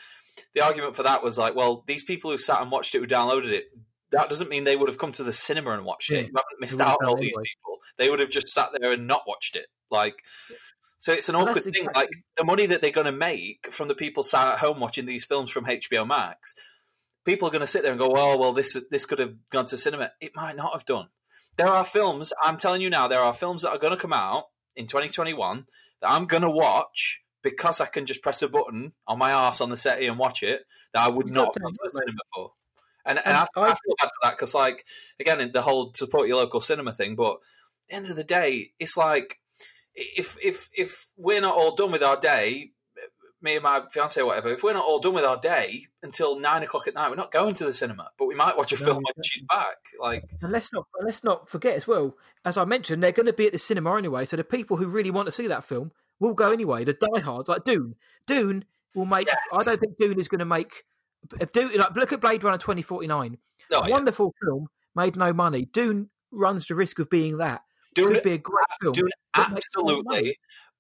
the 0.54 0.62
argument 0.62 0.96
for 0.96 1.04
that 1.04 1.24
was 1.24 1.38
like, 1.38 1.56
well, 1.56 1.84
these 1.88 2.04
people 2.04 2.32
who 2.32 2.38
sat 2.38 2.62
and 2.62 2.72
watched 2.72 2.96
it, 2.96 3.00
who 3.00 3.08
downloaded 3.08 3.52
it, 3.52 3.66
that 4.12 4.30
doesn't 4.30 4.50
mean 4.50 4.64
they 4.64 4.76
would 4.76 4.90
have 4.90 4.98
come 4.98 5.12
to 5.14 5.24
the 5.24 5.34
cinema 5.34 5.72
and 5.72 5.86
watched 5.86 6.10
Yeah. 6.10 6.20
it. 6.20 6.28
You 6.28 6.34
haven't 6.36 6.60
missed 6.60 6.78
They 6.78 6.84
would 6.84 6.90
have 6.90 6.94
out 6.96 7.02
on 7.02 7.08
all 7.10 7.16
done 7.16 7.22
these 7.22 7.38
people. 7.38 7.78
They 7.98 8.10
would 8.10 8.20
have 8.20 8.30
just 8.30 8.48
sat 8.50 8.70
there 8.80 8.92
and 8.92 9.08
not 9.08 9.24
watched 9.28 9.56
it. 9.56 9.68
Like, 9.90 10.16
so 10.98 11.14
it's 11.14 11.30
an 11.30 11.36
awkward 11.36 11.64
thing. 11.64 11.74
exactly- 11.76 11.94
Like 12.02 12.10
the 12.38 12.44
money 12.44 12.66
that 12.66 12.82
they're 12.82 12.92
going 12.92 13.06
to 13.06 13.12
make 13.12 13.72
from 13.72 13.88
the 13.88 13.96
people 13.96 14.24
sat 14.24 14.48
at 14.54 14.60
home 14.60 14.80
watching 14.80 15.06
these 15.06 15.24
films 15.26 15.50
from 15.52 15.66
HBO 15.66 16.06
Max, 16.06 16.54
people 17.26 17.48
are 17.48 17.52
going 17.52 17.62
to 17.62 17.68
sit 17.68 17.84
there 17.84 17.92
and 17.92 18.00
go, 18.00 18.14
"Oh, 18.16 18.38
well, 18.38 18.54
this 18.54 18.78
this 18.90 19.06
could 19.06 19.20
have 19.20 19.36
gone 19.50 19.66
to 19.66 19.78
cinema." 19.78 20.12
It 20.20 20.36
might 20.36 20.56
not 20.56 20.74
have 20.74 20.86
done. 20.86 21.10
There 21.58 21.68
are 21.68 21.84
films. 21.84 22.34
I'm 22.42 22.58
telling 22.58 22.82
you 22.82 22.90
now, 22.90 23.08
there 23.08 23.22
are 23.22 23.34
films 23.34 23.62
that 23.64 23.72
are 23.72 23.78
going 23.78 23.94
to 23.94 24.00
come 24.00 24.14
out 24.14 24.46
in 24.76 24.88
2021 24.88 25.68
that 26.02 26.10
I'm 26.12 26.26
going 26.26 26.44
to 26.44 26.50
watch 26.50 27.22
because 27.44 27.82
I 27.82 27.86
can 27.86 28.06
just 28.06 28.22
press 28.22 28.42
a 28.42 28.48
button 28.48 28.94
on 29.08 29.18
my 29.18 29.32
arse 29.32 29.62
on 29.62 29.70
the 29.70 29.78
settee 29.78 30.08
and 30.08 30.18
watch 30.20 30.44
it. 30.44 30.64
That 30.94 31.06
I 31.06 31.10
would 31.10 31.28
You've 31.28 31.36
not 31.36 31.46
have 31.46 31.54
to 31.54 31.80
the 31.84 31.90
cinema 31.90 32.20
for. 32.36 32.52
And, 33.06 33.18
and, 33.18 33.28
And 33.28 33.38
I, 33.38 33.48
I 33.56 33.62
I- 33.64 33.66
feel 33.68 33.96
bad 34.02 34.10
for 34.10 34.20
that 34.24 34.32
because, 34.38 34.54
like, 34.54 34.86
again, 35.20 35.52
the 35.54 35.62
whole 35.62 35.92
support 35.96 36.28
your 36.28 36.38
local 36.38 36.60
cinema 36.60 36.92
thing. 36.92 37.16
But 37.16 37.34
at 37.34 37.38
the 37.90 37.96
end 37.96 38.06
of 38.08 38.16
the 38.16 38.24
day, 38.24 38.72
it's 38.80 38.98
like 38.98 39.40
if 39.96 40.38
if 40.44 40.70
if 40.76 41.08
we're 41.18 41.42
not 41.42 41.56
all 41.56 41.76
done 41.76 41.92
with 41.92 42.04
our 42.04 42.18
day, 42.18 42.72
me 43.42 43.56
and 43.56 43.64
my 43.64 43.84
fiance 43.92 44.22
or 44.22 44.28
whatever, 44.28 44.50
if 44.50 44.64
we're 44.64 44.74
not 44.74 44.86
all 44.86 45.00
done 45.00 45.14
with 45.16 45.24
our 45.24 45.38
day 45.40 45.88
until 46.04 46.40
nine 46.40 46.62
o'clock 46.62 46.88
at 46.88 46.94
night, 46.94 47.10
we're 47.10 47.16
not 47.16 47.32
going 47.32 47.56
to 47.56 47.66
the 47.66 47.74
cinema, 47.74 48.10
but 48.20 48.26
we 48.28 48.36
might 48.36 48.56
watch 48.56 48.72
a 48.72 48.76
No, 48.80 48.86
film 48.86 48.98
when 48.98 49.24
she's 49.26 49.42
back. 49.44 49.78
Like, 50.00 50.24
And 50.42 50.52
let's 50.52 50.72
not 50.72 50.86
and 51.00 51.06
let's 51.08 51.24
not 51.24 51.50
forget 51.50 51.76
as 51.76 51.88
well, 51.88 52.16
as 52.46 52.56
I 52.58 52.66
mentioned, 52.66 53.02
they're 53.02 53.12
going 53.12 53.26
to 53.26 53.34
be 53.34 53.48
at 53.48 53.54
the 53.54 53.58
cinema 53.60 53.98
anyway. 53.98 54.26
So 54.26 54.38
the 54.38 54.44
people 54.44 54.78
who 54.78 54.88
really 54.88 55.10
want 55.12 55.26
to 55.26 55.32
see 55.32 55.48
that 55.48 55.64
film 55.66 55.92
will 56.22 56.34
go 56.34 56.52
anyway. 56.52 56.86
The 56.86 56.94
diehards, 56.94 57.50
like 57.50 57.66
Dune, 57.66 57.96
Dune 58.26 58.64
will 58.96 59.06
make. 59.06 59.28
Yes. 59.28 59.38
I 59.54 59.64
don't 59.64 59.80
think 59.80 59.98
Dune 60.00 60.20
is 60.22 60.30
going 60.30 60.40
to 60.40 60.46
make. 60.46 60.86
Dune, 61.52 61.78
like 61.78 61.94
look 61.96 62.14
at 62.14 62.22
Blade 62.22 62.44
Runner 62.46 62.58
twenty 62.58 62.82
forty 62.82 63.08
nine. 63.08 63.38
no, 63.70 63.82
oh, 63.82 63.88
yeah. 63.88 63.92
Wonderful 63.94 64.34
film, 64.42 64.68
made 64.96 65.18
no 65.18 65.34
money. 65.34 65.66
Dune 65.66 66.10
runs 66.32 66.66
the 66.68 66.76
risk 66.76 67.00
of 67.00 67.10
being 67.10 67.40
that. 67.40 67.62
Dune, 67.94 68.14
Could 68.14 68.24
be 68.24 68.34
a 68.34 68.38
great 68.38 68.68
film. 68.82 68.94
Dune 68.94 69.10
that 69.36 69.52
makes 69.52 69.68
no 69.76 69.84
money. 69.84 69.98
absolutely 70.00 70.38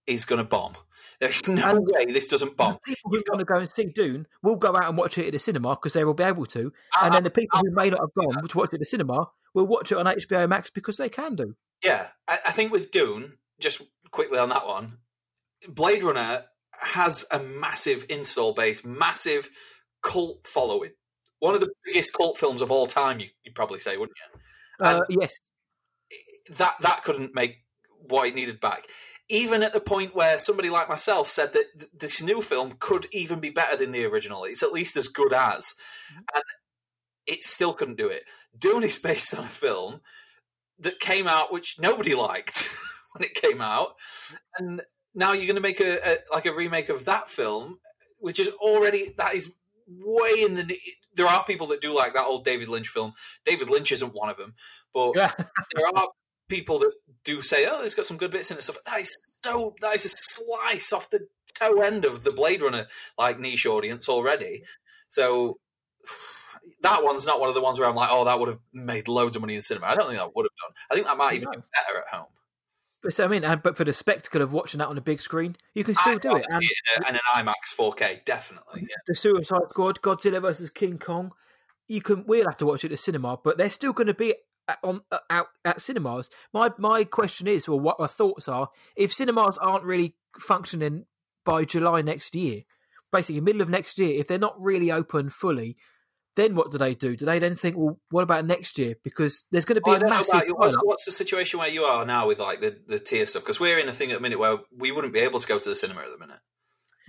is 0.07 0.25
going 0.25 0.37
to 0.37 0.43
bomb. 0.43 0.73
There's 1.19 1.47
no 1.47 1.75
way 1.79 2.05
this 2.05 2.27
doesn't 2.27 2.57
bomb. 2.57 2.73
The 2.85 2.95
people 2.95 3.11
who 3.11 3.21
want 3.29 3.39
to 3.39 3.45
go 3.45 3.57
and 3.59 3.71
see 3.71 3.85
Dune 3.85 4.25
will 4.41 4.55
go 4.55 4.75
out 4.75 4.87
and 4.89 4.97
watch 4.97 5.17
it 5.19 5.27
at 5.27 5.33
the 5.33 5.39
cinema 5.39 5.69
because 5.75 5.93
they 5.93 6.03
will 6.03 6.15
be 6.15 6.23
able 6.23 6.47
to. 6.47 6.73
I- 6.95 7.05
And 7.05 7.13
then 7.13 7.23
the 7.23 7.29
people 7.29 7.59
who 7.59 7.67
ah, 7.69 7.83
may 7.83 7.89
not 7.91 7.99
have 7.99 8.13
gone 8.15 8.47
to 8.47 8.57
watch 8.57 8.69
it 8.71 8.75
at 8.75 8.79
the 8.79 8.85
cinema 8.87 9.27
will 9.53 9.67
watch 9.67 9.91
it 9.91 9.97
on 9.99 10.05
HBO 10.07 10.49
Max 10.49 10.71
because 10.71 10.97
they 10.97 11.09
can 11.09 11.35
do. 11.35 11.55
Yeah, 11.83 12.07
I, 12.27 12.39
I 12.47 12.51
think 12.51 12.71
with 12.71 12.89
Dune, 12.91 13.33
just 13.59 13.81
quickly 14.09 14.39
on 14.39 14.49
that 14.49 14.65
one, 14.65 14.97
Blade 15.67 16.03
Runner 16.03 16.45
has 16.79 17.25
a 17.31 17.39
massive 17.39 18.05
install 18.09 18.53
base, 18.53 18.83
massive 18.83 19.49
cult 20.01 20.45
following. 20.47 20.91
One 21.39 21.55
of 21.55 21.61
the 21.61 21.71
biggest 21.85 22.13
cult 22.13 22.37
films 22.37 22.61
of 22.61 22.71
all 22.71 22.87
time, 22.87 23.19
you, 23.19 23.27
you'd 23.43 23.55
probably 23.55 23.79
say, 23.79 23.97
wouldn't 23.97 24.17
you? 24.17 24.85
Uh, 24.85 25.01
yes, 25.09 25.35
That 26.57 26.75
that 26.81 27.03
couldn't 27.03 27.35
make 27.35 27.57
what 28.09 28.27
it 28.27 28.35
needed 28.35 28.59
back. 28.59 28.87
Even 29.29 29.63
at 29.63 29.73
the 29.73 29.79
point 29.79 30.15
where 30.15 30.37
somebody 30.37 30.69
like 30.69 30.89
myself 30.89 31.27
said 31.27 31.53
that 31.53 31.65
th- 31.77 31.91
this 31.97 32.21
new 32.21 32.41
film 32.41 32.73
could 32.79 33.07
even 33.11 33.39
be 33.39 33.49
better 33.49 33.77
than 33.77 33.91
the 33.91 34.05
original, 34.05 34.43
it's 34.43 34.63
at 34.63 34.73
least 34.73 34.97
as 34.97 35.07
good 35.07 35.31
as, 35.33 35.75
and 36.33 36.43
it 37.27 37.43
still 37.43 37.73
couldn't 37.73 37.97
do 37.97 38.07
it. 38.07 38.23
Dune 38.57 38.83
is 38.83 38.99
based 38.99 39.33
on 39.37 39.45
a 39.45 39.47
film 39.47 40.01
that 40.79 40.99
came 40.99 41.27
out 41.27 41.53
which 41.53 41.79
nobody 41.79 42.13
liked 42.15 42.67
when 43.13 43.23
it 43.23 43.35
came 43.35 43.61
out, 43.61 43.95
and 44.57 44.81
now 45.13 45.33
you're 45.33 45.47
going 45.47 45.55
to 45.55 45.61
make 45.61 45.79
a, 45.79 45.97
a 46.07 46.17
like 46.31 46.45
a 46.45 46.53
remake 46.53 46.89
of 46.89 47.05
that 47.05 47.29
film, 47.29 47.79
which 48.19 48.39
is 48.39 48.49
already 48.49 49.11
that 49.17 49.35
is 49.35 49.51
way 49.87 50.43
in 50.43 50.55
the. 50.55 50.77
There 51.15 51.27
are 51.27 51.43
people 51.43 51.67
that 51.67 51.81
do 51.81 51.95
like 51.95 52.13
that 52.13 52.25
old 52.25 52.45
David 52.45 52.69
Lynch 52.69 52.87
film. 52.87 53.13
David 53.45 53.69
Lynch 53.69 53.91
isn't 53.91 54.13
one 54.13 54.29
of 54.29 54.37
them, 54.37 54.53
but 54.93 55.13
there 55.75 55.87
are 55.95 56.07
people 56.47 56.79
that 56.79 56.93
do 57.23 57.41
say, 57.41 57.65
"Oh, 57.69 57.83
it's 57.83 57.95
got 57.95 58.05
some 58.05 58.17
good 58.17 58.31
bits 58.31 58.51
in 58.51 58.57
it." 58.57 58.63
Stuff 58.63 58.77
that 58.85 58.99
is 58.99 59.17
so 59.43 59.75
that 59.81 59.93
is 59.93 60.05
a 60.05 60.09
slice 60.09 60.93
off 60.93 61.09
the 61.09 61.27
toe 61.53 61.81
end 61.81 62.05
of 62.05 62.23
the 62.23 62.31
Blade 62.31 62.61
Runner 62.61 62.85
like 63.17 63.39
niche 63.39 63.65
audience 63.65 64.07
already. 64.07 64.63
So 65.09 65.59
that 66.81 67.03
one's 67.03 67.27
not 67.27 67.39
one 67.39 67.49
of 67.49 67.55
the 67.55 67.61
ones 67.61 67.79
where 67.79 67.89
I'm 67.89 67.95
like, 67.95 68.09
"Oh, 68.11 68.25
that 68.25 68.39
would 68.39 68.49
have 68.49 68.59
made 68.73 69.07
loads 69.07 69.35
of 69.35 69.41
money 69.41 69.55
in 69.55 69.61
cinema." 69.61 69.87
I 69.87 69.95
don't 69.95 70.07
think 70.07 70.19
that 70.19 70.35
would 70.35 70.45
have 70.45 70.67
done. 70.67 70.75
I 70.89 70.95
think 70.95 71.07
that 71.07 71.17
might 71.17 71.33
even 71.33 71.49
no. 71.51 71.57
be 71.57 71.63
better 71.73 71.99
at 71.99 72.17
home. 72.17 72.27
But 73.03 73.13
so, 73.13 73.25
I 73.25 73.27
mean, 73.27 73.43
but 73.63 73.75
for 73.75 73.83
the 73.83 73.93
spectacle 73.93 74.41
of 74.41 74.53
watching 74.53 74.77
that 74.77 74.87
on 74.87 74.97
a 74.97 75.01
big 75.01 75.21
screen, 75.21 75.55
you 75.73 75.83
can 75.83 75.95
still 75.95 76.19
do 76.19 76.35
it. 76.35 76.45
And, 76.49 76.63
it 76.63 76.71
and, 77.07 77.15
an 77.15 77.21
IMAX 77.35 77.75
4K, 77.77 78.23
definitely. 78.25 78.81
Yeah. 78.81 78.95
The 79.07 79.15
Suicide 79.15 79.69
Squad, 79.69 80.01
Godzilla 80.01 80.39
versus 80.41 80.69
King 80.69 80.99
Kong, 80.99 81.31
you 81.87 82.01
can. 82.01 82.25
We'll 82.27 82.45
have 82.45 82.57
to 82.57 82.65
watch 82.65 82.83
it 82.83 82.87
at 82.87 82.91
the 82.91 82.97
cinema, 82.97 83.37
but 83.43 83.57
they're 83.57 83.71
still 83.71 83.93
going 83.93 84.07
to 84.07 84.13
be 84.13 84.35
on 84.83 85.01
out 85.29 85.47
at 85.65 85.81
cinemas. 85.81 86.29
My 86.53 86.69
my 86.77 87.03
question 87.03 87.47
is, 87.47 87.67
or 87.67 87.79
what 87.79 87.99
my 87.99 88.07
thoughts 88.07 88.47
are, 88.47 88.69
if 88.95 89.13
cinemas 89.13 89.57
aren't 89.57 89.83
really 89.83 90.15
functioning 90.39 91.05
by 91.43 91.65
July 91.65 92.01
next 92.01 92.35
year, 92.35 92.61
basically 93.11 93.41
middle 93.41 93.61
of 93.61 93.69
next 93.69 93.97
year, 93.97 94.19
if 94.19 94.27
they're 94.27 94.37
not 94.37 94.61
really 94.61 94.91
open 94.91 95.29
fully, 95.29 95.75
then 96.35 96.55
what 96.55 96.71
do 96.71 96.77
they 96.77 96.95
do? 96.95 97.15
Do 97.15 97.25
they 97.25 97.39
then 97.39 97.55
think, 97.55 97.75
well, 97.77 97.99
what 98.09 98.23
about 98.23 98.45
next 98.45 98.77
year? 98.77 98.95
Because 99.03 99.45
there's 99.51 99.65
going 99.65 99.75
to 99.75 99.81
be 99.81 99.91
a 99.91 100.09
massive. 100.09 100.43
What's, 100.49 100.77
what's, 100.81 101.05
the 101.05 101.11
situation 101.11 101.59
where 101.59 101.69
you 101.69 101.83
are 101.83 102.05
now 102.05 102.27
with 102.27 102.39
like 102.39 102.61
the, 102.61 102.77
the 102.87 102.99
tier 102.99 103.25
stuff? 103.25 103.43
Because 103.43 103.59
we're 103.59 103.79
in 103.79 103.89
a 103.89 103.93
thing 103.93 104.11
at 104.11 104.15
the 104.15 104.21
minute 104.21 104.39
where 104.39 104.57
we 104.75 104.91
wouldn't 104.91 105.13
be 105.13 105.19
able 105.19 105.39
to 105.39 105.47
go 105.47 105.59
to 105.59 105.69
the 105.69 105.75
cinema 105.75 106.01
at 106.01 106.11
the 106.11 106.17
minute. 106.17 106.39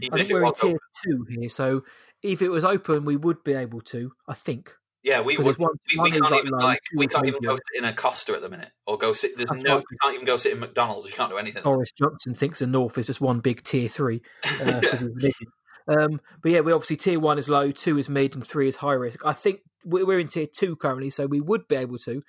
Even 0.00 0.18
I 0.18 0.24
think 0.24 0.34
we're 0.34 0.46
in 0.46 0.54
tier 0.54 0.70
open. 0.70 0.78
two 1.04 1.26
here, 1.28 1.48
so 1.48 1.84
if 2.22 2.42
it 2.42 2.48
was 2.48 2.64
open, 2.64 3.04
we 3.04 3.16
would 3.16 3.44
be 3.44 3.54
able 3.54 3.80
to. 3.82 4.12
I 4.26 4.34
think. 4.34 4.72
Yeah, 5.04 5.20
we 5.20 5.36
would. 5.36 5.58
One, 5.58 5.72
we, 5.92 6.00
we 6.00 6.10
can't 6.12 6.32
even 6.32 6.58
like 6.58 6.80
we 6.96 7.06
can't 7.06 7.26
even 7.26 7.42
go 7.42 7.56
sit 7.56 7.78
in 7.78 7.84
a 7.84 7.92
Costa 7.92 8.32
at 8.32 8.40
the 8.40 8.48
minute, 8.48 8.70
or 8.86 8.98
go 8.98 9.12
sit. 9.12 9.36
There's 9.36 9.50
That's 9.50 9.62
no. 9.62 9.76
Right. 9.76 9.84
We 9.90 9.96
can't 9.98 10.14
even 10.14 10.26
go 10.26 10.36
sit 10.36 10.52
in 10.52 10.60
McDonald's. 10.60 11.08
You 11.08 11.14
can't 11.14 11.30
do 11.30 11.38
anything. 11.38 11.62
Boris 11.62 11.92
Johnson 11.92 12.34
thinks 12.34 12.60
the 12.60 12.66
North 12.66 12.98
is 12.98 13.06
just 13.06 13.20
one 13.20 13.40
big 13.40 13.62
tier 13.62 13.88
three. 13.88 14.22
Uh, 14.44 14.80
um, 15.88 16.20
but 16.42 16.52
yeah, 16.52 16.60
we 16.60 16.72
obviously 16.72 16.96
tier 16.96 17.20
one 17.20 17.38
is 17.38 17.48
low, 17.48 17.70
two 17.70 17.98
is 17.98 18.08
mid, 18.08 18.34
and 18.34 18.46
three 18.46 18.68
is 18.68 18.76
high 18.76 18.92
risk. 18.92 19.20
I 19.24 19.32
think 19.32 19.60
we're 19.84 20.20
in 20.20 20.28
tier 20.28 20.46
two 20.46 20.76
currently, 20.76 21.10
so 21.10 21.26
we 21.26 21.40
would 21.40 21.68
be 21.68 21.76
able 21.76 21.98
to. 21.98 22.22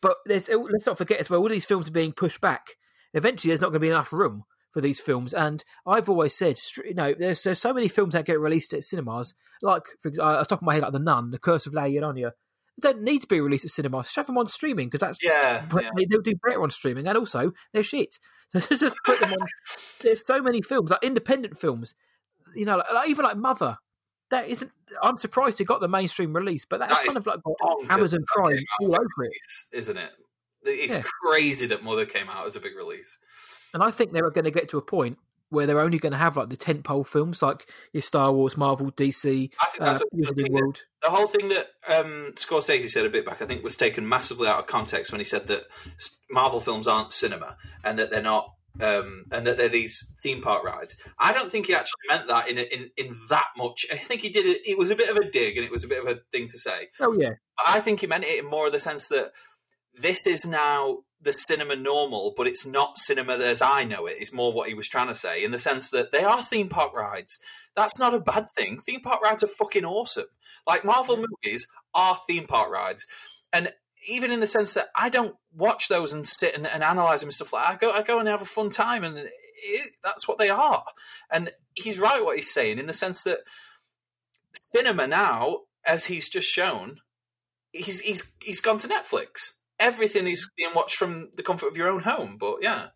But 0.00 0.16
let's 0.26 0.48
not 0.86 0.98
forget 0.98 1.18
as 1.18 1.30
well, 1.30 1.40
all 1.40 1.48
these 1.48 1.64
films 1.64 1.88
are 1.88 1.92
being 1.92 2.12
pushed 2.12 2.40
back. 2.40 2.66
Eventually, 3.14 3.50
there's 3.50 3.60
not 3.60 3.68
going 3.68 3.74
to 3.74 3.80
be 3.80 3.88
enough 3.88 4.12
room 4.12 4.44
for 4.74 4.80
these 4.80 5.00
films. 5.00 5.32
And 5.32 5.64
I've 5.86 6.10
always 6.10 6.34
said, 6.34 6.58
you 6.84 6.94
know, 6.94 7.14
there's, 7.18 7.42
there's 7.42 7.60
so 7.60 7.72
many 7.72 7.88
films 7.88 8.12
that 8.12 8.26
get 8.26 8.38
released 8.38 8.74
at 8.74 8.84
cinemas, 8.84 9.34
like, 9.62 9.84
for, 10.02 10.10
uh, 10.20 10.44
top 10.44 10.60
of 10.60 10.62
my 10.62 10.74
head, 10.74 10.82
like 10.82 10.92
The 10.92 10.98
Nun, 10.98 11.30
The 11.30 11.38
Curse 11.38 11.66
of 11.66 11.72
La 11.72 11.84
Llorona. 11.84 12.32
They 12.82 12.88
don't 12.88 13.02
need 13.02 13.20
to 13.20 13.28
be 13.28 13.40
released 13.40 13.64
at 13.64 13.70
cinemas. 13.70 14.10
Shove 14.10 14.26
them 14.26 14.36
on 14.36 14.48
streaming 14.48 14.88
because 14.88 15.00
that's 15.00 15.18
yeah, 15.22 15.64
yeah. 15.80 15.90
They, 15.96 16.06
will 16.10 16.22
do 16.22 16.34
better 16.44 16.60
on 16.60 16.70
streaming, 16.70 17.06
and 17.06 17.16
also 17.16 17.52
they're 17.72 17.82
shit. 17.82 18.18
So 18.50 18.60
just 18.76 18.96
put 19.04 19.20
them 19.20 19.32
on. 19.32 19.48
there's 20.02 20.24
so 20.24 20.40
many 20.40 20.60
films, 20.60 20.90
like 20.90 21.02
independent 21.02 21.58
films. 21.58 21.94
You 22.54 22.64
know, 22.64 22.82
like, 22.92 23.08
even 23.08 23.24
like 23.24 23.36
Mother 23.36 23.78
that 24.30 24.48
isn't. 24.48 24.70
I'm 25.02 25.18
surprised 25.18 25.60
it 25.60 25.64
got 25.64 25.80
the 25.80 25.88
mainstream 25.88 26.34
release, 26.34 26.64
but 26.64 26.80
that's 26.80 26.92
that 26.92 27.06
kind 27.06 27.16
of 27.16 27.26
like 27.26 27.40
Amazon 27.90 28.24
Prime 28.26 28.64
all 28.80 28.94
over 28.94 29.24
it, 29.24 29.76
isn't 29.76 29.96
it? 29.96 30.10
It's 30.66 30.94
yeah. 30.94 31.02
crazy 31.22 31.66
that 31.66 31.82
Mother 31.84 32.06
came 32.06 32.28
out 32.28 32.46
as 32.46 32.56
a 32.56 32.60
big 32.60 32.76
release, 32.76 33.18
and 33.72 33.82
I 33.82 33.90
think 33.90 34.12
they 34.12 34.20
are 34.20 34.30
going 34.30 34.44
to 34.44 34.50
get 34.50 34.68
to 34.70 34.78
a 34.78 34.82
point 34.82 35.18
where 35.50 35.66
they're 35.66 35.80
only 35.80 35.98
going 35.98 36.12
to 36.12 36.18
have 36.18 36.36
like 36.36 36.48
the 36.48 36.56
tentpole 36.56 37.06
films, 37.06 37.42
like 37.42 37.70
your 37.92 38.02
Star 38.02 38.32
Wars, 38.32 38.56
Marvel, 38.56 38.90
DC, 38.90 39.50
I 39.60 39.66
think 39.66 39.84
that's 39.84 40.00
uh, 40.00 40.04
the, 40.12 40.48
World. 40.50 40.82
the 41.02 41.10
whole 41.10 41.26
thing 41.26 41.50
that 41.50 41.66
um, 41.88 42.32
Scorsese 42.34 42.88
said 42.88 43.06
a 43.06 43.10
bit 43.10 43.24
back, 43.24 43.40
I 43.40 43.46
think, 43.46 43.62
was 43.62 43.76
taken 43.76 44.08
massively 44.08 44.48
out 44.48 44.58
of 44.58 44.66
context 44.66 45.12
when 45.12 45.20
he 45.20 45.24
said 45.24 45.46
that 45.48 45.64
Marvel 46.30 46.60
films 46.60 46.88
aren't 46.88 47.12
cinema 47.12 47.56
and 47.84 47.98
that 47.98 48.10
they're 48.10 48.22
not 48.22 48.54
um, 48.80 49.24
and 49.30 49.46
that 49.46 49.56
they're 49.56 49.68
these 49.68 50.10
theme 50.20 50.42
park 50.42 50.64
rides. 50.64 50.96
I 51.18 51.32
don't 51.32 51.50
think 51.50 51.66
he 51.66 51.74
actually 51.74 52.00
meant 52.08 52.28
that 52.28 52.48
in 52.48 52.58
in 52.58 52.90
in 52.96 53.16
that 53.30 53.48
much. 53.56 53.86
I 53.92 53.96
think 53.96 54.22
he 54.22 54.28
did 54.28 54.46
it. 54.46 54.66
It 54.66 54.78
was 54.78 54.90
a 54.90 54.96
bit 54.96 55.10
of 55.10 55.16
a 55.16 55.30
dig, 55.30 55.56
and 55.56 55.64
it 55.64 55.70
was 55.70 55.84
a 55.84 55.88
bit 55.88 56.04
of 56.04 56.08
a 56.08 56.20
thing 56.32 56.48
to 56.48 56.58
say. 56.58 56.88
Oh 57.00 57.16
yeah. 57.18 57.34
But 57.56 57.68
I 57.68 57.80
think 57.80 58.00
he 58.00 58.06
meant 58.06 58.24
it 58.24 58.38
in 58.38 58.50
more 58.50 58.66
of 58.66 58.72
the 58.72 58.80
sense 58.80 59.08
that 59.08 59.32
this 59.94 60.26
is 60.26 60.44
now 60.46 60.98
the 61.20 61.32
cinema 61.32 61.76
normal, 61.76 62.34
but 62.36 62.46
it's 62.46 62.66
not 62.66 62.98
cinema 62.98 63.34
as 63.34 63.62
I 63.62 63.84
know 63.84 64.06
it. 64.06 64.12
it. 64.12 64.22
Is 64.22 64.32
more 64.32 64.52
what 64.52 64.68
he 64.68 64.74
was 64.74 64.88
trying 64.88 65.08
to 65.08 65.14
say 65.14 65.44
in 65.44 65.52
the 65.52 65.58
sense 65.58 65.90
that 65.90 66.12
they 66.12 66.24
are 66.24 66.42
theme 66.42 66.68
park 66.68 66.94
rides. 66.94 67.38
That's 67.76 67.98
not 67.98 68.14
a 68.14 68.20
bad 68.20 68.46
thing. 68.56 68.78
Theme 68.78 69.00
park 69.00 69.20
rides 69.22 69.42
are 69.42 69.48
fucking 69.48 69.84
awesome. 69.84 70.26
Like 70.66 70.84
Marvel 70.84 71.16
movies 71.16 71.66
are 71.94 72.18
theme 72.26 72.46
park 72.46 72.70
rides, 72.70 73.06
and 73.52 73.72
even 74.06 74.32
in 74.32 74.40
the 74.40 74.46
sense 74.46 74.74
that 74.74 74.88
I 74.94 75.08
don't 75.08 75.36
watch 75.52 75.88
those 75.88 76.12
and 76.12 76.26
sit 76.26 76.54
and, 76.54 76.66
and 76.66 76.82
analyze 76.82 77.20
them 77.20 77.28
and 77.28 77.34
stuff 77.34 77.52
like 77.52 77.66
that. 77.66 77.72
I 77.72 77.76
go, 77.76 77.98
I 77.98 78.02
go 78.02 78.18
and 78.18 78.28
have 78.28 78.42
a 78.42 78.46
fun 78.46 78.70
time, 78.70 79.04
and 79.04 79.16
it, 79.18 79.90
that's 80.02 80.28
what 80.28 80.38
they 80.38 80.50
are. 80.50 80.84
And 81.30 81.50
he's 81.74 81.98
right 81.98 82.24
what 82.24 82.36
he's 82.36 82.52
saying 82.52 82.78
in 82.78 82.86
the 82.86 82.92
sense 82.92 83.24
that 83.24 83.40
cinema 84.52 85.06
now, 85.06 85.60
as 85.86 86.06
he's 86.06 86.28
just 86.28 86.48
shown, 86.48 86.98
he's 87.72 88.00
he's 88.00 88.32
he's 88.42 88.60
gone 88.60 88.78
to 88.78 88.88
Netflix. 88.88 89.54
Everything 89.78 90.26
is 90.26 90.48
being 90.56 90.74
watched 90.74 90.96
from 90.96 91.30
the 91.36 91.42
comfort 91.42 91.68
of 91.68 91.76
your 91.76 91.88
own 91.88 92.00
home. 92.00 92.36
But 92.38 92.58
yeah, 92.62 92.88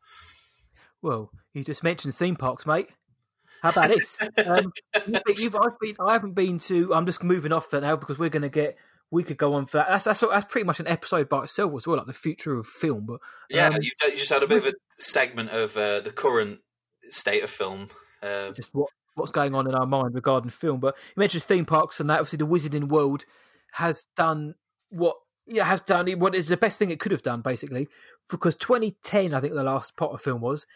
well, 1.03 1.31
you 1.55 1.65
just 1.65 1.83
mentioned 1.83 2.15
theme 2.15 2.37
parks, 2.37 2.67
mate. 2.67 2.89
How 3.63 3.71
about 3.71 3.89
this? 3.89 4.17
um, 4.47 4.73
you've, 5.37 5.57
I've 5.57 5.79
been, 5.81 5.97
I 5.99 6.13
haven't 6.13 6.35
been 6.35 6.59
to. 6.61 6.95
I'm 6.95 7.07
just 7.07 7.23
moving 7.25 7.53
off 7.53 7.71
that 7.71 7.83
now 7.83 7.97
because 7.97 8.19
we're 8.19 8.29
going 8.29 8.43
to 8.43 8.49
get 8.49 8.77
we 9.11 9.23
could 9.23 9.37
go 9.37 9.55
on 9.55 9.67
for 9.67 9.79
that. 9.79 9.89
That's, 9.89 10.05
that's 10.05 10.21
that's 10.21 10.47
pretty 10.51 10.67
much 10.67 10.81
an 10.81 10.87
episode 10.87 11.29
by 11.29 11.45
itself 11.45 11.73
as 11.77 11.87
well, 11.87 11.97
like 11.97 12.07
the 12.07 12.13
future 12.13 12.57
of 12.57 12.67
film. 12.67 13.07
But 13.07 13.21
yeah, 13.49 13.69
um, 13.69 13.79
you, 13.81 13.91
you, 14.05 14.11
just 14.13 14.31
had 14.31 14.43
a 14.43 14.47
bit 14.47 14.59
of 14.59 14.67
a 14.67 14.75
segment 14.99 15.51
of 15.51 15.77
uh, 15.77 16.01
the 16.01 16.13
current 16.13 16.61
state 17.03 17.43
of 17.43 17.51
film. 17.51 17.89
Uh, 18.23 18.53
just 18.53 18.71
what 18.75 18.91
what's 19.15 19.33
going 19.33 19.55
on 19.55 19.67
in 19.67 19.75
our 19.75 19.87
mind 19.87 20.15
regarding 20.15 20.51
film. 20.51 20.81
But 20.81 20.97
you 21.17 21.21
mentioned 21.21 21.45
theme 21.45 21.65
parks, 21.65 22.01
and 22.01 22.11
that 22.11 22.21
obviously 22.21 22.39
the 22.39 22.47
Wizarding 22.47 22.89
World 22.89 23.25
has 23.73 24.05
done 24.17 24.55
what 24.91 25.17
yeah 25.47 25.65
has 25.65 25.81
done 25.81 26.11
what 26.13 26.35
is 26.35 26.47
the 26.47 26.57
best 26.57 26.79
thing 26.79 26.91
it 26.91 27.01
could 27.01 27.13
have 27.13 27.23
done 27.23 27.43
basically 27.43 27.87
because 28.31 28.55
2010 28.55 29.35
I 29.35 29.41
think 29.41 29.55
the 29.55 29.63
last 29.63 29.97
Potter 29.97 30.19
film 30.19 30.41
was, 30.41 30.67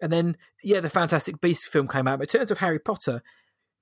and 0.00 0.12
then 0.12 0.36
yeah 0.62 0.80
the 0.80 0.88
Fantastic 0.88 1.40
Beasts 1.40 1.66
film 1.66 1.88
came 1.88 2.08
out. 2.08 2.18
But 2.18 2.32
in 2.32 2.38
terms 2.40 2.50
of 2.50 2.58
Harry 2.58 2.78
Potter, 2.78 3.22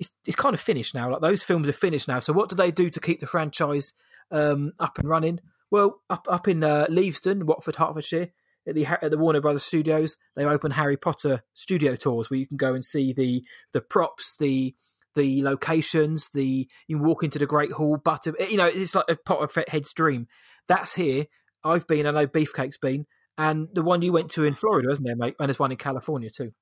it's, 0.01 0.11
it's 0.27 0.37
kind 0.37 0.55
of 0.55 0.61
finished 0.61 0.95
now. 0.95 1.11
Like 1.13 1.21
those 1.21 1.43
films 1.43 1.69
are 1.69 1.73
finished 1.73 2.09
now. 2.09 2.19
So 2.19 2.33
what 2.33 2.49
do 2.49 2.57
they 2.57 2.73
do 2.73 2.91
to 2.91 3.01
keep 3.01 3.21
the 3.21 3.27
franchise 3.27 3.93
um, 4.33 4.73
up 4.81 4.99
and 4.99 5.09
running? 5.09 5.41
Well, 5.71 6.01
up 6.09 6.27
up 6.29 6.49
in 6.49 6.65
uh, 6.65 6.87
Leavesden, 6.89 7.45
Watford, 7.45 7.77
Hertfordshire, 7.77 8.31
at 8.67 8.75
the 8.75 8.87
at 8.87 9.11
the 9.11 9.19
Warner 9.19 9.41
Brothers 9.41 9.63
Studios, 9.63 10.17
they 10.35 10.45
open 10.45 10.73
Harry 10.73 10.97
Potter 10.97 11.43
studio 11.55 11.95
tours 11.95 12.31
where 12.31 12.39
you 12.39 12.47
can 12.47 12.57
go 12.57 12.75
and 12.75 12.85
see 12.85 13.13
the 13.13 13.45
the 13.73 13.81
props, 13.81 14.35
the 14.39 14.75
the 15.15 15.43
locations, 15.43 16.31
the 16.31 16.69
you 16.89 16.99
walk 16.99 17.23
into 17.23 17.39
the 17.39 17.47
Great 17.47 17.73
Hall. 17.73 17.99
But 18.03 18.27
you 18.51 18.57
know, 18.57 18.67
it's 18.67 18.95
like 18.95 19.05
a 19.09 19.17
Potter 19.17 19.65
head's 19.69 19.93
dream. 19.93 20.27
That's 20.67 20.95
here. 20.95 21.27
I've 21.63 21.87
been. 21.87 22.07
I 22.07 22.11
know 22.13 22.27
Beefcake's 22.27 22.79
been, 22.79 23.07
and 23.37 23.69
the 23.75 23.83
one 23.83 24.03
you 24.03 24.13
went 24.13 24.31
to 24.33 24.45
in 24.45 24.55
Florida, 24.55 24.91
isn't 24.91 25.05
there, 25.05 25.17
mate? 25.17 25.37
And 25.39 25.49
there's 25.49 25.59
one 25.59 25.73
in 25.73 25.77
California 25.77 26.31
too. 26.31 26.53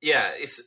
Yeah, 0.00 0.30
it's 0.36 0.60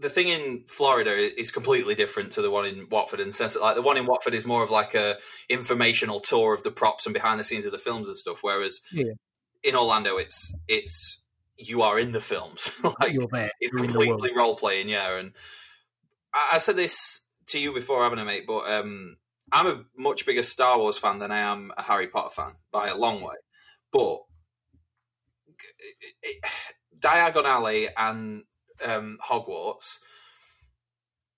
the 0.00 0.08
thing 0.08 0.28
in 0.28 0.64
Florida 0.66 1.10
is 1.10 1.50
completely 1.50 1.94
different 1.94 2.32
to 2.32 2.42
the 2.42 2.50
one 2.50 2.66
in 2.66 2.88
Watford 2.90 3.20
in 3.20 3.28
the 3.28 3.32
sense 3.32 3.52
that 3.54 3.60
like 3.60 3.74
the 3.74 3.82
one 3.82 3.98
in 3.98 4.06
Watford 4.06 4.34
is 4.34 4.46
more 4.46 4.64
of 4.64 4.70
like 4.70 4.94
a 4.94 5.16
informational 5.48 6.20
tour 6.20 6.54
of 6.54 6.62
the 6.62 6.70
props 6.70 7.06
and 7.06 7.12
behind 7.12 7.38
the 7.38 7.44
scenes 7.44 7.66
of 7.66 7.72
the 7.72 7.78
films 7.78 8.08
and 8.08 8.16
stuff, 8.16 8.38
whereas 8.42 8.80
yeah. 8.90 9.12
in 9.62 9.76
Orlando 9.76 10.16
it's 10.16 10.56
it's 10.66 11.22
you 11.58 11.82
are 11.82 12.00
in 12.00 12.12
the 12.12 12.20
films. 12.20 12.72
like 13.00 13.12
You're 13.12 13.26
there. 13.30 13.52
it's 13.60 13.72
You're 13.72 13.84
completely 13.84 14.34
role 14.34 14.56
playing, 14.56 14.88
yeah. 14.88 15.18
And 15.18 15.32
I, 16.32 16.52
I, 16.54 16.58
said 16.58 16.76
this 16.76 17.20
to 17.48 17.60
you 17.60 17.74
before 17.74 18.02
having 18.02 18.18
a 18.18 18.24
mate, 18.24 18.46
but 18.46 18.70
um, 18.70 19.18
I'm 19.52 19.66
a 19.66 19.84
much 19.98 20.24
bigger 20.24 20.42
Star 20.42 20.78
Wars 20.78 20.96
fan 20.96 21.18
than 21.18 21.30
I 21.30 21.40
am 21.40 21.72
a 21.76 21.82
Harry 21.82 22.06
Potter 22.06 22.30
fan 22.30 22.52
by 22.72 22.88
a 22.88 22.96
long 22.96 23.20
way. 23.20 23.34
But 23.92 24.20
it, 25.78 26.14
it, 26.22 26.44
Diagon 26.98 27.44
Alley 27.44 27.88
and 27.94 28.44
um, 28.84 29.18
Hogwarts 29.28 29.98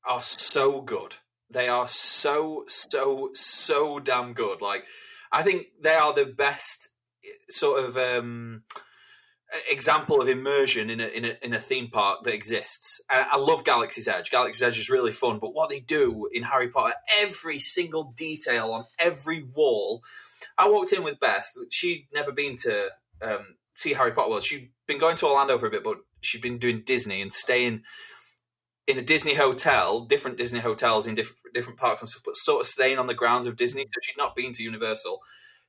are 0.07 0.23
so 0.23 0.81
good. 0.81 1.17
They 1.51 1.69
are 1.69 1.87
so 1.87 2.65
so 2.67 3.31
so 3.35 3.99
damn 3.99 4.33
good. 4.33 4.63
Like 4.63 4.85
I 5.31 5.43
think 5.43 5.67
they 5.81 5.95
are 5.95 6.15
the 6.15 6.27
best 6.27 6.89
sort 7.49 7.85
of 7.85 7.97
um, 7.97 8.65
example 9.71 10.21
of 10.21 10.29
immersion 10.29 10.91
in 10.91 11.01
a, 11.01 11.07
in 11.07 11.25
a 11.25 11.37
in 11.43 11.53
a 11.53 11.59
theme 11.59 11.89
park 11.89 12.25
that 12.25 12.35
exists. 12.35 13.01
I, 13.11 13.27
I 13.33 13.39
love 13.39 13.65
Galaxy's 13.65 14.09
Edge. 14.09 14.31
Galaxy's 14.31 14.63
Edge 14.63 14.79
is 14.79 14.91
really 14.91 15.13
fun, 15.13 15.39
but 15.39 15.55
what 15.55 15.69
they 15.69 15.81
do 15.81 16.29
in 16.33 16.45
Harry 16.45 16.69
Potter, 16.69 16.95
every 17.21 17.59
single 17.59 18.13
detail 18.17 18.73
on 18.73 18.85
every 18.99 19.43
wall. 19.43 20.03
I 20.59 20.69
walked 20.69 20.93
in 20.93 21.05
with 21.05 21.21
Beth. 21.21 21.53
She'd 21.71 22.09
never 22.13 22.33
been 22.33 22.57
to 22.59 22.89
um, 23.23 23.57
see 23.75 23.95
Harry 23.95 24.13
Potter. 24.13 24.31
Well, 24.31 24.41
she'd 24.41 24.71
been 24.87 24.99
going 24.99 25.17
to 25.17 25.27
Orlando 25.27 25.59
for 25.59 25.67
a 25.67 25.71
bit, 25.71 25.85
but 25.85 25.99
she'd 26.23 26.43
been 26.43 26.59
doing 26.59 26.83
Disney 26.85 27.21
and 27.21 27.33
staying 27.33 27.83
in 28.87 28.99
a 28.99 29.03
Disney 29.03 29.35
hotel, 29.35 30.01
different 30.01 30.37
Disney 30.37 30.61
hotels 30.61 31.07
in 31.07 31.15
different 31.15 31.39
different 31.55 31.79
parks 31.79 32.01
and 32.01 32.09
stuff, 32.09 32.23
but 32.25 32.37
sort 32.37 32.61
of 32.61 32.67
staying 32.67 32.99
on 32.99 33.07
the 33.07 33.15
grounds 33.15 33.47
of 33.47 33.57
Disney. 33.57 33.85
So 33.87 34.01
she'd 34.03 34.19
not 34.19 34.35
been 34.35 34.53
to 34.53 34.63
Universal. 34.63 35.21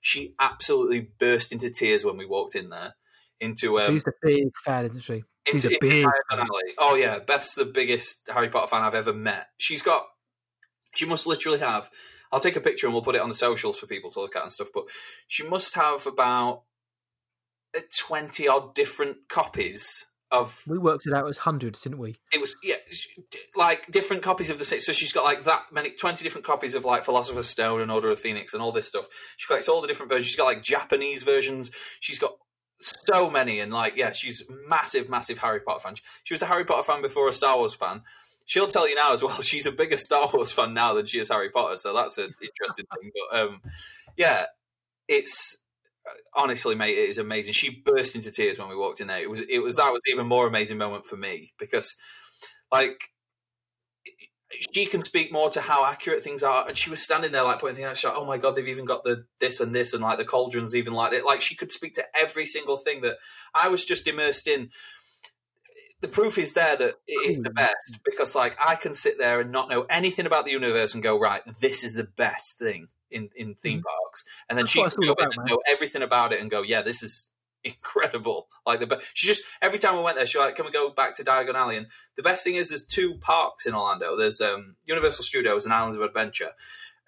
She 0.01 0.35
absolutely 0.39 1.09
burst 1.19 1.51
into 1.51 1.69
tears 1.69 2.03
when 2.03 2.17
we 2.17 2.25
walked 2.25 2.55
in 2.55 2.69
there. 2.69 2.95
Into 3.39 3.79
um, 3.79 3.93
she's 3.93 4.07
a 4.07 4.13
big 4.21 4.49
fan, 4.63 4.85
isn't 4.85 5.01
she? 5.01 5.23
She's 5.47 5.65
into, 5.65 5.75
a 5.75 5.79
big. 5.81 6.07
Alley. 6.31 6.73
Oh 6.77 6.95
yeah, 6.95 7.19
Beth's 7.19 7.55
the 7.55 7.65
biggest 7.65 8.29
Harry 8.33 8.49
Potter 8.49 8.67
fan 8.67 8.81
I've 8.81 8.95
ever 8.95 9.13
met. 9.13 9.47
She's 9.57 9.81
got. 9.81 10.05
She 10.95 11.05
must 11.05 11.27
literally 11.27 11.59
have. 11.59 11.89
I'll 12.31 12.39
take 12.39 12.55
a 12.55 12.61
picture 12.61 12.87
and 12.87 12.93
we'll 12.93 13.03
put 13.03 13.15
it 13.15 13.21
on 13.21 13.29
the 13.29 13.35
socials 13.35 13.77
for 13.77 13.85
people 13.85 14.09
to 14.11 14.19
look 14.19 14.35
at 14.35 14.43
and 14.43 14.51
stuff. 14.51 14.69
But 14.73 14.85
she 15.27 15.47
must 15.47 15.75
have 15.75 16.07
about 16.07 16.63
twenty 17.99 18.47
odd 18.47 18.73
different 18.73 19.17
copies 19.29 20.07
of 20.33 20.63
we 20.67 20.77
worked 20.77 21.05
it 21.05 21.13
out 21.13 21.29
as 21.29 21.37
hundreds, 21.37 21.81
didn't 21.81 21.99
we? 21.99 22.15
It 22.33 22.39
was 22.39 22.55
yeah, 22.63 22.75
like 23.55 23.85
different 23.91 24.23
copies 24.23 24.49
of 24.49 24.57
the 24.57 24.65
six. 24.65 24.85
So 24.85 24.91
she's 24.91 25.13
got 25.13 25.23
like 25.23 25.43
that 25.43 25.65
many, 25.71 25.91
twenty 25.91 26.23
different 26.23 26.45
copies 26.45 26.73
of 26.75 26.83
like 26.83 27.05
Philosopher's 27.05 27.47
Stone 27.47 27.81
and 27.81 27.91
Order 27.91 28.09
of 28.09 28.19
Phoenix 28.19 28.53
and 28.53 28.61
all 28.61 28.71
this 28.71 28.87
stuff. 28.87 29.07
She 29.37 29.47
collects 29.47 29.69
all 29.69 29.79
the 29.79 29.87
different 29.87 30.11
versions. 30.11 30.27
She's 30.27 30.35
got 30.35 30.45
like 30.45 30.63
Japanese 30.63 31.23
versions. 31.23 31.71
She's 31.99 32.19
got 32.19 32.33
so 32.79 33.29
many, 33.29 33.59
and 33.59 33.71
like 33.71 33.95
yeah, 33.95 34.11
she's 34.11 34.43
massive, 34.67 35.07
massive 35.07 35.37
Harry 35.37 35.59
Potter 35.59 35.79
fan. 35.79 35.93
She 36.23 36.33
was 36.33 36.41
a 36.41 36.47
Harry 36.47 36.65
Potter 36.65 36.83
fan 36.83 37.01
before 37.01 37.29
a 37.29 37.33
Star 37.33 37.57
Wars 37.57 37.75
fan. 37.75 38.01
She'll 38.45 38.67
tell 38.67 38.89
you 38.89 38.95
now 38.95 39.13
as 39.13 39.23
well. 39.23 39.41
She's 39.41 39.67
a 39.67 39.71
bigger 39.71 39.97
Star 39.97 40.29
Wars 40.33 40.51
fan 40.51 40.73
now 40.73 40.93
than 40.93 41.05
she 41.05 41.19
is 41.19 41.29
Harry 41.29 41.49
Potter, 41.49 41.77
so 41.77 41.93
that's 41.93 42.17
an 42.17 42.33
interesting 42.41 42.85
thing. 42.93 43.11
But 43.29 43.39
um, 43.39 43.61
yeah, 44.17 44.45
it's 45.07 45.57
honestly, 46.33 46.75
mate, 46.75 46.97
it 46.97 47.09
is 47.09 47.17
amazing. 47.17 47.53
She 47.53 47.81
burst 47.83 48.15
into 48.15 48.31
tears 48.31 48.59
when 48.59 48.69
we 48.69 48.75
walked 48.75 49.01
in 49.01 49.07
there. 49.07 49.21
It 49.21 49.29
was, 49.29 49.41
it 49.41 49.59
was 49.59 49.77
that 49.77 49.91
was 49.91 50.01
even 50.11 50.27
more 50.27 50.47
amazing 50.47 50.77
moment 50.77 51.05
for 51.05 51.17
me 51.17 51.53
because, 51.57 51.95
like, 52.71 53.09
she 54.73 54.85
can 54.85 55.01
speak 55.01 55.31
more 55.31 55.49
to 55.49 55.61
how 55.61 55.85
accurate 55.85 56.21
things 56.21 56.43
are, 56.43 56.67
and 56.67 56.77
she 56.77 56.89
was 56.89 57.01
standing 57.01 57.31
there 57.31 57.43
like 57.43 57.59
pointing 57.59 57.83
things 57.83 58.05
out, 58.05 58.13
"Oh 58.15 58.25
my 58.25 58.37
god, 58.37 58.55
they've 58.55 58.67
even 58.67 58.85
got 58.85 59.03
the 59.03 59.25
this 59.39 59.59
and 59.59 59.73
this, 59.73 59.93
and 59.93 60.03
like 60.03 60.17
the 60.17 60.25
cauldrons, 60.25 60.75
even 60.75 60.93
like 60.93 61.13
it." 61.13 61.25
Like 61.25 61.41
she 61.41 61.55
could 61.55 61.71
speak 61.71 61.93
to 61.95 62.05
every 62.15 62.45
single 62.45 62.77
thing 62.77 63.01
that 63.01 63.17
I 63.53 63.69
was 63.69 63.85
just 63.85 64.07
immersed 64.07 64.47
in. 64.47 64.69
The 66.01 66.07
proof 66.07 66.37
is 66.37 66.53
there 66.53 66.75
that 66.75 66.95
it 67.07 67.29
is 67.29 67.39
the 67.39 67.49
hmm. 67.49 67.55
best 67.55 67.99
because, 68.03 68.35
like, 68.35 68.57
I 68.63 68.75
can 68.75 68.93
sit 68.93 69.17
there 69.17 69.39
and 69.39 69.51
not 69.51 69.69
know 69.69 69.85
anything 69.89 70.25
about 70.25 70.45
the 70.45 70.51
universe 70.51 70.93
and 70.93 71.01
go, 71.01 71.19
"Right, 71.19 71.41
this 71.61 71.83
is 71.83 71.93
the 71.93 72.03
best 72.03 72.59
thing." 72.59 72.87
In, 73.13 73.29
in 73.35 73.55
theme 73.55 73.79
mm-hmm. 73.79 74.03
parks, 74.03 74.25
and 74.49 74.57
then 74.57 74.63
That's 74.63 74.71
she 74.71 74.83
can 74.83 75.01
go 75.01 75.15
in 75.19 75.25
and 75.25 75.45
know 75.49 75.59
everything 75.67 76.01
about 76.01 76.33
it 76.33 76.41
and 76.41 76.51
go, 76.51 76.61
yeah, 76.61 76.81
this 76.81 77.03
is 77.03 77.31
incredible. 77.63 78.47
Like 78.65 78.79
the 78.79 79.01
she 79.13 79.27
just 79.27 79.43
every 79.61 79.79
time 79.79 79.95
we 79.95 80.03
went 80.03 80.17
there, 80.17 80.27
she 80.27 80.37
like, 80.37 80.55
can 80.55 80.65
we 80.65 80.71
go 80.71 80.89
back 80.89 81.15
to 81.15 81.23
Diagon 81.23 81.55
Alley? 81.55 81.77
And 81.77 81.87
the 82.17 82.23
best 82.23 82.43
thing 82.43 82.55
is, 82.55 82.69
there's 82.69 82.85
two 82.85 83.15
parks 83.15 83.65
in 83.65 83.73
Orlando. 83.73 84.17
There's 84.17 84.41
um, 84.41 84.75
Universal 84.85 85.23
Studios 85.23 85.65
and 85.65 85.73
Islands 85.73 85.95
of 85.95 86.01
Adventure, 86.01 86.51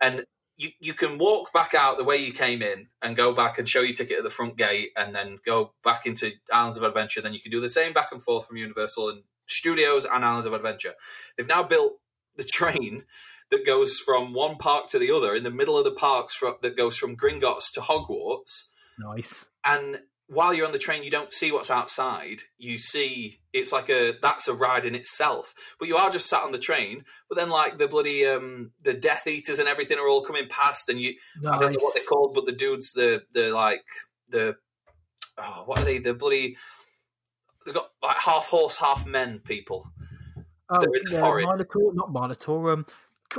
and 0.02 0.26
you 0.58 0.70
you 0.80 0.94
can 0.94 1.18
walk 1.18 1.52
back 1.54 1.74
out 1.74 1.98
the 1.98 2.04
way 2.04 2.18
you 2.18 2.32
came 2.32 2.62
in 2.62 2.88
and 3.02 3.16
go 3.16 3.34
back 3.34 3.58
and 3.58 3.68
show 3.68 3.82
your 3.82 3.94
ticket 3.94 4.18
at 4.18 4.24
the 4.24 4.30
front 4.30 4.58
gate, 4.58 4.92
and 4.96 5.14
then 5.14 5.40
go 5.46 5.74
back 5.84 6.06
into 6.06 6.32
Islands 6.52 6.78
of 6.78 6.84
Adventure. 6.84 7.22
Then 7.22 7.34
you 7.34 7.42
can 7.42 7.52
do 7.52 7.62
the 7.62 7.70
same 7.70 7.94
back 7.94 8.12
and 8.12 8.22
forth 8.22 8.48
from 8.48 8.58
Universal 8.58 9.10
and 9.10 9.24
Studios 9.48 10.06
and 10.06 10.24
Islands 10.24 10.46
of 10.46 10.54
Adventure. 10.54 10.94
They've 11.38 11.48
now 11.48 11.64
built 11.64 12.00
the 12.36 12.44
train 12.52 13.04
that 13.52 13.66
goes 13.66 14.00
from 14.00 14.34
one 14.34 14.58
park 14.58 14.88
to 14.90 15.00
the 15.00 15.12
other 15.12 15.34
in 15.36 15.44
the 15.44 15.52
middle 15.52 15.78
of 15.78 15.84
the 15.84 15.92
parks 15.92 16.36
for, 16.36 16.56
that 16.62 16.78
goes 16.78 16.98
from 16.98 17.16
Gringotts 17.16 17.72
to 17.74 17.82
Hogwarts. 17.82 18.66
Nice. 18.98 19.46
And 19.66 20.00
while 20.28 20.54
you're 20.54 20.66
on 20.66 20.72
the 20.72 20.80
train, 20.80 21.04
you 21.04 21.12
don't 21.12 21.32
see 21.32 21.52
what's 21.52 21.70
outside. 21.70 22.42
You 22.58 22.78
see 22.78 23.40
it's 23.54 23.72
like 23.72 23.90
a 23.90 24.14
that's 24.22 24.48
a 24.48 24.54
ride 24.54 24.86
in 24.86 24.96
itself. 24.96 25.54
But 25.80 25.88
you 25.88 25.98
are 25.98 26.10
just 26.10 26.28
sat 26.28 26.44
on 26.44 26.52
the 26.52 26.58
train. 26.58 27.04
But 27.30 27.38
then 27.38 27.50
like 27.50 27.78
the 27.78 27.88
bloody 27.88 28.26
um, 28.26 28.72
the 28.84 28.94
Death 28.94 29.28
Eaters 29.28 29.60
and 29.60 29.68
everything 29.68 30.00
are 30.00 30.08
all 30.08 30.24
coming 30.24 30.48
past, 30.48 30.90
and 30.90 31.00
you 31.00 31.16
nice. 31.42 31.56
I 31.56 31.58
don't 31.60 31.74
know 31.74 31.80
what 31.80 31.94
they're 31.94 32.04
called, 32.04 32.34
but 32.34 32.46
the 32.46 32.54
dudes 32.54 32.94
the 32.94 33.24
the 33.34 33.54
like 33.54 33.86
the 34.30 34.56
oh 35.38 35.64
what 35.66 35.80
are 35.80 35.86
they 35.86 36.00
the 36.00 36.16
bloody 36.16 36.58
they've 37.66 37.76
got 37.76 37.92
like 38.02 38.18
half 38.18 38.48
horse 38.48 38.78
half 38.78 39.06
men 39.06 39.40
people. 39.40 39.92
Oh, 40.70 40.80
They're 40.80 40.96
in 40.96 41.06
the 41.06 41.12
yeah, 41.14 41.20
forest. 41.20 41.48
Minotaur, 41.52 41.94
not 41.94 42.12
Minotaur. 42.12 42.72
Um, 42.72 42.86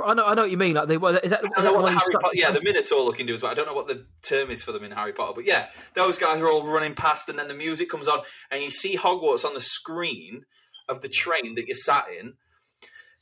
I 0.03 0.13
know, 0.13 0.25
I 0.25 0.33
know 0.35 0.43
what 0.43 0.51
you 0.51 0.57
mean. 0.57 0.75
Like 0.75 0.87
they, 0.87 0.95
is 0.95 1.31
that? 1.31 1.41
I 1.55 1.63
know 1.63 1.73
what 1.73 1.85
the 1.85 1.91
Harry 1.91 2.13
Potter, 2.13 2.35
yeah, 2.35 2.51
the 2.51 2.61
Minotaur 2.61 3.01
looking 3.01 3.25
dudes, 3.25 3.41
but 3.41 3.51
I 3.51 3.53
don't 3.53 3.65
know 3.65 3.73
what 3.73 3.87
the 3.87 4.05
term 4.21 4.51
is 4.51 4.63
for 4.63 4.71
them 4.71 4.83
in 4.83 4.91
Harry 4.91 5.13
Potter. 5.13 5.33
But 5.35 5.45
yeah, 5.45 5.69
those 5.93 6.17
guys 6.17 6.41
are 6.41 6.47
all 6.47 6.65
running 6.65 6.95
past, 6.95 7.29
and 7.29 7.37
then 7.37 7.47
the 7.47 7.53
music 7.53 7.89
comes 7.89 8.07
on, 8.07 8.19
and 8.51 8.61
you 8.61 8.69
see 8.69 8.97
Hogwarts 8.97 9.45
on 9.45 9.53
the 9.53 9.61
screen 9.61 10.45
of 10.89 11.01
the 11.01 11.09
train 11.09 11.55
that 11.55 11.67
you're 11.67 11.75
sat 11.75 12.05
in. 12.19 12.33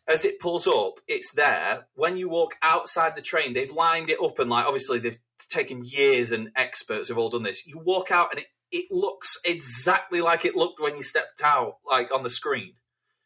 As 0.07 0.23
it 0.23 0.39
pulls 0.39 0.67
up, 0.67 0.99
it's 1.07 1.34
there. 1.34 1.88
When 1.95 2.17
you 2.17 2.30
walk 2.30 2.55
outside 2.61 3.15
the 3.15 3.23
train, 3.23 3.53
they've 3.53 3.71
lined 3.71 4.09
it 4.09 4.21
up, 4.23 4.38
and 4.39 4.49
like 4.49 4.65
obviously 4.65 4.99
they've 4.99 5.17
taken 5.49 5.84
years, 5.84 6.32
and 6.32 6.51
experts 6.55 7.09
have 7.09 7.17
all 7.17 7.30
done 7.30 7.43
this. 7.43 7.65
You 7.65 7.80
walk 7.80 8.11
out, 8.11 8.32
and 8.32 8.39
it, 8.39 8.47
it 8.71 8.86
looks 8.91 9.38
exactly 9.45 10.21
like 10.21 10.45
it 10.45 10.55
looked 10.55 10.80
when 10.80 10.95
you 10.95 11.03
stepped 11.03 11.41
out, 11.43 11.78
like 11.89 12.13
on 12.13 12.23
the 12.23 12.30
screen. 12.30 12.73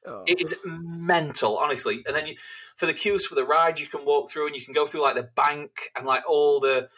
Oh. 0.05 0.23
It 0.25 0.41
is 0.41 0.55
mental, 0.63 1.57
honestly. 1.57 2.03
And 2.07 2.15
then 2.15 2.27
you, 2.27 2.35
for 2.77 2.85
the 2.85 2.93
queues 2.93 3.25
for 3.25 3.35
the 3.35 3.43
ride, 3.43 3.79
you 3.79 3.87
can 3.87 4.05
walk 4.05 4.29
through 4.29 4.47
and 4.47 4.55
you 4.55 4.63
can 4.63 4.73
go 4.73 4.85
through 4.85 5.01
like 5.01 5.15
the 5.15 5.29
bank 5.35 5.91
and 5.95 6.05
like 6.05 6.23
all 6.27 6.59
the 6.59 6.89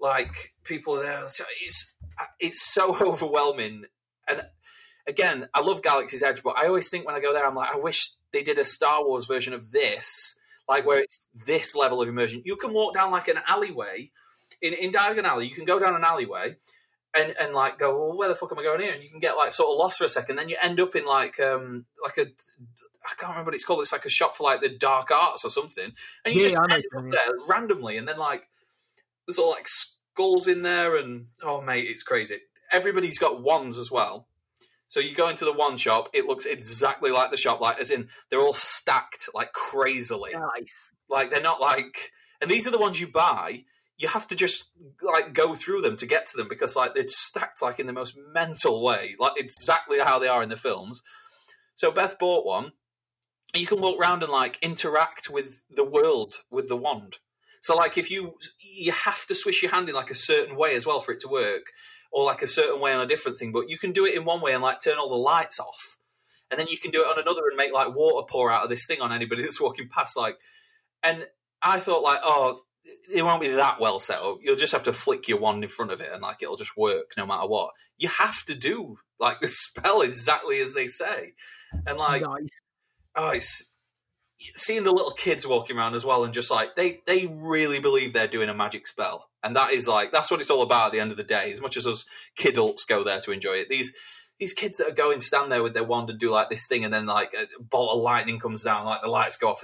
like 0.00 0.54
people 0.64 0.94
there. 0.94 1.22
it's 1.62 1.94
it's 2.40 2.62
so 2.62 2.96
overwhelming. 3.06 3.84
And 4.28 4.42
again, 5.06 5.48
I 5.54 5.60
love 5.60 5.82
Galaxy's 5.82 6.22
Edge, 6.22 6.42
but 6.42 6.56
I 6.58 6.66
always 6.66 6.88
think 6.88 7.06
when 7.06 7.14
I 7.14 7.20
go 7.20 7.32
there, 7.32 7.46
I'm 7.46 7.54
like, 7.54 7.70
I 7.72 7.78
wish 7.78 8.10
they 8.32 8.42
did 8.42 8.58
a 8.58 8.64
Star 8.64 9.04
Wars 9.04 9.26
version 9.26 9.52
of 9.52 9.72
this, 9.72 10.38
like 10.68 10.86
where 10.86 11.02
it's 11.02 11.26
this 11.34 11.74
level 11.74 12.00
of 12.00 12.08
immersion. 12.08 12.42
You 12.44 12.56
can 12.56 12.72
walk 12.72 12.94
down 12.94 13.10
like 13.10 13.28
an 13.28 13.40
alleyway 13.46 14.10
in 14.62 14.72
in 14.74 14.92
Diagon 14.92 15.24
Alley. 15.24 15.46
You 15.46 15.54
can 15.54 15.64
go 15.64 15.78
down 15.78 15.94
an 15.94 16.04
alleyway 16.04 16.56
and 17.16 17.34
and 17.40 17.54
like 17.54 17.78
go, 17.78 17.98
well, 17.98 18.16
where 18.16 18.28
the 18.28 18.34
fuck 18.34 18.52
am 18.52 18.58
I 18.58 18.62
going 18.62 18.80
here? 18.80 18.92
And 18.92 19.02
you 19.02 19.10
can 19.10 19.20
get 19.20 19.36
like 19.36 19.50
sort 19.50 19.70
of 19.70 19.78
lost 19.78 19.98
for 19.98 20.04
a 20.04 20.08
second. 20.08 20.36
Then 20.36 20.48
you 20.48 20.56
end 20.62 20.80
up 20.80 20.94
in 20.94 21.06
like 21.06 21.40
um 21.40 21.84
like 22.02 22.18
a 22.18 22.26
I 23.06 23.14
can't 23.16 23.30
remember 23.30 23.48
what 23.48 23.54
it's 23.54 23.64
called. 23.64 23.80
It's 23.80 23.92
like 23.92 24.04
a 24.04 24.10
shop 24.10 24.34
for 24.34 24.44
like 24.44 24.60
the 24.60 24.68
dark 24.68 25.10
arts 25.10 25.44
or 25.44 25.48
something. 25.48 25.92
And 26.24 26.34
you 26.34 26.42
yeah, 26.42 26.48
just 26.48 26.72
end 26.72 26.84
up 26.96 27.10
there 27.10 27.34
randomly, 27.48 27.96
and 27.96 28.06
then 28.06 28.18
like 28.18 28.48
there's 29.26 29.38
all 29.38 29.50
like 29.50 29.68
skulls 29.68 30.48
in 30.48 30.62
there, 30.62 30.96
and 30.96 31.26
oh 31.42 31.60
mate, 31.60 31.86
it's 31.88 32.02
crazy. 32.02 32.38
Everybody's 32.70 33.18
got 33.18 33.42
wands 33.42 33.78
as 33.78 33.90
well. 33.90 34.26
So 34.88 35.00
you 35.00 35.14
go 35.14 35.28
into 35.28 35.44
the 35.44 35.52
one 35.52 35.76
shop, 35.76 36.08
it 36.14 36.26
looks 36.26 36.46
exactly 36.46 37.10
like 37.10 37.30
the 37.30 37.36
shop, 37.36 37.60
like 37.60 37.78
as 37.78 37.90
in 37.90 38.08
they're 38.30 38.40
all 38.40 38.54
stacked 38.54 39.28
like 39.34 39.52
crazily. 39.52 40.32
Nice. 40.32 40.92
Like 41.10 41.30
they're 41.30 41.42
not 41.42 41.60
like, 41.60 42.10
and 42.40 42.50
these 42.50 42.66
are 42.66 42.70
the 42.70 42.78
ones 42.78 43.00
you 43.00 43.06
buy 43.06 43.64
you 43.98 44.06
have 44.08 44.26
to 44.28 44.36
just 44.36 44.68
like 45.02 45.34
go 45.34 45.54
through 45.54 45.80
them 45.80 45.96
to 45.96 46.06
get 46.06 46.26
to 46.26 46.36
them 46.36 46.48
because 46.48 46.76
like 46.76 46.92
it's 46.94 47.18
stacked 47.18 47.60
like 47.60 47.80
in 47.80 47.86
the 47.86 47.92
most 47.92 48.16
mental 48.32 48.82
way, 48.82 49.16
like 49.18 49.32
exactly 49.36 49.98
how 49.98 50.18
they 50.18 50.28
are 50.28 50.42
in 50.42 50.48
the 50.48 50.56
films. 50.56 51.02
So 51.74 51.90
Beth 51.90 52.18
bought 52.18 52.46
one. 52.46 52.72
You 53.54 53.66
can 53.66 53.80
walk 53.80 53.98
around 53.98 54.22
and 54.22 54.30
like 54.30 54.58
interact 54.62 55.28
with 55.30 55.64
the 55.70 55.84
world 55.84 56.36
with 56.50 56.68
the 56.68 56.76
wand. 56.76 57.18
So 57.60 57.74
like 57.76 57.98
if 57.98 58.10
you 58.10 58.34
you 58.60 58.92
have 58.92 59.26
to 59.26 59.34
swish 59.34 59.62
your 59.62 59.72
hand 59.72 59.88
in 59.88 59.94
like 59.96 60.10
a 60.10 60.14
certain 60.14 60.56
way 60.56 60.76
as 60.76 60.86
well 60.86 61.00
for 61.00 61.12
it 61.12 61.20
to 61.20 61.28
work, 61.28 61.72
or 62.12 62.24
like 62.24 62.42
a 62.42 62.46
certain 62.46 62.80
way 62.80 62.92
on 62.92 63.00
a 63.00 63.06
different 63.06 63.36
thing. 63.36 63.50
But 63.50 63.68
you 63.68 63.78
can 63.78 63.90
do 63.90 64.06
it 64.06 64.14
in 64.14 64.24
one 64.24 64.40
way 64.40 64.52
and 64.52 64.62
like 64.62 64.80
turn 64.80 64.98
all 64.98 65.08
the 65.08 65.16
lights 65.16 65.58
off, 65.58 65.96
and 66.52 66.60
then 66.60 66.68
you 66.68 66.78
can 66.78 66.92
do 66.92 67.02
it 67.02 67.08
on 67.08 67.18
another 67.18 67.48
and 67.48 67.56
make 67.56 67.72
like 67.72 67.96
water 67.96 68.24
pour 68.30 68.52
out 68.52 68.62
of 68.62 68.70
this 68.70 68.86
thing 68.86 69.00
on 69.00 69.12
anybody 69.12 69.42
that's 69.44 69.60
walking 69.60 69.88
past. 69.88 70.16
Like, 70.16 70.38
and 71.02 71.26
I 71.62 71.80
thought 71.80 72.04
like, 72.04 72.20
oh, 72.22 72.60
it 73.14 73.22
won't 73.22 73.40
be 73.42 73.48
that 73.48 73.80
well 73.80 73.98
set 73.98 74.20
up. 74.20 74.38
You'll 74.42 74.56
just 74.56 74.72
have 74.72 74.82
to 74.84 74.92
flick 74.92 75.28
your 75.28 75.38
wand 75.38 75.62
in 75.62 75.70
front 75.70 75.92
of 75.92 76.00
it, 76.00 76.10
and 76.12 76.22
like 76.22 76.42
it'll 76.42 76.56
just 76.56 76.76
work 76.76 77.12
no 77.16 77.26
matter 77.26 77.46
what. 77.46 77.70
You 77.98 78.08
have 78.08 78.44
to 78.44 78.54
do 78.54 78.96
like 79.18 79.40
the 79.40 79.48
spell 79.48 80.00
exactly 80.02 80.58
as 80.60 80.74
they 80.74 80.86
say, 80.86 81.32
and 81.86 81.98
like 81.98 82.22
nice. 82.22 82.48
oh, 83.16 83.30
it's 83.30 83.70
seeing 84.54 84.84
the 84.84 84.92
little 84.92 85.10
kids 85.10 85.46
walking 85.46 85.76
around 85.76 85.94
as 85.94 86.04
well, 86.04 86.24
and 86.24 86.34
just 86.34 86.50
like 86.50 86.76
they 86.76 87.00
they 87.06 87.26
really 87.26 87.80
believe 87.80 88.12
they're 88.12 88.28
doing 88.28 88.48
a 88.48 88.54
magic 88.54 88.86
spell, 88.86 89.30
and 89.42 89.56
that 89.56 89.72
is 89.72 89.88
like 89.88 90.12
that's 90.12 90.30
what 90.30 90.40
it's 90.40 90.50
all 90.50 90.62
about 90.62 90.86
at 90.86 90.92
the 90.92 91.00
end 91.00 91.10
of 91.10 91.16
the 91.16 91.24
day. 91.24 91.50
As 91.50 91.60
much 91.60 91.76
as 91.76 91.86
us 91.86 92.04
kidults 92.38 92.86
go 92.88 93.02
there 93.02 93.20
to 93.20 93.32
enjoy 93.32 93.54
it, 93.54 93.68
these 93.68 93.94
these 94.38 94.52
kids 94.52 94.76
that 94.76 94.88
are 94.88 94.94
going 94.94 95.20
stand 95.20 95.50
there 95.50 95.62
with 95.62 95.74
their 95.74 95.84
wand 95.84 96.10
and 96.10 96.18
do 96.18 96.30
like 96.30 96.50
this 96.50 96.66
thing, 96.66 96.84
and 96.84 96.92
then 96.92 97.06
like 97.06 97.34
a 97.34 97.46
bolt 97.62 97.96
of 97.96 98.02
lightning 98.02 98.38
comes 98.38 98.62
down, 98.62 98.84
like 98.84 99.02
the 99.02 99.08
lights 99.08 99.36
go 99.36 99.48
off. 99.48 99.62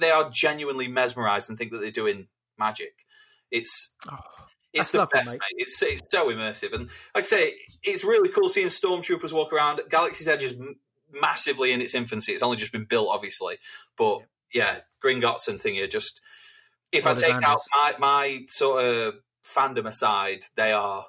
They 0.00 0.10
are 0.10 0.30
genuinely 0.30 0.88
mesmerized 0.88 1.50
and 1.50 1.58
think 1.58 1.70
that 1.72 1.78
they're 1.82 1.90
doing 1.90 2.28
magic. 2.62 3.06
It's 3.50 3.94
oh. 4.10 4.18
It's 4.72 4.90
the 4.90 4.98
lovely, 4.98 5.18
best, 5.18 5.32
mate. 5.32 5.40
mate. 5.40 5.62
It's 5.62 5.82
it's 5.82 6.10
so 6.10 6.30
immersive, 6.30 6.72
and 6.72 6.88
like 7.14 7.18
I 7.18 7.20
say, 7.22 7.54
it's 7.82 8.04
really 8.04 8.30
cool 8.30 8.48
seeing 8.48 8.68
stormtroopers 8.68 9.32
walk 9.32 9.52
around. 9.52 9.82
Galaxy's 9.90 10.28
Edge 10.28 10.44
is 10.44 10.54
massively 11.20 11.72
in 11.72 11.82
its 11.82 11.94
infancy. 11.94 12.32
It's 12.32 12.42
only 12.42 12.56
just 12.56 12.72
been 12.72 12.86
built, 12.86 13.08
obviously, 13.10 13.56
but 13.98 14.22
yeah, 14.54 14.80
Gringotts 15.04 15.48
and 15.48 15.60
thingy 15.60 15.82
are 15.82 15.88
just. 15.88 16.20
If 16.90 17.06
I 17.06 17.14
take 17.14 17.42
out 17.42 17.60
my 17.74 17.94
my 17.98 18.40
sort 18.48 18.84
of 18.84 19.14
fandom 19.44 19.86
aside, 19.86 20.44
they 20.56 20.72
are 20.72 21.06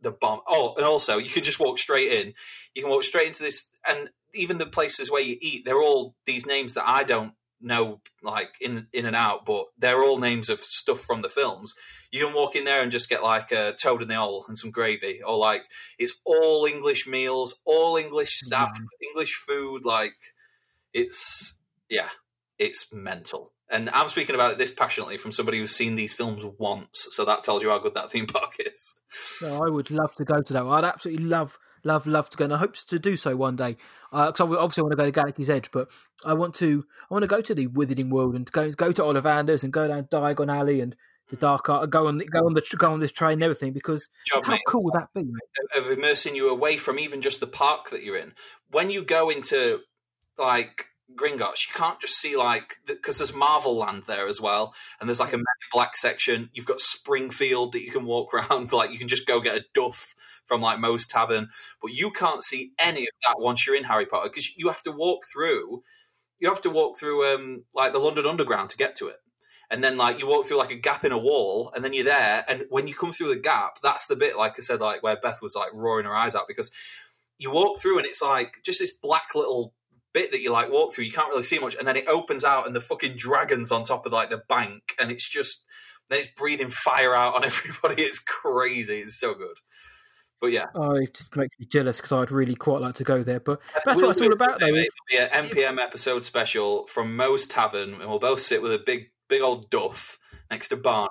the 0.00 0.10
bomb. 0.10 0.40
Oh, 0.46 0.74
and 0.76 0.84
also 0.84 1.18
you 1.18 1.30
can 1.30 1.42
just 1.42 1.60
walk 1.60 1.78
straight 1.78 2.12
in. 2.12 2.34
You 2.74 2.82
can 2.82 2.90
walk 2.90 3.02
straight 3.02 3.28
into 3.28 3.42
this, 3.42 3.68
and 3.88 4.10
even 4.34 4.58
the 4.58 4.66
places 4.66 5.10
where 5.10 5.22
you 5.22 5.36
eat, 5.40 5.64
they're 5.64 5.80
all 5.80 6.14
these 6.26 6.46
names 6.46 6.74
that 6.74 6.84
I 6.86 7.04
don't 7.04 7.32
know 7.66 8.00
like 8.22 8.54
in 8.60 8.86
in 8.92 9.06
and 9.06 9.16
out, 9.16 9.44
but 9.44 9.66
they're 9.78 10.02
all 10.02 10.18
names 10.18 10.48
of 10.48 10.60
stuff 10.60 11.00
from 11.00 11.20
the 11.20 11.28
films. 11.28 11.74
You 12.12 12.24
can 12.24 12.34
walk 12.34 12.56
in 12.56 12.64
there 12.64 12.82
and 12.82 12.92
just 12.92 13.08
get 13.08 13.22
like 13.22 13.52
a 13.52 13.74
toad 13.74 14.00
in 14.00 14.08
the 14.08 14.14
hole 14.14 14.44
and 14.48 14.56
some 14.56 14.70
gravy, 14.70 15.20
or 15.22 15.36
like 15.36 15.62
it's 15.98 16.20
all 16.24 16.64
English 16.64 17.06
meals, 17.06 17.56
all 17.64 17.96
English 17.96 18.38
staff, 18.38 18.70
mm-hmm. 18.74 19.08
English 19.10 19.34
food. 19.34 19.84
Like 19.84 20.14
it's 20.94 21.58
yeah, 21.88 22.08
it's 22.58 22.92
mental. 22.92 23.52
And 23.68 23.90
I'm 23.90 24.06
speaking 24.06 24.36
about 24.36 24.52
it 24.52 24.58
this 24.58 24.70
passionately 24.70 25.16
from 25.16 25.32
somebody 25.32 25.58
who's 25.58 25.74
seen 25.74 25.96
these 25.96 26.12
films 26.12 26.44
once, 26.58 27.08
so 27.10 27.24
that 27.24 27.42
tells 27.42 27.62
you 27.62 27.70
how 27.70 27.78
good 27.78 27.94
that 27.94 28.10
theme 28.10 28.26
park 28.26 28.54
is. 28.60 28.94
No, 29.42 29.60
I 29.64 29.68
would 29.68 29.90
love 29.90 30.14
to 30.16 30.24
go 30.24 30.40
to 30.40 30.52
that. 30.52 30.64
I'd 30.64 30.84
absolutely 30.84 31.24
love, 31.24 31.58
love, 31.82 32.06
love 32.06 32.30
to 32.30 32.36
go, 32.36 32.44
and 32.44 32.54
I 32.54 32.58
hope 32.58 32.76
to 32.76 32.98
do 33.00 33.16
so 33.16 33.34
one 33.34 33.56
day. 33.56 33.76
Uh, 34.12 34.30
because 34.30 34.50
I 34.50 34.56
obviously 34.56 34.82
want 34.82 34.92
to 34.92 34.96
go 34.96 35.04
to 35.04 35.12
Galaxy's 35.12 35.50
Edge, 35.50 35.70
but 35.70 35.88
I 36.24 36.34
want 36.34 36.54
to, 36.56 36.84
I 37.10 37.14
want 37.14 37.22
to 37.22 37.28
go 37.28 37.40
to 37.40 37.54
the 37.54 37.68
Wizarding 37.68 38.10
World 38.10 38.34
and 38.34 38.50
go 38.52 38.70
go 38.72 38.92
to 38.92 39.02
Ollivanders 39.02 39.64
and 39.64 39.72
go 39.72 39.88
down 39.88 40.04
Diagon 40.04 40.54
Alley 40.54 40.80
and 40.80 40.96
the 41.30 41.36
Dark 41.36 41.68
Art, 41.68 41.90
go 41.90 42.06
on, 42.06 42.18
go 42.18 42.46
on 42.46 42.54
the 42.54 42.62
go 42.78 42.92
on 42.92 43.00
this 43.00 43.12
train 43.12 43.34
and 43.34 43.42
everything. 43.42 43.72
Because 43.72 44.08
Job, 44.26 44.44
how 44.44 44.52
mate. 44.52 44.62
cool 44.66 44.84
would 44.84 44.94
that 44.94 45.08
be, 45.14 45.22
mate? 45.22 45.76
of 45.76 45.90
immersing 45.90 46.36
you 46.36 46.50
away 46.50 46.76
from 46.76 46.98
even 46.98 47.20
just 47.20 47.40
the 47.40 47.46
park 47.46 47.90
that 47.90 48.04
you're 48.04 48.18
in. 48.18 48.32
When 48.70 48.90
you 48.90 49.02
go 49.02 49.30
into 49.30 49.80
like 50.38 50.88
Gringotts, 51.14 51.68
you 51.68 51.74
can't 51.74 52.00
just 52.00 52.18
see 52.18 52.36
like 52.36 52.76
because 52.86 53.18
there's 53.18 53.34
Marvel 53.34 53.76
Land 53.76 54.04
there 54.06 54.26
as 54.26 54.40
well, 54.40 54.74
and 55.00 55.08
there's 55.08 55.20
like 55.20 55.32
a 55.32 55.36
Men 55.36 55.44
in 55.44 55.68
Black 55.72 55.96
section. 55.96 56.50
You've 56.52 56.66
got 56.66 56.80
Springfield 56.80 57.72
that 57.72 57.82
you 57.82 57.92
can 57.92 58.04
walk 58.04 58.34
around. 58.34 58.72
Like 58.72 58.90
you 58.92 58.98
can 58.98 59.08
just 59.08 59.26
go 59.26 59.40
get 59.40 59.56
a 59.56 59.64
duff 59.72 60.14
from 60.46 60.60
like 60.60 60.80
Moe's 60.80 61.06
Tavern, 61.06 61.48
but 61.80 61.92
you 61.92 62.10
can't 62.10 62.42
see 62.42 62.72
any 62.78 63.02
of 63.02 63.14
that 63.26 63.36
once 63.38 63.66
you're 63.66 63.76
in 63.76 63.84
Harry 63.84 64.06
Potter 64.06 64.28
because 64.28 64.56
you 64.56 64.68
have 64.68 64.82
to 64.82 64.92
walk 64.92 65.24
through. 65.32 65.82
You 66.38 66.48
have 66.48 66.60
to 66.62 66.70
walk 66.70 66.98
through 66.98 67.34
um 67.34 67.64
like 67.74 67.92
the 67.92 67.98
London 68.00 68.26
Underground 68.26 68.70
to 68.70 68.76
get 68.76 68.96
to 68.96 69.08
it. 69.08 69.16
And 69.68 69.82
then, 69.82 69.96
like, 69.96 70.20
you 70.20 70.28
walk 70.28 70.46
through 70.46 70.58
like 70.58 70.70
a 70.70 70.76
gap 70.76 71.04
in 71.04 71.10
a 71.10 71.18
wall, 71.18 71.72
and 71.74 71.84
then 71.84 71.92
you're 71.92 72.04
there. 72.04 72.44
And 72.48 72.66
when 72.68 72.86
you 72.86 72.94
come 72.94 73.10
through 73.10 73.30
the 73.30 73.40
gap, 73.40 73.80
that's 73.82 74.06
the 74.06 74.14
bit, 74.14 74.36
like 74.36 74.54
I 74.56 74.60
said, 74.60 74.80
like 74.80 75.02
where 75.02 75.16
Beth 75.16 75.42
was 75.42 75.56
like 75.56 75.70
roaring 75.72 76.06
her 76.06 76.14
eyes 76.14 76.36
out 76.36 76.46
because 76.46 76.70
you 77.38 77.50
walk 77.50 77.78
through 77.78 77.98
and 77.98 78.06
it's 78.06 78.22
like 78.22 78.58
just 78.64 78.78
this 78.78 78.92
black 78.92 79.34
little 79.34 79.74
bit 80.16 80.32
that 80.32 80.40
you 80.40 80.50
like 80.50 80.72
walk 80.72 80.94
through. 80.94 81.04
You 81.04 81.12
can't 81.12 81.28
really 81.28 81.42
see 81.42 81.58
much, 81.58 81.76
and 81.76 81.86
then 81.86 81.94
it 81.96 82.08
opens 82.08 82.42
out, 82.42 82.66
and 82.66 82.74
the 82.74 82.80
fucking 82.80 83.16
dragons 83.16 83.70
on 83.70 83.84
top 83.84 84.06
of 84.06 84.12
like 84.12 84.30
the 84.30 84.42
bank, 84.48 84.94
and 84.98 85.10
it's 85.10 85.28
just 85.28 85.62
then 86.08 86.20
it's 86.20 86.28
breathing 86.28 86.68
fire 86.68 87.14
out 87.14 87.34
on 87.34 87.44
everybody. 87.50 88.02
It's 88.02 88.18
crazy. 88.18 88.96
It's 89.00 89.20
so 89.20 89.34
good. 89.34 89.58
But 90.40 90.52
yeah, 90.52 90.66
Oh, 90.74 90.94
it 90.94 91.14
just 91.14 91.34
makes 91.36 91.58
me 91.58 91.66
jealous 91.66 91.98
because 91.98 92.12
I'd 92.12 92.30
really 92.30 92.54
quite 92.54 92.80
like 92.80 92.94
to 92.96 93.04
go 93.04 93.22
there. 93.22 93.40
But 93.40 93.60
that's 93.84 93.96
We'll 93.98 94.08
what 94.08 94.16
it's 94.16 94.26
all 94.26 94.32
about, 94.32 94.60
though. 94.60 94.66
It'll 94.66 94.84
be 95.10 95.18
an 95.18 95.48
MPM 95.48 95.78
episode 95.78 96.24
special 96.24 96.86
from 96.86 97.14
Moe's 97.14 97.46
Tavern, 97.46 97.94
and 97.94 98.08
we'll 98.08 98.18
both 98.18 98.40
sit 98.40 98.62
with 98.62 98.72
a 98.72 98.78
big, 98.78 99.10
big 99.28 99.42
old 99.42 99.70
duff 99.70 100.18
next 100.50 100.68
to 100.68 100.76
Barney. 100.76 101.08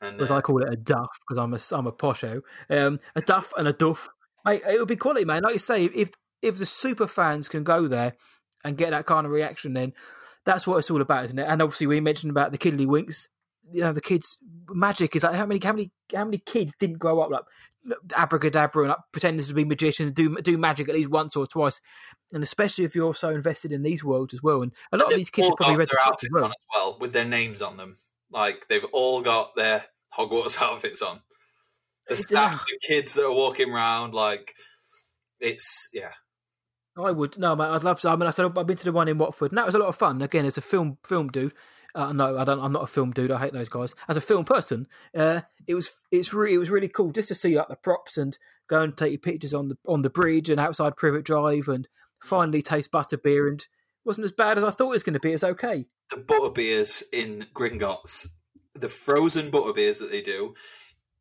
And 0.00 0.20
uh, 0.20 0.34
I 0.34 0.40
call 0.40 0.62
it 0.62 0.72
a 0.72 0.76
duff 0.76 1.08
because 1.20 1.38
I'm 1.38 1.54
a 1.54 1.76
I'm 1.76 1.86
a 1.86 1.92
posho. 1.92 2.40
Um, 2.68 2.98
a 3.14 3.20
duff 3.20 3.52
and 3.56 3.68
a 3.68 3.72
duff. 3.72 4.08
Mate, 4.44 4.62
it 4.68 4.78
would 4.78 4.88
be 4.88 4.96
quality, 4.96 5.24
man. 5.24 5.42
Like 5.42 5.54
you 5.54 5.58
say, 5.58 5.84
if 5.86 6.10
if 6.44 6.58
the 6.58 6.66
super 6.66 7.06
fans 7.06 7.48
can 7.48 7.64
go 7.64 7.88
there 7.88 8.14
and 8.64 8.76
get 8.76 8.90
that 8.90 9.06
kind 9.06 9.26
of 9.26 9.32
reaction, 9.32 9.72
then 9.72 9.92
that's 10.44 10.66
what 10.66 10.76
it's 10.76 10.90
all 10.90 11.00
about, 11.00 11.24
isn't 11.24 11.38
it? 11.38 11.46
And 11.48 11.62
obviously, 11.62 11.86
we 11.86 12.00
mentioned 12.00 12.30
about 12.30 12.52
the 12.52 12.58
kiddly 12.58 12.86
winks. 12.86 13.28
You 13.72 13.80
know, 13.80 13.92
the 13.92 14.00
kids 14.00 14.38
magic 14.68 15.16
is 15.16 15.22
like 15.22 15.34
how 15.34 15.46
many 15.46 15.58
how 15.64 15.72
many 15.72 15.90
how 16.14 16.24
many 16.24 16.38
kids 16.38 16.74
didn't 16.78 16.98
grow 16.98 17.20
up 17.20 17.30
like 17.30 17.44
abracadabra 18.14 18.82
and 18.82 18.88
like, 18.90 18.98
pretending 19.12 19.44
to 19.44 19.54
be 19.54 19.64
magicians 19.64 20.12
do 20.12 20.36
do 20.42 20.58
magic 20.58 20.88
at 20.88 20.94
least 20.94 21.08
once 21.08 21.34
or 21.34 21.46
twice, 21.46 21.80
and 22.32 22.42
especially 22.42 22.84
if 22.84 22.94
you're 22.94 23.14
so 23.14 23.30
invested 23.30 23.72
in 23.72 23.82
these 23.82 24.04
worlds 24.04 24.34
as 24.34 24.42
well. 24.42 24.62
And 24.62 24.72
a 24.92 24.98
lot 24.98 25.10
of 25.10 25.16
these 25.16 25.30
kids 25.30 25.48
have 25.48 25.56
probably 25.56 25.76
read 25.76 25.88
the 25.88 25.96
their 25.96 26.06
outfits 26.06 26.32
well. 26.34 26.44
on 26.44 26.50
as 26.50 26.66
well 26.74 26.98
with 27.00 27.14
their 27.14 27.24
names 27.24 27.62
on 27.62 27.78
them. 27.78 27.96
Like 28.30 28.68
they've 28.68 28.86
all 28.92 29.22
got 29.22 29.56
their 29.56 29.86
Hogwarts 30.16 30.60
outfits 30.62 31.00
on. 31.00 31.20
The 32.06 32.18
staff, 32.18 32.66
the 32.66 32.78
kids 32.86 33.14
that 33.14 33.24
are 33.24 33.34
walking 33.34 33.72
around, 33.72 34.12
like 34.12 34.54
it's 35.40 35.88
yeah. 35.94 36.12
I 36.96 37.10
would 37.10 37.38
no, 37.38 37.56
mate. 37.56 37.66
I'd 37.66 37.82
love 37.82 38.00
to. 38.00 38.08
I 38.08 38.16
mean, 38.16 38.28
I've 38.28 38.66
been 38.66 38.76
to 38.76 38.84
the 38.84 38.92
one 38.92 39.08
in 39.08 39.18
Watford, 39.18 39.50
and 39.50 39.58
that 39.58 39.66
was 39.66 39.74
a 39.74 39.78
lot 39.78 39.88
of 39.88 39.96
fun. 39.96 40.22
Again, 40.22 40.46
as 40.46 40.58
a 40.58 40.62
film 40.62 40.98
film 41.04 41.28
dude, 41.28 41.52
uh, 41.94 42.12
no, 42.12 42.38
I 42.38 42.44
don't. 42.44 42.60
I'm 42.60 42.72
not 42.72 42.84
a 42.84 42.88
film 42.88 43.12
dude. 43.12 43.30
I 43.30 43.38
hate 43.38 43.52
those 43.52 43.68
guys. 43.68 43.94
As 44.08 44.16
a 44.16 44.20
film 44.20 44.44
person, 44.44 44.86
uh, 45.16 45.42
it 45.66 45.74
was 45.74 45.90
it's 46.12 46.32
really 46.32 46.54
it 46.54 46.58
was 46.58 46.70
really 46.70 46.88
cool 46.88 47.10
just 47.10 47.28
to 47.28 47.34
see 47.34 47.56
like 47.56 47.68
the 47.68 47.76
props 47.76 48.16
and 48.16 48.38
go 48.68 48.80
and 48.80 48.96
take 48.96 49.12
your 49.12 49.18
pictures 49.18 49.54
on 49.54 49.68
the 49.68 49.78
on 49.86 50.02
the 50.02 50.10
bridge 50.10 50.50
and 50.50 50.60
outside 50.60 50.96
Privet 50.96 51.24
Drive, 51.24 51.68
and 51.68 51.88
finally 52.22 52.62
taste 52.62 52.92
butterbeer. 52.92 53.48
And 53.48 53.60
it 53.60 53.68
wasn't 54.04 54.24
as 54.24 54.32
bad 54.32 54.58
as 54.58 54.64
I 54.64 54.70
thought 54.70 54.90
it 54.90 54.90
was 54.90 55.02
going 55.02 55.14
to 55.14 55.20
be. 55.20 55.32
It's 55.32 55.44
okay. 55.44 55.86
The 56.10 56.16
butterbeers 56.16 57.02
in 57.12 57.46
Gringotts, 57.54 58.28
the 58.74 58.88
frozen 58.88 59.50
butterbeers 59.50 59.98
that 59.98 60.10
they 60.10 60.20
do, 60.20 60.54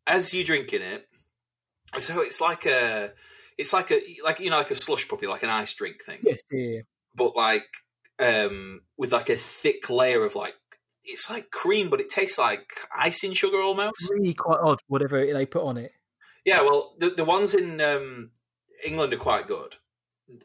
as 0.05 0.34
you're 0.34 0.43
drinking 0.43 0.82
it, 0.82 1.07
so 1.97 2.21
it's 2.21 2.41
like 2.41 2.65
a, 2.65 3.13
it's 3.57 3.73
like 3.73 3.91
a 3.91 3.99
like 4.23 4.39
you 4.39 4.49
know 4.49 4.57
like 4.57 4.71
a 4.71 4.75
slush 4.75 5.07
puppy, 5.07 5.27
like 5.27 5.43
an 5.43 5.49
ice 5.49 5.73
drink 5.73 6.03
thing. 6.03 6.19
Yes, 6.23 6.41
yeah. 6.51 6.81
but 7.15 7.35
like 7.35 7.67
um 8.19 8.81
with 8.97 9.11
like 9.11 9.29
a 9.29 9.35
thick 9.35 9.89
layer 9.89 10.23
of 10.25 10.35
like 10.35 10.53
it's 11.03 11.29
like 11.29 11.49
cream 11.51 11.89
but 11.89 11.99
it 11.99 12.09
tastes 12.09 12.37
like 12.37 12.69
icing 12.97 13.33
sugar 13.33 13.57
almost 13.57 14.09
Really 14.11 14.33
quite 14.33 14.59
odd. 14.61 14.79
Whatever 14.87 15.25
they 15.33 15.45
put 15.45 15.63
on 15.63 15.77
it. 15.77 15.91
yeah 16.45 16.61
well 16.61 16.93
the, 16.99 17.09
the 17.09 17.25
ones 17.25 17.55
in 17.55 17.81
um 17.81 18.29
england 18.85 19.11
are 19.13 19.17
quite 19.17 19.47
good 19.47 19.75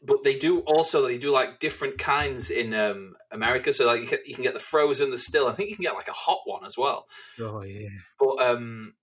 but 0.03 0.23
they 0.23 0.35
do 0.35 0.59
also 0.61 1.05
they 1.05 1.17
do 1.17 1.31
like 1.31 1.59
different 1.59 1.97
kinds 1.97 2.49
in 2.51 2.73
um 2.73 3.13
america 3.31 3.71
so 3.71 3.85
like 3.85 4.01
you 4.01 4.07
can, 4.07 4.19
you 4.25 4.33
can 4.35 4.43
get 4.43 4.53
the 4.53 4.59
frozen 4.59 5.11
the 5.11 5.17
still 5.17 5.47
i 5.47 5.53
think 5.53 5.69
you 5.69 5.75
can 5.75 5.83
get 5.83 5.93
like 5.95 6.09
a 6.09 6.13
hot 6.13 6.39
one 6.45 6.65
as 6.65 6.75
well 6.77 7.05
Oh 7.39 7.61
yeah. 7.61 7.87
but 8.19 8.41
um 8.43 8.95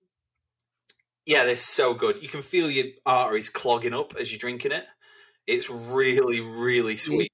yeah 1.26 1.44
they're 1.44 1.56
so 1.56 1.94
good 1.94 2.22
you 2.22 2.28
can 2.28 2.42
feel 2.42 2.70
your 2.70 2.86
arteries 3.04 3.48
clogging 3.48 3.94
up 3.94 4.14
as 4.18 4.30
you're 4.30 4.38
drinking 4.38 4.72
it 4.72 4.84
it's 5.46 5.68
really 5.68 6.40
really 6.40 6.96
sweet 6.96 7.32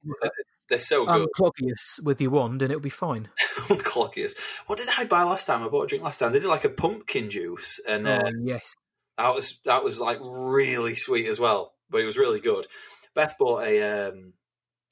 they're 0.73 0.79
so 0.79 1.05
good 1.05 1.29
Uncloggius 1.39 2.03
with 2.03 2.19
your 2.19 2.31
wand, 2.31 2.63
and 2.63 2.73
it'll 2.73 2.81
be 2.81 2.89
fine. 2.89 3.29
Clockiest. 3.69 4.39
What 4.67 4.79
did 4.79 4.89
I 4.97 5.05
buy 5.05 5.23
last 5.23 5.47
time? 5.47 5.63
I 5.63 5.69
bought 5.69 5.85
a 5.85 5.87
drink 5.87 6.03
last 6.03 6.19
time. 6.19 6.33
They 6.33 6.39
did 6.39 6.49
like 6.49 6.65
a 6.65 6.71
pumpkin 6.71 7.29
juice, 7.29 7.79
and 7.87 8.09
uh, 8.09 8.23
oh 8.25 8.31
yes. 8.43 8.75
that 9.19 9.35
was 9.35 9.61
that 9.67 9.85
was 9.85 10.01
like 10.01 10.19
really 10.23 10.95
sweet 10.95 11.29
as 11.29 11.39
well. 11.39 11.75
But 11.91 12.01
it 12.01 12.07
was 12.07 12.17
really 12.17 12.41
good. 12.41 12.67
Beth 13.15 13.35
bought 13.39 13.65
a. 13.65 14.09
Um, 14.09 14.33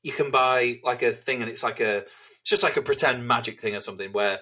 you 0.03 0.13
can 0.13 0.31
buy 0.31 0.81
like 0.85 1.01
a 1.01 1.13
thing, 1.13 1.41
and 1.41 1.51
it's 1.51 1.63
like 1.63 1.81
a. 1.81 2.05
It's 2.41 2.51
just 2.51 2.63
like 2.63 2.77
a 2.77 2.83
pretend 2.83 3.27
magic 3.27 3.59
thing 3.59 3.75
or 3.75 3.81
something 3.81 4.13
where 4.13 4.41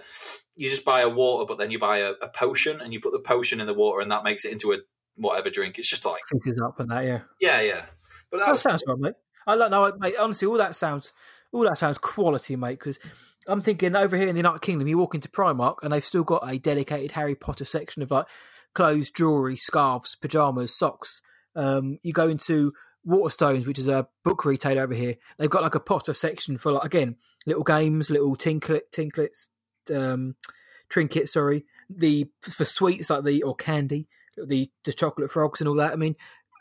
you 0.59 0.69
just 0.69 0.85
buy 0.85 1.03
a 1.03 1.09
water, 1.09 1.47
but 1.47 1.57
then 1.57 1.71
you 1.71 1.79
buy 1.79 1.99
a, 1.99 2.11
a 2.21 2.29
potion, 2.29 2.81
and 2.81 2.93
you 2.93 3.01
put 3.01 3.13
the 3.13 3.21
potion 3.21 3.61
in 3.61 3.67
the 3.67 3.75
water, 3.75 4.01
and 4.01 4.11
that 4.11 4.25
makes 4.25 4.45
it 4.45 4.53
into 4.53 4.73
a 4.73 4.79
whatever 5.15 5.51
drink. 5.51 5.79
It's 5.79 5.89
just 5.89 6.05
like 6.05 6.21
Fizz 6.45 6.61
up 6.61 6.81
and 6.81 6.91
that. 6.91 7.05
Yeah. 7.05 7.21
yeah, 7.41 7.61
yeah. 7.61 7.85
But 8.31 8.39
that 8.39 8.47
That 8.47 8.53
was 8.53 8.63
sounds 8.63 8.83
right, 8.87 8.99
mate. 8.99 9.15
I 9.47 9.55
like 9.55 9.71
no, 9.71 9.93
mate. 9.99 10.17
Honestly, 10.19 10.49
all 10.49 10.59
that 10.59 10.75
sounds, 10.75 11.13
all 11.53 11.63
that 11.63 11.79
sounds 11.79 11.97
quality, 11.97 12.57
mate. 12.57 12.79
Because 12.81 12.99
I'm 13.47 13.63
thinking 13.63 13.95
over 13.95 14.17
here 14.17 14.29
in 14.29 14.35
the 14.35 14.41
United 14.41 14.63
Kingdom, 14.63 14.89
you 14.89 14.99
walk 14.99 15.15
into 15.15 15.29
Primark 15.29 15.77
and 15.83 15.93
they've 15.93 16.05
still 16.05 16.25
got 16.25 16.49
a 16.49 16.59
dedicated 16.59 17.13
Harry 17.13 17.37
Potter 17.37 17.65
section 17.65 18.03
of 18.03 18.11
like 18.11 18.27
clothes, 18.75 19.13
jewelry, 19.13 19.57
scarves, 19.57 20.17
pajamas, 20.17 20.77
socks. 20.77 21.23
Um, 21.55 21.99
you 22.03 22.13
go 22.13 22.29
into 22.29 22.73
Waterstones, 23.07 23.67
which 23.67 23.79
is 23.79 23.89
a 23.89 24.09
book 24.25 24.45
retailer 24.45 24.83
over 24.83 24.95
here. 24.95 25.15
They've 25.39 25.49
got 25.49 25.63
like 25.63 25.77
a 25.77 25.81
Potter 25.81 26.15
section 26.15 26.59
for 26.59 26.73
like 26.73 26.85
again 26.85 27.15
little 27.47 27.65
games, 27.65 28.11
little 28.11 28.37
tinklet, 28.37 28.91
tinklets, 28.93 29.49
um, 29.91 30.37
trinkets. 30.89 31.33
Sorry, 31.33 31.65
the 31.89 32.29
for 32.41 32.65
sweets 32.65 33.11
like 33.11 33.25
the 33.25 33.43
or 33.43 33.55
candy, 33.55 34.09
the 34.37 34.71
the 34.85 34.93
chocolate 34.93 35.31
frogs 35.31 35.61
and 35.61 35.69
all 35.69 35.77
that. 35.77 35.93
I 35.93 35.97
mean, 35.97 36.17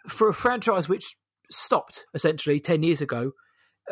for 0.07 0.29
a 0.29 0.33
franchise 0.33 0.89
which 0.89 1.15
stopped 1.49 2.05
essentially 2.13 2.59
10 2.59 2.83
years 2.83 3.01
ago 3.01 3.31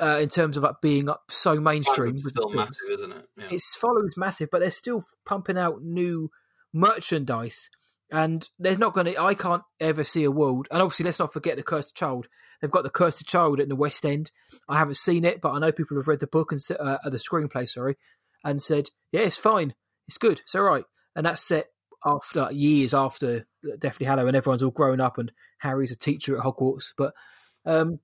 uh, 0.01 0.17
in 0.17 0.29
terms 0.29 0.57
of 0.57 0.63
like 0.63 0.81
being 0.81 1.07
up 1.07 1.23
so 1.29 1.59
mainstream 1.59 2.15
it's 2.15 2.29
still 2.29 2.49
massive, 2.49 2.89
isn't 2.89 3.11
it? 3.11 3.25
Yeah. 3.37 3.47
its 3.51 3.75
following's 3.75 4.17
massive 4.17 4.49
but 4.51 4.59
they're 4.59 4.71
still 4.71 5.05
pumping 5.25 5.57
out 5.57 5.81
new 5.81 6.29
merchandise 6.73 7.69
and 8.11 8.49
there's 8.59 8.77
not 8.77 8.93
going 8.93 9.05
to 9.05 9.21
i 9.21 9.33
can't 9.33 9.63
ever 9.79 10.03
see 10.03 10.23
a 10.23 10.31
world 10.31 10.67
and 10.69 10.81
obviously 10.81 11.05
let's 11.05 11.19
not 11.19 11.31
forget 11.31 11.55
the 11.55 11.63
cursed 11.63 11.95
child 11.95 12.27
they've 12.61 12.71
got 12.71 12.83
the 12.83 12.89
cursed 12.89 13.25
child 13.25 13.59
in 13.59 13.69
the 13.69 13.75
west 13.75 14.05
end 14.05 14.31
i 14.67 14.77
haven't 14.77 14.97
seen 14.97 15.23
it 15.23 15.39
but 15.39 15.51
i 15.51 15.59
know 15.59 15.71
people 15.71 15.95
have 15.95 16.07
read 16.07 16.19
the 16.19 16.27
book 16.27 16.51
and 16.51 16.61
uh, 16.71 16.97
uh, 17.03 17.09
the 17.09 17.17
screenplay 17.17 17.67
sorry 17.67 17.95
and 18.45 18.61
said 18.61 18.89
yeah 19.11 19.21
it's 19.21 19.35
fine 19.35 19.73
it's 20.07 20.17
good 20.17 20.39
it's 20.39 20.55
all 20.55 20.61
right 20.61 20.85
and 21.15 21.25
that's 21.25 21.45
set 21.45 21.65
after 22.05 22.49
years 22.51 22.93
after 22.93 23.47
Deathly 23.79 24.05
Hallow, 24.05 24.27
and 24.27 24.37
everyone's 24.37 24.63
all 24.63 24.71
grown 24.71 25.01
up, 25.01 25.17
and 25.17 25.31
Harry's 25.59 25.91
a 25.91 25.95
teacher 25.95 26.37
at 26.37 26.43
Hogwarts. 26.43 26.93
But 26.95 27.13
um, 27.65 27.99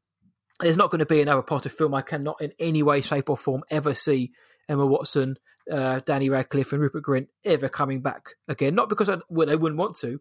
there's 0.60 0.78
not 0.78 0.90
going 0.90 1.00
to 1.00 1.06
be 1.06 1.22
another 1.22 1.44
Potter 1.44 1.70
film. 1.70 1.94
I 1.94 2.02
cannot, 2.02 2.42
in 2.42 2.52
any 2.60 2.84
way, 2.84 3.02
shape, 3.02 3.30
or 3.30 3.38
form, 3.38 3.64
ever 3.70 3.94
see 3.94 4.32
Emma 4.68 4.86
Watson, 4.86 5.38
uh, 5.72 6.00
Danny 6.06 6.30
Radcliffe, 6.30 6.74
and 6.74 6.82
Rupert 6.82 7.04
Grint 7.04 7.28
ever 7.46 7.70
coming 7.70 8.02
back 8.02 8.36
again. 8.48 8.76
Not 8.76 8.90
because 8.90 9.10
I, 9.10 9.18
well, 9.30 9.48
they 9.48 9.56
wouldn't 9.56 9.80
want 9.80 9.98
to. 9.98 10.20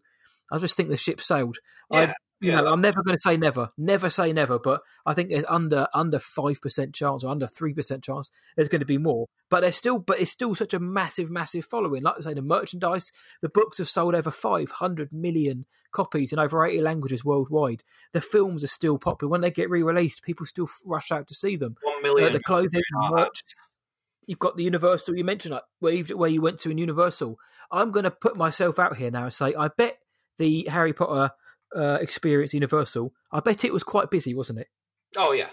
I 0.51 0.57
just 0.59 0.75
think 0.75 0.89
the 0.89 0.97
ship 0.97 1.21
sailed. 1.21 1.57
Yeah, 1.91 1.99
I, 1.99 2.13
you 2.41 2.51
yeah. 2.51 2.61
know, 2.61 2.71
I'm 2.73 2.81
never 2.81 3.03
going 3.03 3.15
to 3.15 3.21
say 3.21 3.37
never, 3.37 3.69
never 3.77 4.09
say 4.09 4.33
never, 4.33 4.57
but 4.59 4.81
I 5.05 5.13
think 5.13 5.29
there's 5.29 5.45
under 5.47 5.87
under 5.93 6.19
five 6.19 6.59
percent 6.61 6.93
chance 6.95 7.23
or 7.23 7.29
under 7.29 7.47
three 7.47 7.73
percent 7.73 8.03
chance 8.03 8.31
there's 8.55 8.67
going 8.67 8.79
to 8.79 8.85
be 8.85 8.97
more. 8.97 9.27
But 9.49 9.61
there's 9.61 9.75
still, 9.75 9.99
but 9.99 10.19
it's 10.19 10.31
still 10.31 10.55
such 10.55 10.73
a 10.73 10.79
massive, 10.79 11.29
massive 11.29 11.65
following. 11.65 12.03
Like 12.03 12.15
I 12.17 12.21
say, 12.21 12.33
the 12.33 12.41
merchandise, 12.41 13.11
the 13.41 13.49
books 13.49 13.77
have 13.77 13.89
sold 13.89 14.15
over 14.15 14.31
500 14.31 15.13
million 15.13 15.65
copies 15.91 16.31
in 16.33 16.39
over 16.39 16.65
80 16.65 16.81
languages 16.81 17.23
worldwide. 17.25 17.83
The 18.13 18.21
films 18.21 18.63
are 18.63 18.67
still 18.67 18.97
popular. 18.97 19.29
When 19.29 19.41
they 19.41 19.51
get 19.51 19.69
re-released, 19.69 20.23
people 20.23 20.45
still 20.45 20.69
rush 20.85 21.11
out 21.11 21.27
to 21.27 21.33
see 21.35 21.57
them. 21.57 21.75
One 21.81 21.97
Uh, 21.97 22.01
million. 22.01 22.33
the 22.33 22.39
clothing, 22.39 22.81
merch, 23.09 23.41
you've 24.25 24.39
got 24.39 24.55
the 24.57 24.63
Universal. 24.63 25.15
You 25.17 25.23
mentioned 25.25 25.53
like 25.53 25.63
where 25.79 25.93
you 25.93 26.17
where 26.17 26.29
you 26.29 26.41
went 26.41 26.59
to 26.61 26.71
in 26.71 26.77
Universal. 26.77 27.37
I'm 27.71 27.91
going 27.91 28.05
to 28.05 28.11
put 28.11 28.35
myself 28.37 28.79
out 28.79 28.97
here 28.97 29.11
now 29.11 29.25
and 29.25 29.33
say 29.33 29.53
I 29.53 29.67
bet 29.67 29.97
the 30.39 30.67
Harry 30.69 30.93
Potter 30.93 31.31
uh, 31.75 31.97
experience 32.01 32.53
Universal. 32.53 33.13
I 33.31 33.39
bet 33.39 33.63
it 33.63 33.73
was 33.73 33.83
quite 33.83 34.11
busy, 34.11 34.33
wasn't 34.33 34.59
it? 34.59 34.67
Oh 35.17 35.33
yeah. 35.33 35.49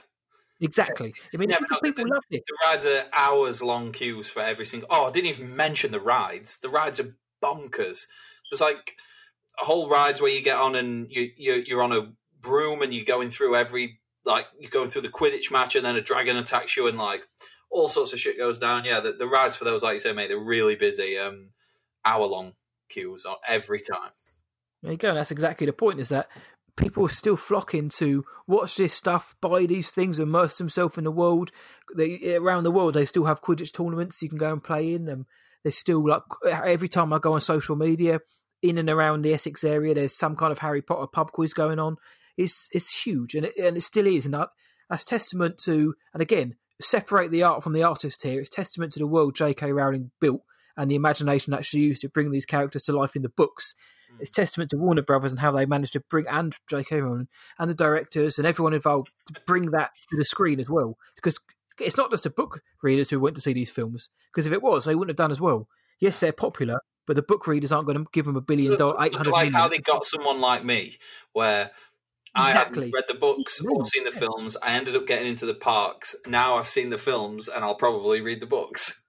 Exactly. 0.60 1.14
I 1.32 1.36
mean, 1.36 1.50
people, 1.50 1.78
people 1.82 2.04
loved 2.08 2.26
it. 2.30 2.42
The 2.44 2.56
rides 2.66 2.84
are 2.84 3.04
hours 3.12 3.62
long 3.62 3.92
queues 3.92 4.28
for 4.28 4.42
every 4.42 4.64
single. 4.64 4.88
Oh, 4.90 5.06
I 5.06 5.10
didn't 5.12 5.30
even 5.30 5.54
mention 5.54 5.92
the 5.92 6.00
rides. 6.00 6.58
The 6.58 6.68
rides 6.68 6.98
are 6.98 7.14
bonkers. 7.42 8.06
There's 8.50 8.60
like 8.60 8.96
whole 9.58 9.88
rides 9.88 10.20
where 10.20 10.30
you 10.30 10.42
get 10.42 10.56
on 10.58 10.74
and 10.74 11.06
you, 11.10 11.30
you 11.36 11.64
you're 11.66 11.82
on 11.82 11.92
a 11.92 12.12
broom 12.40 12.82
and 12.82 12.92
you're 12.92 13.04
going 13.04 13.30
through 13.30 13.54
every 13.54 14.00
like 14.24 14.46
you're 14.58 14.70
going 14.70 14.88
through 14.88 15.02
the 15.02 15.08
Quidditch 15.08 15.52
match 15.52 15.76
and 15.76 15.84
then 15.84 15.96
a 15.96 16.00
dragon 16.00 16.36
attacks 16.36 16.76
you 16.76 16.88
and 16.88 16.98
like 16.98 17.22
all 17.70 17.88
sorts 17.88 18.12
of 18.12 18.18
shit 18.18 18.38
goes 18.38 18.58
down. 18.58 18.84
Yeah, 18.84 18.98
the, 19.00 19.12
the 19.12 19.26
rides 19.26 19.54
for 19.54 19.64
those, 19.64 19.82
like 19.82 19.94
you 19.94 20.00
say, 20.00 20.12
mate, 20.12 20.28
they're 20.28 20.38
really 20.38 20.74
busy. 20.74 21.18
Um, 21.18 21.50
hour 22.04 22.26
long 22.26 22.54
queues 22.88 23.24
on 23.24 23.36
every 23.46 23.80
time. 23.80 24.10
There 24.82 24.92
you 24.92 24.98
go. 24.98 25.14
That's 25.14 25.30
exactly 25.30 25.66
the 25.66 25.72
point. 25.72 26.00
Is 26.00 26.10
that 26.10 26.28
people 26.76 27.04
are 27.04 27.10
still 27.10 27.36
flocking 27.36 27.88
to 27.88 28.24
watch 28.46 28.76
this 28.76 28.94
stuff, 28.94 29.34
buy 29.40 29.66
these 29.66 29.90
things, 29.90 30.18
immerse 30.18 30.58
themselves 30.58 30.96
in 30.96 31.04
the 31.04 31.10
world. 31.10 31.50
They 31.96 32.36
around 32.36 32.64
the 32.64 32.70
world, 32.70 32.94
they 32.94 33.06
still 33.06 33.24
have 33.24 33.42
Quidditch 33.42 33.72
tournaments 33.72 34.22
you 34.22 34.28
can 34.28 34.38
go 34.38 34.52
and 34.52 34.62
play 34.62 34.94
in. 34.94 35.08
And 35.08 35.26
there's 35.62 35.76
still 35.76 36.06
like 36.06 36.22
every 36.46 36.88
time 36.88 37.12
I 37.12 37.18
go 37.18 37.32
on 37.32 37.40
social 37.40 37.76
media, 37.76 38.20
in 38.62 38.78
and 38.78 38.90
around 38.90 39.22
the 39.22 39.34
Essex 39.34 39.62
area, 39.64 39.94
there's 39.94 40.16
some 40.16 40.36
kind 40.36 40.52
of 40.52 40.58
Harry 40.58 40.82
Potter 40.82 41.06
pub 41.06 41.32
quiz 41.32 41.54
going 41.54 41.78
on. 41.78 41.96
It's 42.36 42.68
it's 42.72 43.02
huge, 43.04 43.34
and 43.34 43.46
it, 43.46 43.58
and 43.58 43.76
it 43.76 43.82
still 43.82 44.06
is. 44.06 44.24
And 44.24 44.34
that, 44.34 44.48
that's 44.88 45.04
testament 45.04 45.58
to, 45.64 45.94
and 46.12 46.22
again, 46.22 46.56
separate 46.80 47.30
the 47.30 47.42
art 47.42 47.62
from 47.62 47.72
the 47.72 47.82
artist 47.82 48.22
here. 48.22 48.40
It's 48.40 48.48
testament 48.48 48.92
to 48.92 48.98
the 49.00 49.06
world 49.06 49.34
J.K. 49.34 49.72
Rowling 49.72 50.10
built 50.20 50.42
and 50.76 50.90
the 50.90 50.94
imagination 50.94 51.50
that 51.50 51.66
she 51.66 51.80
used 51.80 52.02
to 52.02 52.08
bring 52.08 52.30
these 52.30 52.46
characters 52.46 52.84
to 52.84 52.92
life 52.92 53.16
in 53.16 53.22
the 53.22 53.28
books. 53.28 53.74
Mm. 54.12 54.20
It's 54.20 54.30
testament 54.30 54.70
to 54.70 54.76
Warner 54.76 55.02
Brothers 55.02 55.32
and 55.32 55.40
how 55.40 55.52
they 55.52 55.66
managed 55.66 55.92
to 55.94 56.00
bring 56.00 56.26
and 56.28 56.56
J.K. 56.68 57.00
Rowling 57.00 57.28
and 57.58 57.70
the 57.70 57.74
directors 57.74 58.38
and 58.38 58.46
everyone 58.46 58.74
involved 58.74 59.10
to 59.32 59.40
bring 59.46 59.70
that 59.72 59.90
to 60.10 60.16
the 60.16 60.24
screen 60.24 60.60
as 60.60 60.68
well. 60.68 60.96
Because 61.16 61.38
it's 61.80 61.96
not 61.96 62.10
just 62.10 62.24
the 62.24 62.30
book 62.30 62.60
readers 62.82 63.10
who 63.10 63.20
went 63.20 63.36
to 63.36 63.42
see 63.42 63.52
these 63.52 63.70
films. 63.70 64.08
Because 64.32 64.46
if 64.46 64.52
it 64.52 64.62
was, 64.62 64.84
they 64.84 64.94
wouldn't 64.94 65.10
have 65.10 65.24
done 65.24 65.30
as 65.30 65.40
well. 65.40 65.68
Yes, 66.00 66.20
they're 66.20 66.32
popular, 66.32 66.80
but 67.06 67.16
the 67.16 67.22
book 67.22 67.46
readers 67.46 67.72
aren't 67.72 67.86
going 67.86 67.98
to 67.98 68.06
give 68.12 68.24
them 68.24 68.36
a 68.36 68.40
billion 68.40 68.76
dollars, 68.76 68.96
eight 69.00 69.12
Look 69.12 69.26
like 69.26 69.32
million. 69.34 69.52
how 69.54 69.68
they 69.68 69.78
got 69.78 70.04
someone 70.04 70.40
like 70.40 70.64
me, 70.64 70.96
where 71.32 71.70
I 72.34 72.50
Exactly. 72.50 72.82
hadn't 72.82 72.92
read 72.94 73.04
the 73.08 73.14
books 73.14 73.60
or 73.64 73.84
seen 73.84 74.04
the 74.04 74.12
films. 74.12 74.56
I 74.62 74.74
ended 74.74 74.94
up 74.94 75.06
getting 75.06 75.26
into 75.28 75.46
the 75.46 75.54
parks. 75.54 76.14
Now 76.26 76.56
I've 76.56 76.68
seen 76.68 76.90
the 76.90 76.98
films, 76.98 77.48
and 77.48 77.64
I'll 77.64 77.74
probably 77.74 78.20
read 78.20 78.40
the 78.40 78.46
books. 78.46 79.00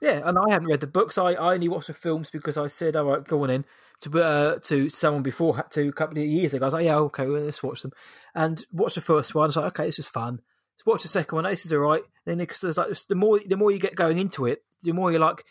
Yeah, 0.00 0.20
and 0.24 0.38
I 0.38 0.50
hadn't 0.50 0.68
read 0.68 0.80
the 0.80 0.86
books. 0.86 1.16
I, 1.18 1.32
I 1.32 1.54
only 1.54 1.68
watched 1.68 1.86
the 1.88 1.94
films 1.94 2.28
because 2.30 2.56
I 2.56 2.66
said, 2.68 2.94
"All 2.96 3.04
right, 3.06 3.26
go 3.26 3.42
on 3.42 3.50
in." 3.50 3.64
To 4.04 4.22
uh, 4.22 4.58
to 4.60 4.88
someone 4.88 5.22
before, 5.22 5.62
to 5.70 5.88
a 5.88 5.92
couple 5.92 6.18
of 6.18 6.24
years 6.24 6.54
ago, 6.54 6.64
I 6.64 6.66
was 6.66 6.74
like, 6.74 6.84
"Yeah, 6.84 6.96
okay, 6.96 7.26
well, 7.26 7.42
let's 7.42 7.62
watch 7.62 7.82
them." 7.82 7.92
And 8.34 8.64
watch 8.72 8.94
the 8.94 9.00
first 9.00 9.34
one. 9.34 9.44
I 9.44 9.46
was 9.46 9.56
like, 9.56 9.66
"Okay, 9.66 9.86
this 9.86 9.98
is 9.98 10.06
fun." 10.06 10.40
Let's 10.74 10.86
watch 10.86 11.02
the 11.02 11.08
second 11.08 11.36
one. 11.36 11.44
This 11.44 11.64
is 11.64 11.72
all 11.72 11.78
right. 11.78 12.02
Then 12.26 12.38
because 12.38 12.60
there's 12.60 12.76
like 12.76 12.92
the 13.08 13.14
more 13.14 13.38
the 13.38 13.56
more 13.56 13.70
you 13.70 13.78
get 13.78 13.94
going 13.94 14.18
into 14.18 14.46
it, 14.46 14.62
the 14.82 14.92
more 14.92 15.10
you're 15.10 15.20
like, 15.20 15.44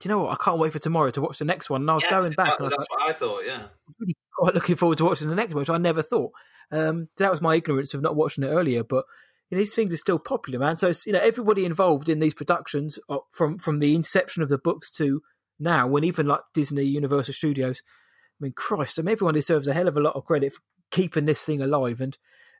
"Do 0.00 0.08
you 0.08 0.14
know 0.14 0.22
what? 0.22 0.32
I 0.32 0.42
can't 0.42 0.58
wait 0.58 0.72
for 0.72 0.78
tomorrow 0.78 1.10
to 1.10 1.20
watch 1.20 1.38
the 1.38 1.44
next 1.44 1.68
one." 1.70 1.82
And 1.82 1.90
I 1.90 1.94
was 1.94 2.04
Yes, 2.04 2.20
going 2.20 2.32
back, 2.34 2.46
exactly, 2.48 2.66
and 2.66 2.74
I 2.74 2.76
was 2.76 2.86
that's 2.86 2.90
what 2.90 3.10
I 3.10 3.12
thought. 3.12 3.44
Yeah, 3.44 3.62
really 3.98 4.16
quite 4.36 4.54
looking 4.54 4.76
forward 4.76 4.98
to 4.98 5.04
watching 5.04 5.28
the 5.28 5.34
next 5.34 5.54
one, 5.54 5.60
which 5.62 5.70
I 5.70 5.78
never 5.78 6.02
thought. 6.02 6.32
Um, 6.70 7.08
that 7.16 7.30
was 7.30 7.40
my 7.40 7.56
ignorance 7.56 7.94
of 7.94 8.02
not 8.02 8.16
watching 8.16 8.44
it 8.44 8.48
earlier, 8.48 8.84
but 8.84 9.04
you 9.50 9.56
know, 9.56 9.60
these 9.60 9.74
things 9.74 9.92
are 9.92 9.98
still 9.98 10.18
popular, 10.18 10.58
man. 10.58 10.76
So 10.78 10.88
it's, 10.88 11.06
you 11.06 11.12
know, 11.12 11.20
everybody 11.20 11.64
involved 11.64 12.08
in 12.08 12.18
these 12.18 12.34
productions 12.34 12.98
uh, 13.08 13.18
from 13.32 13.58
from 13.58 13.78
the 13.78 13.94
inception 13.94 14.42
of 14.42 14.48
the 14.48 14.58
books 14.58 14.90
to 14.92 15.22
now, 15.58 15.86
when 15.86 16.04
even 16.04 16.26
like 16.26 16.40
Disney, 16.54 16.84
Universal 16.84 17.34
Studios. 17.34 17.82
I 18.40 18.44
mean, 18.44 18.52
Christ, 18.52 18.98
I 18.98 19.02
mean, 19.02 19.12
everyone 19.12 19.34
deserves 19.34 19.66
a 19.66 19.72
hell 19.72 19.88
of 19.88 19.96
a 19.96 20.00
lot 20.00 20.14
of 20.14 20.24
credit 20.26 20.52
for 20.52 20.60
keeping 20.90 21.24
this 21.24 21.40
thing 21.40 21.62
alive, 21.62 22.00
and 22.00 22.16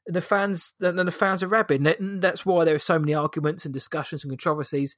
the 0.06 0.20
fans, 0.20 0.72
and 0.80 0.98
the 0.98 1.10
fans 1.10 1.42
are 1.42 1.48
rabid. 1.48 1.86
And 1.86 2.22
that's 2.22 2.46
why 2.46 2.64
there 2.64 2.74
are 2.74 2.80
so 2.80 2.98
many 2.98 3.14
arguments 3.14 3.64
and 3.64 3.74
discussions 3.74 4.24
and 4.24 4.30
controversies 4.30 4.96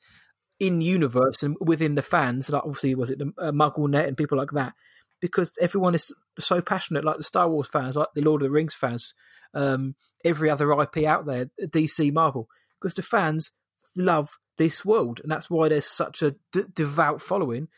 in 0.61 0.81
universe 0.81 1.43
and 1.43 1.57
within 1.61 1.95
the 1.95 2.03
fans. 2.03 2.51
Like 2.51 2.63
obviously, 2.65 2.95
was 2.95 3.11
it 3.11 3.19
the 3.19 3.33
uh, 3.39 3.53
MuggleNet 3.53 4.07
and 4.07 4.17
people 4.17 4.39
like 4.39 4.51
that? 4.53 4.75
Because 5.21 5.51
everyone 5.61 5.95
is 5.95 6.13
so 6.39 6.61
passionate, 6.61 7.05
like 7.05 7.17
the 7.17 7.25
Star 7.25 7.49
Wars 7.49 7.69
fans, 7.69 7.97
like 7.97 8.09
the 8.15 8.23
Lord 8.23 8.43
of 8.43 8.47
the 8.47 8.53
Rings 8.53 8.75
fans, 8.75 9.15
um, 9.55 9.97
every 10.25 10.49
other 10.51 10.71
IP 10.81 10.99
out 10.99 11.27
there, 11.27 11.51
DC, 11.61 12.13
Marvel, 12.13 12.49
because 12.81 12.95
the 12.95 13.03
fans 13.03 13.51
love 13.97 14.39
this 14.59 14.85
world, 14.85 15.21
and 15.23 15.31
that's 15.31 15.51
why 15.51 15.69
there's 15.69 15.87
such 15.87 16.23
a 16.23 16.35
d- 16.53 16.65
devout 16.75 17.21
following. 17.21 17.69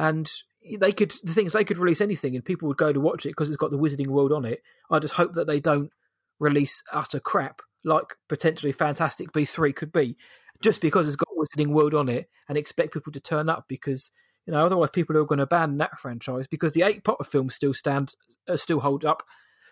And 0.00 0.32
they 0.78 0.92
could, 0.92 1.12
the 1.22 1.34
thing 1.34 1.46
is, 1.46 1.52
they 1.52 1.62
could 1.62 1.76
release 1.76 2.00
anything, 2.00 2.34
and 2.34 2.42
people 2.42 2.68
would 2.68 2.78
go 2.78 2.90
to 2.90 2.98
watch 2.98 3.26
it 3.26 3.30
because 3.30 3.50
it's 3.50 3.58
got 3.58 3.70
the 3.70 3.78
Wizarding 3.78 4.06
World 4.06 4.32
on 4.32 4.46
it. 4.46 4.62
I 4.90 4.98
just 4.98 5.12
hope 5.12 5.34
that 5.34 5.46
they 5.46 5.60
don't 5.60 5.90
release 6.38 6.82
utter 6.90 7.20
crap 7.20 7.60
like 7.84 8.06
potentially 8.26 8.72
Fantastic 8.72 9.30
Beasts 9.30 9.54
three 9.54 9.74
could 9.74 9.92
be, 9.92 10.16
just 10.62 10.80
because 10.80 11.06
it's 11.06 11.16
got 11.16 11.28
Wizarding 11.36 11.72
World 11.72 11.92
on 11.92 12.08
it, 12.08 12.30
and 12.48 12.56
expect 12.56 12.94
people 12.94 13.12
to 13.12 13.20
turn 13.20 13.48
up 13.48 13.66
because. 13.68 14.10
You 14.46 14.54
know, 14.54 14.64
otherwise 14.64 14.88
people 14.90 15.16
are 15.16 15.24
going 15.26 15.36
to 15.36 15.44
abandon 15.44 15.78
that 15.78 15.98
franchise 15.98 16.46
because 16.50 16.72
the 16.72 16.82
eight 16.82 17.04
Potter 17.04 17.24
films 17.24 17.54
still 17.54 17.74
stand, 17.74 18.14
uh, 18.48 18.56
still 18.56 18.80
hold 18.80 19.04
up. 19.04 19.22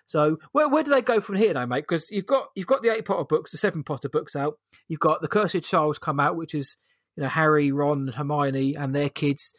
So 0.06 0.36
where 0.52 0.68
where 0.68 0.84
do 0.84 0.90
they 0.90 1.00
go 1.00 1.20
from 1.20 1.36
here, 1.36 1.54
though, 1.54 1.66
mate? 1.66 1.86
Because 1.88 2.10
you've 2.10 2.26
got 2.26 2.48
you've 2.54 2.66
got 2.66 2.82
the 2.82 2.92
eight 2.92 3.06
Potter 3.06 3.24
books, 3.24 3.50
the 3.50 3.58
seven 3.58 3.82
Potter 3.82 4.10
books 4.10 4.36
out. 4.36 4.58
You've 4.86 5.00
got 5.00 5.22
the 5.22 5.26
Cursed 5.26 5.62
Child 5.62 6.02
come 6.02 6.20
out, 6.20 6.36
which 6.36 6.54
is 6.54 6.76
you 7.16 7.22
know 7.22 7.30
Harry, 7.30 7.72
Ron, 7.72 8.08
Hermione, 8.08 8.76
and 8.76 8.94
their 8.94 9.08
kids 9.08 9.54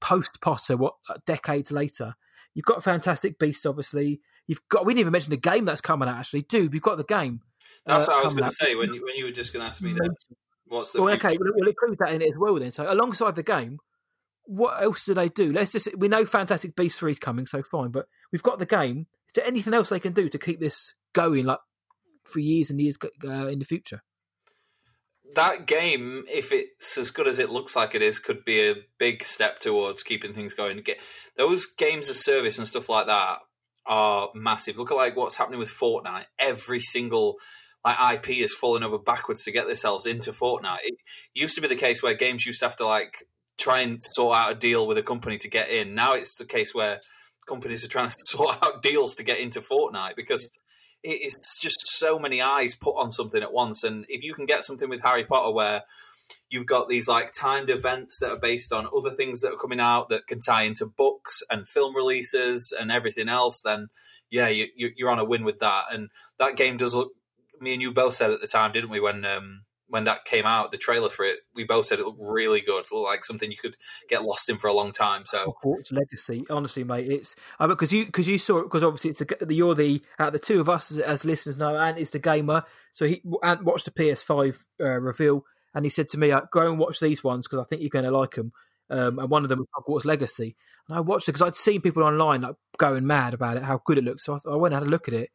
post 0.00 0.40
Potter, 0.40 0.76
what 0.76 0.94
decades 1.26 1.70
later. 1.70 2.14
You've 2.54 2.64
got 2.64 2.84
Fantastic 2.84 3.38
Beasts, 3.38 3.66
obviously. 3.66 4.20
You've 4.46 4.60
got 4.68 4.86
we 4.86 4.92
didn't 4.92 5.00
even 5.00 5.12
mention 5.12 5.30
the 5.30 5.36
game 5.36 5.64
that's 5.64 5.80
coming 5.80 6.08
out. 6.08 6.18
Actually, 6.18 6.42
dude, 6.42 6.72
we've 6.72 6.82
got 6.82 6.98
the 6.98 7.04
game. 7.04 7.40
that's 7.86 8.06
uh, 8.06 8.12
what 8.12 8.20
I 8.20 8.22
was 8.24 8.34
going 8.34 8.48
to 8.50 8.54
say 8.54 8.74
when 8.74 8.92
you, 8.94 9.02
when 9.04 9.16
you 9.16 9.24
were 9.24 9.30
just 9.32 9.52
going 9.52 9.62
to 9.62 9.66
ask 9.66 9.82
me 9.82 9.92
that. 9.94 10.14
What's 10.66 10.92
the 10.92 11.00
Well, 11.00 11.08
future? 11.12 11.28
okay, 11.28 11.36
we'll, 11.38 11.52
we'll 11.56 11.68
include 11.68 11.98
that 11.98 12.12
in 12.12 12.22
it 12.22 12.28
as 12.28 12.38
well 12.38 12.58
then. 12.58 12.70
So 12.70 12.90
alongside 12.90 13.34
the 13.36 13.42
game, 13.42 13.78
what 14.44 14.82
else 14.82 15.04
do 15.04 15.14
they 15.14 15.28
do? 15.28 15.52
Let's 15.52 15.72
just 15.72 15.88
we 15.96 16.08
know 16.08 16.24
Fantastic 16.26 16.76
Beasts 16.76 16.98
three 16.98 17.12
is 17.12 17.18
coming, 17.18 17.46
so 17.46 17.62
fine. 17.62 17.90
But 17.90 18.06
we've 18.32 18.42
got 18.42 18.58
the 18.58 18.66
game. 18.66 19.06
Is 19.28 19.32
there 19.34 19.46
anything 19.46 19.74
else 19.74 19.88
they 19.88 20.00
can 20.00 20.12
do 20.12 20.28
to 20.28 20.38
keep 20.38 20.60
this 20.60 20.94
going, 21.12 21.44
like 21.46 21.58
for 22.24 22.38
years 22.40 22.70
and 22.70 22.80
years 22.80 22.96
uh, 23.24 23.46
in 23.48 23.58
the 23.58 23.64
future? 23.64 24.02
That 25.34 25.66
game, 25.66 26.24
if 26.28 26.52
it's 26.52 26.98
as 26.98 27.10
good 27.10 27.26
as 27.26 27.38
it 27.38 27.50
looks 27.50 27.76
like 27.76 27.94
it 27.94 28.02
is, 28.02 28.18
could 28.18 28.44
be 28.44 28.68
a 28.68 28.76
big 28.98 29.22
step 29.22 29.58
towards 29.58 30.02
keeping 30.02 30.32
things 30.32 30.54
going. 30.54 30.78
Get 30.78 30.98
those 31.36 31.66
games 31.66 32.08
of 32.08 32.16
service 32.16 32.58
and 32.58 32.66
stuff 32.66 32.88
like 32.88 33.06
that 33.06 33.38
are 33.86 34.30
massive. 34.34 34.78
Look 34.78 34.90
at 34.90 34.96
like 34.96 35.16
what's 35.16 35.36
happening 35.36 35.58
with 35.58 35.68
Fortnite. 35.68 36.26
Every 36.38 36.80
single 36.80 37.36
like 37.84 38.14
IP 38.14 38.38
is 38.38 38.54
falling 38.54 38.82
over 38.82 38.98
backwards 38.98 39.44
to 39.44 39.52
get 39.52 39.66
themselves 39.66 40.06
into 40.06 40.32
Fortnite. 40.32 40.78
It 40.84 40.94
used 41.34 41.54
to 41.56 41.60
be 41.60 41.68
the 41.68 41.76
case 41.76 42.02
where 42.02 42.14
games 42.14 42.46
used 42.46 42.60
to 42.60 42.66
have 42.66 42.76
to 42.76 42.86
like 42.86 43.24
try 43.58 43.80
and 43.80 43.98
sort 44.00 44.36
out 44.36 44.52
a 44.52 44.54
deal 44.54 44.86
with 44.86 44.98
a 44.98 45.02
company 45.02 45.38
to 45.38 45.48
get 45.48 45.68
in. 45.68 45.94
Now 45.94 46.14
it's 46.14 46.34
the 46.34 46.46
case 46.46 46.74
where 46.74 47.00
companies 47.46 47.84
are 47.84 47.88
trying 47.88 48.08
to 48.08 48.16
sort 48.26 48.56
out 48.62 48.82
deals 48.82 49.14
to 49.16 49.22
get 49.22 49.38
into 49.38 49.60
Fortnite 49.60 50.16
because 50.16 50.50
it's 51.04 51.58
just 51.58 51.86
so 51.86 52.18
many 52.18 52.40
eyes 52.40 52.74
put 52.74 52.96
on 52.96 53.10
something 53.10 53.42
at 53.42 53.52
once. 53.52 53.84
And 53.84 54.06
if 54.08 54.22
you 54.22 54.32
can 54.34 54.46
get 54.46 54.64
something 54.64 54.88
with 54.88 55.02
Harry 55.02 55.24
Potter 55.24 55.52
where 55.52 55.82
you've 56.48 56.66
got 56.66 56.88
these 56.88 57.08
like 57.08 57.30
timed 57.38 57.68
events 57.68 58.18
that 58.20 58.30
are 58.30 58.40
based 58.40 58.72
on 58.72 58.88
other 58.96 59.10
things 59.10 59.42
that 59.42 59.52
are 59.52 59.58
coming 59.58 59.80
out 59.80 60.08
that 60.08 60.26
can 60.26 60.40
tie 60.40 60.62
into 60.62 60.86
books 60.86 61.42
and 61.50 61.68
film 61.68 61.94
releases 61.94 62.72
and 62.78 62.90
everything 62.90 63.28
else, 63.28 63.60
then 63.60 63.88
yeah, 64.30 64.48
you, 64.48 64.66
you're 64.76 65.10
on 65.10 65.18
a 65.18 65.24
win 65.24 65.44
with 65.44 65.60
that. 65.60 65.84
And 65.92 66.10
that 66.38 66.56
game 66.56 66.76
does 66.76 66.94
look. 66.94 67.12
Me 67.60 67.74
and 67.74 67.82
you 67.82 67.92
both 67.92 68.14
said 68.14 68.30
at 68.30 68.40
the 68.40 68.46
time, 68.46 68.72
didn't 68.72 68.90
we, 68.90 68.98
when 68.98 69.24
um, 69.24 69.62
when 69.94 70.02
that 70.04 70.24
came 70.24 70.44
out, 70.44 70.72
the 70.72 70.76
trailer 70.76 71.08
for 71.08 71.24
it, 71.24 71.38
we 71.54 71.62
both 71.62 71.86
said 71.86 72.00
it 72.00 72.04
looked 72.04 72.18
really 72.20 72.60
good, 72.60 72.84
looked 72.90 72.92
like 72.92 73.24
something 73.24 73.48
you 73.48 73.56
could 73.56 73.76
get 74.08 74.24
lost 74.24 74.50
in 74.50 74.58
for 74.58 74.66
a 74.66 74.72
long 74.72 74.90
time. 74.90 75.24
So 75.24 75.54
Hogwarts 75.64 75.92
Legacy, 75.92 76.44
honestly, 76.50 76.82
mate, 76.82 77.08
it's 77.08 77.36
because 77.60 77.92
you 77.92 78.06
because 78.06 78.26
you 78.26 78.36
saw 78.38 78.58
it 78.58 78.64
because 78.64 78.82
obviously 78.82 79.10
it's 79.10 79.20
the, 79.20 79.54
you're 79.54 79.76
the 79.76 80.02
the 80.18 80.40
two 80.40 80.60
of 80.60 80.68
us 80.68 80.90
as, 80.90 80.98
as 80.98 81.24
listeners 81.24 81.56
know, 81.56 81.78
Ant 81.78 81.98
is 81.98 82.10
the 82.10 82.18
gamer, 82.18 82.64
so 82.90 83.06
he 83.06 83.22
Ant 83.44 83.62
watched 83.62 83.84
the 83.84 83.92
PS5 83.92 84.56
uh, 84.80 84.84
reveal 84.84 85.44
and 85.74 85.84
he 85.84 85.90
said 85.90 86.08
to 86.08 86.18
me, 86.18 86.32
uh, 86.32 86.40
"Go 86.50 86.68
and 86.68 86.76
watch 86.80 86.98
these 86.98 87.22
ones 87.22 87.46
because 87.46 87.64
I 87.64 87.68
think 87.68 87.80
you're 87.80 87.88
going 87.88 88.04
to 88.04 88.10
like 88.10 88.34
them." 88.34 88.50
Um, 88.90 89.20
and 89.20 89.30
one 89.30 89.44
of 89.44 89.48
them 89.48 89.60
was 89.60 89.68
Hogwarts 89.76 90.04
Legacy, 90.04 90.56
and 90.88 90.98
I 90.98 91.02
watched 91.02 91.28
it 91.28 91.32
because 91.34 91.46
I'd 91.46 91.54
seen 91.54 91.80
people 91.80 92.02
online 92.02 92.40
like 92.40 92.56
going 92.78 93.06
mad 93.06 93.32
about 93.32 93.58
it, 93.58 93.62
how 93.62 93.80
good 93.84 93.98
it 93.98 94.04
looked. 94.04 94.22
So 94.22 94.34
I, 94.34 94.50
I 94.50 94.56
went 94.56 94.74
and 94.74 94.82
had 94.82 94.88
a 94.88 94.90
look 94.90 95.06
at 95.06 95.14
it. 95.14 95.30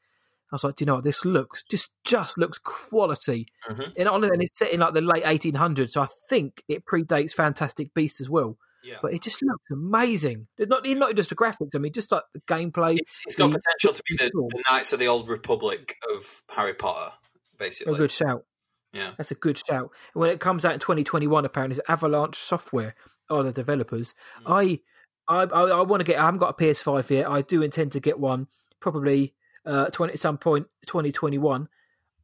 I 0.52 0.56
was 0.56 0.64
like, 0.64 0.76
do 0.78 0.84
you 0.84 0.88
know 0.88 0.96
what? 0.96 1.04
This 1.04 1.26
looks 1.26 1.64
just 1.70 1.92
just 2.04 2.38
looks 2.38 2.58
quality. 2.58 3.48
Mhm. 3.70 3.94
And 3.98 4.10
on 4.10 4.24
and 4.24 4.42
it's 4.42 4.58
set 4.58 4.72
in 4.72 4.80
like 4.80 4.94
the 4.94 5.02
late 5.02 5.24
1800s, 5.24 5.92
so 5.92 6.02
I 6.02 6.08
think 6.30 6.64
it 6.68 6.86
predates 6.86 7.34
Fantastic 7.34 7.94
Beasts 7.94 8.20
as 8.22 8.30
well. 8.30 8.58
yeah, 8.84 8.96
But 9.02 9.14
it 9.14 9.22
just 9.22 9.42
looks 9.44 9.64
amazing. 9.72 10.48
It's 10.58 10.70
not 10.70 10.86
not 10.88 11.16
just 11.16 11.30
the 11.30 11.36
graphics. 11.36 11.76
I 11.76 11.78
mean, 11.80 11.94
just 11.94 12.12
like 12.12 12.24
the 12.34 12.40
gameplay. 12.42 12.98
it's, 12.98 13.20
it's 13.26 13.36
got 13.36 13.52
the- 13.52 13.60
potential 13.60 13.94
to 13.94 14.04
be 14.10 14.16
the, 14.18 14.32
the 14.32 14.64
Knights 14.70 14.94
of 14.94 15.00
the 15.00 15.08
Old 15.08 15.28
Republic 15.30 15.96
of 16.16 16.42
Harry 16.50 16.74
Potter, 16.74 17.12
basically. 17.58 17.94
A 17.94 17.98
good 17.98 18.12
shout. 18.12 18.44
Yeah. 18.92 19.12
That's 19.18 19.30
a 19.30 19.36
good 19.36 19.58
shout. 19.68 19.92
And 20.16 20.22
when 20.22 20.32
it 20.32 20.40
comes 20.40 20.66
out 20.66 20.74
in 20.74 20.80
2021, 20.80 21.46
apparently, 21.46 21.78
it's 21.78 21.90
Avalanche 21.90 22.38
Software 22.40 22.96
are 23.30 23.44
the 23.44 23.52
developers. 23.52 24.16
Mm. 24.48 24.80
I, 25.28 25.42
I, 25.42 25.44
I, 25.44 25.64
I 25.78 25.82
want 25.84 26.00
to 26.00 26.04
get. 26.06 26.18
I 26.18 26.26
haven't 26.26 26.40
got 26.40 26.60
a 26.60 26.64
PS5 26.64 27.08
yet. 27.12 27.30
I 27.30 27.44
do 27.44 27.62
intend 27.62 27.92
to 27.92 28.00
get 28.00 28.20
one 28.20 28.48
probably 28.80 29.36
uh, 29.66 29.86
20 29.88 30.14
at 30.14 30.20
some 30.20 30.38
point 30.38 30.68
2021. 30.88 31.68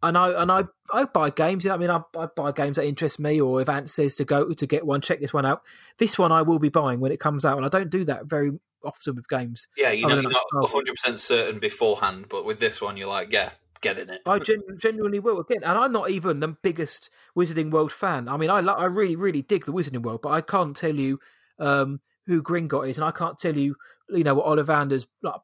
And 0.03 0.17
I 0.17 0.41
and 0.41 0.51
I, 0.51 0.65
I 0.93 1.05
buy 1.05 1.29
games. 1.31 1.63
You 1.63 1.69
know, 1.69 1.75
I 1.75 1.77
mean, 1.77 1.89
I, 1.89 2.01
I 2.17 2.27
buy 2.27 2.51
games 2.51 2.77
that 2.77 2.85
interest 2.85 3.19
me. 3.19 3.41
Or 3.41 3.61
if 3.61 3.69
Ant 3.69 3.89
says 3.89 4.15
to 4.17 4.25
go 4.25 4.53
to 4.53 4.67
get 4.67 4.85
one, 4.85 5.01
check 5.01 5.19
this 5.19 5.33
one 5.33 5.45
out. 5.45 5.63
This 5.97 6.17
one 6.17 6.31
I 6.31 6.43
will 6.43 6.59
be 6.59 6.69
buying 6.69 6.99
when 6.99 7.11
it 7.11 7.19
comes 7.19 7.43
out, 7.43 7.57
and 7.57 7.65
I 7.65 7.69
don't 7.69 7.89
do 7.89 8.03
that 8.05 8.25
very 8.25 8.51
often 8.83 9.15
with 9.15 9.27
games. 9.27 9.67
Yeah, 9.75 9.91
you 9.91 10.05
know, 10.05 10.15
no, 10.15 10.21
you're 10.21 10.31
not 10.31 10.45
100% 10.53 11.17
certain 11.17 11.59
beforehand, 11.59 12.25
but 12.29 12.45
with 12.45 12.59
this 12.59 12.81
one, 12.81 12.97
you're 12.97 13.09
like, 13.09 13.31
yeah, 13.31 13.51
get 13.81 13.97
in 13.97 14.09
it. 14.09 14.21
I 14.27 14.37
gen- 14.39 14.77
genuinely 14.77 15.19
will 15.19 15.39
again, 15.39 15.63
and 15.63 15.77
I'm 15.77 15.91
not 15.91 16.11
even 16.11 16.39
the 16.39 16.49
biggest 16.49 17.09
Wizarding 17.35 17.71
World 17.71 17.91
fan. 17.91 18.27
I 18.27 18.37
mean, 18.37 18.49
I 18.49 18.59
lo- 18.59 18.73
I 18.73 18.85
really 18.85 19.15
really 19.15 19.41
dig 19.41 19.65
the 19.65 19.73
Wizarding 19.73 20.03
World, 20.03 20.21
but 20.21 20.29
I 20.29 20.41
can't 20.41 20.75
tell 20.75 20.95
you 20.95 21.19
um, 21.57 21.99
who 22.27 22.43
Gringotts 22.43 22.91
is, 22.91 22.97
and 22.97 23.05
I 23.05 23.11
can't 23.11 23.39
tell 23.39 23.55
you 23.55 23.75
you 24.09 24.23
know 24.23 24.35
what 24.35 24.45
Ollivander's 24.45 25.07
like, 25.21 25.41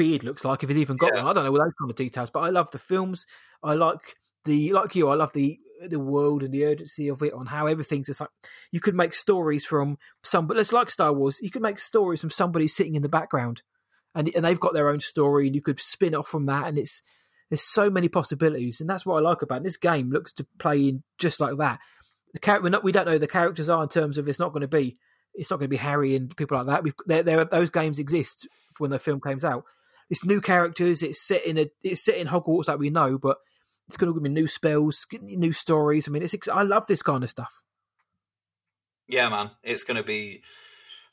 beard 0.00 0.24
looks 0.24 0.44
like 0.44 0.62
if 0.62 0.68
he's 0.70 0.78
even 0.78 0.96
got 0.96 1.10
Yeah. 1.14 1.22
one. 1.22 1.30
I 1.30 1.32
don't 1.34 1.44
know 1.44 1.50
all 1.50 1.64
those 1.64 1.74
kind 1.78 1.90
of 1.90 1.96
details, 1.96 2.30
but 2.30 2.40
I 2.40 2.50
love 2.50 2.70
the 2.70 2.78
films. 2.78 3.26
I 3.62 3.74
like 3.74 4.16
the 4.44 4.72
like 4.72 4.94
you. 4.94 5.08
I 5.08 5.14
love 5.14 5.32
the 5.34 5.58
the 5.88 5.98
world 6.00 6.42
and 6.42 6.52
the 6.52 6.64
urgency 6.66 7.08
of 7.08 7.22
it 7.22 7.32
on 7.32 7.46
how 7.46 7.66
everything's 7.66 8.06
just 8.06 8.20
like 8.20 8.30
you 8.70 8.80
could 8.80 8.94
make 8.94 9.14
stories 9.14 9.64
from 9.64 9.98
somebody. 10.22 10.60
It's 10.60 10.72
like 10.72 10.90
Star 10.90 11.12
Wars. 11.12 11.38
You 11.42 11.50
could 11.50 11.62
make 11.62 11.78
stories 11.78 12.20
from 12.20 12.30
somebody 12.30 12.66
sitting 12.68 12.94
in 12.94 13.02
the 13.02 13.08
background, 13.08 13.62
and 14.14 14.30
and 14.34 14.44
they've 14.44 14.60
got 14.60 14.72
their 14.74 14.88
own 14.88 15.00
story, 15.00 15.46
and 15.46 15.54
you 15.54 15.62
could 15.62 15.78
spin 15.80 16.14
off 16.14 16.28
from 16.28 16.46
that, 16.46 16.66
and 16.66 16.78
it's 16.78 17.02
there's 17.50 17.62
so 17.62 17.90
many 17.90 18.08
possibilities, 18.08 18.80
and 18.80 18.88
that's 18.88 19.04
what 19.04 19.16
I 19.16 19.20
like 19.20 19.42
about 19.42 19.58
it. 19.58 19.64
this 19.64 19.76
game. 19.76 20.10
Looks 20.10 20.32
to 20.34 20.46
play 20.58 20.88
in 20.88 21.02
just 21.18 21.40
like 21.40 21.56
that. 21.58 21.78
The 22.32 22.38
character, 22.38 22.80
we 22.82 22.92
don't 22.92 23.06
know 23.06 23.12
who 23.12 23.18
the 23.18 23.26
characters 23.26 23.68
are 23.68 23.82
in 23.82 23.88
terms 23.88 24.16
of 24.16 24.28
it's 24.28 24.38
not 24.38 24.52
going 24.52 24.62
to 24.62 24.68
be 24.68 24.96
it's 25.34 25.50
not 25.50 25.58
going 25.58 25.66
to 25.68 25.76
be 25.76 25.76
Harry 25.76 26.14
and 26.16 26.34
people 26.36 26.56
like 26.58 26.66
that. 26.66 26.82
We've, 26.82 26.94
there, 27.06 27.22
there, 27.22 27.44
those 27.44 27.70
games 27.70 27.98
exist 27.98 28.48
when 28.78 28.90
the 28.90 28.98
film 28.98 29.20
comes 29.20 29.44
out. 29.44 29.64
It's 30.10 30.24
new 30.24 30.40
characters. 30.40 31.02
It's 31.02 31.24
set 31.26 31.46
in 31.46 31.56
a 31.56 31.70
it's 31.82 32.04
set 32.04 32.16
in 32.16 32.26
Hogwarts 32.26 32.68
like 32.68 32.78
we 32.78 32.90
know, 32.90 33.16
but 33.16 33.38
it's 33.86 33.96
going 33.96 34.12
to 34.12 34.20
be 34.20 34.28
new 34.28 34.46
spells, 34.46 35.06
new 35.20 35.52
stories. 35.52 36.06
I 36.06 36.10
mean, 36.10 36.22
it's 36.22 36.34
I 36.48 36.62
love 36.62 36.86
this 36.86 37.02
kind 37.02 37.24
of 37.24 37.30
stuff. 37.30 37.62
Yeah, 39.08 39.28
man, 39.28 39.50
it's 39.62 39.84
going 39.84 39.96
to 39.96 40.02
be. 40.02 40.42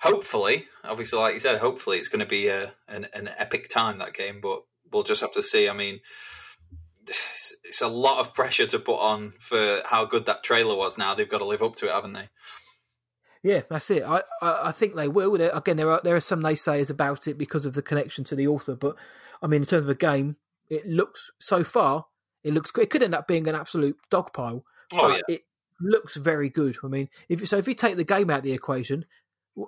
Hopefully, 0.02 0.68
obviously, 0.84 1.18
like 1.18 1.34
you 1.34 1.40
said, 1.40 1.58
hopefully 1.58 1.98
it's 1.98 2.10
going 2.10 2.20
to 2.20 2.28
be 2.28 2.50
a 2.50 2.74
an, 2.88 3.08
an 3.16 3.30
epic 3.38 3.68
time 3.68 3.98
that 3.98 4.14
game. 4.14 4.42
But 4.42 4.60
we'll 4.92 5.04
just 5.04 5.22
have 5.22 5.32
to 5.34 5.42
see. 5.42 5.68
I 5.68 5.74
mean, 5.74 6.02
it's, 7.08 7.56
it's 7.64 7.82
a 7.82 7.88
lot 7.88 8.20
of 8.20 8.34
pressure 8.34 8.68
to 8.68 8.80
put 8.80 9.00
on 9.00 9.34
for 9.40 9.82
how 9.86 10.06
good 10.06 10.26
that 10.28 10.44
trailer 10.44 10.76
was. 10.76 10.98
Now 10.98 11.16
they've 11.16 11.30
got 11.30 11.40
to 11.40 11.46
live 11.46 11.64
up 11.64 11.76
to 11.78 11.88
it, 11.88 11.92
haven't 11.92 12.14
they? 12.14 12.30
Yeah, 13.44 13.62
that's 13.70 13.90
it. 13.92 14.04
I, 14.04 14.22
I, 14.42 14.70
I 14.70 14.72
think 14.72 14.96
they 14.96 15.08
will. 15.08 15.38
There, 15.38 15.52
again, 15.54 15.78
there 15.78 15.92
are 15.92 16.02
there 16.04 16.16
are 16.16 16.22
some 16.22 16.42
naysayers 16.42 16.90
about 16.90 17.28
it 17.28 17.38
because 17.38 17.66
of 17.66 17.74
the 17.74 17.82
connection 17.82 18.24
to 18.26 18.36
the 18.36 18.48
author, 18.48 18.76
but 18.76 18.96
I 19.42 19.48
mean, 19.48 19.62
in 19.62 19.68
terms 19.68 19.84
of 19.84 19.90
a 19.90 19.96
game, 19.96 20.38
it 20.70 20.88
looks 20.88 21.32
so 21.40 21.64
far. 21.64 22.06
It 22.44 22.54
looks. 22.54 22.72
It 22.80 22.90
could 22.90 23.04
end 23.04 23.16
up 23.16 23.28
being 23.28 23.48
an 23.48 23.56
absolute 23.56 23.98
dog 24.10 24.34
pile. 24.34 24.64
Oh 24.94 25.10
but 25.10 25.24
yeah, 25.28 25.36
it 25.36 25.42
looks 25.82 26.16
very 26.16 26.50
good. 26.50 26.78
I 26.84 26.88
mean, 26.88 27.10
if 27.30 27.48
so, 27.48 27.58
if 27.58 27.68
you 27.68 27.74
take 27.74 27.98
the 27.98 28.04
game 28.04 28.30
out 28.30 28.40
of 28.40 28.44
the 28.44 28.54
equation, 28.54 29.06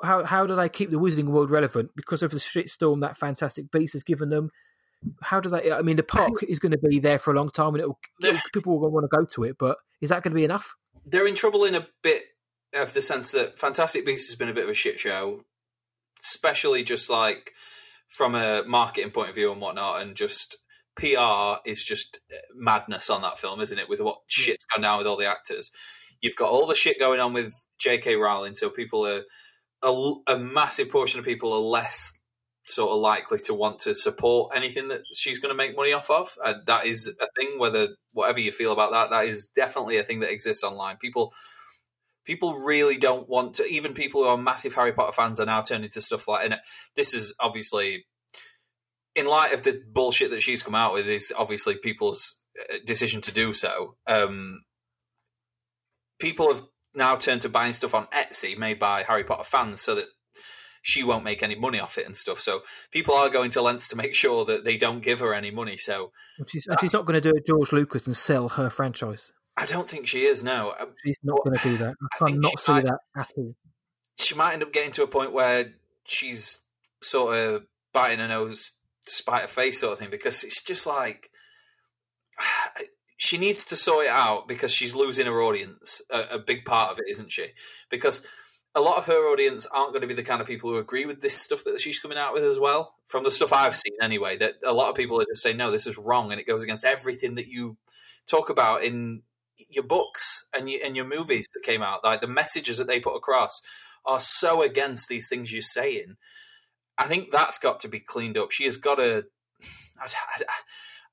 how 0.03 0.23
how 0.23 0.45
do 0.45 0.55
they 0.55 0.69
keep 0.69 0.91
the 0.91 0.99
Wizarding 0.99 1.29
World 1.29 1.51
relevant 1.51 1.91
because 1.95 2.23
of 2.23 2.31
the 2.31 2.39
shitstorm 2.39 3.01
that 3.01 3.17
Fantastic 3.17 3.71
Beasts 3.71 3.93
has 3.93 4.03
given 4.03 4.29
them? 4.29 4.49
How 5.21 5.39
do 5.39 5.49
they? 5.49 5.71
I 5.71 5.81
mean, 5.81 5.95
the 5.95 6.03
park 6.03 6.43
is 6.47 6.59
going 6.59 6.73
to 6.73 6.77
be 6.77 6.99
there 6.99 7.19
for 7.19 7.31
a 7.31 7.35
long 7.35 7.49
time, 7.49 7.75
and 7.75 7.79
it'll, 7.79 7.99
people 8.53 8.79
will 8.79 8.91
want 8.91 9.05
to 9.09 9.17
go 9.17 9.25
to 9.25 9.43
it. 9.43 9.57
But 9.57 9.77
is 10.01 10.09
that 10.09 10.23
going 10.23 10.31
to 10.31 10.35
be 10.35 10.43
enough? 10.43 10.75
they're 11.05 11.27
in 11.27 11.35
trouble 11.35 11.65
in 11.65 11.75
a 11.75 11.87
bit 12.01 12.23
of 12.73 12.93
the 12.93 13.01
sense 13.01 13.31
that 13.31 13.59
Fantastic 13.59 14.05
Beasts 14.05 14.29
has 14.29 14.35
been 14.35 14.49
a 14.49 14.53
bit 14.53 14.63
of 14.63 14.69
a 14.69 14.75
shit 14.75 14.99
show, 14.99 15.41
especially 16.23 16.83
just 16.83 17.09
like 17.09 17.51
from 18.07 18.35
a 18.35 18.63
marketing 18.65 19.11
point 19.11 19.29
of 19.29 19.35
view 19.35 19.51
and 19.51 19.61
whatnot, 19.61 20.01
and 20.01 20.15
just 20.15 20.57
PR 20.95 21.59
is 21.65 21.83
just 21.83 22.19
uh, 22.31 22.37
madness 22.55 23.09
on 23.09 23.21
that 23.21 23.39
film, 23.39 23.61
isn't 23.61 23.79
it? 23.79 23.89
With 23.89 24.01
what 24.01 24.19
shit's 24.27 24.65
gone 24.65 24.81
down 24.81 24.97
with 24.97 25.07
all 25.07 25.17
the 25.17 25.29
actors, 25.29 25.71
you've 26.21 26.35
got 26.35 26.49
all 26.49 26.65
the 26.65 26.75
shit 26.75 26.99
going 26.99 27.19
on 27.19 27.33
with 27.33 27.53
J.K. 27.79 28.15
Rowling, 28.15 28.53
so 28.53 28.69
people 28.69 29.05
are 29.05 29.23
a, 29.83 30.13
a 30.27 30.37
massive 30.37 30.89
portion 30.89 31.19
of 31.19 31.25
people 31.25 31.53
are 31.53 31.59
less 31.59 32.13
sort 32.65 32.91
of 32.91 32.99
likely 32.99 33.39
to 33.39 33.53
want 33.53 33.79
to 33.79 33.95
support 33.95 34.55
anything 34.55 34.89
that 34.89 35.01
she's 35.13 35.39
going 35.39 35.51
to 35.51 35.57
make 35.57 35.75
money 35.75 35.91
off 35.91 36.09
of. 36.09 36.29
And 36.45 36.65
that 36.67 36.85
is 36.85 37.11
a 37.19 37.27
thing. 37.35 37.57
Whether 37.57 37.89
whatever 38.13 38.39
you 38.39 38.51
feel 38.51 38.71
about 38.71 38.91
that, 38.91 39.09
that 39.09 39.25
is 39.25 39.47
definitely 39.55 39.97
a 39.97 40.03
thing 40.03 40.19
that 40.19 40.31
exists 40.31 40.63
online. 40.63 40.97
People 40.97 41.33
people 42.29 42.59
really 42.59 42.95
don't 42.95 43.27
want 43.27 43.55
to. 43.55 43.63
Even 43.63 43.95
people 43.95 44.21
who 44.21 44.29
are 44.29 44.37
massive 44.37 44.75
Harry 44.75 44.93
Potter 44.93 45.11
fans 45.11 45.39
are 45.39 45.47
now 45.47 45.61
turning 45.61 45.89
to 45.89 45.99
stuff 45.99 46.27
like. 46.27 46.45
And 46.45 46.59
this 46.95 47.15
is 47.15 47.33
obviously 47.39 48.05
in 49.15 49.25
light 49.25 49.51
of 49.51 49.63
the 49.63 49.81
bullshit 49.91 50.29
that 50.29 50.43
she's 50.43 50.61
come 50.61 50.75
out 50.75 50.93
with. 50.93 51.07
Is 51.07 51.33
obviously 51.35 51.75
people's 51.75 52.37
uh, 52.71 52.75
decision 52.85 53.21
to 53.21 53.33
do 53.33 53.51
so. 53.51 53.95
Um, 54.05 54.61
people 56.19 56.53
have 56.53 56.61
now 56.93 57.15
turned 57.15 57.41
to 57.41 57.49
buying 57.49 57.73
stuff 57.73 57.95
on 57.95 58.05
Etsy 58.13 58.55
made 58.55 58.77
by 58.77 59.01
Harry 59.01 59.23
Potter 59.23 59.43
fans, 59.43 59.81
so 59.81 59.95
that 59.95 60.05
she 60.83 61.01
won't 61.01 61.23
make 61.23 61.41
any 61.41 61.55
money 61.55 61.79
off 61.79 61.97
it 61.97 62.05
and 62.05 62.15
stuff. 62.15 62.39
So 62.39 62.61
people 62.91 63.15
are 63.15 63.31
going 63.31 63.49
to 63.51 63.61
lengths 63.63 63.87
to 63.87 63.95
make 63.95 64.13
sure 64.13 64.45
that 64.45 64.65
they 64.65 64.77
don't 64.77 65.01
give 65.01 65.19
her 65.19 65.33
any 65.33 65.49
money. 65.49 65.77
So 65.77 66.11
she's, 66.47 66.67
she's 66.79 66.93
not 66.93 67.07
going 67.07 67.19
to 67.19 67.31
do 67.31 67.35
it, 67.35 67.47
George 67.47 67.71
Lucas, 67.71 68.05
and 68.05 68.15
sell 68.15 68.49
her 68.49 68.69
franchise. 68.69 69.33
I 69.61 69.65
don't 69.65 69.89
think 69.89 70.07
she 70.07 70.25
is. 70.25 70.43
No, 70.43 70.73
um, 70.79 70.93
She's 71.05 71.17
not 71.23 71.43
going 71.43 71.57
to 71.57 71.63
do 71.63 71.77
that. 71.77 71.95
I 72.21 72.25
I 72.25 72.29
cannot 72.29 72.59
see 72.59 72.71
might- 72.71 72.85
that 72.85 72.99
at 73.17 73.29
all. 73.35 73.55
she 74.17 74.35
might 74.35 74.53
end 74.53 74.63
up 74.63 74.71
getting 74.73 74.91
to 74.93 75.03
a 75.03 75.07
point 75.07 75.33
where 75.33 75.73
she's 76.05 76.59
sort 77.01 77.35
of 77.37 77.63
biting 77.93 78.19
her 78.19 78.27
nose 78.27 78.71
to 79.05 79.11
spite 79.11 79.41
her 79.41 79.47
face, 79.47 79.79
sort 79.79 79.93
of 79.93 79.99
thing. 79.99 80.09
Because 80.09 80.43
it's 80.43 80.63
just 80.63 80.87
like 80.87 81.29
she 83.17 83.37
needs 83.37 83.65
to 83.65 83.75
sort 83.75 84.05
it 84.05 84.09
out 84.11 84.47
because 84.47 84.71
she's 84.73 84.95
losing 84.95 85.25
her 85.25 85.41
audience. 85.41 86.01
A, 86.09 86.35
a 86.35 86.39
big 86.39 86.65
part 86.65 86.91
of 86.91 86.99
it, 86.99 87.05
isn't 87.09 87.31
she? 87.31 87.47
Because 87.89 88.25
a 88.75 88.81
lot 88.81 88.97
of 88.97 89.07
her 89.07 89.31
audience 89.33 89.65
aren't 89.65 89.91
going 89.91 90.01
to 90.01 90.07
be 90.07 90.13
the 90.13 90.23
kind 90.23 90.41
of 90.41 90.47
people 90.47 90.69
who 90.69 90.77
agree 90.77 91.05
with 91.05 91.21
this 91.21 91.35
stuff 91.35 91.63
that 91.65 91.79
she's 91.81 91.99
coming 91.99 92.17
out 92.17 92.33
with 92.33 92.43
as 92.43 92.59
well. 92.59 92.93
From 93.07 93.23
the 93.23 93.31
stuff 93.31 93.51
I've 93.51 93.75
seen, 93.75 93.93
anyway, 94.01 94.37
that 94.37 94.55
a 94.65 94.73
lot 94.73 94.89
of 94.89 94.95
people 94.95 95.19
are 95.19 95.25
just 95.25 95.41
saying, 95.41 95.57
"No, 95.57 95.71
this 95.71 95.87
is 95.87 95.97
wrong," 95.97 96.31
and 96.31 96.39
it 96.39 96.47
goes 96.47 96.63
against 96.63 96.85
everything 96.85 97.35
that 97.35 97.47
you 97.47 97.77
talk 98.27 98.49
about 98.49 98.83
in 98.83 99.23
your 99.69 99.83
books 99.83 100.45
and 100.53 100.69
your, 100.69 100.81
and 100.83 100.95
your 100.95 101.05
movies 101.05 101.47
that 101.53 101.63
came 101.63 101.81
out. 101.81 102.03
Like 102.03 102.21
the 102.21 102.27
messages 102.27 102.77
that 102.77 102.87
they 102.87 102.99
put 102.99 103.15
across 103.15 103.61
are 104.05 104.19
so 104.19 104.61
against 104.63 105.07
these 105.09 105.29
things 105.29 105.51
you're 105.51 105.61
saying. 105.61 106.15
I 106.97 107.05
think 107.05 107.31
that's 107.31 107.57
got 107.59 107.79
to 107.81 107.87
be 107.87 107.99
cleaned 107.99 108.37
up. 108.37 108.51
She 108.51 108.65
has 108.65 108.77
got 108.77 108.95
to. 108.95 109.25
I, 110.01 110.07
I, 110.07 110.43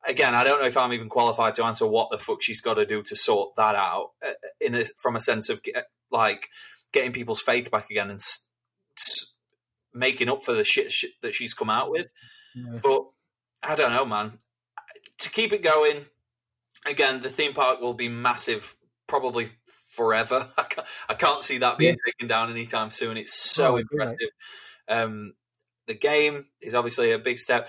again, 0.10 0.34
I 0.34 0.44
don't 0.44 0.60
know 0.60 0.66
if 0.66 0.76
I'm 0.76 0.92
even 0.92 1.08
qualified 1.08 1.54
to 1.54 1.64
answer 1.64 1.86
what 1.86 2.10
the 2.10 2.18
fuck 2.18 2.42
she's 2.42 2.60
got 2.60 2.74
to 2.74 2.86
do 2.86 3.02
to 3.02 3.16
sort 3.16 3.56
that 3.56 3.74
out. 3.74 4.10
uh, 4.26 4.32
In 4.60 4.74
a, 4.74 4.84
from 4.98 5.16
a 5.16 5.20
sense 5.20 5.48
of 5.48 5.62
get, 5.62 5.84
like 6.10 6.48
getting 6.92 7.12
people's 7.12 7.42
faith 7.42 7.70
back 7.70 7.90
again 7.90 8.10
and 8.10 8.20
s- 8.20 8.46
s- 8.96 9.34
making 9.92 10.28
up 10.28 10.42
for 10.44 10.52
the 10.52 10.64
shit, 10.64 10.90
shit 10.92 11.10
that 11.22 11.34
she's 11.34 11.54
come 11.54 11.70
out 11.70 11.90
with. 11.90 12.06
Yeah. 12.54 12.78
But 12.82 13.02
I 13.62 13.74
don't 13.74 13.92
know, 13.92 14.04
man. 14.06 14.38
To 15.20 15.30
keep 15.30 15.52
it 15.52 15.62
going, 15.62 16.04
again, 16.88 17.20
the 17.20 17.28
theme 17.28 17.52
park 17.52 17.80
will 17.80 17.94
be 17.94 18.08
massive, 18.08 18.76
probably 19.06 19.48
forever. 19.90 20.46
I 20.58 20.62
can't, 20.62 20.86
I 21.08 21.14
can't 21.14 21.42
see 21.42 21.58
that 21.58 21.78
being 21.78 21.96
taken 22.06 22.28
down 22.28 22.50
anytime 22.50 22.90
soon. 22.90 23.16
It's 23.16 23.34
so 23.34 23.74
Oh, 23.74 23.76
impressive. 23.76 24.30
Um, 24.88 25.34
the 25.86 25.94
game 25.94 26.46
is 26.60 26.74
obviously 26.74 27.12
a 27.12 27.18
big 27.18 27.38
step. 27.38 27.68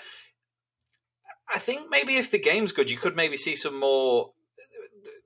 I 1.53 1.60
think 1.60 1.89
maybe 1.89 2.18
if 2.18 2.30
the 2.31 2.39
game's 2.39 2.72
good, 2.73 2.89
you 2.91 2.98
could 2.98 3.15
maybe 3.15 3.38
see 3.38 3.56
some 3.56 3.80
more. 3.80 4.31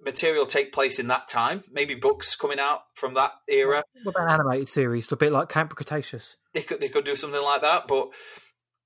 material 0.03 0.45
take 0.45 0.72
place 0.72 0.99
in 0.99 1.07
that 1.07 1.27
time. 1.27 1.61
Maybe 1.72 1.95
books 1.95 2.35
coming 2.35 2.59
out 2.59 2.81
from 2.95 3.13
that 3.15 3.31
era. 3.47 3.84
What 4.03 4.15
about 4.15 4.27
an 4.27 4.34
animated 4.34 4.69
series? 4.69 5.11
A 5.11 5.15
bit 5.18 5.31
like 5.31 5.49
Camp 5.49 5.73
Cretaceous. 5.76 6.38
They 6.53 6.61
could 6.61 6.80
they 6.80 6.89
could 6.89 7.05
do 7.05 7.15
something 7.15 7.41
like 7.41 7.61
that. 7.61 7.88
But 7.88 8.09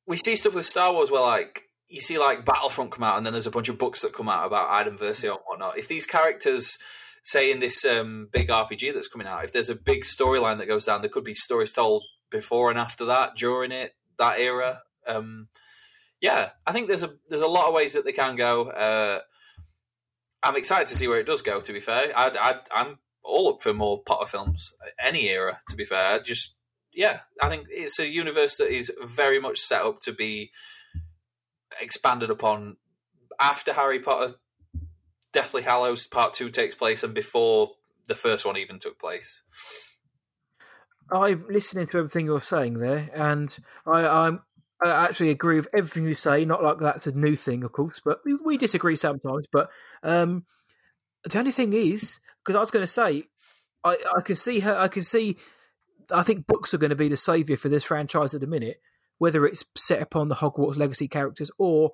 we 0.07 0.17
see 0.17 0.35
stuff 0.35 0.53
with 0.53 0.65
Star 0.65 0.93
Wars 0.93 1.09
where 1.11 1.21
like 1.21 1.63
you 1.87 2.01
see 2.01 2.17
like 2.17 2.45
Battlefront 2.45 2.91
come 2.91 3.03
out, 3.03 3.17
and 3.17 3.25
then 3.25 3.33
there's 3.33 3.47
a 3.47 3.51
bunch 3.51 3.69
of 3.69 3.77
books 3.77 4.01
that 4.01 4.13
come 4.13 4.29
out 4.29 4.45
about 4.45 4.69
Iden 4.69 4.97
Versio 4.97 5.31
and 5.31 5.39
whatnot. 5.45 5.77
If 5.77 5.87
these 5.87 6.05
characters 6.05 6.77
say 7.23 7.51
in 7.51 7.59
this 7.59 7.85
um, 7.85 8.29
big 8.31 8.49
RPG 8.49 8.93
that's 8.93 9.07
coming 9.07 9.27
out, 9.27 9.43
if 9.43 9.53
there's 9.53 9.69
a 9.69 9.75
big 9.75 10.03
storyline 10.03 10.57
that 10.59 10.67
goes 10.67 10.85
down, 10.85 11.01
there 11.01 11.09
could 11.09 11.23
be 11.23 11.33
stories 11.33 11.73
told 11.73 12.03
before 12.31 12.69
and 12.69 12.79
after 12.79 13.05
that, 13.05 13.35
during 13.35 13.71
it, 13.71 13.95
that 14.17 14.39
era. 14.39 14.81
Um, 15.07 15.47
yeah, 16.21 16.51
I 16.65 16.71
think 16.71 16.87
there's 16.87 17.03
a 17.03 17.13
there's 17.27 17.41
a 17.41 17.47
lot 17.47 17.67
of 17.67 17.73
ways 17.73 17.93
that 17.93 18.05
they 18.05 18.11
can 18.11 18.35
go. 18.35 18.69
Uh, 18.69 19.19
I'm 20.41 20.55
excited 20.55 20.87
to 20.87 20.95
see 20.95 21.07
where 21.07 21.19
it 21.19 21.27
does 21.27 21.41
go. 21.41 21.59
To 21.61 21.73
be 21.73 21.79
fair, 21.79 22.11
I, 22.15 22.59
am 22.73 22.99
all 23.23 23.49
up 23.49 23.61
for 23.61 23.73
more 23.73 24.01
Potter 24.03 24.25
films, 24.25 24.73
any 24.99 25.29
era. 25.29 25.59
To 25.69 25.75
be 25.75 25.85
fair, 25.85 26.19
just 26.19 26.55
yeah, 26.93 27.21
I 27.41 27.49
think 27.49 27.67
it's 27.69 27.99
a 27.99 28.09
universe 28.09 28.57
that 28.57 28.73
is 28.73 28.91
very 29.03 29.39
much 29.39 29.59
set 29.59 29.81
up 29.81 29.99
to 30.01 30.13
be 30.13 30.51
expanded 31.81 32.29
upon 32.29 32.77
after 33.39 33.73
Harry 33.73 33.99
Potter, 33.99 34.35
Deathly 35.31 35.63
Hallows 35.63 36.07
Part 36.07 36.33
Two 36.33 36.49
takes 36.49 36.75
place, 36.75 37.03
and 37.03 37.13
before 37.13 37.71
the 38.07 38.15
first 38.15 38.45
one 38.45 38.57
even 38.57 38.79
took 38.79 38.99
place. 38.99 39.41
I'm 41.11 41.45
listening 41.49 41.87
to 41.87 41.97
everything 41.99 42.25
you're 42.25 42.41
saying 42.41 42.79
there, 42.79 43.09
and 43.13 43.55
I, 43.85 44.07
I'm 44.07 44.41
I 44.83 44.89
actually 44.89 45.29
agree 45.29 45.57
with 45.57 45.67
everything 45.75 46.05
you 46.05 46.15
say. 46.15 46.45
Not 46.45 46.63
like 46.63 46.79
that's 46.79 47.07
a 47.07 47.11
new 47.11 47.35
thing, 47.35 47.63
of 47.63 47.71
course, 47.71 48.01
but 48.03 48.19
we, 48.25 48.35
we 48.35 48.57
disagree 48.57 48.95
sometimes. 48.95 49.45
But 49.51 49.69
um, 50.03 50.45
the 51.23 51.39
only 51.39 51.51
thing 51.51 51.73
is, 51.73 52.19
because 52.43 52.55
I 52.55 52.59
was 52.59 52.71
going 52.71 52.83
to 52.83 52.91
say, 52.91 53.23
I, 53.83 53.97
I 54.17 54.21
can 54.21 54.35
see 54.35 54.59
her. 54.61 54.75
I 54.75 54.87
can 54.87 55.03
see. 55.03 55.37
I 56.11 56.23
think 56.23 56.47
books 56.47 56.73
are 56.73 56.77
going 56.77 56.89
to 56.89 56.95
be 56.95 57.09
the 57.09 57.17
savior 57.17 57.57
for 57.57 57.69
this 57.69 57.83
franchise 57.83 58.33
at 58.35 58.41
the 58.41 58.47
minute, 58.47 58.81
whether 59.17 59.45
it's 59.45 59.63
set 59.77 60.01
upon 60.01 60.27
the 60.27 60.35
Hogwarts 60.35 60.77
legacy 60.77 61.07
characters 61.07 61.49
or 61.57 61.91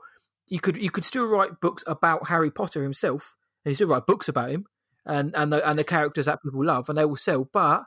you 0.52 0.60
could 0.60 0.77
you 0.77 0.91
could 0.91 1.06
still 1.06 1.26
write 1.26 1.61
books 1.61 1.84
about 1.88 2.27
Harry 2.27 2.52
Potter 2.52 2.84
himself, 2.84 3.35
and 3.64 3.72
you 3.72 3.76
still 3.76 3.88
write 3.88 4.06
books 4.06 4.27
about 4.27 4.52
him 4.52 4.65
and 5.06 5.34
and 5.35 5.52
the, 5.52 5.68
and 5.68 5.80
the 5.80 5.84
characters 5.84 6.26
that 6.26 6.43
people 6.43 6.64
love, 6.64 6.89
and 6.89 6.98
they 6.98 7.06
will 7.06 7.15
sell. 7.15 7.48
But 7.52 7.84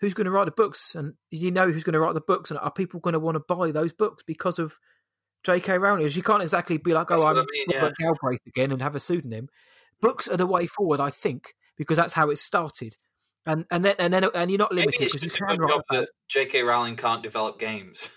who's 0.00 0.14
going 0.14 0.24
to 0.24 0.30
write 0.30 0.46
the 0.46 0.52
books? 0.52 0.94
And 0.94 1.14
you 1.30 1.50
know 1.50 1.70
who's 1.70 1.84
going 1.84 1.92
to 1.92 2.00
write 2.00 2.14
the 2.14 2.20
books? 2.20 2.50
And 2.50 2.58
are 2.60 2.70
people 2.70 3.00
going 3.00 3.12
to 3.12 3.20
want 3.20 3.36
to 3.36 3.44
buy 3.46 3.70
those 3.70 3.92
books 3.92 4.24
because 4.26 4.58
of 4.58 4.78
J.K. 5.44 5.76
Rowling? 5.76 6.08
You 6.08 6.22
can't 6.22 6.42
exactly 6.42 6.78
be 6.78 6.94
like, 6.94 7.10
oh, 7.10 7.26
I'm 7.26 7.36
I 7.36 7.44
mean, 7.52 7.66
yeah. 7.68 7.90
Galbraith 7.98 8.46
again 8.46 8.72
and 8.72 8.80
have 8.80 8.94
a 8.94 9.00
pseudonym. 9.00 9.48
Books 10.00 10.28
are 10.28 10.36
the 10.38 10.46
way 10.46 10.66
forward, 10.66 11.00
I 11.00 11.10
think, 11.10 11.54
because 11.76 11.98
that's 11.98 12.14
how 12.14 12.30
it 12.30 12.38
started. 12.38 12.96
And 13.46 13.64
and 13.70 13.84
then 13.84 13.94
and 13.98 14.12
then 14.12 14.24
and 14.34 14.50
you're 14.50 14.58
not 14.58 14.72
limited 14.72 15.08
because 15.12 15.22
you 15.22 15.46
can 15.46 15.60
write. 15.60 15.80
That 15.90 16.08
J.K. 16.28 16.62
Rowling 16.62 16.96
can't 16.96 17.22
develop 17.22 17.58
games. 17.58 18.10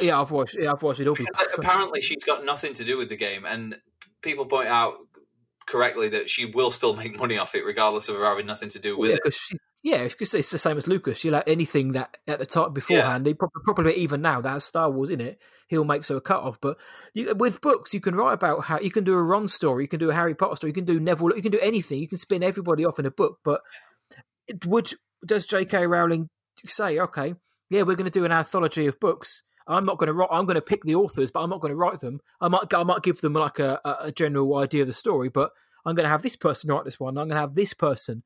yeah, 0.00 0.20
I've 0.20 0.30
watched. 0.30 0.56
Yeah, 0.58 0.72
I've 0.72 0.82
watched 0.82 1.00
it 1.00 1.08
all. 1.08 1.14
Because, 1.14 1.36
like, 1.36 1.58
apparently, 1.58 2.00
she's 2.00 2.24
got 2.24 2.44
nothing 2.44 2.72
to 2.74 2.84
do 2.84 2.96
with 2.96 3.10
the 3.10 3.16
game, 3.16 3.44
and 3.44 3.78
people 4.22 4.46
point 4.46 4.68
out 4.68 4.94
correctly 5.66 6.08
that 6.08 6.28
she 6.28 6.46
will 6.46 6.70
still 6.70 6.96
make 6.96 7.16
money 7.18 7.38
off 7.38 7.54
it, 7.54 7.64
regardless 7.64 8.08
of 8.08 8.16
her 8.16 8.24
having 8.24 8.46
nothing 8.46 8.70
to 8.70 8.78
do 8.78 8.98
with 8.98 9.10
yeah, 9.10 9.16
it. 9.24 9.34
She, 9.34 9.56
yeah, 9.82 10.04
because 10.04 10.34
it's 10.34 10.50
the 10.50 10.58
same 10.58 10.76
as 10.76 10.86
Lucas. 10.86 11.18
She'll 11.18 11.32
like 11.32 11.44
anything 11.46 11.92
that 11.92 12.16
at 12.26 12.38
the 12.38 12.46
time 12.46 12.72
beforehand, 12.72 13.26
yeah. 13.26 13.32
probably, 13.38 13.62
probably 13.64 13.94
even 13.94 14.20
now 14.20 14.40
that 14.40 14.50
has 14.50 14.64
Star 14.64 14.90
Wars 14.90 15.08
in 15.08 15.20
it, 15.20 15.38
he'll 15.68 15.84
make 15.84 16.04
so 16.04 16.16
a 16.16 16.20
cut 16.20 16.42
off. 16.42 16.60
But 16.60 16.76
you, 17.14 17.34
with 17.34 17.62
books, 17.62 17.94
you 17.94 18.00
can 18.00 18.14
write 18.14 18.34
about 18.34 18.64
how 18.64 18.78
you 18.78 18.90
can 18.90 19.04
do 19.04 19.14
a 19.14 19.22
Ron 19.22 19.48
story, 19.48 19.84
you 19.84 19.88
can 19.88 20.00
do 20.00 20.10
a 20.10 20.14
Harry 20.14 20.34
Potter 20.34 20.56
story, 20.56 20.70
you 20.70 20.74
can 20.74 20.84
do 20.84 21.00
Neville, 21.00 21.34
you 21.34 21.42
can 21.42 21.52
do 21.52 21.60
anything. 21.60 21.98
You 21.98 22.08
can 22.08 22.18
spin 22.18 22.42
everybody 22.42 22.84
off 22.84 22.98
in 22.98 23.06
a 23.06 23.10
book. 23.10 23.38
But 23.42 23.62
it, 23.62 23.62
would 24.64 24.92
does 25.24 25.46
J.K. 25.46 25.86
Rowling 25.86 26.28
say, 26.64 26.98
okay, 26.98 27.34
yeah, 27.68 27.82
we're 27.82 27.96
going 27.96 28.10
to 28.10 28.10
do 28.10 28.24
an 28.24 28.32
anthology 28.32 28.86
of 28.86 29.00
books? 29.00 29.42
I'm 29.66 29.84
not 29.84 29.98
going 29.98 30.08
to 30.08 30.12
write. 30.12 30.28
I'm 30.32 30.46
going 30.46 30.56
to 30.56 30.62
pick 30.62 30.82
the 30.82 30.96
authors, 30.96 31.30
but 31.30 31.40
I'm 31.40 31.50
not 31.50 31.60
going 31.60 31.70
to 31.70 31.76
write 31.76 32.00
them. 32.00 32.20
I 32.40 32.48
might, 32.48 32.72
I 32.74 32.82
might 32.82 33.02
give 33.02 33.20
them 33.20 33.34
like 33.34 33.58
a, 33.58 33.80
a 34.00 34.10
general 34.10 34.56
idea 34.56 34.82
of 34.82 34.88
the 34.88 34.94
story, 34.94 35.28
but 35.28 35.52
I'm 35.84 35.94
going 35.94 36.04
to 36.04 36.10
have 36.10 36.22
this 36.22 36.36
person 36.36 36.70
write 36.70 36.84
this 36.84 36.98
one. 36.98 37.16
I'm 37.16 37.28
going 37.28 37.36
to 37.36 37.40
have 37.40 37.54
this 37.54 37.72
person. 37.72 38.22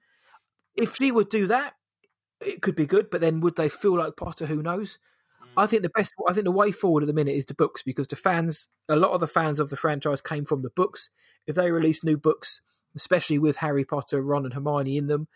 If 0.75 0.97
she 0.97 1.13
would 1.13 1.29
do 1.29 1.47
that, 1.49 1.75
it 2.41 2.63
could 2.63 2.75
be 2.75 2.87
good. 2.87 3.11
But 3.11 3.21
then 3.21 3.41
would 3.41 3.57
they 3.57 3.69
feel 3.69 3.99
like 3.99 4.17
Potter? 4.17 4.47
Who 4.47 4.63
knows? 4.63 4.99
Mm. 5.43 5.63
I 5.63 5.67
think 5.67 5.83
the 5.83 5.91
best. 5.91 6.13
I 6.29 6.33
think 6.33 6.45
the 6.45 6.51
way 6.51 6.73
forward 6.73 7.03
at 7.03 7.07
the 7.09 7.13
minute 7.13 7.37
is 7.37 7.47
the 7.47 7.55
books 7.55 7.83
because 7.83 8.07
the 8.07 8.17
fans, 8.17 8.69
a 8.89 8.97
lot 8.97 9.13
of 9.13 9.21
the 9.21 9.29
fans 9.29 9.61
of 9.61 9.71
the 9.71 9.77
franchise 9.77 10.23
came 10.23 10.47
from 10.47 10.63
the 10.63 10.71
books. 10.71 11.11
If 11.47 11.57
they 11.57 11.71
release 11.71 12.03
new 12.03 12.17
books, 12.17 12.63
especially 12.97 13.39
with 13.39 13.57
Harry 13.57 13.85
Potter, 13.85 14.23
Ron, 14.23 14.47
and 14.47 14.55
Hermione 14.55 14.97
in 14.97 15.09
them, 15.09 15.29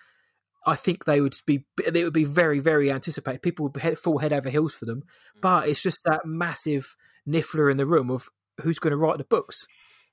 I 0.69 0.77
think 0.77 1.05
they 1.05 1.21
would 1.21 1.37
be 1.47 1.65
they 1.87 2.05
would 2.05 2.13
be 2.13 2.25
very 2.25 2.61
very 2.61 2.91
anticipated. 2.91 3.43
People 3.43 3.69
would 3.69 3.81
head, 3.81 3.99
fall 3.99 4.19
head 4.19 4.33
over 4.33 4.51
heels 4.51 4.75
for 4.75 4.85
them. 4.85 5.03
Mm. 5.37 5.41
But 5.41 5.69
it's 5.69 5.83
just 5.83 6.01
that 6.05 6.27
massive 6.27 6.95
niffler 7.27 7.71
in 7.71 7.77
the 7.77 7.87
room 7.87 8.11
of 8.11 8.29
who's 8.61 8.79
going 8.79 8.93
to 8.93 8.97
write 8.97 9.19
the 9.19 9.25
books. 9.25 9.67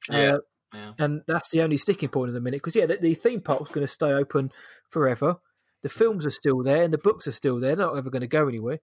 Yeah. 0.09 0.17
Uh, 0.17 0.39
yeah. 0.73 0.91
And 0.99 1.21
that's 1.27 1.51
the 1.51 1.61
only 1.61 1.77
sticking 1.77 2.09
point 2.09 2.29
at 2.29 2.33
the 2.33 2.41
minute 2.41 2.57
because 2.57 2.75
yeah, 2.75 2.85
the, 2.85 2.97
the 2.97 3.13
theme 3.13 3.41
park's 3.41 3.71
going 3.71 3.85
to 3.85 3.91
stay 3.91 4.11
open 4.11 4.51
forever. 4.89 5.37
The 5.83 5.89
films 5.89 6.25
are 6.25 6.31
still 6.31 6.63
there 6.63 6.83
and 6.83 6.93
the 6.93 6.97
books 6.97 7.27
are 7.27 7.31
still 7.31 7.59
there. 7.59 7.75
They're 7.75 7.85
not 7.85 7.97
ever 7.97 8.09
going 8.09 8.21
to 8.21 8.27
go 8.27 8.47
anywhere. 8.47 8.79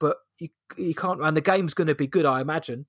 But 0.00 0.16
you 0.38 0.48
you 0.76 0.94
can't. 0.94 1.22
And 1.22 1.36
the 1.36 1.40
game's 1.42 1.74
going 1.74 1.88
to 1.88 1.94
be 1.94 2.06
good, 2.06 2.26
I 2.26 2.40
imagine. 2.40 2.86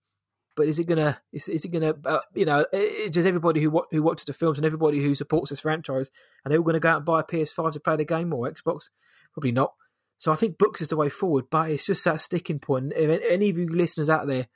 But 0.59 0.67
is 0.67 0.77
it 0.77 0.87
gonna? 0.87 1.17
Is, 1.31 1.47
is 1.47 1.63
it 1.63 1.69
gonna? 1.69 1.95
Uh, 2.03 2.19
you 2.35 2.43
know, 2.43 2.65
does 3.11 3.25
everybody 3.25 3.61
who 3.61 3.81
who 3.91 4.03
watches 4.03 4.25
the 4.25 4.33
films 4.33 4.59
and 4.59 4.65
everybody 4.65 5.01
who 5.01 5.15
supports 5.15 5.51
this 5.51 5.61
franchise 5.61 6.11
are 6.43 6.49
they 6.49 6.57
all 6.57 6.65
going 6.65 6.73
to 6.73 6.81
go 6.81 6.89
out 6.89 6.97
and 6.97 7.05
buy 7.05 7.21
a 7.21 7.23
PS5 7.23 7.71
to 7.71 7.79
play 7.79 7.95
the 7.95 8.03
game 8.03 8.33
or 8.33 8.51
Xbox? 8.51 8.89
Probably 9.31 9.53
not. 9.53 9.71
So 10.17 10.33
I 10.33 10.35
think 10.35 10.57
books 10.57 10.81
is 10.81 10.89
the 10.89 10.97
way 10.97 11.07
forward, 11.07 11.45
but 11.49 11.69
it's 11.71 11.85
just 11.85 12.03
that 12.03 12.19
sticking 12.19 12.59
point. 12.59 12.91
If 12.93 13.21
any 13.29 13.47
of 13.49 13.57
you 13.57 13.67
listeners 13.67 14.09
out 14.09 14.27
there 14.27 14.49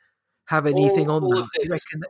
have 0.48 0.66
anything 0.66 1.10
all, 1.10 1.16
on 1.16 1.24
all 1.24 1.36
that, 1.36 1.48
do 1.58 1.64
you 1.64 1.72
reckon 1.72 2.04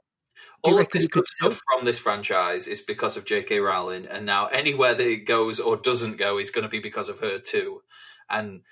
all 0.64 0.80
of 0.80 0.90
this 0.92 1.06
good 1.06 1.28
stuff 1.28 1.62
from 1.72 1.86
this 1.86 2.00
franchise 2.00 2.66
is 2.66 2.82
because 2.82 3.16
of 3.16 3.26
J.K. 3.26 3.60
Rowling, 3.60 4.08
and 4.08 4.26
now 4.26 4.48
anywhere 4.48 4.96
that 4.96 5.08
it 5.08 5.28
goes 5.28 5.60
or 5.60 5.78
doesn't 5.78 6.18
go 6.18 6.40
is 6.40 6.50
going 6.50 6.64
to 6.64 6.68
be 6.68 6.80
because 6.80 7.10
of 7.10 7.20
her 7.20 7.38
too. 7.38 7.82
And 8.28 8.64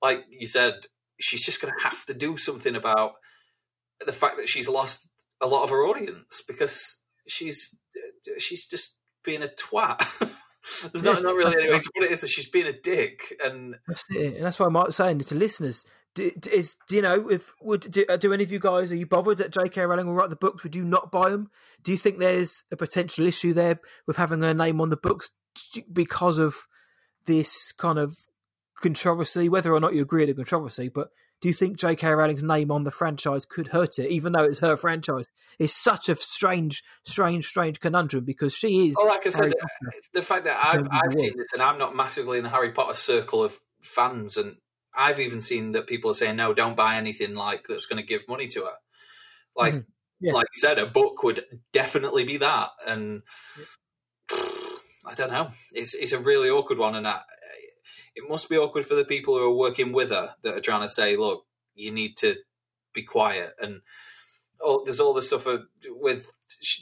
like 0.00 0.24
you 0.30 0.46
said, 0.46 0.86
she's 1.18 1.44
just 1.44 1.60
going 1.60 1.74
to 1.76 1.84
have 1.84 2.06
to 2.06 2.14
do 2.14 2.36
something 2.36 2.76
about 2.76 3.14
the 4.04 4.12
fact 4.12 4.36
that 4.36 4.48
she's 4.48 4.68
lost 4.68 5.08
a 5.40 5.46
lot 5.46 5.64
of 5.64 5.70
her 5.70 5.86
audience 5.86 6.42
because 6.46 7.00
she's 7.26 7.76
she's 8.38 8.66
just 8.66 8.96
being 9.24 9.42
a 9.42 9.46
twat. 9.46 9.98
There's 10.92 11.02
yeah, 11.02 11.12
not, 11.12 11.22
not 11.22 11.34
really 11.34 11.62
any 11.62 11.72
way 11.72 11.80
to 11.80 11.90
put 11.96 12.04
it. 12.04 12.10
Is 12.10 12.20
that 12.20 12.28
she's 12.28 12.48
being 12.48 12.66
a 12.66 12.72
dick, 12.72 13.22
and 13.42 13.76
that's, 13.86 14.04
and 14.10 14.44
that's 14.44 14.58
why 14.58 14.66
I'm 14.66 14.92
saying 14.92 15.20
to 15.20 15.34
listeners: 15.34 15.84
do, 16.14 16.30
is 16.52 16.76
do 16.88 16.96
you 16.96 17.02
know 17.02 17.30
if 17.30 17.52
would 17.62 17.90
do, 17.90 18.04
uh, 18.08 18.16
do, 18.16 18.32
any 18.32 18.44
of 18.44 18.52
you 18.52 18.58
guys 18.58 18.92
are 18.92 18.96
you 18.96 19.06
bothered 19.06 19.38
that 19.38 19.52
J.K. 19.52 19.82
Rowling 19.82 20.06
will 20.06 20.14
write 20.14 20.30
the 20.30 20.36
books? 20.36 20.62
Would 20.62 20.74
you 20.74 20.84
not 20.84 21.10
buy 21.10 21.30
them? 21.30 21.50
Do 21.82 21.90
you 21.90 21.96
think 21.96 22.18
there's 22.18 22.64
a 22.70 22.76
potential 22.76 23.26
issue 23.26 23.54
there 23.54 23.80
with 24.06 24.16
having 24.16 24.42
her 24.42 24.54
name 24.54 24.80
on 24.80 24.90
the 24.90 24.96
books 24.96 25.30
because 25.92 26.38
of 26.38 26.66
this 27.26 27.72
kind 27.72 27.98
of 27.98 28.18
controversy? 28.80 29.48
Whether 29.48 29.72
or 29.72 29.80
not 29.80 29.94
you 29.94 30.02
agree 30.02 30.26
with 30.26 30.36
the 30.36 30.42
controversy, 30.42 30.88
but 30.88 31.10
do 31.40 31.48
you 31.48 31.54
think 31.54 31.78
J.K. 31.78 32.08
Rowling's 32.08 32.42
name 32.42 32.70
on 32.70 32.84
the 32.84 32.90
franchise 32.90 33.44
could 33.44 33.68
hurt 33.68 33.98
it, 33.98 34.10
even 34.10 34.32
though 34.32 34.44
it's 34.44 34.58
her 34.58 34.76
franchise? 34.76 35.26
It's 35.58 35.76
such 35.76 36.08
a 36.08 36.16
strange, 36.16 36.82
strange, 37.04 37.46
strange 37.46 37.80
conundrum 37.80 38.24
because 38.24 38.54
she 38.54 38.88
is. 38.88 38.96
Oh, 38.98 39.06
like 39.06 39.26
I 39.26 39.30
said, 39.30 39.52
the, 39.52 39.92
the, 40.14 40.22
fact 40.22 40.44
that 40.44 40.58
I've, 40.64 40.88
I've 40.90 41.12
seen 41.12 41.36
this 41.36 41.52
and 41.52 41.62
I'm 41.62 41.78
not 41.78 41.94
massively 41.94 42.38
in 42.38 42.44
the 42.44 42.50
Harry 42.50 42.72
Potter 42.72 42.94
circle 42.94 43.44
of 43.44 43.60
fans 43.80 44.36
and 44.36 44.56
I've 44.98 45.20
even 45.20 45.40
seen 45.40 45.72
that 45.72 45.86
people 45.86 46.10
are 46.10 46.14
saying, 46.14 46.36
no, 46.36 46.52
don't 46.52 46.76
buy 46.76 46.96
anything 46.96 47.36
like 47.36 47.68
that's 47.68 47.86
going 47.86 48.02
to 48.02 48.06
give 48.06 48.28
money 48.28 48.48
to 48.48 48.62
her. 48.62 48.74
Like, 49.56 49.74
mm-hmm. 49.74 49.90
yeah. 50.20 50.32
like 50.32 50.46
you 50.54 50.60
said, 50.60 50.78
a 50.78 50.86
book 50.86 51.22
would 51.22 51.44
definitely 51.72 52.24
be 52.24 52.38
that. 52.38 52.70
And 52.86 53.22
I 54.32 55.14
don't 55.14 55.30
know. 55.30 55.50
It's 55.72 55.94
it's 55.94 56.12
a 56.12 56.18
really 56.18 56.50
awkward 56.50 56.78
one, 56.78 56.94
and 56.94 57.06
I, 57.06 57.20
it 58.18 58.28
must 58.28 58.48
be 58.48 58.58
awkward 58.58 58.84
for 58.84 58.96
the 58.96 59.04
people 59.04 59.38
who 59.38 59.44
are 59.44 59.56
working 59.56 59.92
with 59.92 60.10
her 60.10 60.34
that 60.42 60.56
are 60.56 60.60
trying 60.60 60.82
to 60.82 60.88
say, 60.88 61.16
look, 61.16 61.44
you 61.76 61.92
need 61.92 62.16
to 62.16 62.34
be 62.92 63.02
quiet. 63.02 63.52
And 63.60 63.80
oh, 64.60 64.82
there's 64.84 64.98
all 64.98 65.14
the 65.14 65.22
stuff 65.22 65.46
with 65.88 66.32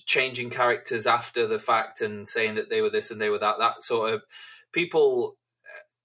changing 0.07 0.49
characters 0.49 1.07
after 1.07 1.47
the 1.47 1.59
fact 1.59 2.01
and 2.01 2.27
saying 2.27 2.55
that 2.55 2.71
they 2.71 2.81
were 2.81 2.89
this 2.89 3.11
and 3.11 3.21
they 3.21 3.29
were 3.29 3.39
that. 3.39 3.59
That 3.59 3.83
sort 3.83 4.15
of 4.15 4.23
people 4.73 5.37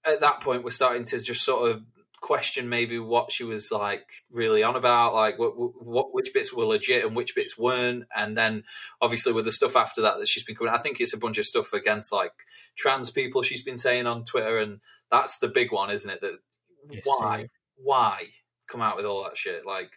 uh, 0.06 0.12
at 0.12 0.20
that 0.20 0.40
point 0.40 0.64
were 0.64 0.70
starting 0.70 1.06
to 1.06 1.18
just 1.18 1.42
sort 1.42 1.70
of 1.70 1.82
question 2.20 2.68
maybe 2.68 2.98
what 2.98 3.32
she 3.32 3.42
was 3.42 3.72
like 3.72 4.04
really 4.30 4.62
on 4.62 4.76
about, 4.76 5.14
like 5.14 5.38
what, 5.38 5.52
what 5.56 6.12
which 6.12 6.32
bits 6.34 6.52
were 6.52 6.66
legit 6.66 7.06
and 7.06 7.16
which 7.16 7.34
bits 7.34 7.56
weren't, 7.56 8.04
and 8.14 8.36
then 8.36 8.64
obviously 9.00 9.32
with 9.32 9.46
the 9.46 9.52
stuff 9.52 9.76
after 9.76 10.02
that 10.02 10.18
that 10.18 10.28
she's 10.28 10.44
been 10.44 10.54
coming, 10.54 10.74
I 10.74 10.78
think 10.78 11.00
it's 11.00 11.14
a 11.14 11.18
bunch 11.18 11.38
of 11.38 11.46
stuff 11.46 11.72
against 11.72 12.12
like 12.12 12.32
trans 12.76 13.08
people 13.08 13.42
she's 13.42 13.62
been 13.62 13.78
saying 13.78 14.06
on 14.06 14.24
Twitter, 14.24 14.58
and 14.58 14.80
that's 15.12 15.38
the 15.38 15.48
big 15.48 15.70
one, 15.70 15.90
isn't 15.90 16.10
it? 16.10 16.20
That 16.20 16.38
yes, 16.90 17.02
why 17.04 17.38
yeah. 17.40 17.44
why 17.76 18.24
come 18.66 18.80
out 18.80 18.96
with 18.96 19.06
all 19.06 19.22
that 19.24 19.36
shit 19.36 19.64
like. 19.64 19.92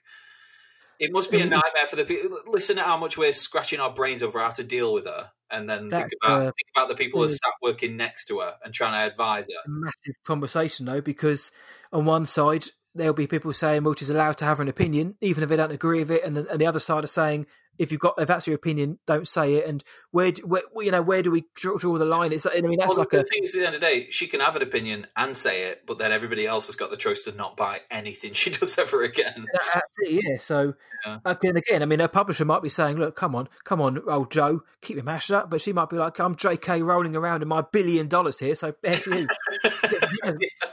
It 0.98 1.12
must 1.12 1.30
be 1.30 1.42
a 1.42 1.46
nightmare 1.46 1.88
for 1.90 1.98
the 1.98 2.06
people. 2.06 2.38
Listen 2.48 2.78
to 2.78 2.84
how 2.84 2.96
much 2.96 3.18
we're 3.18 3.34
scratching 3.34 3.82
our 3.82 3.94
brains 3.94 4.24
over 4.24 4.40
how 4.40 4.52
to 4.52 4.64
deal 4.64 4.94
with 4.94 5.06
her, 5.06 5.30
and 5.52 5.70
then 5.70 5.90
think 5.90 6.10
about 6.24 6.42
uh, 6.42 6.44
think 6.44 6.68
about 6.74 6.88
the 6.88 6.96
people 6.96 7.20
who 7.20 7.26
are 7.26 7.30
sat 7.30 7.54
working 7.62 7.98
next 7.98 8.26
to 8.26 8.40
her 8.40 8.56
and 8.64 8.74
trying 8.74 8.94
to 8.94 9.12
advise 9.12 9.46
her. 9.48 9.60
massive 9.68 10.16
conversation 10.26 10.86
though, 10.86 11.02
because 11.02 11.52
on 11.92 12.06
one 12.06 12.26
side 12.26 12.68
there'll 12.94 13.14
be 13.14 13.28
people 13.28 13.52
saying 13.52 13.84
well 13.84 13.94
she's 13.94 14.10
allowed 14.10 14.38
to 14.38 14.46
have 14.46 14.62
an 14.62 14.70
opinion, 14.70 15.16
even 15.20 15.44
if 15.44 15.50
they 15.50 15.58
don't 15.58 15.74
agree 15.74 16.00
with 16.00 16.12
it, 16.12 16.24
and 16.24 16.38
the, 16.38 16.50
and 16.50 16.62
the 16.62 16.66
other 16.66 16.80
side 16.80 17.04
are 17.04 17.08
saying 17.08 17.46
if 17.78 17.92
you've 17.92 18.02
got 18.02 18.16
if 18.18 18.28
that's 18.28 18.48
your 18.48 18.56
opinion, 18.56 19.00
don't 19.06 19.28
say 19.28 19.56
it. 19.56 19.68
And 19.68 19.84
where, 20.12 20.32
do- 20.32 20.44
where 20.44 20.64
you 20.78 20.92
know 20.92 21.02
where 21.02 21.22
do 21.22 21.32
we 21.32 21.46
draw, 21.56 21.78
draw 21.78 21.98
the 21.98 22.06
line? 22.06 22.32
It's 22.32 22.46
I 22.46 22.62
mean 22.62 22.78
that's 22.80 22.90
Well, 22.90 23.00
like 23.00 23.10
the 23.10 23.20
a 23.20 23.24
thing 23.24 23.44
is, 23.44 23.56
at 23.56 23.60
the 23.60 23.66
end 23.66 23.76
of 23.76 23.82
the 23.82 23.88
day, 23.88 24.08
she 24.10 24.28
can 24.28 24.40
have 24.40 24.56
an 24.56 24.62
opinion 24.62 25.08
and 25.16 25.36
say 25.36 25.64
it, 25.70 25.84
but 25.86 25.98
then 25.98 26.12
everybody 26.12 26.46
else 26.46 26.68
has 26.68 26.76
got 26.76 26.90
the 26.90 26.98
choice 26.98 27.24
to 27.24 27.32
not 27.32 27.58
buy 27.58 27.82
anything 27.92 28.34
she 28.34 28.50
does 28.50 28.78
ever 28.78 29.04
again. 29.04 29.46
That's 29.54 29.78
it, 30.00 30.24
yeah. 30.24 30.38
So 30.40 30.74
Yeah. 31.06 31.20
again, 31.26 31.56
again, 31.58 31.82
I 31.82 31.86
mean, 31.86 32.00
her 32.00 32.08
publisher 32.08 32.46
might 32.46 32.64
be 32.64 32.70
saying, 32.70 32.98
"Look, 32.98 33.16
come 33.16 33.36
on, 33.36 33.48
come 33.64 33.82
on, 33.82 34.02
old 34.10 34.32
Joe, 34.32 34.62
keep 34.82 34.96
your 34.96 35.04
mash 35.06 35.30
up," 35.32 35.50
But 35.50 35.62
she 35.62 35.72
might 35.74 35.90
be 35.90 35.98
like, 35.98 36.20
"I'm 36.20 36.36
J.K. 36.36 36.82
rolling 36.82 37.16
around 37.16 37.42
in 37.42 37.48
my 37.48 37.62
billion 37.62 38.08
dollars 38.08 38.40
here, 38.40 38.56
so 38.56 38.74
f 38.84 39.06
you." 39.08 39.28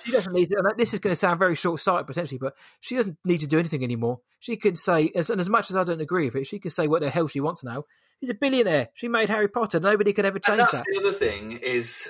she, 0.04 0.12
doesn't, 0.12 0.32
need 0.32 0.48
to. 0.48 0.56
and 0.58 0.78
This 0.78 0.94
is 0.94 1.00
going 1.00 1.12
to 1.12 1.16
sound 1.16 1.38
very 1.38 1.54
short-sighted 1.54 2.06
potentially, 2.06 2.38
but 2.38 2.54
she 2.80 2.96
doesn't 2.96 3.18
need 3.24 3.40
to 3.40 3.46
do 3.46 3.58
anything 3.58 3.84
anymore. 3.84 4.20
She 4.40 4.56
can 4.56 4.74
say, 4.76 5.10
as, 5.14 5.30
and 5.30 5.40
as 5.40 5.48
much 5.48 5.70
as 5.70 5.76
I 5.76 5.84
don't 5.84 6.00
agree 6.00 6.24
with 6.26 6.36
it, 6.36 6.46
she 6.46 6.58
can 6.58 6.70
say 6.70 6.88
what 6.88 7.02
the 7.02 7.10
hell 7.10 7.28
she 7.28 7.40
wants 7.40 7.62
now. 7.62 7.84
She's 8.20 8.30
a 8.30 8.34
billionaire. 8.34 8.88
She 8.94 9.08
made 9.08 9.28
Harry 9.28 9.48
Potter. 9.48 9.80
Nobody 9.80 10.12
could 10.12 10.24
ever 10.24 10.36
And 10.36 10.44
change 10.44 10.58
that's 10.58 10.78
that. 10.78 10.86
the 10.92 10.98
other 11.00 11.12
thing 11.12 11.58
is, 11.62 12.08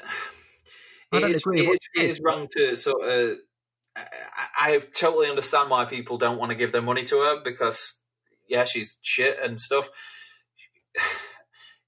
I 1.13 1.19
it 1.19 1.21
don't 1.21 1.35
agree 1.37 1.67
with 1.67 1.79
it 1.95 2.01
is, 2.01 2.05
it 2.05 2.11
is 2.11 2.21
wrong 2.23 2.49
to 2.57 2.77
sort 2.77 3.03
of. 3.03 3.39
I, 3.95 4.05
I 4.59 4.79
totally 4.99 5.29
understand 5.29 5.69
why 5.69 5.85
people 5.85 6.17
don't 6.19 6.39
want 6.39 6.51
to 6.51 6.57
give 6.57 6.73
their 6.73 6.81
money 6.83 7.05
to 7.05 7.17
her 7.17 7.41
because, 7.43 7.99
yeah, 8.53 8.65
she's 8.65 8.99
shit 9.03 9.39
and 9.43 9.59
stuff. 9.59 9.89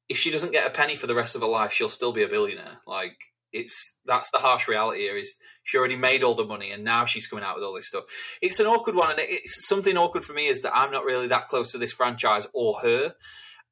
If 0.06 0.18
she 0.18 0.30
doesn't 0.30 0.52
get 0.52 0.66
a 0.66 0.70
penny 0.70 0.96
for 0.96 1.06
the 1.06 1.14
rest 1.14 1.34
of 1.34 1.40
her 1.40 1.48
life, 1.48 1.72
she'll 1.72 1.88
still 1.88 2.12
be 2.12 2.22
a 2.22 2.28
billionaire. 2.28 2.78
Like 2.86 3.16
it's 3.54 3.96
that's 4.04 4.30
the 4.30 4.38
harsh 4.38 4.68
reality 4.68 5.00
here. 5.00 5.16
Is 5.16 5.38
she 5.62 5.78
already 5.78 5.96
made 5.96 6.22
all 6.22 6.34
the 6.34 6.44
money 6.44 6.72
and 6.72 6.84
now 6.84 7.06
she's 7.06 7.26
coming 7.26 7.42
out 7.42 7.54
with 7.54 7.64
all 7.64 7.72
this 7.72 7.88
stuff? 7.88 8.04
It's 8.42 8.60
an 8.60 8.66
awkward 8.66 8.96
one, 8.96 9.12
and 9.12 9.18
it's 9.18 9.66
something 9.66 9.96
awkward 9.96 10.22
for 10.22 10.34
me 10.34 10.46
is 10.46 10.60
that 10.60 10.76
I'm 10.76 10.92
not 10.92 11.06
really 11.06 11.26
that 11.28 11.48
close 11.48 11.72
to 11.72 11.78
this 11.78 11.94
franchise 11.94 12.46
or 12.52 12.74
her. 12.82 13.14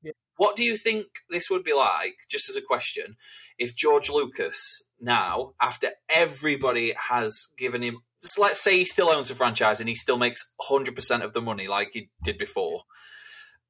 Yeah. 0.03 0.13
What 0.39 0.57
do 0.57 0.65
you 0.65 0.75
think 0.75 1.07
this 1.29 1.51
would 1.51 1.65
be 1.65 1.75
like? 1.75 2.15
Just 2.31 2.49
as 2.49 2.57
a 2.57 2.63
question, 2.63 3.17
if 3.59 3.77
George 3.77 4.09
Lucas 4.09 4.83
now, 4.99 5.53
after 5.61 5.91
everybody 6.09 6.95
has 7.11 7.49
given 7.59 7.83
him, 7.83 7.99
just 8.23 8.39
let's 8.39 8.61
say 8.61 8.79
he 8.79 8.85
still 8.85 9.11
owns 9.11 9.29
the 9.29 9.35
franchise 9.35 9.81
and 9.81 9.89
he 9.89 9.95
still 9.95 10.17
makes 10.17 10.51
100% 10.71 11.23
of 11.23 11.33
the 11.33 11.43
money 11.43 11.69
like 11.69 11.91
he 11.93 12.09
did 12.25 12.39
before, 12.39 12.85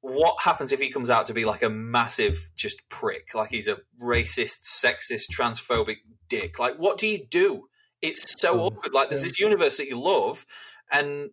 what 0.01 0.41
happens 0.41 0.71
if 0.71 0.79
he 0.79 0.89
comes 0.89 1.09
out 1.09 1.25
to 1.25 1.33
be 1.33 1.45
like 1.45 1.63
a 1.63 1.69
massive 1.69 2.51
just 2.55 2.87
prick? 2.89 3.33
Like 3.33 3.49
he's 3.49 3.67
a 3.67 3.79
racist, 4.01 4.61
sexist, 4.63 5.31
transphobic 5.31 5.97
dick? 6.29 6.59
Like, 6.59 6.75
what 6.77 6.97
do 6.97 7.07
you 7.07 7.25
do? 7.25 7.67
It's 8.01 8.39
so 8.39 8.53
Um, 8.53 8.59
awkward. 8.59 8.93
Like, 8.93 9.09
there's 9.09 9.23
this 9.23 9.39
universe 9.39 9.77
that 9.77 9.87
you 9.87 9.97
love, 9.97 10.45
and 10.91 11.31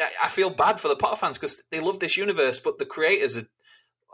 I- 0.00 0.12
I 0.24 0.28
feel 0.28 0.50
bad 0.50 0.80
for 0.80 0.88
the 0.88 0.96
Potter 0.96 1.16
fans 1.16 1.38
because 1.38 1.62
they 1.70 1.80
love 1.80 2.00
this 2.00 2.16
universe, 2.16 2.58
but 2.60 2.78
the 2.78 2.86
creators 2.86 3.36
are 3.36 3.48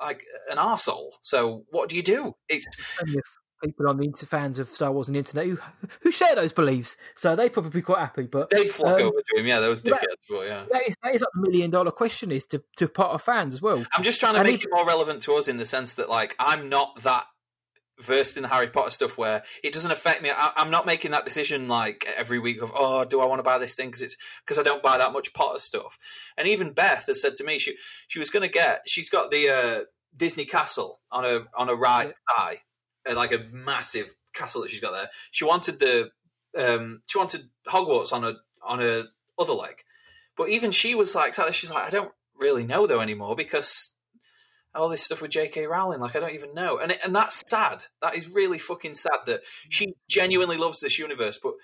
like 0.00 0.24
an 0.50 0.58
arsehole. 0.58 1.12
So, 1.22 1.64
what 1.70 1.88
do 1.88 1.96
you 1.96 2.02
do? 2.02 2.34
It's 2.48 2.66
people 3.62 3.88
on 3.88 3.96
the 3.98 4.04
inter- 4.04 4.26
fans 4.26 4.58
of 4.58 4.68
Star 4.68 4.92
Wars 4.92 5.08
on 5.08 5.12
the 5.14 5.18
internet 5.18 5.46
who, 5.46 5.58
who 6.00 6.10
share 6.10 6.34
those 6.34 6.52
beliefs, 6.52 6.96
so 7.16 7.34
they 7.36 7.48
probably 7.48 7.70
be 7.70 7.82
quite 7.82 8.00
happy. 8.00 8.22
But 8.24 8.50
they'd 8.50 8.70
flock 8.70 9.00
Um, 9.00 9.06
over 9.08 9.20
to 9.20 9.40
him. 9.40 9.46
Yeah, 9.46 9.60
those 9.60 9.82
that- 9.82 9.94
dickheads. 9.94 10.24
But 10.28 10.46
yeah. 10.46 10.64
that 10.70 10.88
is, 10.88 10.96
that 11.02 11.14
is 11.14 11.20
like 11.20 11.30
the 11.34 11.40
million 11.40 11.70
dollar 11.70 11.90
question 11.90 12.30
is 12.32 12.46
to, 12.46 12.62
to 12.76 12.88
Potter 12.88 13.18
fans 13.18 13.54
as 13.54 13.62
well. 13.62 13.84
I'm 13.94 14.02
just 14.02 14.20
trying 14.20 14.34
to 14.34 14.40
And 14.40 14.46
make 14.48 14.56
if- 14.60 14.64
it 14.66 14.70
more 14.72 14.86
relevant 14.86 15.22
to 15.22 15.34
us 15.34 15.48
in 15.48 15.56
the 15.58 15.66
sense 15.66 15.94
that, 15.96 16.08
like, 16.08 16.34
I'm 16.38 16.68
not 16.68 17.02
that 17.02 17.26
versed 18.00 18.36
in 18.36 18.42
the 18.42 18.48
Harry 18.48 18.66
Potter 18.66 18.90
stuff 18.90 19.16
where 19.16 19.44
it 19.62 19.72
doesn't 19.72 19.92
affect 19.92 20.20
me. 20.20 20.28
I, 20.28 20.52
I'm 20.56 20.70
not 20.70 20.84
making 20.84 21.12
that 21.12 21.24
decision 21.24 21.68
like 21.68 22.04
every 22.16 22.40
week 22.40 22.60
of, 22.60 22.72
oh, 22.74 23.04
do 23.04 23.20
I 23.20 23.24
want 23.26 23.38
to 23.38 23.44
buy 23.44 23.58
this 23.58 23.76
thing 23.76 23.86
because 23.88 24.02
it's 24.02 24.16
because 24.44 24.58
I 24.58 24.64
don't 24.64 24.82
buy 24.82 24.98
that 24.98 25.12
much 25.12 25.32
Potter 25.32 25.60
stuff. 25.60 25.96
And 26.36 26.48
even 26.48 26.72
Beth 26.72 27.06
has 27.06 27.22
said 27.22 27.36
to 27.36 27.44
me 27.44 27.58
she 27.60 27.76
she 28.08 28.18
was 28.18 28.30
going 28.30 28.42
to 28.42 28.48
get. 28.48 28.82
She's 28.88 29.08
got 29.08 29.30
the 29.30 29.48
uh, 29.48 29.80
Disney 30.16 30.44
Castle 30.44 30.98
on 31.12 31.24
a 31.24 31.44
on 31.56 31.68
a 31.68 31.74
right 31.76 32.12
thigh, 32.36 32.54
uh, 32.54 32.56
like 33.12 33.32
a 33.32 33.44
massive 33.52 34.14
castle 34.34 34.62
that 34.62 34.70
she's 34.70 34.80
got 34.80 34.92
there. 34.92 35.08
She 35.30 35.44
wanted 35.44 35.78
the 35.78 36.10
um, 36.56 37.02
she 37.06 37.18
wanted 37.18 37.48
Hogwarts 37.66 38.12
on 38.12 38.24
a 38.24 38.34
on 38.62 38.80
a 38.82 39.04
other 39.38 39.52
leg, 39.52 39.82
but 40.36 40.48
even 40.48 40.70
she 40.70 40.94
was 40.94 41.14
like, 41.14 41.34
she's 41.52 41.70
like, 41.70 41.84
I 41.84 41.90
don't 41.90 42.12
really 42.38 42.64
know 42.64 42.86
though 42.86 43.00
anymore 43.00 43.36
because 43.36 43.92
all 44.74 44.88
this 44.88 45.02
stuff 45.02 45.22
with 45.22 45.30
J.K. 45.30 45.66
Rowling, 45.66 46.00
like 46.00 46.16
I 46.16 46.20
don't 46.20 46.34
even 46.34 46.54
know, 46.54 46.78
and 46.78 46.92
it, 46.92 46.98
and 47.04 47.14
that's 47.14 47.42
sad. 47.48 47.84
That 48.02 48.16
is 48.16 48.30
really 48.34 48.58
fucking 48.58 48.94
sad 48.94 49.20
that 49.26 49.42
she 49.68 49.94
genuinely 50.08 50.56
loves 50.56 50.80
this 50.80 50.98
universe, 50.98 51.38
but 51.42 51.54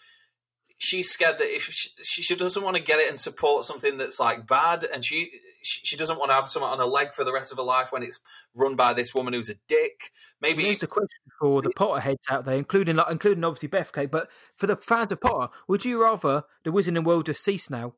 she's 0.80 1.10
scared 1.10 1.38
that 1.38 1.54
if 1.54 1.62
she, 1.62 2.22
she 2.22 2.34
doesn't 2.34 2.62
want 2.62 2.76
to 2.76 2.82
get 2.82 2.98
it 2.98 3.08
and 3.08 3.20
support 3.20 3.64
something 3.64 3.98
that's 3.98 4.18
like 4.18 4.46
bad, 4.46 4.84
and 4.84 5.04
she 5.04 5.30
she 5.62 5.96
doesn't 5.96 6.18
want 6.18 6.30
to 6.30 6.34
have 6.34 6.48
someone 6.48 6.72
on 6.72 6.78
her 6.78 6.86
leg 6.86 7.12
for 7.12 7.22
the 7.22 7.32
rest 7.32 7.52
of 7.52 7.58
her 7.58 7.64
life 7.64 7.92
when 7.92 8.02
it's 8.02 8.18
run 8.54 8.74
by 8.74 8.94
this 8.94 9.14
woman 9.14 9.34
who's 9.34 9.50
a 9.50 9.54
dick. 9.68 10.10
Maybe 10.40 10.64
Here's 10.64 10.78
the 10.78 10.86
question 10.86 11.08
for 11.38 11.60
the 11.62 11.70
Potter 11.70 12.00
heads 12.00 12.26
out 12.30 12.46
there, 12.46 12.56
including 12.56 12.96
like, 12.96 13.10
including 13.10 13.44
obviously 13.44 13.68
Beth 13.68 13.92
Kate, 13.92 14.10
but 14.10 14.28
for 14.56 14.66
the 14.66 14.76
fans 14.76 15.12
of 15.12 15.20
Potter, 15.20 15.52
would 15.68 15.84
you 15.84 16.02
rather 16.02 16.44
the 16.64 16.70
Wizarding 16.70 17.04
World 17.04 17.26
just 17.26 17.44
cease 17.44 17.70
now? 17.70 17.94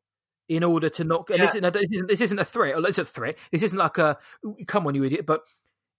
In 0.48 0.64
order 0.64 0.90
to 0.90 1.04
not, 1.04 1.30
and 1.30 1.40
this, 1.40 1.54
isn't, 1.54 1.72
this, 1.72 1.88
isn't, 1.90 2.08
this 2.08 2.20
isn't 2.20 2.38
a 2.38 2.44
threat. 2.44 2.74
Or 2.74 2.86
it's 2.86 2.98
a 2.98 3.06
threat. 3.06 3.38
This 3.52 3.62
isn't 3.62 3.78
like 3.78 3.96
a 3.96 4.18
come 4.66 4.86
on, 4.86 4.94
you 4.94 5.04
idiot. 5.04 5.24
But 5.24 5.42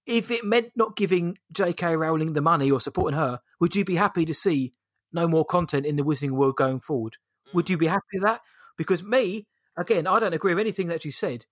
if 0.05 0.29
it 0.29 0.43
meant 0.43 0.67
not 0.75 0.95
giving 0.95 1.39
J.K. 1.51 1.95
Rowling 1.95 2.33
the 2.33 2.41
money 2.41 2.69
or 2.69 2.79
supporting 2.79 3.17
her, 3.17 3.39
would 3.59 3.75
you 3.75 3.85
be 3.85 3.95
happy 3.95 4.25
to 4.25 4.33
see 4.33 4.73
no 5.13 5.27
more 5.27 5.45
content 5.45 5.85
in 5.85 5.95
the 5.95 6.03
Wizarding 6.03 6.31
World 6.31 6.55
going 6.55 6.79
forward? 6.79 7.17
Would 7.53 7.69
you 7.69 7.77
be 7.77 7.87
happy 7.87 8.05
with 8.13 8.23
that? 8.23 8.41
Because 8.77 9.03
me, 9.03 9.45
again, 9.77 10.07
I 10.07 10.19
don't 10.19 10.33
agree 10.33 10.53
with 10.53 10.61
anything 10.61 10.87
that 10.87 11.05
you 11.05 11.11
said, 11.11 11.45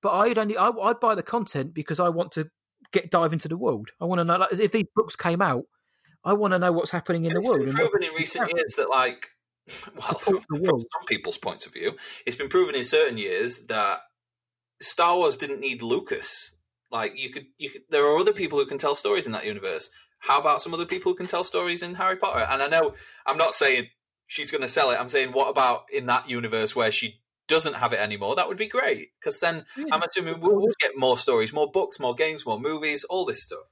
but 0.00 0.10
I'd 0.12 0.38
only 0.38 0.56
I, 0.56 0.68
I'd 0.68 1.00
buy 1.00 1.14
the 1.14 1.22
content 1.22 1.74
because 1.74 1.98
I 2.00 2.08
want 2.08 2.32
to 2.32 2.50
get 2.92 3.10
dive 3.10 3.32
into 3.32 3.48
the 3.48 3.56
world. 3.56 3.90
I 4.00 4.04
want 4.04 4.20
to 4.20 4.24
know 4.24 4.36
like, 4.36 4.52
if 4.52 4.72
these 4.72 4.86
books 4.94 5.16
came 5.16 5.42
out. 5.42 5.64
I 6.24 6.32
want 6.32 6.52
to 6.52 6.58
know 6.58 6.72
what's 6.72 6.90
happening 6.90 7.24
in 7.24 7.32
And 7.34 7.42
the 7.42 7.48
world. 7.48 7.64
been 7.64 7.74
proven 7.74 8.02
in 8.02 8.12
recent 8.12 8.50
years 8.54 8.74
that, 8.76 8.90
like, 8.90 9.30
well, 9.96 10.18
from, 10.18 10.40
from 10.40 10.62
some 10.64 11.04
people's 11.06 11.38
points 11.38 11.64
of 11.64 11.72
view, 11.72 11.96
it's 12.26 12.36
been 12.36 12.48
proven 12.48 12.74
in 12.74 12.82
certain 12.82 13.18
years 13.18 13.66
that 13.66 14.00
Star 14.80 15.16
Wars 15.16 15.36
didn't 15.36 15.60
need 15.60 15.80
Lucas. 15.80 16.56
Like, 16.90 17.12
you 17.16 17.30
could, 17.30 17.46
you 17.58 17.70
could. 17.70 17.82
There 17.90 18.04
are 18.04 18.18
other 18.18 18.32
people 18.32 18.58
who 18.58 18.66
can 18.66 18.78
tell 18.78 18.94
stories 18.94 19.26
in 19.26 19.32
that 19.32 19.46
universe. 19.46 19.90
How 20.18 20.40
about 20.40 20.60
some 20.60 20.74
other 20.74 20.86
people 20.86 21.12
who 21.12 21.16
can 21.16 21.26
tell 21.26 21.44
stories 21.44 21.82
in 21.82 21.94
Harry 21.94 22.16
Potter? 22.16 22.46
And 22.50 22.62
I 22.62 22.68
know 22.68 22.94
I'm 23.26 23.38
not 23.38 23.54
saying 23.54 23.88
she's 24.26 24.50
going 24.50 24.62
to 24.62 24.68
sell 24.68 24.90
it. 24.90 25.00
I'm 25.00 25.08
saying, 25.08 25.32
what 25.32 25.48
about 25.48 25.84
in 25.92 26.06
that 26.06 26.28
universe 26.28 26.74
where 26.74 26.90
she 26.90 27.20
doesn't 27.46 27.74
have 27.74 27.92
it 27.92 28.00
anymore? 28.00 28.36
That 28.36 28.48
would 28.48 28.58
be 28.58 28.68
great 28.68 29.08
because 29.18 29.40
then 29.40 29.64
Yeah. 29.76 29.86
I'm 29.92 30.02
assuming 30.02 30.40
we'll, 30.40 30.56
we'll 30.56 30.74
get 30.80 30.96
more 30.96 31.16
stories, 31.16 31.52
more 31.52 31.70
books, 31.70 31.98
more 31.98 32.14
games, 32.14 32.44
more 32.44 32.60
movies, 32.60 33.04
all 33.04 33.24
this 33.24 33.42
stuff. 33.42 33.64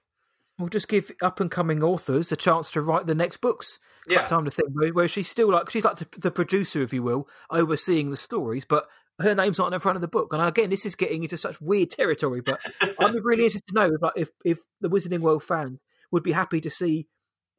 We'll 0.58 0.70
just 0.70 0.88
give 0.88 1.12
up 1.20 1.40
and 1.40 1.50
coming 1.50 1.82
authors 1.82 2.32
a 2.32 2.36
chance 2.36 2.70
to 2.70 2.80
write 2.80 3.06
the 3.06 3.14
next 3.14 3.42
books. 3.42 3.78
Yeah. 4.08 4.20
That 4.20 4.28
time 4.30 4.44
to 4.44 4.50
think 4.50 4.68
where, 4.94 5.08
she's 5.08 5.28
still 5.28 5.50
like 5.50 5.68
she's 5.68 5.84
like 5.84 5.96
the, 5.96 6.06
the 6.16 6.30
producer, 6.30 6.80
if 6.80 6.92
you 6.92 7.02
will, 7.02 7.28
overseeing 7.50 8.10
the 8.10 8.16
stories, 8.16 8.64
but 8.64 8.88
her 9.20 9.34
name's 9.34 9.58
not 9.58 9.66
in 9.66 9.72
the 9.72 9.80
front 9.80 9.96
of 9.96 10.02
the 10.02 10.08
book. 10.08 10.32
And 10.32 10.40
again, 10.40 10.70
this 10.70 10.86
is 10.86 10.94
getting 10.94 11.22
into 11.24 11.36
such 11.36 11.60
weird 11.60 11.90
territory. 11.90 12.40
But 12.40 12.60
I'm 13.00 13.16
really 13.24 13.44
interested 13.44 13.66
to 13.68 13.74
know 13.74 13.94
if, 13.94 14.02
like, 14.02 14.12
if 14.16 14.28
if 14.44 14.58
the 14.80 14.88
Wizarding 14.88 15.20
World 15.20 15.42
fans 15.42 15.80
would 16.10 16.22
be 16.22 16.32
happy 16.32 16.60
to 16.60 16.70
see 16.70 17.08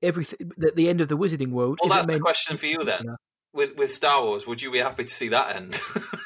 everything 0.01 0.51
at 0.65 0.75
the 0.75 0.89
end 0.89 1.01
of 1.01 1.07
the 1.07 1.17
Wizarding 1.17 1.51
World. 1.51 1.79
Well, 1.81 1.89
that's 1.89 2.07
the 2.07 2.13
meant- 2.13 2.23
question 2.23 2.57
for 2.57 2.65
you 2.65 2.83
then. 2.83 3.15
With 3.53 3.77
with 3.77 3.91
Star 3.91 4.21
Wars, 4.23 4.45
would 4.45 4.61
you 4.61 4.71
be 4.71 4.79
happy 4.79 5.05
to 5.05 5.09
see 5.09 5.29
that 5.29 5.55
end? 5.55 5.79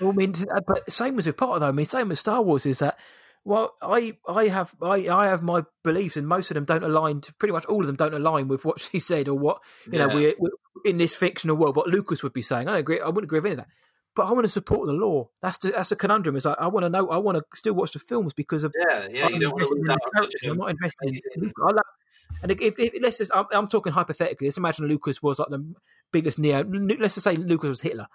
Well, 0.00 0.10
I 0.10 0.12
mean, 0.12 0.34
uh, 0.54 0.60
but 0.66 0.90
same 0.90 1.18
as 1.18 1.26
with 1.26 1.36
Potter, 1.36 1.60
though. 1.60 1.68
I 1.68 1.72
mean, 1.72 1.86
same 1.86 2.10
as 2.10 2.20
Star 2.20 2.42
Wars 2.42 2.66
is 2.66 2.80
that. 2.80 2.98
Well, 3.44 3.74
I 3.82 4.16
I 4.26 4.48
have 4.48 4.74
I, 4.82 5.08
I 5.08 5.26
have 5.26 5.42
my 5.42 5.64
beliefs, 5.82 6.16
and 6.16 6.26
most 6.26 6.50
of 6.50 6.54
them 6.54 6.64
don't 6.64 6.82
align. 6.82 7.20
To, 7.20 7.34
pretty 7.34 7.52
much 7.52 7.66
all 7.66 7.80
of 7.80 7.86
them 7.86 7.96
don't 7.96 8.14
align 8.14 8.48
with 8.48 8.64
what 8.64 8.80
she 8.80 8.98
said 8.98 9.28
or 9.28 9.34
what 9.34 9.58
you 9.90 9.98
know 9.98 10.08
we're, 10.08 10.34
we're 10.38 10.50
in 10.84 10.98
this 10.98 11.14
fictional 11.14 11.56
world. 11.56 11.76
What 11.76 11.88
Lucas 11.88 12.22
would 12.22 12.32
be 12.32 12.42
saying, 12.42 12.68
I 12.68 12.78
agree. 12.78 13.00
I 13.00 13.06
wouldn't 13.06 13.24
agree 13.24 13.40
with 13.40 13.46
any 13.46 13.52
of 13.52 13.58
that. 13.58 13.68
But 14.16 14.26
I 14.26 14.32
want 14.32 14.44
to 14.44 14.48
support 14.48 14.86
the 14.86 14.92
lore. 14.92 15.30
That's 15.42 15.58
the 15.58 15.72
that's 15.72 15.90
a 15.90 15.96
conundrum. 15.96 16.36
Is 16.36 16.44
like 16.44 16.56
I 16.58 16.68
want 16.68 16.84
to 16.84 16.90
know. 16.90 17.08
I 17.08 17.16
want 17.18 17.36
to 17.36 17.44
still 17.54 17.74
watch 17.74 17.92
the 17.92 17.98
films 17.98 18.32
because 18.32 18.62
of 18.62 18.72
yeah, 18.88 19.08
yeah, 19.10 19.26
I'm 19.26 19.40
don't 19.40 19.52
want 19.52 19.64
to 19.64 19.74
lose 19.74 19.84
in 19.84 19.90
out 19.90 19.98
the 19.98 20.20
on 20.20 20.24
such 20.24 20.40
characters. 20.42 20.50
I'm 20.50 20.58
not 20.58 20.70
invested 20.70 21.32
in. 21.36 21.52
I 21.60 21.66
love, 21.66 21.84
and 22.42 22.52
if, 22.52 22.78
if 22.78 22.92
let's 23.00 23.18
just, 23.18 23.30
I'm, 23.34 23.46
I'm 23.52 23.68
talking 23.68 23.92
hypothetically. 23.92 24.46
Let's 24.46 24.56
imagine 24.56 24.86
Lucas 24.86 25.22
was 25.22 25.38
like 25.38 25.48
the 25.48 25.74
biggest 26.12 26.38
neo. 26.38 26.64
Let's 26.64 27.14
just 27.14 27.24
say 27.24 27.34
Lucas 27.34 27.68
was 27.68 27.80
Hitler. 27.80 28.06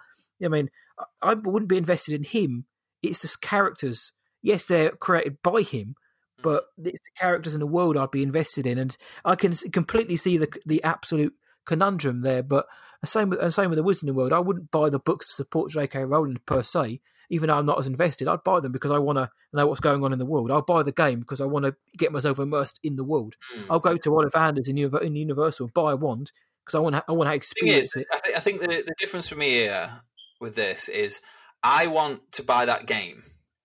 I 0.42 0.48
mean, 0.48 0.70
I, 0.98 1.30
I 1.30 1.34
wouldn't 1.34 1.68
be 1.68 1.76
invested 1.76 2.14
in 2.14 2.22
him. 2.22 2.64
It's 3.02 3.22
just 3.22 3.42
characters. 3.42 4.12
Yes, 4.42 4.64
they're 4.64 4.92
created 4.92 5.38
by 5.42 5.62
him, 5.62 5.96
mm. 6.38 6.42
but 6.42 6.64
it's 6.78 7.04
the 7.04 7.20
characters 7.20 7.54
in 7.54 7.60
the 7.60 7.66
world 7.66 7.96
I'd 7.96 8.10
be 8.10 8.22
invested 8.22 8.66
in, 8.66 8.78
and 8.78 8.96
I 9.24 9.36
can 9.36 9.52
completely 9.52 10.16
see 10.16 10.36
the 10.36 10.48
the 10.64 10.82
absolute 10.82 11.34
conundrum 11.66 12.22
there. 12.22 12.42
But 12.42 12.66
same 13.08 13.30
with 13.30 13.40
and 13.40 13.52
same 13.52 13.70
with 13.70 13.78
the 13.78 13.84
Wizarding 13.84 14.14
World. 14.14 14.32
I 14.32 14.38
wouldn't 14.38 14.70
buy 14.70 14.90
the 14.90 14.98
books 14.98 15.28
to 15.28 15.34
support 15.34 15.70
J.K. 15.70 16.04
Rowling 16.04 16.38
per 16.44 16.62
se, 16.62 17.00
even 17.30 17.48
though 17.48 17.58
I'm 17.58 17.66
not 17.66 17.78
as 17.78 17.86
invested. 17.86 18.28
I'd 18.28 18.44
buy 18.44 18.60
them 18.60 18.72
because 18.72 18.90
I 18.90 18.98
want 18.98 19.18
to 19.18 19.30
know 19.52 19.66
what's 19.66 19.80
going 19.80 20.04
on 20.04 20.12
in 20.12 20.18
the 20.18 20.26
world. 20.26 20.50
I'll 20.50 20.62
buy 20.62 20.82
the 20.82 20.92
game 20.92 21.20
because 21.20 21.40
I 21.40 21.46
want 21.46 21.64
to 21.64 21.74
get 21.96 22.12
myself 22.12 22.38
immersed 22.38 22.78
in 22.82 22.96
the 22.96 23.04
world. 23.04 23.36
Mm. 23.56 23.66
I'll 23.70 23.80
go 23.80 23.96
to 23.96 24.10
Ollivanders 24.10 24.68
in, 24.68 24.76
in 24.78 25.12
the 25.12 25.20
Universal 25.20 25.66
and 25.66 25.74
buy 25.74 25.92
a 25.92 25.96
wand 25.96 26.32
because 26.64 26.74
I 26.74 26.80
want 26.80 26.96
to 26.96 27.04
I 27.08 27.12
want 27.12 27.28
to 27.28 27.30
thing 27.30 27.68
is, 27.68 27.86
experience 27.86 27.96
it. 27.96 28.06
I, 28.12 28.18
th- 28.24 28.36
I 28.36 28.40
think 28.40 28.60
the, 28.60 28.66
the 28.66 28.94
difference 28.98 29.28
for 29.28 29.36
me 29.36 29.50
here 29.50 30.02
with 30.40 30.54
this 30.54 30.88
is 30.88 31.20
I 31.62 31.86
want 31.86 32.32
to 32.32 32.42
buy 32.42 32.66
that 32.66 32.86
game, 32.86 33.22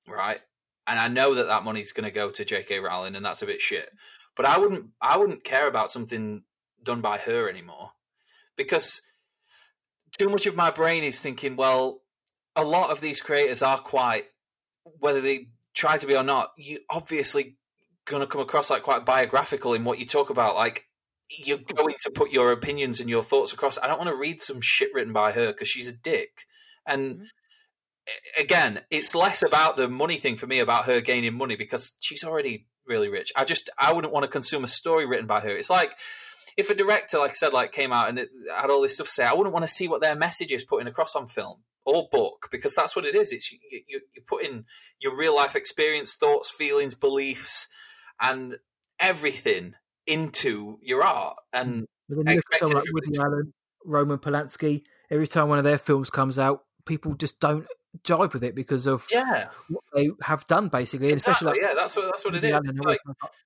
right? 0.07 0.39
And 0.87 0.99
I 0.99 1.07
know 1.07 1.33
that 1.33 1.47
that 1.47 1.63
money's 1.63 1.93
going 1.93 2.05
to 2.05 2.11
go 2.11 2.29
to 2.29 2.45
J.K. 2.45 2.79
Rowling, 2.79 3.15
and 3.15 3.25
that's 3.25 3.41
a 3.41 3.47
bit 3.47 3.61
shit. 3.61 3.89
But 4.35 4.45
I 4.45 4.57
wouldn't, 4.59 4.87
I 5.01 5.17
wouldn't 5.17 5.43
care 5.43 5.67
about 5.67 5.89
something 5.89 6.43
done 6.83 7.01
by 7.01 7.17
her 7.17 7.49
anymore 7.49 7.91
because 8.55 9.01
too 10.17 10.29
much 10.29 10.45
of 10.45 10.55
my 10.55 10.71
brain 10.71 11.03
is 11.03 11.21
thinking, 11.21 11.55
well, 11.55 12.01
a 12.55 12.63
lot 12.63 12.89
of 12.91 13.01
these 13.01 13.21
creators 13.21 13.61
are 13.61 13.77
quite, 13.79 14.25
whether 14.99 15.21
they 15.21 15.47
try 15.73 15.97
to 15.97 16.07
be 16.07 16.15
or 16.15 16.23
not, 16.23 16.51
you 16.57 16.79
obviously 16.89 17.57
going 18.05 18.21
to 18.21 18.27
come 18.27 18.41
across 18.41 18.69
like 18.69 18.83
quite 18.83 19.05
biographical 19.05 19.73
in 19.73 19.83
what 19.83 19.99
you 19.99 20.05
talk 20.05 20.29
about. 20.29 20.55
Like 20.55 20.85
you're 21.29 21.57
going 21.57 21.95
to 22.01 22.11
put 22.11 22.31
your 22.31 22.51
opinions 22.51 22.99
and 22.99 23.09
your 23.09 23.23
thoughts 23.23 23.51
across. 23.51 23.79
I 23.79 23.87
don't 23.87 23.97
want 23.97 24.09
to 24.09 24.15
read 24.15 24.39
some 24.39 24.61
shit 24.61 24.91
written 24.93 25.11
by 25.11 25.31
her 25.31 25.47
because 25.47 25.67
she's 25.67 25.89
a 25.89 25.97
dick. 25.97 26.45
And 26.85 27.17
Mhm. 27.17 27.27
again, 28.37 28.85
it's 28.91 29.15
less 29.15 29.43
about 29.43 29.75
the 29.75 29.89
money 29.89 30.17
thing 30.17 30.37
for 30.37 30.47
me 30.47 30.59
about 30.59 30.85
her 30.85 31.01
gaining 31.01 31.33
money 31.35 31.55
because 31.55 31.93
she's 31.99 32.23
already 32.23 32.67
really 32.85 33.09
rich. 33.09 33.33
I 33.35 33.43
just 33.43 33.69
I 33.79 33.91
wouldn't 33.91 34.13
want 34.13 34.23
to 34.23 34.29
consume 34.29 34.63
a 34.63 34.67
story 34.67 35.05
written 35.07 35.25
by 35.25 35.41
her. 35.41 35.49
It's 35.49 35.71
like 35.71 35.97
if 36.57 36.69
a 36.69 36.75
director, 36.75 37.19
like 37.19 37.31
I 37.31 37.33
said, 37.33 37.53
like 37.53 37.71
came 37.71 37.91
out 37.91 38.09
and 38.09 38.17
it 38.19 38.29
had 38.55 38.69
all 38.69 38.81
this 38.81 38.95
stuff 38.95 39.07
to 39.07 39.13
say, 39.13 39.25
I 39.25 39.33
wouldn't 39.33 39.53
want 39.53 39.63
to 39.63 39.71
see 39.71 39.87
what 39.87 40.01
their 40.01 40.15
message 40.15 40.51
is 40.51 40.63
putting 40.63 40.87
across 40.87 41.15
on 41.15 41.27
film 41.27 41.59
or 41.85 42.07
book 42.11 42.47
because 42.51 42.73
that's 42.73 42.95
what 42.95 43.05
it 43.05 43.15
is. 43.15 43.31
It's 43.31 43.51
you, 43.51 43.59
you, 43.71 44.01
you 44.15 44.21
put 44.25 44.45
in 44.45 44.65
your 44.99 45.17
real 45.17 45.35
life 45.35 45.55
experience, 45.55 46.15
thoughts, 46.15 46.49
feelings, 46.49 46.93
beliefs, 46.93 47.67
and 48.21 48.57
everything 48.99 49.73
into 50.07 50.77
your 50.81 51.03
art. 51.03 51.37
And 51.53 51.85
But 52.07 52.17
then 52.17 52.17
you 52.17 52.23
look 52.23 52.27
at 52.27 52.35
expecting 52.37 52.67
someone 52.69 52.83
like 52.85 52.93
Woody 52.93 53.19
Allen, 53.19 53.53
Roman 53.83 54.17
Polanski. 54.17 54.83
Every 55.11 55.27
time 55.27 55.49
one 55.49 55.57
of 55.57 55.63
their 55.63 55.77
films 55.77 56.09
comes 56.09 56.39
out, 56.39 56.63
people 56.85 57.13
just 57.15 57.39
don't 57.39 57.67
jive 58.03 58.33
with 58.33 58.43
it 58.43 58.55
because 58.55 58.87
of 58.87 59.05
yeah, 59.11 59.49
what 59.69 59.83
they 59.93 60.09
have 60.21 60.45
done, 60.47 60.69
basically. 60.69 61.09
Exactly. 61.09 61.31
especially 61.31 61.59
like 61.59 61.69
yeah, 61.69 61.75
that's 61.75 61.95
what 61.95 62.05
that's 62.05 62.25
what 62.25 62.33
Woody 62.33 62.47
It's 62.47 62.79
I 62.79 62.83
like, 62.83 62.99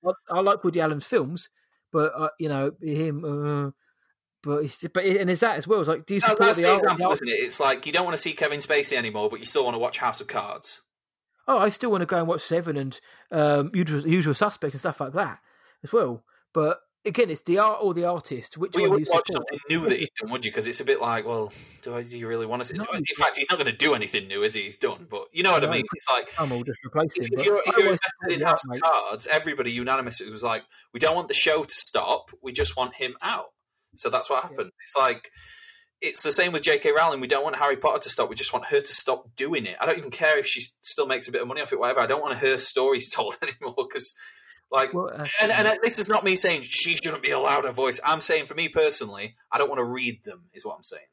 I, 0.06 0.12
I 0.30 0.40
like 0.40 0.64
Woody 0.64 0.80
Allen's 0.80 1.04
films, 1.04 1.50
but 1.92 2.12
uh, 2.16 2.28
you 2.38 2.48
know 2.48 2.72
him. 2.80 3.24
Uh, 3.24 3.70
but 4.42 4.64
it's, 4.64 4.84
but 4.94 5.04
and 5.04 5.28
is 5.28 5.40
that 5.40 5.56
as 5.56 5.68
well? 5.68 5.80
It's 5.80 5.88
like, 5.88 6.06
do 6.06 6.14
you 6.14 6.20
Oh, 6.24 6.28
support 6.28 6.40
that's 6.40 6.56
the, 6.56 6.62
the 6.64 6.74
example, 6.74 7.04
art- 7.06 7.12
isn't 7.14 7.28
it? 7.28 7.32
It's 7.32 7.60
like 7.60 7.84
you 7.86 7.92
don't 7.92 8.04
want 8.04 8.16
to 8.16 8.22
see 8.22 8.32
Kevin 8.32 8.60
Spacey 8.60 8.96
anymore, 8.96 9.28
but 9.28 9.38
you 9.38 9.44
still 9.44 9.64
want 9.64 9.74
to 9.74 9.78
watch 9.78 9.98
House 9.98 10.20
of 10.20 10.28
Cards. 10.28 10.82
Oh, 11.46 11.58
I 11.58 11.68
still 11.70 11.90
want 11.90 12.02
to 12.02 12.06
go 12.06 12.18
and 12.18 12.26
watch 12.28 12.42
Seven 12.42 12.76
and 12.76 13.00
um, 13.32 13.70
Usual, 13.74 14.06
Usual 14.06 14.34
Suspects 14.34 14.74
and 14.74 14.80
stuff 14.80 15.00
like 15.00 15.12
that 15.14 15.40
as 15.84 15.92
well. 15.92 16.22
But 16.54 16.78
again, 17.04 17.30
it's 17.30 17.42
the 17.42 17.58
art 17.58 17.78
or 17.82 17.94
the 17.94 18.04
artist. 18.04 18.56
Which 18.56 18.72
Well, 18.74 18.84
you 18.84 18.90
would 18.90 19.00
you 19.00 19.12
watch 19.12 19.26
support? 19.26 19.48
something 19.48 19.58
new 19.68 19.88
that 19.88 19.98
he's 19.98 20.08
done, 20.20 20.30
would 20.30 20.44
you? 20.44 20.50
Because 20.50 20.66
it's 20.66 20.80
a 20.80 20.84
bit 20.84 21.00
like, 21.00 21.26
well, 21.26 21.52
do, 21.82 21.94
I, 21.94 22.02
do 22.02 22.18
you 22.18 22.28
really 22.28 22.46
want 22.46 22.62
to 22.62 22.66
see? 22.66 22.76
No. 22.76 22.86
In 22.92 23.04
fact, 23.16 23.36
he's 23.36 23.48
not 23.50 23.58
going 23.58 23.70
to 23.70 23.76
do 23.76 23.94
anything 23.94 24.28
new, 24.28 24.42
is 24.42 24.54
he? 24.54 24.62
He's 24.62 24.76
done. 24.76 25.06
But 25.10 25.22
you 25.32 25.42
know 25.42 25.52
what 25.52 25.64
I 25.66 25.70
mean? 25.70 25.84
It's 25.92 26.06
like 26.10 26.30
Some 26.30 26.50
will 26.50 26.64
just 26.64 26.84
replace 26.84 27.12
if, 27.16 27.28
if 27.32 27.44
you're 27.44 27.62
if 27.66 27.76
you're 27.76 27.92
invested 27.92 28.32
in 28.32 28.40
House 28.40 28.64
of. 28.64 28.80
Cards, 28.80 29.26
everybody 29.26 29.72
unanimously 29.72 30.30
was 30.30 30.42
like, 30.42 30.64
we 30.92 31.00
don't 31.00 31.16
want 31.16 31.28
the 31.28 31.34
show 31.34 31.64
to 31.64 31.74
stop. 31.74 32.30
We 32.42 32.52
just 32.52 32.76
want 32.76 32.94
him 32.94 33.14
out. 33.22 33.46
So 33.96 34.08
that's 34.10 34.30
what 34.30 34.42
happened. 34.42 34.70
It's 34.82 34.96
like 34.96 35.30
it's 36.00 36.22
the 36.22 36.32
same 36.32 36.52
with 36.52 36.62
J.K. 36.62 36.92
Rowling. 36.92 37.20
We 37.20 37.26
don't 37.26 37.44
want 37.44 37.56
Harry 37.56 37.76
Potter 37.76 37.98
to 38.00 38.08
stop. 38.08 38.30
We 38.30 38.36
just 38.36 38.52
want 38.52 38.66
her 38.66 38.80
to 38.80 38.92
stop 38.92 39.34
doing 39.36 39.66
it. 39.66 39.76
I 39.80 39.86
don't 39.86 39.98
even 39.98 40.10
care 40.10 40.38
if 40.38 40.46
she 40.46 40.62
still 40.80 41.06
makes 41.06 41.28
a 41.28 41.32
bit 41.32 41.42
of 41.42 41.48
money 41.48 41.60
off 41.60 41.72
it, 41.72 41.78
whatever. 41.78 42.00
I 42.00 42.06
don't 42.06 42.22
want 42.22 42.38
her 42.38 42.58
stories 42.58 43.10
told 43.14 43.36
anymore 43.42 43.74
because, 43.76 44.14
like, 44.70 44.94
Well, 44.94 45.08
and, 45.40 45.50
and 45.50 45.78
this 45.82 45.98
is 45.98 46.08
not 46.08 46.24
me 46.24 46.36
saying 46.36 46.62
she 46.62 46.96
shouldn't 46.96 47.22
be 47.22 47.30
allowed 47.30 47.64
a 47.64 47.72
voice. 47.72 48.00
I'm 48.04 48.20
saying 48.20 48.46
for 48.46 48.54
me 48.54 48.68
personally, 48.68 49.36
I 49.50 49.58
don't 49.58 49.68
want 49.68 49.78
to 49.78 49.84
read 49.84 50.24
them. 50.24 50.48
Is 50.54 50.64
what 50.64 50.76
I'm 50.76 50.82
saying. 50.82 51.06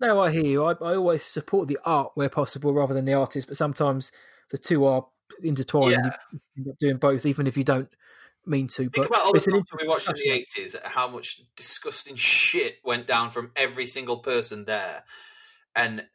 No, 0.00 0.20
I 0.20 0.30
hear 0.30 0.44
you. 0.44 0.64
I, 0.64 0.72
I 0.72 0.96
always 0.96 1.22
support 1.22 1.68
the 1.68 1.78
art 1.84 2.12
where 2.14 2.28
possible 2.28 2.72
rather 2.74 2.94
than 2.94 3.04
the 3.04 3.14
artist, 3.14 3.46
but 3.46 3.56
sometimes 3.56 4.10
the 4.50 4.58
two 4.58 4.84
are 4.84 5.06
intertwined 5.42 5.94
and 5.94 6.12
you 6.32 6.40
end 6.58 6.68
up 6.68 6.78
doing 6.78 6.96
both, 6.96 7.24
even 7.24 7.46
if 7.46 7.56
you 7.56 7.64
don't 7.64 7.88
mean 8.46 8.68
to. 8.68 8.82
Think 8.82 8.94
but 8.94 9.06
about 9.06 9.22
all 9.22 9.32
the 9.32 9.40
films 9.40 9.64
we 9.80 9.86
watched 9.86 10.08
in 10.08 10.16
the 10.16 10.30
eighties. 10.30 10.76
How 10.84 11.08
much 11.08 11.40
disgusting 11.56 12.16
shit 12.16 12.78
went 12.84 13.06
down 13.06 13.30
from 13.30 13.52
every 13.56 13.86
single 13.86 14.18
person 14.18 14.64
there, 14.64 15.04
and 15.74 16.06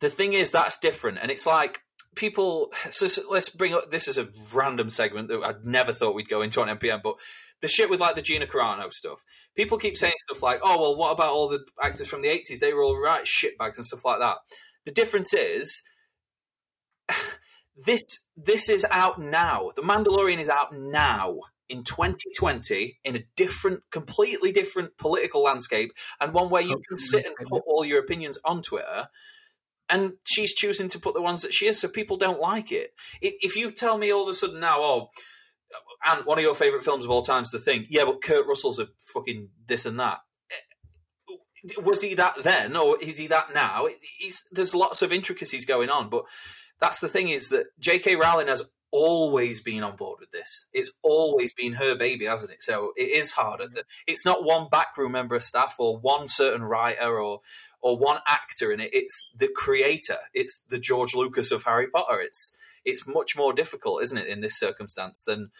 the 0.00 0.10
thing 0.10 0.32
is 0.32 0.50
that's 0.50 0.78
different. 0.78 1.18
And 1.22 1.30
it's 1.30 1.46
like 1.46 1.80
people. 2.14 2.72
So, 2.90 3.06
so 3.06 3.22
let's 3.30 3.50
bring 3.50 3.74
up. 3.74 3.90
This 3.90 4.08
is 4.08 4.18
a 4.18 4.28
random 4.52 4.88
segment 4.88 5.28
that 5.28 5.42
I'd 5.42 5.64
never 5.64 5.92
thought 5.92 6.14
we'd 6.14 6.28
go 6.28 6.42
into 6.42 6.60
on 6.60 6.68
MPM, 6.68 7.02
but 7.02 7.16
the 7.60 7.68
shit 7.68 7.90
with 7.90 8.00
like 8.00 8.16
the 8.16 8.22
Gina 8.22 8.46
Carano 8.46 8.92
stuff. 8.92 9.22
People 9.56 9.78
keep 9.78 9.96
saying 9.96 10.14
stuff 10.28 10.42
like, 10.42 10.60
"Oh 10.62 10.80
well, 10.80 10.96
what 10.96 11.12
about 11.12 11.32
all 11.32 11.48
the 11.48 11.64
actors 11.82 12.08
from 12.08 12.22
the 12.22 12.28
eighties? 12.28 12.60
They 12.60 12.72
were 12.72 12.82
all 12.82 13.00
right 13.00 13.24
shitbags 13.24 13.76
and 13.76 13.86
stuff 13.86 14.04
like 14.04 14.18
that." 14.20 14.38
The 14.84 14.92
difference 14.92 15.32
is. 15.34 15.82
This 17.86 18.02
this 18.36 18.68
is 18.68 18.86
out 18.90 19.18
now. 19.18 19.70
The 19.74 19.80
Mandalorian 19.80 20.38
is 20.38 20.50
out 20.50 20.74
now 20.76 21.38
in 21.72 21.82
2020 21.84 22.98
in 23.02 23.16
a 23.16 23.24
different, 23.34 23.82
completely 23.90 24.52
different 24.52 24.96
political 24.98 25.42
landscape, 25.42 25.92
and 26.20 26.34
one 26.34 26.50
where 26.50 26.62
you 26.62 26.74
oh, 26.74 26.82
can 26.86 26.96
sit 26.96 27.24
and 27.24 27.34
put 27.48 27.62
all 27.66 27.84
your 27.84 27.98
opinions 27.98 28.38
on 28.44 28.60
Twitter. 28.60 29.08
And 29.92 30.14
she's 30.24 30.54
choosing 30.54 30.88
to 30.88 30.98
put 30.98 31.14
the 31.14 31.22
ones 31.22 31.42
that 31.42 31.52
she 31.52 31.66
is, 31.66 31.78
so 31.78 31.86
people 31.86 32.16
don't 32.16 32.40
like 32.40 32.72
it. 32.72 32.94
If 33.20 33.54
you 33.54 33.70
tell 33.70 33.98
me 33.98 34.10
all 34.10 34.22
of 34.22 34.28
a 34.28 34.34
sudden 34.34 34.58
now, 34.58 34.78
oh, 34.78 35.10
and 36.04 36.24
one 36.24 36.38
of 36.38 36.42
your 36.42 36.54
favorite 36.54 36.82
films 36.82 37.04
of 37.04 37.10
all 37.10 37.22
time 37.22 37.42
is 37.42 37.50
The 37.50 37.58
Thing, 37.58 37.84
yeah, 37.88 38.04
but 38.04 38.22
Kurt 38.22 38.46
Russell's 38.46 38.78
a 38.78 38.88
fucking 39.12 39.50
this 39.66 39.86
and 39.86 40.00
that. 40.00 40.20
Eh, 40.50 41.80
Was 41.82 42.02
he 42.02 42.14
that 42.14 42.34
then, 42.42 42.76
or 42.76 42.96
is 43.00 43.18
he 43.18 43.26
that 43.28 43.54
now? 43.54 43.86
There's 44.50 44.74
lots 44.74 45.02
of 45.02 45.12
intricacies 45.12 45.64
going 45.64 45.90
on, 45.90 46.08
but 46.08 46.24
that's 46.80 47.00
the 47.00 47.08
thing 47.08 47.28
is 47.28 47.50
that 47.50 47.66
J.K. 47.78 48.16
Rowling 48.16 48.48
has 48.48 48.64
always 48.90 49.62
been 49.62 49.82
on 49.82 49.96
board 49.96 50.18
with 50.20 50.32
this. 50.32 50.66
It's 50.72 50.90
always 51.02 51.52
been 51.52 51.74
her 51.74 51.94
baby, 51.94 52.26
hasn't 52.26 52.52
it? 52.52 52.62
So 52.62 52.92
it 52.96 53.08
is 53.08 53.32
harder. 53.32 53.66
It's 54.06 54.26
not 54.26 54.44
one 54.44 54.68
backroom 54.70 55.12
member 55.12 55.34
of 55.34 55.42
staff 55.42 55.76
or 55.78 55.98
one 55.98 56.28
certain 56.28 56.62
writer 56.62 57.18
or 57.18 57.40
or 57.82 57.98
one 57.98 58.20
actor 58.26 58.72
in 58.72 58.80
it. 58.80 58.90
It's 58.92 59.30
the 59.36 59.48
creator. 59.48 60.18
It's 60.32 60.60
the 60.68 60.78
George 60.78 61.14
Lucas 61.14 61.50
of 61.50 61.64
Harry 61.64 61.88
Potter. 61.88 62.20
It's 62.20 62.56
it's 62.84 63.06
much 63.06 63.36
more 63.36 63.52
difficult, 63.52 64.02
isn't 64.02 64.18
it, 64.18 64.26
in 64.26 64.40
this 64.40 64.58
circumstance 64.58 65.24
than 65.24 65.50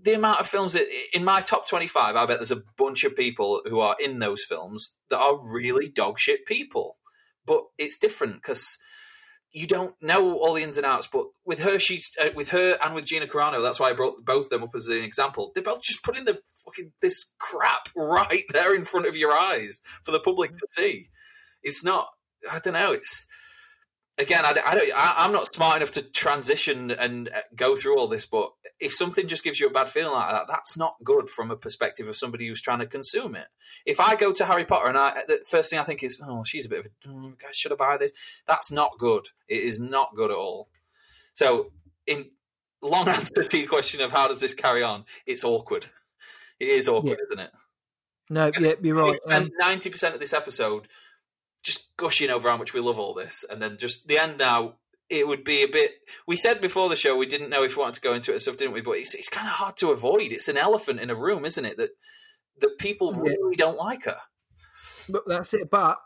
the 0.00 0.14
amount 0.14 0.40
of 0.40 0.46
films 0.46 0.72
that 0.72 0.86
in 1.12 1.24
my 1.24 1.40
top 1.40 1.68
25 1.68 2.14
i 2.14 2.24
bet 2.24 2.38
there's 2.38 2.52
a 2.52 2.62
bunch 2.78 3.02
of 3.02 3.16
people 3.16 3.60
who 3.68 3.80
are 3.80 3.96
in 3.98 4.20
those 4.20 4.44
films 4.44 4.96
that 5.10 5.18
are 5.18 5.44
really 5.44 5.90
dogshit 5.90 6.46
people 6.46 6.96
but 7.44 7.64
it's 7.76 7.98
different 7.98 8.34
because 8.34 8.78
you 9.52 9.66
don't 9.66 9.94
know 10.00 10.38
all 10.38 10.54
the 10.54 10.62
ins 10.62 10.76
and 10.76 10.86
outs. 10.86 11.08
But 11.12 11.26
with 11.44 11.60
her, 11.60 11.78
she's 11.78 12.12
uh, 12.20 12.28
with 12.34 12.50
her 12.50 12.78
and 12.82 12.94
with 12.94 13.04
Gina 13.04 13.26
Carano. 13.26 13.62
That's 13.62 13.80
why 13.80 13.90
I 13.90 13.92
brought 13.92 14.24
both 14.24 14.46
of 14.46 14.50
them 14.50 14.62
up 14.62 14.74
as 14.74 14.88
an 14.88 15.02
example. 15.02 15.50
They're 15.54 15.64
both 15.64 15.82
just 15.82 16.02
putting 16.02 16.24
the 16.24 16.38
fucking 16.64 16.92
this 17.00 17.32
crap 17.38 17.88
right 17.96 18.44
there 18.52 18.74
in 18.74 18.84
front 18.84 19.06
of 19.06 19.16
your 19.16 19.32
eyes 19.32 19.82
for 20.04 20.12
the 20.12 20.20
public 20.20 20.56
to 20.56 20.66
see. 20.68 21.08
It's 21.62 21.84
not. 21.84 22.08
I 22.50 22.58
don't 22.58 22.74
know. 22.74 22.92
It's 22.92 23.26
again. 24.18 24.44
I, 24.44 24.50
I 24.50 24.74
don't. 24.74 24.92
I, 24.94 25.14
I'm 25.18 25.32
not 25.32 25.52
smart 25.52 25.76
enough 25.76 25.90
to 25.92 26.02
transition 26.02 26.90
and 26.90 27.28
uh, 27.28 27.40
go 27.54 27.76
through 27.76 27.98
all 27.98 28.06
this. 28.08 28.26
But 28.26 28.50
if 28.78 28.92
something 28.92 29.26
just 29.28 29.44
gives 29.44 29.60
you 29.60 29.66
a 29.66 29.70
bad 29.70 29.88
feeling 29.88 30.12
like 30.12 30.30
that, 30.30 30.46
that's 30.48 30.76
not 30.76 30.94
good 31.04 31.28
from 31.28 31.50
a 31.50 31.56
perspective 31.56 32.08
of 32.08 32.16
somebody 32.16 32.48
who's 32.48 32.62
trying 32.62 32.78
to 32.80 32.86
consume 32.86 33.34
it. 33.34 33.48
If 33.86 34.00
I 34.00 34.16
go 34.16 34.32
to 34.32 34.44
Harry 34.46 34.64
Potter 34.64 34.88
and 34.88 34.98
I, 34.98 35.22
the 35.26 35.40
first 35.48 35.70
thing 35.70 35.78
I 35.78 35.84
think 35.84 36.02
is, 36.02 36.20
oh, 36.26 36.44
she's 36.44 36.66
a 36.66 36.68
bit 36.68 36.80
of 36.80 36.86
a, 36.86 36.88
oh, 37.10 37.32
should 37.52 37.72
I 37.72 37.76
buy 37.76 37.96
this? 37.98 38.12
That's 38.46 38.70
not 38.70 38.92
good. 38.98 39.26
It 39.48 39.62
is 39.62 39.80
not 39.80 40.14
good 40.14 40.30
at 40.30 40.36
all. 40.36 40.68
So, 41.32 41.72
in 42.06 42.30
long 42.82 43.08
answer 43.08 43.42
to 43.42 43.58
your 43.58 43.68
question 43.68 44.00
of 44.00 44.12
how 44.12 44.28
does 44.28 44.40
this 44.40 44.54
carry 44.54 44.82
on, 44.82 45.04
it's 45.26 45.44
awkward. 45.44 45.86
It 46.58 46.68
is 46.68 46.88
awkward, 46.88 47.18
Yeah. 47.18 47.24
isn't 47.26 47.38
it? 47.40 47.50
No, 48.28 48.46
yeah, 48.60 48.72
you're 48.82 48.94
We 48.96 49.02
right. 49.02 49.14
spend 49.14 49.44
Um, 49.46 49.50
ninety 49.58 49.88
percent 49.90 50.14
of 50.14 50.20
this 50.20 50.32
episode 50.34 50.88
just 51.62 51.94
gushing 51.96 52.30
over 52.30 52.48
how 52.48 52.56
much 52.56 52.72
we 52.74 52.80
love 52.80 52.98
all 52.98 53.14
this, 53.14 53.44
and 53.48 53.60
then 53.60 53.76
just 53.78 54.06
the 54.08 54.18
end 54.18 54.38
now. 54.38 54.76
It 55.08 55.26
would 55.26 55.42
be 55.42 55.64
a 55.64 55.66
bit. 55.66 55.90
We 56.28 56.36
said 56.36 56.60
before 56.60 56.88
the 56.88 56.94
show 56.94 57.16
we 57.16 57.26
didn't 57.26 57.50
know 57.50 57.64
if 57.64 57.76
we 57.76 57.80
wanted 57.80 57.96
to 57.96 58.00
go 58.00 58.14
into 58.14 58.30
it 58.30 58.34
and 58.34 58.42
stuff, 58.42 58.56
didn't 58.56 58.74
we? 58.74 58.80
But 58.80 58.92
it's 58.92 59.12
it's 59.12 59.28
kind 59.28 59.48
of 59.48 59.54
hard 59.54 59.76
to 59.78 59.88
avoid. 59.90 60.30
It's 60.30 60.46
an 60.46 60.56
elephant 60.56 61.00
in 61.00 61.10
a 61.10 61.16
room, 61.16 61.44
isn't 61.44 61.64
it? 61.64 61.76
That 61.78 61.90
that 62.60 62.78
people 62.78 63.12
Yeah. 63.12 63.32
really 63.32 63.56
don't 63.56 63.76
like 63.76 64.04
her. 64.04 64.18
But 65.08 65.24
that's 65.26 65.52
it. 65.52 65.68
But 65.68 65.98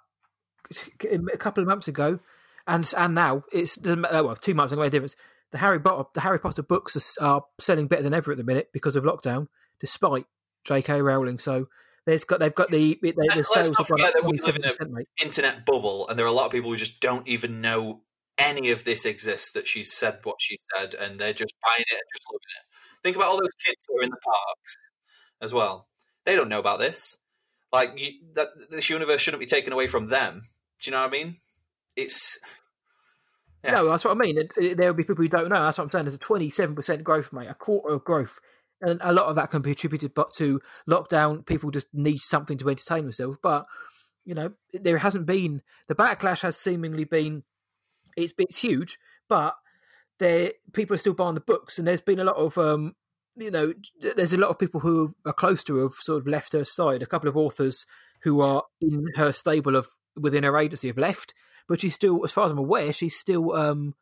a 1.10 1.36
couple 1.36 1.60
of 1.62 1.68
months 1.68 1.86
ago, 1.86 2.18
and 2.66 2.90
and 2.96 3.14
now 3.14 3.44
it's 3.52 3.76
oh, 3.84 3.96
well 4.24 4.36
two 4.36 4.54
months 4.54 4.72
ago. 4.72 4.82
No 4.82 4.88
difference. 4.88 5.16
The 5.52 5.58
Harry 5.58 5.78
Potter 5.80 6.08
the 6.14 6.20
Harry 6.22 6.40
Potter 6.40 6.62
books 6.62 6.96
are, 7.20 7.26
are 7.26 7.42
selling 7.60 7.86
better 7.86 8.02
than 8.02 8.14
ever 8.14 8.32
at 8.32 8.38
the 8.38 8.44
minute 8.44 8.70
because 8.72 8.96
of 8.96 9.04
lockdown, 9.04 9.48
despite 9.80 10.24
J.K. 10.64 11.02
Rowling. 11.02 11.38
So 11.38 11.68
There's 12.06 12.24
got 12.24 12.40
they've 12.40 12.54
got 12.54 12.70
the 12.70 12.98
the, 13.02 13.12
the 13.12 13.46
let's 13.54 13.70
not 13.70 13.86
forget 13.86 14.12
that 14.14 14.24
we 14.24 14.38
live 14.38 14.56
in 14.56 14.64
a- 14.64 14.68
27%, 14.68 14.90
mate. 14.90 15.06
internet 15.22 15.64
bubble, 15.64 16.06
and 16.08 16.18
there 16.18 16.26
are 16.26 16.28
a 16.28 16.32
lot 16.32 16.46
of 16.46 16.52
people 16.52 16.70
who 16.70 16.76
just 16.76 17.00
don't 17.00 17.26
even 17.26 17.60
know 17.60 18.02
any 18.38 18.70
of 18.70 18.84
this 18.84 19.06
exists. 19.06 19.52
That 19.52 19.66
she's 19.66 19.92
said 19.92 20.18
what 20.24 20.36
she 20.38 20.58
said, 20.74 20.94
and 20.94 21.18
they're 21.18 21.32
just 21.32 21.54
buying 21.62 21.84
it 21.88 21.92
and 21.92 22.02
just 22.14 22.26
loving 22.30 22.40
it. 22.40 23.02
Think 23.02 23.16
about 23.16 23.28
all 23.28 23.38
those 23.38 23.54
kids 23.64 23.86
that 23.86 23.94
are 23.98 24.04
in 24.04 24.10
the 24.10 24.16
parks 24.16 24.78
as 25.40 25.54
well. 25.54 25.88
They 26.24 26.36
don't 26.36 26.48
know 26.48 26.58
about 26.58 26.78
this. 26.78 27.16
Like 27.72 27.92
you, 27.96 28.12
that, 28.34 28.48
this 28.70 28.88
universe 28.90 29.20
shouldn't 29.20 29.40
be 29.40 29.46
taken 29.46 29.72
away 29.72 29.86
from 29.86 30.06
them. 30.06 30.42
Do 30.82 30.90
you 30.90 30.92
know 30.92 31.02
what 31.02 31.08
I 31.08 31.12
mean? 31.12 31.36
It's 31.96 32.38
Yeah. 33.64 33.72
No, 33.72 33.88
that's 33.88 34.04
what 34.04 34.12
I 34.12 34.20
mean. 34.20 34.48
There 34.56 34.88
will 34.88 34.94
be 34.94 35.04
people 35.04 35.22
who 35.24 35.28
don't 35.28 35.48
know. 35.48 35.62
That's 35.64 35.78
what 35.78 35.84
I'm 35.84 35.90
saying. 35.90 36.04
There's 36.04 36.16
a 36.16 36.18
27% 36.18 37.02
growth, 37.02 37.32
mate, 37.32 37.48
a 37.48 37.54
quarter 37.54 37.94
of 37.94 38.04
growth. 38.04 38.38
And 38.80 39.00
a 39.02 39.12
lot 39.12 39.26
of 39.26 39.36
that 39.36 39.50
can 39.50 39.62
be 39.62 39.70
attributed 39.70 40.14
but 40.14 40.32
to 40.34 40.60
lockdown. 40.88 41.46
People 41.46 41.70
just 41.70 41.86
need 41.92 42.20
something 42.20 42.58
to 42.58 42.68
entertain 42.68 43.04
themselves. 43.04 43.38
But, 43.42 43.66
you 44.24 44.34
know, 44.34 44.52
there 44.72 44.98
hasn't 44.98 45.26
been, 45.26 45.62
the 45.88 45.94
backlash 45.94 46.42
has 46.42 46.56
seemingly 46.56 47.04
been, 47.04 47.44
it's, 48.16 48.32
it's 48.38 48.58
huge, 48.58 48.98
but 49.28 49.54
there 50.18 50.52
people 50.72 50.94
are 50.94 50.98
still 50.98 51.14
buying 51.14 51.34
the 51.34 51.40
books. 51.40 51.78
And 51.78 51.88
there's 51.88 52.00
been 52.00 52.20
a 52.20 52.24
lot 52.24 52.36
of, 52.36 52.58
um, 52.58 52.94
you 53.36 53.50
know, 53.50 53.74
there's 54.16 54.32
a 54.32 54.38
lot 54.38 54.50
of 54.50 54.58
people 54.58 54.80
who 54.80 55.14
are 55.24 55.32
close 55.32 55.64
to 55.64 55.76
her 55.76 55.82
have 55.84 55.94
sort 55.94 56.20
of 56.20 56.26
left 56.26 56.52
her 56.52 56.64
side. 56.64 57.02
A 57.02 57.06
couple 57.06 57.28
of 57.28 57.36
authors 57.36 57.86
who 58.22 58.40
are 58.40 58.64
in 58.80 59.06
her 59.16 59.32
stable 59.32 59.76
of 59.76 59.88
within 60.16 60.44
her 60.44 60.58
agency 60.58 60.88
have 60.88 60.98
left, 60.98 61.34
but 61.68 61.80
she's 61.80 61.94
still, 61.94 62.24
as 62.24 62.32
far 62.32 62.46
as 62.46 62.52
I'm 62.52 62.58
aware, 62.58 62.92
she's 62.92 63.16
still 63.16 63.54
um, 63.54 63.94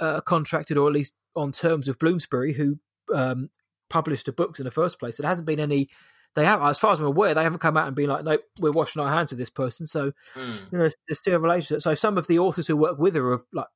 uh, 0.00 0.20
contracted 0.20 0.76
or 0.76 0.88
at 0.88 0.94
least 0.94 1.12
on 1.34 1.52
terms 1.52 1.88
with 1.88 1.98
Bloomsbury, 1.98 2.54
who 2.54 2.78
um, 3.14 3.50
published 3.88 4.26
the 4.26 4.32
books 4.32 4.60
in 4.60 4.64
the 4.64 4.70
first 4.70 4.98
place. 4.98 5.16
There 5.16 5.28
hasn't 5.28 5.46
been 5.46 5.60
any. 5.60 5.88
They 6.34 6.44
have, 6.44 6.60
as 6.62 6.78
far 6.78 6.92
as 6.92 7.00
I'm 7.00 7.06
aware, 7.06 7.34
they 7.34 7.42
haven't 7.42 7.60
come 7.60 7.76
out 7.76 7.86
and 7.86 7.96
been 7.96 8.10
like, 8.10 8.24
"Nope, 8.24 8.42
we're 8.60 8.70
washing 8.70 9.00
our 9.02 9.08
hands 9.08 9.32
of 9.32 9.38
this 9.38 9.50
person." 9.50 9.86
So 9.86 10.12
mm, 10.34 10.54
you 10.72 10.78
know, 10.78 10.90
there's 11.08 11.18
still 11.18 11.34
a 11.34 11.38
relationship. 11.38 11.82
So 11.82 11.94
some 11.94 12.18
of 12.18 12.26
the 12.26 12.38
authors 12.38 12.66
who 12.66 12.76
work 12.76 12.98
with 12.98 13.14
her 13.14 13.30
have 13.30 13.44
like 13.52 13.68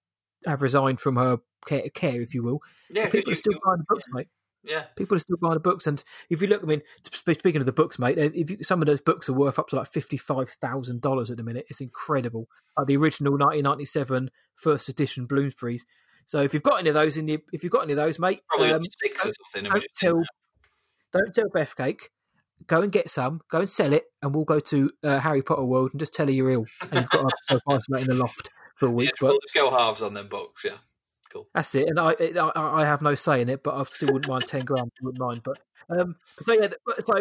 have 0.46 0.62
resigned 0.62 1.00
from 1.00 1.16
her 1.16 1.38
care, 1.66 1.88
care 1.90 2.20
if 2.20 2.34
you 2.34 2.42
will. 2.42 2.60
yeah. 2.90 3.04
But 3.04 3.12
people 3.12 3.32
are 3.32 3.36
still 3.36 3.58
buying 3.64 3.78
the 3.78 3.84
books, 3.88 4.04
mate 4.12 4.28
yeah, 4.62 4.84
people 4.96 5.16
are 5.16 5.20
still 5.20 5.36
buying 5.40 5.54
the 5.54 5.60
books. 5.60 5.86
And 5.86 6.02
if 6.28 6.42
you 6.42 6.48
look, 6.48 6.62
I 6.62 6.66
mean, 6.66 6.82
speaking 7.10 7.60
of 7.60 7.66
the 7.66 7.72
books, 7.72 7.98
mate, 7.98 8.18
if 8.18 8.50
you, 8.50 8.58
some 8.62 8.82
of 8.82 8.86
those 8.86 9.00
books 9.00 9.28
are 9.28 9.34
worth 9.34 9.58
up 9.58 9.68
to 9.68 9.76
like 9.76 9.90
fifty 9.90 10.16
five 10.16 10.50
thousand 10.60 11.00
dollars 11.00 11.30
at 11.30 11.38
the 11.38 11.42
minute. 11.42 11.66
It's 11.70 11.80
incredible. 11.80 12.48
Like 12.76 12.86
the 12.86 12.96
original 12.96 13.32
1997 13.32 14.30
first 14.56 14.88
edition 14.88 15.26
Bloomsbury's. 15.26 15.86
So 16.26 16.40
if 16.40 16.54
you've 16.54 16.62
got 16.62 16.80
any 16.80 16.88
of 16.88 16.94
those 16.94 17.16
in 17.16 17.26
the, 17.26 17.38
if 17.52 17.62
you've 17.62 17.72
got 17.72 17.84
any 17.84 17.92
of 17.92 17.96
those, 17.96 18.18
mate, 18.18 18.40
probably 18.48 18.70
um, 18.72 18.82
six 18.82 19.26
or 19.26 19.32
something. 19.52 19.70
don't 19.70 19.84
tell, 19.96 20.22
don't 21.12 21.34
tell 21.34 21.48
Beth 21.48 21.76
Cake. 21.76 22.10
Go 22.66 22.82
and 22.82 22.92
get 22.92 23.10
some. 23.10 23.40
Go 23.50 23.60
and 23.60 23.68
sell 23.68 23.92
it, 23.92 24.04
and 24.22 24.34
we'll 24.34 24.44
go 24.44 24.60
to 24.60 24.90
uh, 25.02 25.18
Harry 25.18 25.42
Potter 25.42 25.64
World 25.64 25.90
and 25.92 26.00
just 26.00 26.12
tell 26.12 26.26
her 26.26 26.32
you're 26.32 26.50
ill, 26.50 26.66
and 26.92 27.00
you've 27.00 27.08
got 27.08 27.32
to 27.48 27.60
isolate 27.66 28.08
in 28.08 28.16
the 28.16 28.22
loft 28.22 28.50
for 28.76 28.86
a 28.86 28.90
week. 28.90 29.08
Yeah, 29.08 29.12
but 29.20 29.26
we'll 29.28 29.40
just 29.40 29.54
go 29.54 29.70
halves 29.70 30.02
on 30.02 30.12
them 30.12 30.28
books. 30.28 30.64
Yeah, 30.64 30.76
cool. 31.32 31.48
That's 31.54 31.74
it, 31.74 31.88
and 31.88 31.98
I, 31.98 32.12
I 32.12 32.82
I 32.82 32.84
have 32.84 33.00
no 33.00 33.14
say 33.14 33.40
in 33.40 33.48
it, 33.48 33.62
but 33.62 33.74
I 33.74 33.84
still 33.90 34.12
wouldn't 34.12 34.28
mind 34.28 34.46
ten 34.46 34.66
grand. 34.66 34.92
I 35.00 35.04
wouldn't 35.04 35.20
mind, 35.20 35.40
but 35.42 35.58
um, 35.88 36.16
so 36.44 36.52
yeah, 36.52 36.68
so 37.04 37.14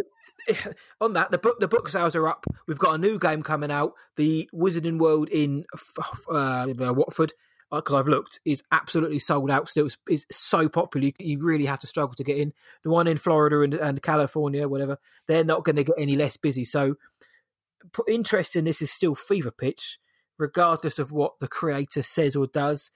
on 1.02 1.14
that, 1.14 1.32
the 1.32 1.38
book 1.38 1.60
the 1.60 1.68
book 1.68 1.90
sales 1.90 2.16
are 2.16 2.28
up. 2.28 2.46
We've 2.68 2.78
got 2.78 2.96
a 2.96 2.98
new 2.98 3.20
game 3.20 3.44
coming 3.44 3.72
out, 3.72 3.94
the 4.16 4.50
Wizarding 4.54 5.00
World 5.00 5.30
in 5.30 5.66
uh, 6.30 6.68
Watford, 6.78 7.34
Uh, 7.72 7.78
because 7.78 7.94
I've 7.94 8.08
looked, 8.08 8.40
is 8.46 8.64
absolutely 8.72 9.20
sold 9.20 9.52
out. 9.52 9.70
Still, 9.70 9.90
it's, 10.08 10.26
so 10.32 10.68
popular, 10.68 11.06
you, 11.06 11.14
you 11.20 11.40
really 11.40 11.66
have 11.66 11.80
to 11.80 11.88
struggle 11.88 12.16
to 12.16 12.24
get 12.24 12.38
in. 12.38 12.52
The 12.84 12.90
one 12.90 13.08
in 13.08 13.18
Florida 13.18 13.62
and, 13.62 13.76
and 13.76 14.02
California, 14.02 14.68
whatever, 14.68 14.98
they're 15.28 15.44
not 15.44 15.64
going 15.64 15.76
to 15.76 15.84
get 15.84 15.96
any 16.00 16.16
less 16.16 16.36
busy. 16.36 16.66
So, 16.66 16.96
interest 18.08 18.56
in 18.56 18.66
this 18.66 18.82
is 18.82 18.92
still 18.92 19.14
fever 19.14 19.52
pitch, 19.52 20.00
regardless 20.40 20.98
of 20.98 21.12
what 21.12 21.34
the 21.40 21.48
creator 21.48 22.02
says 22.02 22.36
or 22.36 22.48
does 22.48 22.90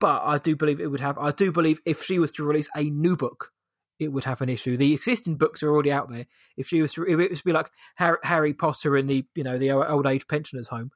but 0.00 0.22
I 0.24 0.38
do 0.38 0.56
believe 0.56 0.80
it 0.80 0.88
would 0.88 1.00
have. 1.00 1.18
I 1.18 1.30
do 1.30 1.52
believe 1.52 1.78
if 1.84 2.02
she 2.02 2.18
was 2.18 2.32
to 2.32 2.44
release 2.44 2.68
a 2.74 2.84
new 2.84 3.16
book, 3.16 3.52
it 3.98 4.08
would 4.08 4.24
have 4.24 4.40
an 4.40 4.48
issue. 4.48 4.76
The 4.76 4.94
existing 4.94 5.36
books 5.36 5.62
are 5.62 5.70
already 5.70 5.92
out 5.92 6.10
there. 6.10 6.26
If 6.56 6.68
she 6.68 6.80
was 6.80 6.94
to, 6.94 7.04
if 7.04 7.20
it 7.20 7.30
was 7.30 7.40
to 7.40 7.44
be 7.44 7.52
like 7.52 7.70
Harry 7.96 8.54
Potter 8.54 8.96
and 8.96 9.08
the 9.08 9.24
you 9.34 9.44
know 9.44 9.58
the 9.58 9.70
old 9.70 10.06
age 10.06 10.26
pensioners 10.26 10.68
home, 10.68 10.90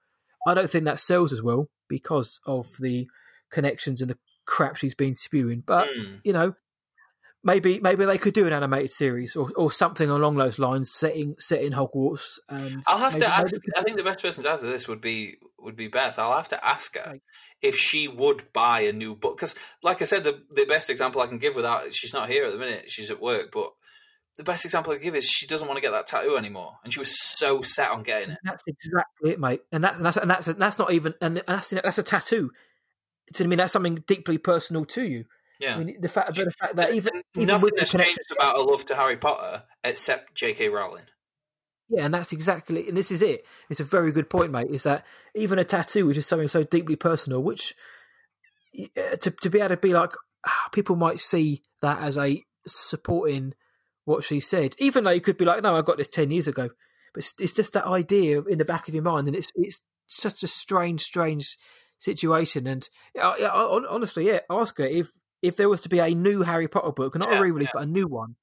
I 0.48 0.54
don't 0.54 0.70
think 0.70 0.86
that 0.86 0.98
sells 1.00 1.32
as 1.32 1.42
well 1.42 1.68
because 1.86 2.40
of 2.46 2.74
the 2.80 3.06
connections 3.54 4.00
and 4.02 4.10
the 4.10 4.18
crap 4.46 4.76
she's 4.76 4.94
been 4.94 5.14
spewing. 5.14 5.62
But 5.64 5.86
Mm. 5.88 6.20
you 6.24 6.32
know, 6.32 6.54
maybe 7.42 7.78
maybe 7.80 8.04
they 8.04 8.18
could 8.18 8.34
do 8.34 8.46
an 8.46 8.52
animated 8.52 8.90
series 8.90 9.36
or, 9.36 9.50
or 9.56 9.70
something 9.70 10.10
along 10.10 10.36
those 10.36 10.58
lines, 10.58 10.92
setting 10.92 11.36
set 11.38 11.62
in 11.62 11.72
Hogwarts. 11.72 12.38
And 12.48 12.82
I'll 12.86 12.98
have 12.98 13.14
maybe- 13.14 13.26
to 13.26 13.34
ask. 13.36 13.54
I 13.76 13.82
think 13.82 13.96
the 13.96 14.04
best 14.04 14.22
person 14.22 14.44
to 14.44 14.50
answer 14.50 14.66
this 14.66 14.88
would 14.88 15.00
be 15.00 15.36
would 15.58 15.76
be 15.76 15.88
Beth. 15.88 16.18
I'll 16.18 16.36
have 16.36 16.48
to 16.48 16.62
ask 16.66 16.96
her 16.96 17.14
if 17.62 17.76
she 17.76 18.08
would 18.08 18.52
buy 18.52 18.80
a 18.80 18.92
new 18.92 19.14
book 19.14 19.36
because, 19.36 19.54
like 19.82 20.02
I 20.02 20.04
said, 20.04 20.24
the 20.24 20.42
the 20.50 20.66
best 20.66 20.90
example 20.90 21.20
I 21.22 21.26
can 21.26 21.38
give 21.38 21.54
without 21.56 21.92
she's 21.94 22.12
not 22.14 22.28
here 22.28 22.44
at 22.44 22.52
the 22.52 22.58
minute. 22.58 22.90
She's 22.90 23.10
at 23.10 23.20
work, 23.20 23.50
but 23.52 23.70
the 24.36 24.44
best 24.44 24.64
example 24.64 24.92
I 24.92 24.98
give 24.98 25.14
is 25.14 25.24
she 25.26 25.46
doesn't 25.46 25.68
want 25.68 25.78
to 25.78 25.80
get 25.80 25.92
that 25.92 26.06
tattoo 26.08 26.36
anymore, 26.36 26.72
and 26.82 26.92
she 26.92 26.98
was 26.98 27.18
so 27.38 27.62
set 27.62 27.90
on 27.90 28.02
getting 28.02 28.30
it. 28.32 28.38
That's 28.44 28.64
exactly 28.66 29.30
it, 29.30 29.40
mate. 29.40 29.62
And 29.72 29.82
that's 29.84 29.96
and 29.96 30.04
that's 30.06 30.16
and 30.16 30.30
that's, 30.30 30.46
that's 30.46 30.78
not 30.78 30.92
even 30.92 31.14
and 31.20 31.42
that's 31.46 31.68
that's 31.68 31.98
a 31.98 32.02
tattoo. 32.02 32.50
I 33.38 33.44
mean, 33.44 33.58
that's 33.58 33.72
something 33.72 34.04
deeply 34.06 34.38
personal 34.38 34.84
to 34.86 35.02
you. 35.02 35.24
Yeah. 35.60 35.76
I 35.76 35.78
mean, 35.78 35.96
the 36.00 36.08
fact, 36.08 36.34
the 36.34 36.50
fact 36.50 36.76
that 36.76 36.94
even, 36.94 37.22
even 37.36 37.46
Nothing 37.46 37.70
has 37.78 37.92
changed 37.92 38.18
about 38.32 38.56
her 38.56 38.62
love 38.62 38.84
to 38.86 38.96
Harry 38.96 39.16
Potter 39.16 39.62
except 39.82 40.34
J.K. 40.34 40.68
Rowling. 40.68 41.04
yeah, 41.88 42.04
and 42.04 42.12
that's 42.14 42.32
exactly, 42.32 42.88
and 42.88 42.96
this 42.96 43.10
is 43.10 43.22
it. 43.22 43.44
It's 43.70 43.80
a 43.80 43.84
very 43.84 44.12
good 44.12 44.28
point, 44.28 44.52
mate. 44.52 44.68
Is 44.70 44.82
that 44.82 45.06
even 45.34 45.58
a 45.58 45.64
tattoo, 45.64 46.06
which 46.06 46.16
is 46.16 46.26
something 46.26 46.48
so 46.48 46.64
deeply 46.64 46.96
personal, 46.96 47.42
which 47.42 47.74
uh, 48.96 49.16
to 49.16 49.30
to 49.30 49.50
be 49.50 49.60
able 49.60 49.68
to 49.70 49.76
be 49.76 49.92
like, 49.92 50.10
ah, 50.46 50.68
people 50.72 50.96
might 50.96 51.20
see 51.20 51.62
that 51.82 52.00
as 52.00 52.18
a 52.18 52.42
supporting 52.66 53.54
what 54.04 54.24
she 54.24 54.40
said, 54.40 54.74
even 54.78 55.04
though 55.04 55.12
you 55.12 55.20
could 55.20 55.38
be 55.38 55.44
like, 55.44 55.62
no, 55.62 55.76
I 55.76 55.82
got 55.82 55.98
this 55.98 56.08
ten 56.08 56.30
years 56.30 56.48
ago, 56.48 56.68
but 57.14 57.24
it's, 57.24 57.34
it's 57.38 57.52
just 57.52 57.74
that 57.74 57.86
idea 57.86 58.42
in 58.42 58.58
the 58.58 58.64
back 58.64 58.88
of 58.88 58.94
your 58.94 59.04
mind, 59.04 59.28
and 59.28 59.36
it's 59.36 59.48
it's 59.54 59.80
such 60.06 60.42
a 60.42 60.48
strange, 60.48 61.02
strange 61.02 61.56
situation. 62.04 62.66
And 62.66 62.88
yeah, 63.14 63.50
honestly, 63.50 64.26
yeah, 64.26 64.40
ask 64.50 64.78
her 64.78 64.84
if 64.84 65.10
if 65.42 65.56
there 65.56 65.68
was 65.68 65.80
to 65.82 65.88
be 65.88 65.98
a 65.98 66.14
new 66.14 66.42
Harry 66.42 66.68
Potter 66.68 66.92
book, 66.92 67.16
not 67.18 67.30
Yeah, 67.30 67.38
a 67.38 67.42
re-release, 67.42 67.70
but 67.74 67.82
a 67.82 67.86
new 67.86 68.06
one. 68.06 68.36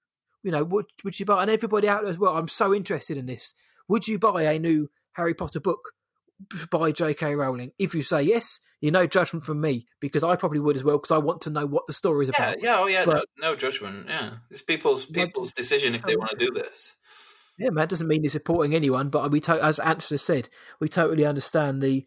You 0.44 0.52
know, 0.52 0.64
would 0.64 0.86
would 1.04 1.20
you 1.20 1.26
buy? 1.26 1.42
And 1.42 1.52
everybody 1.52 1.88
out 1.88 2.02
there 2.02 2.12
as 2.12 2.18
well. 2.18 2.36
I'm 2.36 2.48
so 2.48 2.74
interested 2.74 3.18
in 3.18 3.26
this. 3.28 3.54
Would 3.88 4.08
you 4.08 4.20
buy 4.20 4.44
a 4.44 4.60
new 4.60 4.90
Harry 5.14 5.34
Potter 5.34 5.60
book 5.60 5.80
by 6.72 6.92
J.K. 6.92 7.36
Rowling? 7.36 7.72
If 7.78 7.94
you 7.94 8.02
say 8.04 8.24
yes, 8.24 8.60
you 8.82 8.90
know 8.92 9.06
judgment 9.06 9.46
from 9.46 9.62
me 9.62 9.86
because 10.00 10.24
I 10.24 10.36
probably 10.36 10.60
would 10.60 10.76
as 10.76 10.84
well 10.84 10.98
because 10.98 11.12
I 11.12 11.20
want 11.20 11.42
to 11.42 11.50
know 11.52 11.66
what 11.66 11.86
the 11.88 11.94
story 11.94 12.26
is 12.26 12.32
Yeah, 12.38 12.50
about. 12.50 12.64
yeah, 12.64 12.76
oh 12.80 12.88
yeah, 12.88 13.06
But- 13.06 13.26
no, 13.40 13.52
no 13.52 13.56
judgment. 13.56 14.08
Yeah, 14.08 14.38
it's 14.50 14.62
people's 14.62 15.06
people's 15.06 15.54
decision 15.54 15.94
if 15.96 16.02
they 16.04 16.16
want 16.16 16.32
to 16.32 16.38
do 16.46 16.52
this. 16.52 16.96
Yeah, 17.60 17.70
man, 17.70 17.84
it 17.84 17.90
doesn't 17.92 18.08
mean 18.08 18.24
you're 18.24 18.32
supporting 18.32 18.74
anyone, 18.74 19.10
but 19.10 19.30
we, 19.30 19.40
to- 19.42 19.64
as 19.64 19.78
Answer 19.78 20.18
said, 20.18 20.50
we 20.80 20.88
totally 20.90 21.26
understand 21.26 21.84
the 21.84 22.06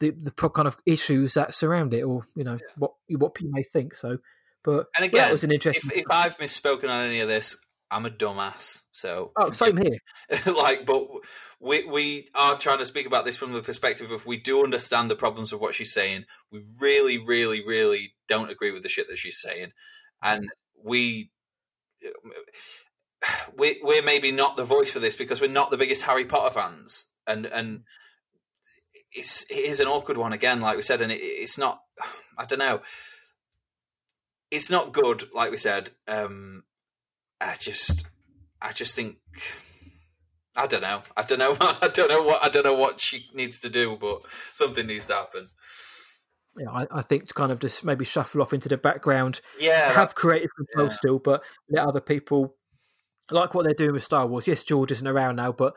the 0.00 0.10
the 0.10 0.30
kind 0.32 0.66
of 0.66 0.76
issues 0.86 1.34
that 1.34 1.54
surround 1.54 1.94
it, 1.94 2.02
or 2.02 2.26
you 2.34 2.42
know 2.42 2.58
what 2.76 2.92
what 3.08 3.34
people 3.34 3.52
may 3.52 3.62
think. 3.62 3.94
So, 3.94 4.18
but 4.64 4.86
And 4.96 5.00
well, 5.00 5.04
again, 5.04 5.20
that 5.20 5.32
was 5.32 5.44
an 5.44 5.52
interesting. 5.52 5.90
If 5.94 5.98
if 5.98 6.10
I've 6.10 6.38
misspoken 6.38 6.84
on 6.84 7.06
any 7.06 7.20
of 7.20 7.28
this, 7.28 7.56
I'm 7.90 8.06
a 8.06 8.10
dumbass. 8.10 8.82
So 8.90 9.32
oh, 9.36 9.52
same 9.52 9.76
here. 9.76 9.98
like, 10.46 10.86
but 10.86 11.06
we 11.60 11.84
we 11.84 12.28
are 12.34 12.56
trying 12.56 12.78
to 12.78 12.86
speak 12.86 13.06
about 13.06 13.24
this 13.24 13.36
from 13.36 13.52
the 13.52 13.62
perspective 13.62 14.10
of 14.10 14.26
we 14.26 14.38
do 14.38 14.64
understand 14.64 15.10
the 15.10 15.16
problems 15.16 15.52
of 15.52 15.60
what 15.60 15.74
she's 15.74 15.92
saying. 15.92 16.24
We 16.50 16.62
really, 16.78 17.18
really, 17.18 17.62
really 17.66 18.14
don't 18.26 18.50
agree 18.50 18.70
with 18.70 18.82
the 18.82 18.88
shit 18.88 19.08
that 19.08 19.18
she's 19.18 19.40
saying, 19.40 19.72
and 20.22 20.48
we. 20.82 21.30
We, 23.54 23.78
we're 23.82 24.02
maybe 24.02 24.32
not 24.32 24.56
the 24.56 24.64
voice 24.64 24.90
for 24.90 24.98
this 24.98 25.14
because 25.14 25.42
we're 25.42 25.50
not 25.50 25.70
the 25.70 25.76
biggest 25.76 26.04
Harry 26.04 26.24
Potter 26.24 26.54
fans, 26.54 27.04
and 27.26 27.44
and 27.44 27.68
hmm. 27.68 27.82
It's 29.14 29.44
it 29.50 29.58
is 29.58 29.80
an 29.80 29.86
awkward 29.86 30.16
one 30.16 30.32
again, 30.32 30.60
like 30.60 30.76
we 30.76 30.82
said, 30.82 31.00
and 31.00 31.12
it, 31.12 31.20
it's 31.20 31.58
not. 31.58 31.80
I 32.38 32.46
don't 32.46 32.58
know. 32.58 32.80
It's 34.50 34.70
not 34.70 34.92
good, 34.92 35.24
like 35.34 35.50
we 35.50 35.58
said. 35.58 35.90
Um, 36.08 36.64
I 37.40 37.54
just, 37.58 38.06
I 38.60 38.72
just 38.72 38.96
think, 38.96 39.16
I 40.56 40.66
don't 40.66 40.80
know. 40.80 41.02
I 41.16 41.22
don't 41.22 41.38
know. 41.38 41.54
I 41.60 41.88
don't 41.88 42.08
know 42.08 42.22
what 42.22 42.44
I 42.44 42.48
don't 42.48 42.64
know 42.64 42.74
what 42.74 43.00
she 43.00 43.26
needs 43.34 43.60
to 43.60 43.68
do, 43.68 43.96
but 44.00 44.22
something 44.54 44.86
needs 44.86 45.06
to 45.06 45.14
happen. 45.14 45.50
Yeah, 46.58 46.70
I, 46.70 46.86
I 46.90 47.02
think 47.02 47.28
to 47.28 47.34
kind 47.34 47.52
of 47.52 47.60
just 47.60 47.84
maybe 47.84 48.04
shuffle 48.04 48.42
off 48.42 48.52
into 48.52 48.68
the 48.68 48.76
background, 48.76 49.40
Yeah, 49.58 49.92
have 49.92 50.14
creative 50.14 50.50
control 50.56 50.88
yeah. 50.88 50.94
still, 50.94 51.18
but 51.18 51.42
let 51.68 51.86
other 51.86 52.00
people 52.00 52.56
like 53.30 53.54
what 53.54 53.64
they're 53.64 53.74
doing 53.74 53.92
with 53.92 54.04
Star 54.04 54.26
Wars. 54.26 54.48
Yes, 54.48 54.64
George 54.64 54.92
isn't 54.92 55.06
around 55.06 55.36
now, 55.36 55.52
but 55.52 55.74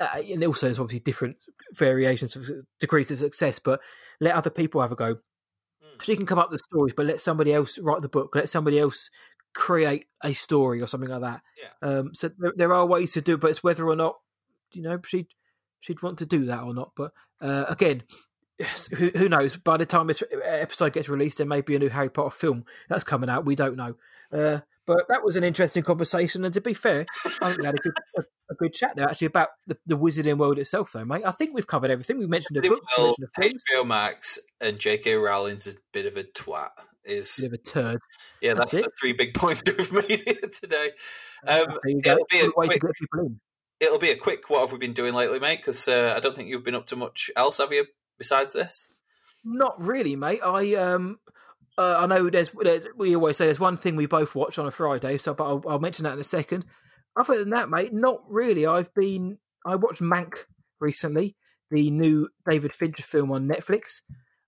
uh, 0.00 0.22
and 0.30 0.44
also 0.44 0.66
there's 0.66 0.78
obviously 0.78 1.00
different 1.00 1.36
variations 1.74 2.36
of 2.36 2.46
degrees 2.80 3.10
of 3.10 3.18
success. 3.18 3.58
But 3.58 3.80
let 4.20 4.34
other 4.34 4.50
people 4.50 4.80
have 4.80 4.92
a 4.92 4.96
go. 4.96 5.14
Mm. 5.14 6.02
She 6.02 6.16
can 6.16 6.26
come 6.26 6.38
up 6.38 6.50
with 6.50 6.62
stories, 6.70 6.94
but 6.96 7.06
let 7.06 7.20
somebody 7.20 7.52
else 7.52 7.78
write 7.78 8.02
the 8.02 8.08
book. 8.08 8.34
Let 8.34 8.48
somebody 8.48 8.78
else 8.78 9.10
create 9.54 10.06
a 10.22 10.32
story 10.32 10.80
or 10.80 10.86
something 10.86 11.10
like 11.10 11.22
that. 11.22 11.40
Yeah. 11.60 11.88
Um, 11.88 12.14
so 12.14 12.30
there, 12.38 12.52
there 12.56 12.74
are 12.74 12.86
ways 12.86 13.12
to 13.12 13.20
do, 13.20 13.34
it, 13.34 13.40
but 13.40 13.50
it's 13.50 13.62
whether 13.62 13.86
or 13.86 13.96
not 13.96 14.16
you 14.72 14.82
know 14.82 14.98
she'd 15.04 15.28
she'd 15.80 16.02
want 16.02 16.18
to 16.18 16.26
do 16.26 16.46
that 16.46 16.62
or 16.62 16.74
not. 16.74 16.92
But 16.96 17.12
uh, 17.40 17.64
again, 17.68 18.02
who, 18.96 19.10
who 19.10 19.28
knows? 19.28 19.56
By 19.56 19.76
the 19.76 19.86
time 19.86 20.08
this 20.08 20.22
episode 20.44 20.92
gets 20.92 21.08
released, 21.08 21.38
there 21.38 21.46
may 21.46 21.60
be 21.60 21.76
a 21.76 21.78
new 21.78 21.88
Harry 21.88 22.10
Potter 22.10 22.30
film 22.30 22.64
that's 22.88 23.04
coming 23.04 23.30
out. 23.30 23.44
We 23.44 23.54
don't 23.54 23.76
know. 23.76 23.94
Uh, 24.32 24.60
but 24.88 25.06
that 25.08 25.22
was 25.22 25.36
an 25.36 25.44
interesting 25.44 25.82
conversation, 25.82 26.46
and 26.46 26.54
to 26.54 26.62
be 26.62 26.72
fair, 26.72 27.04
I 27.42 27.48
think 27.48 27.58
we 27.58 27.66
had 27.66 27.74
a 27.74 27.78
good, 27.78 27.92
a, 28.16 28.22
a 28.50 28.54
good 28.54 28.72
chat 28.72 28.96
there 28.96 29.06
actually 29.06 29.26
about 29.26 29.50
the, 29.66 29.76
the 29.86 29.98
wizarding 29.98 30.38
world 30.38 30.58
itself, 30.58 30.92
though, 30.92 31.04
mate. 31.04 31.24
I 31.26 31.30
think 31.30 31.54
we've 31.54 31.66
covered 31.66 31.90
everything. 31.90 32.18
We've 32.18 32.28
mentioned 32.28 32.56
the 32.62 32.66
books, 32.66 32.94
well, 32.96 33.14
mentioned 33.38 33.60
the. 33.70 33.76
HBO 33.76 33.86
Max 33.86 34.38
and 34.62 34.78
J.K. 34.78 35.14
Rowling's 35.14 35.66
a 35.66 35.74
bit 35.92 36.06
of 36.06 36.16
a 36.16 36.24
twat. 36.24 36.70
Is 37.04 37.36
Bit 37.36 37.46
of 37.46 37.52
a 37.52 37.58
turd. 37.58 38.00
yeah, 38.40 38.54
That's 38.54 38.72
that's, 38.72 38.86
the 38.86 38.92
three 38.98 39.12
big 39.12 39.34
points 39.34 39.62
we've 39.66 39.92
made 39.92 40.22
here 40.24 40.50
today. 40.58 40.92
Um, 41.46 41.78
it'll 41.84 42.26
be 42.30 42.40
a 42.40 42.46
way 42.56 42.66
quick, 42.66 42.72
to 42.72 42.86
get 42.86 42.94
people 42.98 43.20
in. 43.20 43.40
it'll 43.80 43.98
be 43.98 44.10
a 44.10 44.16
quick. 44.16 44.48
What 44.48 44.62
have 44.62 44.72
we 44.72 44.78
been 44.78 44.94
doing 44.94 45.12
lately, 45.12 45.38
mate? 45.38 45.58
Because 45.58 45.86
uh, 45.86 46.14
I 46.16 46.20
don't 46.20 46.34
think 46.34 46.48
you've 46.48 46.64
been 46.64 46.74
up 46.74 46.86
to 46.86 46.96
much 46.96 47.30
else, 47.36 47.58
have 47.58 47.72
you? 47.72 47.84
Besides 48.16 48.54
this, 48.54 48.88
Not 49.44 49.80
really, 49.80 50.16
mate. 50.16 50.40
I 50.42 50.74
um, 50.76 51.18
uh, 51.78 51.96
I 52.00 52.06
know 52.06 52.28
there's, 52.28 52.50
there's 52.60 52.86
we 52.96 53.14
always 53.14 53.36
say 53.38 53.46
there's 53.46 53.60
one 53.60 53.76
thing 53.78 53.96
we 53.96 54.06
both 54.06 54.34
watch 54.34 54.58
on 54.58 54.66
a 54.66 54.70
Friday, 54.70 55.16
so 55.16 55.32
but 55.32 55.44
I'll, 55.44 55.62
I'll 55.68 55.78
mention 55.78 56.02
that 56.04 56.12
in 56.14 56.18
a 56.18 56.24
second. 56.24 56.64
Other 57.16 57.38
than 57.38 57.50
that, 57.50 57.70
mate, 57.70 57.92
not 57.94 58.20
really. 58.28 58.66
I've 58.66 58.92
been 58.94 59.38
I 59.64 59.76
watched 59.76 60.02
Mank 60.02 60.34
recently, 60.80 61.36
the 61.70 61.90
new 61.90 62.28
David 62.48 62.74
Fincher 62.74 63.02
film 63.02 63.30
on 63.32 63.48
Netflix, 63.48 64.00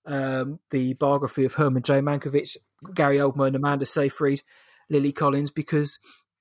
um, 0.07 0.59
the 0.71 0.95
biography 0.95 1.45
of 1.45 1.55
Herman 1.55 1.83
J. 1.83 2.01
Mankiewicz, 2.01 2.57
Gary 2.95 3.19
Oldman, 3.19 3.55
Amanda 3.57 3.87
Seyfried, 3.87 4.43
Lily 4.89 5.13
Collins. 5.13 5.51
Because, 5.51 5.99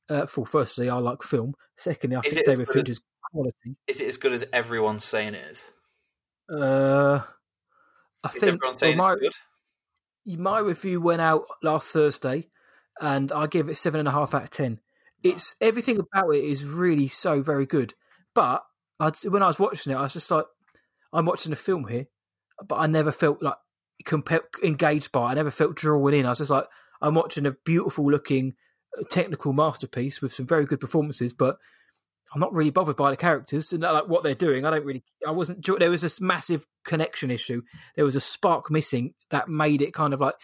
uh, 0.10 0.26
for 0.26 0.46
firstly, 0.46 0.90
I 0.90 0.98
like 0.98 1.24
film. 1.24 1.54
Secondly, 1.78 2.18
I 2.18 2.22
Is 2.26 2.34
think 2.36 2.46
David 2.48 2.68
good 2.68 2.76
as- 2.76 2.76
Fincher's 2.76 3.02
quality. 3.32 3.76
is 3.88 4.02
it 4.02 4.08
as 4.08 4.18
good 4.18 4.34
as 4.34 4.46
everyone's 4.54 5.04
saying 5.04 5.34
it 5.36 5.46
is? 5.50 5.72
Uh, 6.52 7.22
I 8.24 8.28
Is 8.30 8.34
think 8.34 8.44
everyone 8.56 8.78
saying 8.78 8.98
well, 8.98 9.08
my- 9.08 9.14
it's 9.14 9.22
good? 9.22 9.36
My 10.38 10.60
review 10.60 11.02
went 11.02 11.22
out 11.22 11.46
last 11.64 11.88
Thursday, 11.88 12.48
and 13.02 13.32
I 13.32 13.48
give 13.48 13.70
it 13.70 13.78
seven 13.78 14.00
and 14.00 14.08
a 14.08 14.12
half 14.12 14.34
out 14.34 14.44
of 14.44 14.50
ten. 14.50 14.80
It's 15.24 15.56
everything 15.60 16.00
about 16.00 16.34
it 16.36 16.44
is 16.44 16.64
really 16.64 17.08
so 17.08 17.42
very 17.42 17.66
good. 17.66 17.94
But 18.34 18.64
I'd, 19.00 19.16
when 19.26 19.44
I 19.44 19.48
was 19.48 19.60
watching 19.60 19.92
it, 19.92 19.96
I 19.98 20.04
was 20.04 20.14
just 20.14 20.32
like, 20.32 20.46
I'm 21.12 21.26
watching 21.26 21.52
a 21.52 21.58
film 21.58 21.88
here, 21.88 22.08
but 22.66 22.76
I 22.76 22.88
never 22.88 23.12
felt 23.12 23.42
like 23.42 23.56
compa- 24.06 24.42
engaged 24.64 25.12
by. 25.12 25.28
it. 25.28 25.32
I 25.32 25.34
never 25.36 25.52
felt 25.52 25.76
drawn 25.76 26.14
in. 26.14 26.26
I 26.26 26.30
was 26.30 26.40
just 26.40 26.52
like, 26.52 26.66
I'm 27.02 27.16
watching 27.16 27.46
a 27.46 27.56
beautiful 27.66 28.10
looking 28.10 28.54
uh, 28.98 29.04
technical 29.10 29.54
masterpiece 29.54 30.22
with 30.22 30.34
some 30.34 30.46
very 30.46 30.66
good 30.66 30.80
performances, 30.80 31.34
but 31.34 31.58
I'm 32.34 32.40
not 32.40 32.54
really 32.54 32.70
bothered 32.70 32.96
by 32.96 33.10
the 33.10 33.18
characters 33.18 33.74
and 33.74 33.84
uh, 33.84 33.94
like 33.94 34.08
what 34.08 34.24
they're 34.24 34.36
doing. 34.36 34.66
I 34.66 34.72
don't 34.72 34.86
really. 34.86 35.04
I 35.26 35.32
wasn't. 35.32 35.66
There 35.80 35.90
was 35.90 36.02
this 36.02 36.22
massive 36.22 36.66
connection 36.84 37.32
issue. 37.32 37.62
There 37.96 38.06
was 38.06 38.16
a 38.16 38.22
spark 38.22 38.70
missing 38.70 39.14
that 39.32 39.50
made 39.50 39.82
it 39.82 39.94
kind 39.94 40.14
of 40.14 40.22
like 40.22 40.36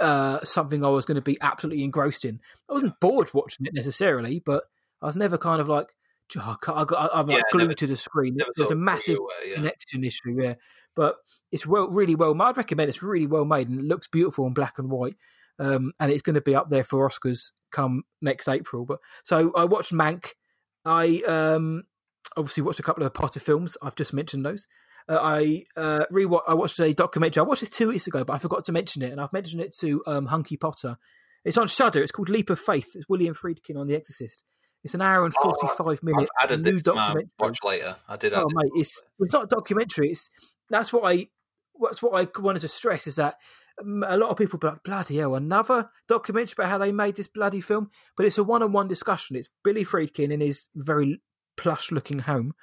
uh, 0.00 0.44
something 0.44 0.84
I 0.84 0.88
was 0.88 1.04
going 1.04 1.16
to 1.16 1.22
be 1.22 1.38
absolutely 1.40 1.84
engrossed 1.84 2.24
in. 2.24 2.40
I 2.68 2.74
wasn't 2.74 2.98
bored 3.00 3.32
watching 3.32 3.66
it 3.66 3.74
necessarily, 3.74 4.42
but 4.44 4.64
I 5.00 5.06
was 5.06 5.16
never 5.16 5.38
kind 5.38 5.60
of 5.60 5.68
like, 5.68 5.88
"Oh, 6.36 6.56
I 6.74 6.84
got, 6.84 7.10
I'm 7.14 7.26
like 7.26 7.38
Yeah, 7.38 7.42
glued 7.52 7.62
never- 7.62 7.74
to 7.74 7.86
the 7.86 7.96
screen. 7.96 8.36
There's 8.56 8.70
a 8.70 8.74
massive 8.74 9.18
yeah. 9.46 9.54
connection 9.54 10.04
issue, 10.04 10.36
yeah. 10.40 10.54
But 10.94 11.16
it's 11.52 11.66
well, 11.66 11.88
really 11.88 12.14
well. 12.14 12.40
I'd 12.40 12.56
recommend 12.56 12.88
it's 12.88 13.02
really 13.02 13.26
well 13.26 13.44
made 13.44 13.68
and 13.68 13.78
it 13.78 13.84
looks 13.84 14.08
beautiful 14.08 14.46
in 14.46 14.54
black 14.54 14.78
and 14.78 14.90
white. 14.90 15.14
Um, 15.58 15.92
and 16.00 16.10
it's 16.10 16.22
going 16.22 16.34
to 16.34 16.40
be 16.40 16.54
up 16.54 16.68
there 16.68 16.84
for 16.84 17.08
Oscars 17.08 17.52
come 17.70 18.02
next 18.20 18.48
April. 18.48 18.84
But 18.84 18.98
so 19.22 19.52
I 19.54 19.64
watched 19.64 19.92
Mank. 19.92 20.30
I 20.86 21.20
um, 21.26 21.82
obviously 22.36 22.62
watched 22.62 22.80
a 22.80 22.82
couple 22.82 23.02
of 23.02 23.06
the 23.12 23.18
Potter 23.18 23.40
films. 23.40 23.76
I've 23.82 23.96
just 23.96 24.12
mentioned 24.14 24.46
those. 24.46 24.66
Uh, 25.08 25.18
I 25.20 25.64
uh, 25.76 26.04
re 26.10 26.26
I 26.48 26.54
watched 26.54 26.80
a 26.80 26.92
documentary. 26.94 27.40
I 27.40 27.44
watched 27.44 27.60
this 27.60 27.70
two 27.70 27.88
weeks 27.88 28.06
ago, 28.06 28.24
but 28.24 28.32
I 28.34 28.38
forgot 28.38 28.64
to 28.64 28.72
mention 28.72 29.02
it, 29.02 29.12
and 29.12 29.20
I've 29.20 29.32
mentioned 29.32 29.60
it 29.60 29.76
to 29.80 30.02
um, 30.06 30.26
Hunky 30.26 30.56
Potter. 30.56 30.96
It's 31.44 31.58
on 31.58 31.68
Shudder. 31.68 32.02
It's 32.02 32.10
called 32.12 32.28
Leap 32.28 32.50
of 32.50 32.58
Faith. 32.58 32.92
It's 32.94 33.08
William 33.08 33.34
Friedkin 33.34 33.76
on 33.76 33.86
The 33.86 33.94
Exorcist. 33.94 34.42
It's 34.82 34.94
an 34.94 35.02
hour 35.02 35.24
and 35.24 35.34
Oh, 35.38 35.54
forty-five 35.60 35.98
I've 36.16 36.28
added 36.42 36.64
this 36.64 36.82
to 36.82 36.94
my 36.94 37.00
documentary. 37.08 37.30
watch 37.38 37.58
later. 37.64 37.96
I 38.08 38.16
did. 38.16 38.32
add 38.32 38.42
Oh 38.42 38.46
it. 38.48 38.52
mate, 38.54 38.72
it's 38.76 39.02
it's 39.20 39.32
not 39.32 39.44
a 39.44 39.46
documentary. 39.46 40.10
It's 40.10 40.30
that's 40.70 40.92
what 40.92 41.04
I 41.04 41.28
that's 41.80 42.02
what 42.02 42.14
I 42.20 42.40
wanted 42.40 42.60
to 42.60 42.68
stress 42.68 43.06
is 43.06 43.16
that 43.16 43.34
a 43.78 44.16
lot 44.16 44.30
of 44.30 44.36
people 44.36 44.58
be 44.58 44.66
like 44.68 44.82
bloody 44.82 45.18
hell 45.18 45.34
another 45.34 45.90
documentary 46.08 46.54
about 46.58 46.70
how 46.70 46.78
they 46.78 46.92
made 46.92 47.16
this 47.16 47.28
bloody 47.28 47.60
film, 47.60 47.90
but 48.16 48.26
it's 48.26 48.38
a 48.38 48.44
one-on-one 48.44 48.88
discussion. 48.88 49.36
It's 49.36 49.48
Billy 49.62 49.84
Friedkin 49.84 50.32
in 50.32 50.40
his 50.40 50.68
very 50.74 51.20
plush-looking 51.56 52.20
home 52.20 52.54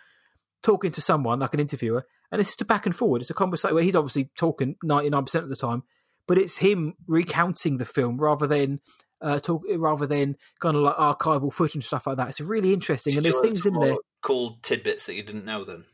talking 0.62 0.92
to 0.92 1.02
someone 1.02 1.40
like 1.40 1.54
an 1.54 1.60
interviewer, 1.60 2.06
and 2.32 2.42
it's 2.42 2.52
just 2.52 2.62
a 2.62 2.66
back 2.66 2.86
and 2.86 2.96
forward. 2.96 3.22
It's 3.22 3.30
a 3.30 3.34
conversation 3.34 3.76
where 3.76 3.84
he's 3.84 3.96
obviously 3.96 4.32
talking 4.38 4.76
ninety-nine 4.84 5.26
percent 5.26 5.44
of 5.44 5.50
the 5.50 5.56
time, 5.56 5.84
but 6.28 6.38
it's 6.38 6.58
him 6.58 6.94
recounting 7.08 7.78
the 7.78 7.86
film 7.86 8.18
rather 8.18 8.48
than. 8.48 8.80
Uh, 9.22 9.40
talk 9.40 9.64
rather 9.78 10.06
than 10.06 10.36
kind 10.60 10.76
of 10.76 10.84
like 10.84 10.98
archival 10.98 11.54
footage 11.54 11.76
and 11.76 11.84
stuff 11.86 12.06
like 12.08 12.18
that. 12.18 12.28
It's 12.28 12.42
really 12.42 12.74
interesting, 12.74 13.16
and 13.16 13.24
there's 13.24 13.40
things 13.40 13.66
in 13.66 13.74
there. 13.80 13.96
called 14.22 14.64
tidbits 14.64 15.06
that 15.06 15.14
you 15.14 15.24
didn't 15.24 15.46
know. 15.46 15.64
Then 15.64 15.86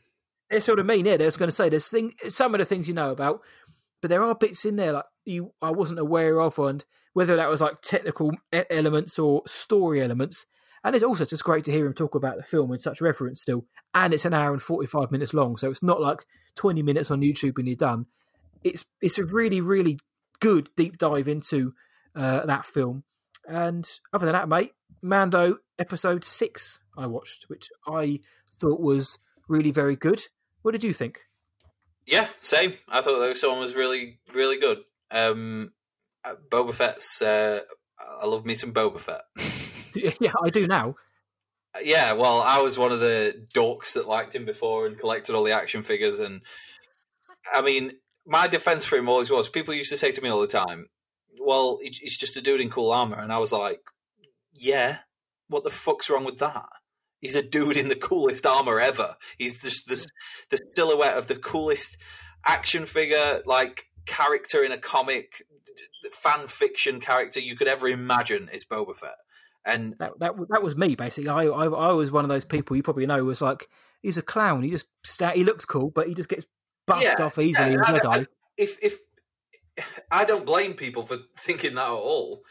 That's 0.49 0.67
what 0.67 0.79
I 0.79 0.83
mean. 0.83 1.05
Yeah, 1.05 1.17
there's 1.17 1.37
going 1.37 1.49
to 1.49 1.55
say 1.55 1.69
there's 1.69 1.87
thing, 1.87 2.13
some 2.29 2.55
of 2.55 2.59
the 2.59 2.65
things 2.65 2.87
you 2.87 2.93
know 2.93 3.11
about, 3.11 3.41
but 4.01 4.09
there 4.09 4.23
are 4.23 4.35
bits 4.35 4.65
in 4.65 4.75
there 4.75 4.93
like 4.93 5.05
you 5.25 5.53
I 5.61 5.71
wasn't 5.71 5.99
aware 5.99 6.39
of, 6.41 6.57
and 6.59 6.83
whether 7.13 7.35
that 7.35 7.49
was 7.49 7.61
like 7.61 7.81
technical 7.81 8.31
elements 8.51 9.19
or 9.19 9.43
story 9.45 10.01
elements. 10.01 10.45
And 10.83 10.95
it's 10.95 11.03
also 11.03 11.25
just 11.25 11.43
great 11.43 11.65
to 11.65 11.71
hear 11.71 11.85
him 11.85 11.93
talk 11.93 12.15
about 12.15 12.37
the 12.37 12.43
film 12.43 12.71
in 12.71 12.79
such 12.79 13.01
reverence 13.01 13.41
still. 13.41 13.65
And 13.93 14.13
it's 14.13 14.23
an 14.23 14.33
hour 14.33 14.53
and 14.53 14.61
forty 14.61 14.87
five 14.87 15.11
minutes 15.11 15.33
long, 15.33 15.57
so 15.57 15.69
it's 15.69 15.83
not 15.83 16.01
like 16.01 16.25
twenty 16.55 16.81
minutes 16.81 17.11
on 17.11 17.21
YouTube 17.21 17.57
and 17.57 17.67
you're 17.67 17.75
done. 17.75 18.05
It's 18.63 18.85
it's 19.01 19.17
a 19.17 19.25
really 19.25 19.61
really 19.61 19.99
good 20.39 20.69
deep 20.77 20.97
dive 20.97 21.27
into 21.27 21.73
uh, 22.15 22.45
that 22.45 22.65
film. 22.65 23.03
And 23.47 23.89
other 24.13 24.25
than 24.25 24.33
that, 24.33 24.47
mate, 24.47 24.71
Mando 25.01 25.57
episode 25.77 26.23
six 26.23 26.79
I 26.97 27.07
watched, 27.07 27.45
which 27.47 27.69
I 27.87 28.19
thought 28.59 28.79
was 28.79 29.17
really 29.47 29.71
very 29.71 29.95
good. 29.95 30.23
What 30.61 30.71
did 30.71 30.83
you 30.83 30.93
think? 30.93 31.19
Yeah, 32.09 32.27
same. 32.39 32.73
I 32.87 33.01
thought 33.01 33.19
that 33.19 33.37
song 33.37 33.59
was 33.59 33.75
really, 33.75 34.19
really 34.33 34.57
good. 34.59 34.79
Um, 35.11 35.71
uh, 36.23 36.35
Boba 36.49 36.73
Fett's. 36.73 37.21
Uh, 37.21 37.61
I 38.21 38.25
love 38.27 38.45
me 38.45 38.53
some 38.53 38.73
Boba 38.73 38.99
Fett. 38.99 39.21
yeah, 40.21 40.31
I 40.43 40.49
do 40.49 40.67
now. 40.67 40.95
yeah, 41.83 42.13
well, 42.13 42.41
I 42.41 42.61
was 42.61 42.77
one 42.77 42.91
of 42.91 42.99
the 42.99 43.45
dorks 43.53 43.93
that 43.93 44.07
liked 44.07 44.35
him 44.35 44.45
before 44.45 44.85
and 44.87 44.97
collected 44.99 45.35
all 45.35 45.43
the 45.43 45.51
action 45.53 45.83
figures. 45.83 46.19
And 46.19 46.41
I 47.53 47.61
mean, 47.61 47.93
my 48.25 48.47
defense 48.47 48.85
for 48.85 48.97
him 48.97 49.09
always 49.09 49.29
was 49.31 49.49
people 49.49 49.73
used 49.73 49.89
to 49.91 49.97
say 49.97 50.11
to 50.11 50.21
me 50.21 50.29
all 50.29 50.41
the 50.41 50.47
time, 50.47 50.87
well, 51.41 51.77
he- 51.81 51.95
he's 52.01 52.17
just 52.17 52.37
a 52.37 52.41
dude 52.41 52.61
in 52.61 52.69
cool 52.69 52.91
armor. 52.91 53.17
And 53.19 53.31
I 53.33 53.39
was 53.39 53.51
like, 53.51 53.81
yeah, 54.53 54.99
what 55.47 55.63
the 55.63 55.69
fuck's 55.69 56.09
wrong 56.09 56.25
with 56.25 56.39
that? 56.39 56.65
He's 57.19 57.35
a 57.35 57.43
dude 57.43 57.77
in 57.77 57.89
the 57.89 57.95
coolest 57.95 58.45
armor 58.45 58.79
ever. 58.79 59.15
He's 59.37 59.61
just 59.61 59.87
the, 59.87 60.05
the 60.49 60.57
silhouette 60.75 61.17
of 61.17 61.27
the 61.27 61.35
coolest 61.35 61.97
action 62.45 62.85
figure, 62.85 63.41
like 63.45 63.85
character 64.05 64.63
in 64.63 64.71
a 64.71 64.77
comic, 64.77 65.43
fan 66.13 66.47
fiction 66.47 66.99
character 66.99 67.39
you 67.39 67.55
could 67.57 67.67
ever 67.67 67.87
imagine 67.87 68.49
is 68.53 68.63
Boba 68.65 68.95
Fett. 68.95 69.15
And 69.65 69.95
That 69.99 70.11
that 70.19 70.31
that 70.49 70.63
was 70.63 70.75
me 70.77 70.95
basically. 70.95 71.29
I, 71.29 71.43
I 71.43 71.65
I 71.65 71.91
was 71.91 72.09
one 72.11 72.23
of 72.23 72.29
those 72.29 72.45
people 72.45 72.77
you 72.77 72.81
probably 72.83 73.05
know 73.05 73.23
was 73.25 73.41
like 73.41 73.67
he's 74.01 74.17
a 74.17 74.21
clown. 74.21 74.63
He 74.63 74.69
just 74.71 74.85
sta 75.03 75.31
he 75.31 75.43
looks 75.43 75.65
cool, 75.65 75.91
but 75.91 76.07
he 76.07 76.13
just 76.15 76.29
gets 76.29 76.45
buffed 76.87 77.03
Yeah, 77.03 77.15
off 77.19 77.37
easily 77.37 77.73
in 77.73 77.81
I- 77.81 77.91
I- 77.91 77.99
Jedi. 77.99 78.27
if 78.57 78.77
if 78.81 78.97
I 80.09 80.23
don't 80.23 80.45
blame 80.45 80.73
people 80.73 81.03
for 81.05 81.17
thinking 81.37 81.75
that 81.75 81.87
at 81.87 81.91
all, 81.91 82.43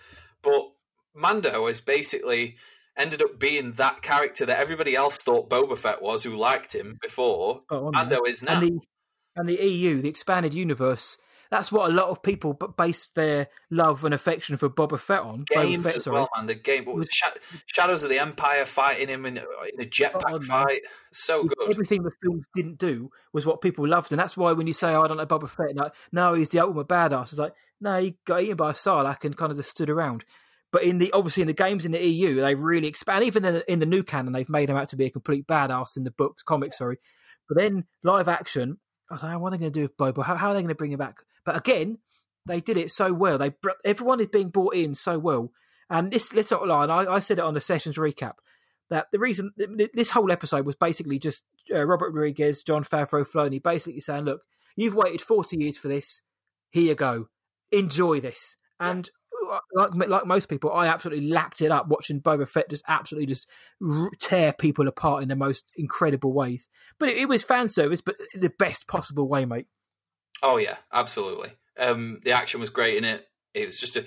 but 0.42 0.70
Mando 1.14 1.66
is 1.66 1.80
basically 1.80 2.56
ended 2.98 3.22
up 3.22 3.38
being 3.38 3.72
that 3.72 4.02
character 4.02 4.44
that 4.46 4.58
everybody 4.58 4.94
else 4.94 5.18
thought 5.18 5.48
Boba 5.48 5.78
Fett 5.78 6.02
was, 6.02 6.24
who 6.24 6.36
liked 6.36 6.74
him 6.74 6.98
before. 7.00 7.62
But 7.68 7.76
on 7.82 7.92
there. 7.92 8.02
Mando 8.04 8.22
is 8.24 8.42
now. 8.42 8.60
and 8.60 8.68
the 8.68 8.80
and 9.36 9.48
the 9.48 9.54
EU, 9.54 10.02
the 10.02 10.08
expanded 10.08 10.52
universe. 10.52 11.16
That's 11.50 11.72
what 11.72 11.90
a 11.90 11.94
lot 11.94 12.08
of 12.08 12.22
people 12.22 12.52
b- 12.52 12.66
base 12.76 13.08
their 13.14 13.48
love 13.70 14.04
and 14.04 14.12
affection 14.12 14.58
for 14.58 14.68
Boba 14.68 14.98
Fett 15.00 15.20
on. 15.20 15.44
Games 15.48 15.86
Fett, 15.86 15.96
as 15.96 16.06
well, 16.06 16.28
man. 16.36 16.44
The 16.46 16.54
game, 16.54 16.84
what 16.84 16.96
was 16.96 17.06
it? 17.08 17.40
Shadows 17.64 18.04
of 18.04 18.10
the 18.10 18.18
Empire 18.18 18.66
fighting 18.66 19.08
him 19.08 19.24
in, 19.24 19.38
in 19.38 19.44
a 19.80 19.86
jetpack 19.86 20.24
Oh, 20.26 20.40
fight. 20.40 20.82
So 21.10 21.44
good. 21.44 21.70
Everything 21.70 22.02
the 22.02 22.10
films 22.22 22.44
didn't 22.54 22.78
do 22.78 23.10
was 23.32 23.46
what 23.46 23.62
people 23.62 23.88
loved, 23.88 24.12
and 24.12 24.18
that's 24.20 24.36
why 24.36 24.52
when 24.52 24.66
you 24.66 24.74
say, 24.74 24.92
oh, 24.94 25.00
"I 25.02 25.08
don't 25.08 25.16
know 25.16 25.24
Boba 25.24 25.48
Fett," 25.48 25.74
like, 25.74 25.92
no, 26.12 26.34
he's 26.34 26.50
the 26.50 26.58
ultimate 26.60 26.88
badass. 26.88 27.30
It's 27.30 27.38
like, 27.38 27.54
no, 27.80 27.98
he 27.98 28.16
got 28.26 28.42
eaten 28.42 28.56
by 28.56 28.70
a 28.70 28.74
Sarlacc 28.74 29.24
and 29.24 29.34
kind 29.36 29.50
of 29.50 29.56
just 29.56 29.70
stood 29.70 29.88
around. 29.88 30.26
But 30.70 30.82
in 30.82 30.98
the 30.98 31.10
obviously 31.12 31.40
in 31.42 31.46
the 31.46 31.54
games 31.54 31.84
in 31.84 31.92
the 31.92 32.06
EU, 32.06 32.40
they 32.40 32.54
really 32.54 32.88
expand. 32.88 33.24
Even 33.24 33.44
in 33.44 33.54
the, 33.54 33.72
in 33.72 33.78
the 33.78 33.86
new 33.86 34.02
canon, 34.02 34.32
they've 34.32 34.48
made 34.48 34.68
him 34.68 34.76
out 34.76 34.88
to 34.88 34.96
be 34.96 35.06
a 35.06 35.10
complete 35.10 35.46
badass 35.46 35.96
in 35.96 36.04
the 36.04 36.10
books, 36.10 36.42
comics, 36.42 36.78
sorry. 36.78 36.98
But 37.48 37.58
then 37.58 37.84
live 38.02 38.28
action, 38.28 38.78
I 39.10 39.14
was 39.14 39.22
like, 39.22 39.38
what 39.38 39.48
are 39.48 39.50
they 39.56 39.62
going 39.62 39.72
to 39.72 39.80
do 39.80 39.82
with 39.82 39.96
Boba? 39.96 40.24
How, 40.24 40.36
how 40.36 40.50
are 40.50 40.54
they 40.54 40.60
going 40.60 40.68
to 40.68 40.74
bring 40.74 40.92
him 40.92 40.98
back? 40.98 41.22
But 41.44 41.56
again, 41.56 41.98
they 42.46 42.60
did 42.60 42.76
it 42.76 42.90
so 42.90 43.12
well. 43.12 43.38
They 43.38 43.52
everyone 43.84 44.20
is 44.20 44.28
being 44.28 44.50
brought 44.50 44.74
in 44.74 44.94
so 44.94 45.18
well. 45.18 45.52
And 45.90 46.10
this, 46.10 46.32
let's 46.34 46.50
not 46.50 46.66
lie. 46.66 46.82
and 46.82 46.92
I, 46.92 47.14
I 47.14 47.18
said 47.20 47.38
it 47.38 47.44
on 47.44 47.54
the 47.54 47.60
sessions 47.60 47.96
recap. 47.96 48.34
that 48.90 49.06
the 49.12 49.18
reason 49.18 49.52
this 49.94 50.10
whole 50.10 50.30
episode 50.30 50.66
was 50.66 50.76
basically 50.76 51.18
just 51.18 51.44
uh, 51.74 51.86
Robert 51.86 52.12
Rodriguez, 52.12 52.62
Jon 52.62 52.84
Favreau, 52.84 53.26
Filoni 53.26 53.62
basically 53.62 54.00
saying, 54.00 54.24
"Look, 54.24 54.42
you've 54.76 54.94
waited 54.94 55.22
forty 55.22 55.56
years 55.58 55.78
for 55.78 55.88
this. 55.88 56.22
Here 56.70 56.82
you 56.82 56.94
go. 56.94 57.28
Enjoy 57.72 58.20
this." 58.20 58.56
And 58.80 59.10
like 59.74 60.08
like 60.08 60.26
most 60.26 60.48
people, 60.48 60.72
I 60.72 60.86
absolutely 60.86 61.28
lapped 61.28 61.60
it 61.60 61.70
up 61.70 61.88
watching 61.88 62.20
Boba 62.20 62.48
Fett 62.48 62.70
just 62.70 62.84
absolutely 62.88 63.26
just 63.26 63.48
tear 64.18 64.52
people 64.52 64.88
apart 64.88 65.22
in 65.22 65.28
the 65.28 65.36
most 65.36 65.72
incredible 65.76 66.32
ways. 66.32 66.68
But 66.98 67.10
it, 67.10 67.18
it 67.18 67.28
was 67.28 67.42
fan 67.42 67.68
service, 67.68 68.00
but 68.00 68.16
the 68.34 68.52
best 68.58 68.86
possible 68.86 69.28
way, 69.28 69.44
mate. 69.44 69.66
Oh 70.42 70.56
yeah, 70.56 70.76
absolutely. 70.92 71.50
Um, 71.78 72.20
the 72.24 72.32
action 72.32 72.60
was 72.60 72.70
great 72.70 72.96
in 72.96 73.04
it. 73.04 73.26
It 73.54 73.66
was 73.66 73.80
just 73.80 73.96
a 73.96 74.04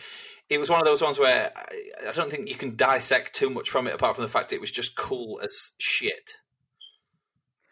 it 0.49 0.59
was 0.59 0.69
one 0.69 0.81
of 0.81 0.85
those 0.85 1.01
ones 1.01 1.17
where 1.17 1.51
I, 1.55 2.09
I 2.09 2.11
don't 2.11 2.29
think 2.29 2.49
you 2.49 2.55
can 2.55 2.75
dissect 2.75 3.33
too 3.33 3.49
much 3.49 3.69
from 3.69 3.87
it, 3.87 3.95
apart 3.95 4.15
from 4.15 4.23
the 4.23 4.29
fact 4.29 4.51
it 4.51 4.59
was 4.59 4.69
just 4.69 4.97
cool 4.97 5.39
as 5.41 5.71
shit. 5.77 6.33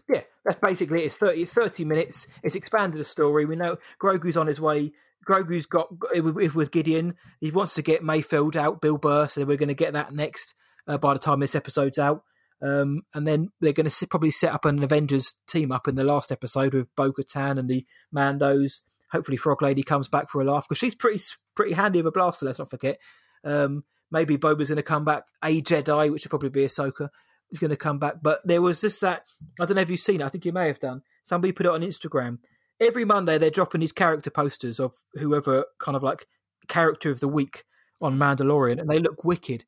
Yeah, 0.07 0.21
that's 0.45 0.59
basically 0.59 1.03
it. 1.03 1.07
It's 1.07 1.17
30, 1.17 1.45
30 1.45 1.85
minutes. 1.85 2.25
It's 2.41 2.55
expanded 2.55 2.99
the 2.99 3.05
story. 3.05 3.45
We 3.45 3.57
know 3.57 3.77
Grogu's 4.01 4.37
on 4.37 4.47
his 4.47 4.61
way. 4.61 4.93
Grogu's 5.27 5.65
got 5.65 5.87
if 6.13 6.55
with 6.55 6.71
Gideon. 6.71 7.15
He 7.39 7.51
wants 7.51 7.75
to 7.75 7.81
get 7.81 8.03
Mayfeld 8.03 8.55
out, 8.55 8.81
Bill 8.81 8.97
Burr. 8.97 9.27
So 9.27 9.45
we're 9.45 9.57
going 9.57 9.69
to 9.69 9.75
get 9.75 9.93
that 9.93 10.13
next 10.13 10.55
uh, 10.87 10.97
by 10.97 11.13
the 11.13 11.19
time 11.19 11.39
this 11.39 11.55
episode's 11.55 11.99
out. 11.99 12.23
Um, 12.61 13.03
and 13.13 13.25
then 13.25 13.51
they're 13.61 13.73
going 13.73 13.89
to 13.89 14.07
probably 14.07 14.31
set 14.31 14.53
up 14.53 14.65
an 14.65 14.83
Avengers 14.83 15.33
team 15.47 15.71
up 15.71 15.87
in 15.87 15.95
the 15.95 16.03
last 16.03 16.31
episode 16.31 16.73
with 16.73 16.93
Bo 16.95 17.13
Katan 17.13 17.57
and 17.57 17.69
the 17.69 17.85
Mandos 18.13 18.81
Hopefully, 19.11 19.37
Frog 19.37 19.61
Lady 19.61 19.83
comes 19.83 20.07
back 20.07 20.29
for 20.29 20.41
a 20.41 20.45
laugh 20.45 20.67
because 20.67 20.77
she's 20.77 20.95
pretty 20.95 21.21
pretty 21.55 21.73
handy 21.73 21.99
with 21.99 22.07
a 22.07 22.11
blaster. 22.11 22.45
Let's 22.45 22.59
not 22.59 22.69
forget. 22.69 22.99
Um, 23.43 23.83
maybe 24.11 24.37
Boba's 24.37 24.69
going 24.69 24.77
to 24.77 24.83
come 24.83 25.03
back. 25.03 25.23
A 25.43 25.61
Jedi, 25.61 26.11
which 26.11 26.25
would 26.25 26.29
probably 26.29 26.49
be 26.49 26.65
Ahsoka, 26.65 27.09
is 27.49 27.59
going 27.59 27.71
to 27.71 27.77
come 27.77 27.97
back. 27.97 28.15
But 28.21 28.41
there 28.45 28.61
was 28.61 28.81
just 28.81 29.01
that. 29.01 29.23
I 29.59 29.65
don't 29.65 29.75
know 29.75 29.81
if 29.81 29.89
you've 29.89 29.99
seen 29.99 30.21
it. 30.21 30.25
I 30.25 30.29
think 30.29 30.45
you 30.45 30.53
may 30.53 30.67
have 30.67 30.79
done. 30.79 31.01
Somebody 31.23 31.51
put 31.53 31.65
it 31.65 31.71
on 31.71 31.81
Instagram. 31.81 32.37
Every 32.79 33.05
Monday, 33.05 33.37
they're 33.37 33.49
dropping 33.49 33.81
these 33.81 33.91
character 33.91 34.29
posters 34.29 34.79
of 34.79 34.93
whoever 35.15 35.65
kind 35.79 35.95
of 35.95 36.03
like 36.03 36.27
character 36.67 37.11
of 37.11 37.19
the 37.19 37.27
week 37.27 37.65
on 38.01 38.17
Mandalorian, 38.17 38.79
and 38.79 38.89
they 38.89 38.99
look 38.99 39.23
wicked. 39.23 39.65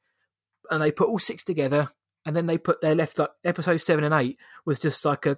And 0.70 0.82
they 0.82 0.92
put 0.92 1.10
all 1.10 1.20
six 1.20 1.44
together, 1.44 1.90
and 2.26 2.36
then 2.36 2.46
they 2.46 2.58
put 2.58 2.82
their 2.82 2.96
left 2.96 3.20
like 3.20 3.32
episode 3.44 3.78
seven 3.78 4.04
and 4.04 4.14
eight 4.14 4.38
was 4.66 4.80
just 4.80 5.04
like 5.04 5.26
a 5.26 5.38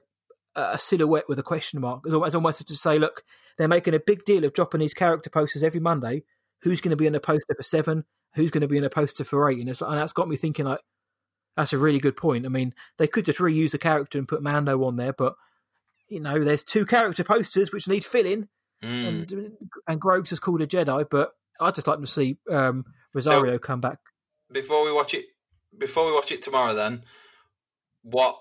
a 0.56 0.78
silhouette 0.78 1.28
with 1.28 1.40
a 1.40 1.44
question 1.44 1.82
mark. 1.82 2.02
It's 2.06 2.14
almost, 2.14 2.36
almost 2.36 2.68
to 2.68 2.76
say, 2.76 3.00
look, 3.00 3.24
they're 3.58 3.68
making 3.68 3.96
a 3.96 4.00
big 4.00 4.24
deal 4.24 4.46
of 4.46 4.54
dropping 4.54 4.82
these 4.82 4.94
character 4.94 5.32
posters 5.32 5.64
every 5.64 5.80
Monday. 5.80 6.26
Who's 6.62 6.80
going 6.80 6.92
to 6.92 6.96
be 6.96 7.08
in 7.08 7.16
a 7.16 7.20
poster 7.20 7.56
for 7.56 7.64
seven? 7.64 8.06
Who's 8.36 8.52
going 8.52 8.62
to 8.62 8.68
be 8.68 8.78
in 8.78 8.84
a 8.84 8.90
poster 8.90 9.24
for 9.24 9.50
eight? 9.50 9.60
And, 9.60 9.68
and 9.70 9.98
that's 9.98 10.14
got 10.14 10.30
me 10.30 10.38
thinking, 10.38 10.66
like, 10.66 10.82
that's 11.58 11.74
a 11.74 11.78
really 11.78 12.00
good 12.00 12.16
point. 12.16 12.46
I 12.46 12.50
mean, 12.50 12.74
they 13.00 13.08
could 13.08 13.26
just 13.26 13.40
reuse 13.40 13.74
a 13.74 13.80
character 13.80 14.20
and 14.20 14.28
put 14.28 14.44
Mando 14.44 14.84
on 14.84 14.96
there, 14.96 15.14
but 15.14 15.34
you 16.08 16.20
know, 16.20 16.44
there's 16.44 16.64
two 16.64 16.86
character 16.86 17.24
posters 17.24 17.72
which 17.72 17.88
need 17.88 18.06
filling, 18.06 18.48
mm. 18.84 19.08
and 19.08 19.52
and 19.88 20.02
Grogu's 20.02 20.32
is 20.32 20.40
called 20.40 20.62
a 20.62 20.68
Jedi, 20.68 21.06
but 21.10 21.32
I'd 21.60 21.76
just 21.76 21.88
like 21.88 22.00
to 22.00 22.08
see 22.08 22.38
um, 22.50 22.86
Rosario 23.14 23.56
so, 23.56 23.60
come 23.60 23.82
back. 23.82 24.00
Before 24.52 24.86
we 24.86 24.92
watch 24.92 25.14
it, 25.14 25.26
before 25.78 26.06
we 26.06 26.14
watch 26.14 26.32
it 26.32 26.42
tomorrow, 26.42 26.74
then 26.74 27.04
what 28.04 28.38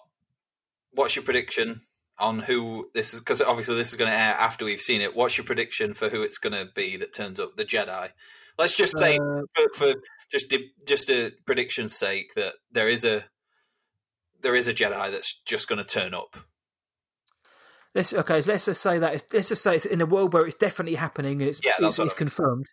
what's 0.92 1.16
your 1.16 1.24
prediction 1.24 1.80
on 2.18 2.38
who 2.38 2.88
this 2.94 3.14
is 3.14 3.20
because 3.20 3.40
obviously 3.42 3.74
this 3.76 3.90
is 3.90 3.96
going 3.96 4.10
to 4.10 4.16
air 4.16 4.34
after 4.38 4.64
we've 4.64 4.80
seen 4.80 5.00
it. 5.00 5.16
What's 5.16 5.36
your 5.36 5.44
prediction 5.44 5.94
for 5.94 6.08
who 6.08 6.22
it's 6.22 6.38
going 6.38 6.52
to 6.52 6.70
be 6.74 6.96
that 6.98 7.14
turns 7.14 7.40
up 7.40 7.56
the 7.56 7.64
Jedi? 7.64 8.10
Let's 8.58 8.76
just 8.76 8.98
say 8.98 9.16
uh, 9.16 9.42
for, 9.54 9.68
for, 9.74 10.00
just 10.30 10.54
just 10.86 11.10
a 11.10 11.32
prediction's 11.46 11.96
sake 11.96 12.34
that 12.34 12.54
there 12.70 12.88
is 12.88 13.04
a 13.04 13.24
there 14.42 14.54
is 14.54 14.68
a 14.68 14.74
Jedi 14.74 15.10
that's 15.10 15.40
just 15.46 15.68
going 15.68 15.78
to 15.78 15.84
turn 15.84 16.14
up. 16.14 16.36
Let's 17.94 18.12
okay. 18.12 18.40
Let's 18.42 18.64
just 18.64 18.80
say 18.80 18.98
that. 18.98 19.14
It's, 19.14 19.24
let's 19.32 19.48
just 19.48 19.62
say 19.62 19.76
it's 19.76 19.84
in 19.84 20.00
a 20.00 20.06
world 20.06 20.32
where 20.32 20.46
it's 20.46 20.56
definitely 20.56 20.94
happening 20.94 21.42
and 21.42 21.50
it's 21.50 21.60
yeah, 21.62 21.72
it's, 21.78 21.98
it's 21.98 22.14
confirmed. 22.14 22.66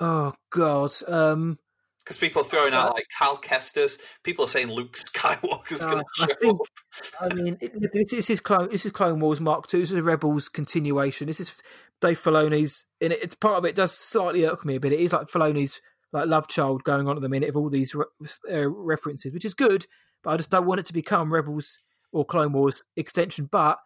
Oh 0.00 0.34
God. 0.50 0.92
Um, 1.08 1.58
because 2.04 2.18
people 2.18 2.42
are 2.42 2.44
throwing 2.44 2.72
out 2.72 2.88
uh, 2.88 2.92
like 2.94 3.06
Cal 3.16 3.36
Kestis. 3.36 3.98
People 4.24 4.44
are 4.44 4.48
saying 4.48 4.68
Luke 4.68 4.94
Skywalker's 4.94 5.84
uh, 5.84 5.90
going 5.90 6.02
to 6.02 6.04
show 6.16 6.24
I 6.24 6.34
think, 6.40 6.60
up. 6.60 7.30
I 7.30 7.34
mean, 7.34 7.58
it, 7.60 8.10
this 8.10 8.28
is 8.28 8.40
Clone. 8.40 8.70
This 8.72 8.84
is 8.84 8.90
Clone 8.90 9.20
Wars 9.20 9.40
Mark 9.40 9.68
Two. 9.68 9.78
This 9.78 9.92
is 9.92 9.98
a 9.98 10.02
Rebels 10.02 10.48
continuation. 10.48 11.28
This 11.28 11.38
is 11.38 11.54
Dave 12.00 12.20
Filoni's. 12.20 12.84
And 13.00 13.12
it, 13.12 13.22
it's 13.22 13.34
part 13.36 13.54
of 13.54 13.64
it 13.64 13.76
does 13.76 13.92
slightly 13.92 14.44
irk 14.44 14.64
me 14.64 14.76
a 14.76 14.80
bit. 14.80 14.92
It 14.92 15.00
is 15.00 15.12
like 15.12 15.28
Filoni's 15.28 15.80
like 16.12 16.26
love 16.26 16.48
child 16.48 16.82
going 16.82 17.08
on 17.08 17.16
at 17.16 17.22
the 17.22 17.28
minute 17.28 17.48
of 17.48 17.56
all 17.56 17.70
these 17.70 17.94
re- 17.94 18.04
uh, 18.50 18.68
references, 18.68 19.32
which 19.32 19.44
is 19.44 19.54
good. 19.54 19.86
But 20.24 20.30
I 20.30 20.36
just 20.36 20.50
don't 20.50 20.66
want 20.66 20.80
it 20.80 20.86
to 20.86 20.92
become 20.92 21.32
Rebels 21.32 21.78
or 22.10 22.24
Clone 22.24 22.52
Wars 22.52 22.82
extension. 22.96 23.48
But 23.50 23.78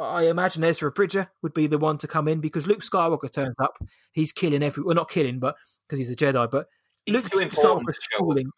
I 0.00 0.24
imagine 0.24 0.64
Ezra 0.64 0.90
Bridger 0.90 1.30
would 1.42 1.54
be 1.54 1.66
the 1.66 1.78
one 1.78 1.98
to 1.98 2.08
come 2.08 2.26
in 2.28 2.40
because 2.40 2.66
Luke 2.66 2.82
Skywalker 2.82 3.30
turns 3.30 3.56
up. 3.58 3.78
He's 4.12 4.32
killing 4.32 4.62
everyone. 4.62 4.86
Well, 4.86 4.96
not 4.96 5.10
killing, 5.10 5.38
but 5.38 5.56
because 5.86 5.98
he's 5.98 6.10
a 6.10 6.16
Jedi, 6.16 6.50
but 6.50 6.66
He's 7.06 7.16
Luke 7.16 7.30
too 7.30 7.38
important 7.38 7.86
for 7.86 7.92
schooling. 7.92 8.50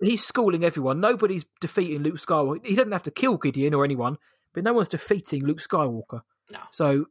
He's 0.00 0.24
schooling 0.24 0.64
everyone. 0.64 1.00
Nobody's 1.00 1.44
defeating 1.60 2.02
Luke 2.02 2.16
Skywalker. 2.16 2.64
He 2.64 2.74
doesn't 2.74 2.92
have 2.92 3.02
to 3.04 3.10
kill 3.10 3.36
Gideon 3.36 3.74
or 3.74 3.84
anyone, 3.84 4.18
but 4.54 4.64
no 4.64 4.72
one's 4.72 4.88
defeating 4.88 5.44
Luke 5.44 5.60
Skywalker. 5.60 6.22
No. 6.52 6.60
So, 6.70 7.06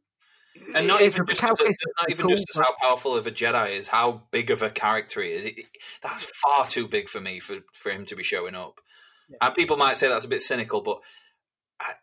and 0.74 0.86
not 0.86 1.02
even 1.02 1.26
just, 1.26 1.44
as, 1.44 1.60
not 1.60 2.10
even 2.10 2.22
cool, 2.22 2.30
just 2.30 2.46
as 2.50 2.56
how 2.56 2.74
powerful 2.80 3.16
of 3.16 3.26
a 3.26 3.30
Jedi 3.30 3.76
is, 3.76 3.88
how 3.88 4.22
big 4.30 4.50
of 4.50 4.62
a 4.62 4.70
character 4.70 5.20
he 5.20 5.30
is. 5.30 5.46
It, 5.46 5.60
that's 6.02 6.24
far 6.24 6.66
too 6.66 6.88
big 6.88 7.08
for 7.08 7.20
me 7.20 7.40
for, 7.40 7.58
for 7.74 7.90
him 7.90 8.04
to 8.06 8.16
be 8.16 8.22
showing 8.22 8.54
up. 8.54 8.80
Yeah. 9.28 9.36
And 9.42 9.54
people 9.54 9.76
might 9.76 9.96
say 9.96 10.08
that's 10.08 10.24
a 10.24 10.28
bit 10.28 10.40
cynical, 10.40 10.80
but 10.80 10.98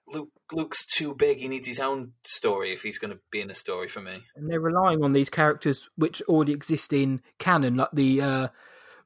Luke 0.07 0.30
Luke's 0.52 0.85
too 0.85 1.15
big. 1.15 1.39
He 1.39 1.47
needs 1.47 1.68
his 1.68 1.80
own 1.80 2.14
story 2.23 2.72
if 2.72 2.84
he's 2.84 2.99
going 2.99 3.11
to 3.11 3.19
be 3.31 3.41
in 3.41 3.49
a 3.49 3.56
story 3.56 3.88
for 3.88 4.02
me. 4.02 4.22
And 4.35 4.49
they're 4.49 4.60
relying 4.60 5.03
on 5.03 5.14
these 5.14 5.30
characters 5.30 5.89
which 5.95 6.22
already 6.23 6.53
exist 6.53 6.93
in 6.93 7.22
canon, 7.39 7.76
like 7.76 7.89
the 7.93 8.22
uh, 8.22 8.47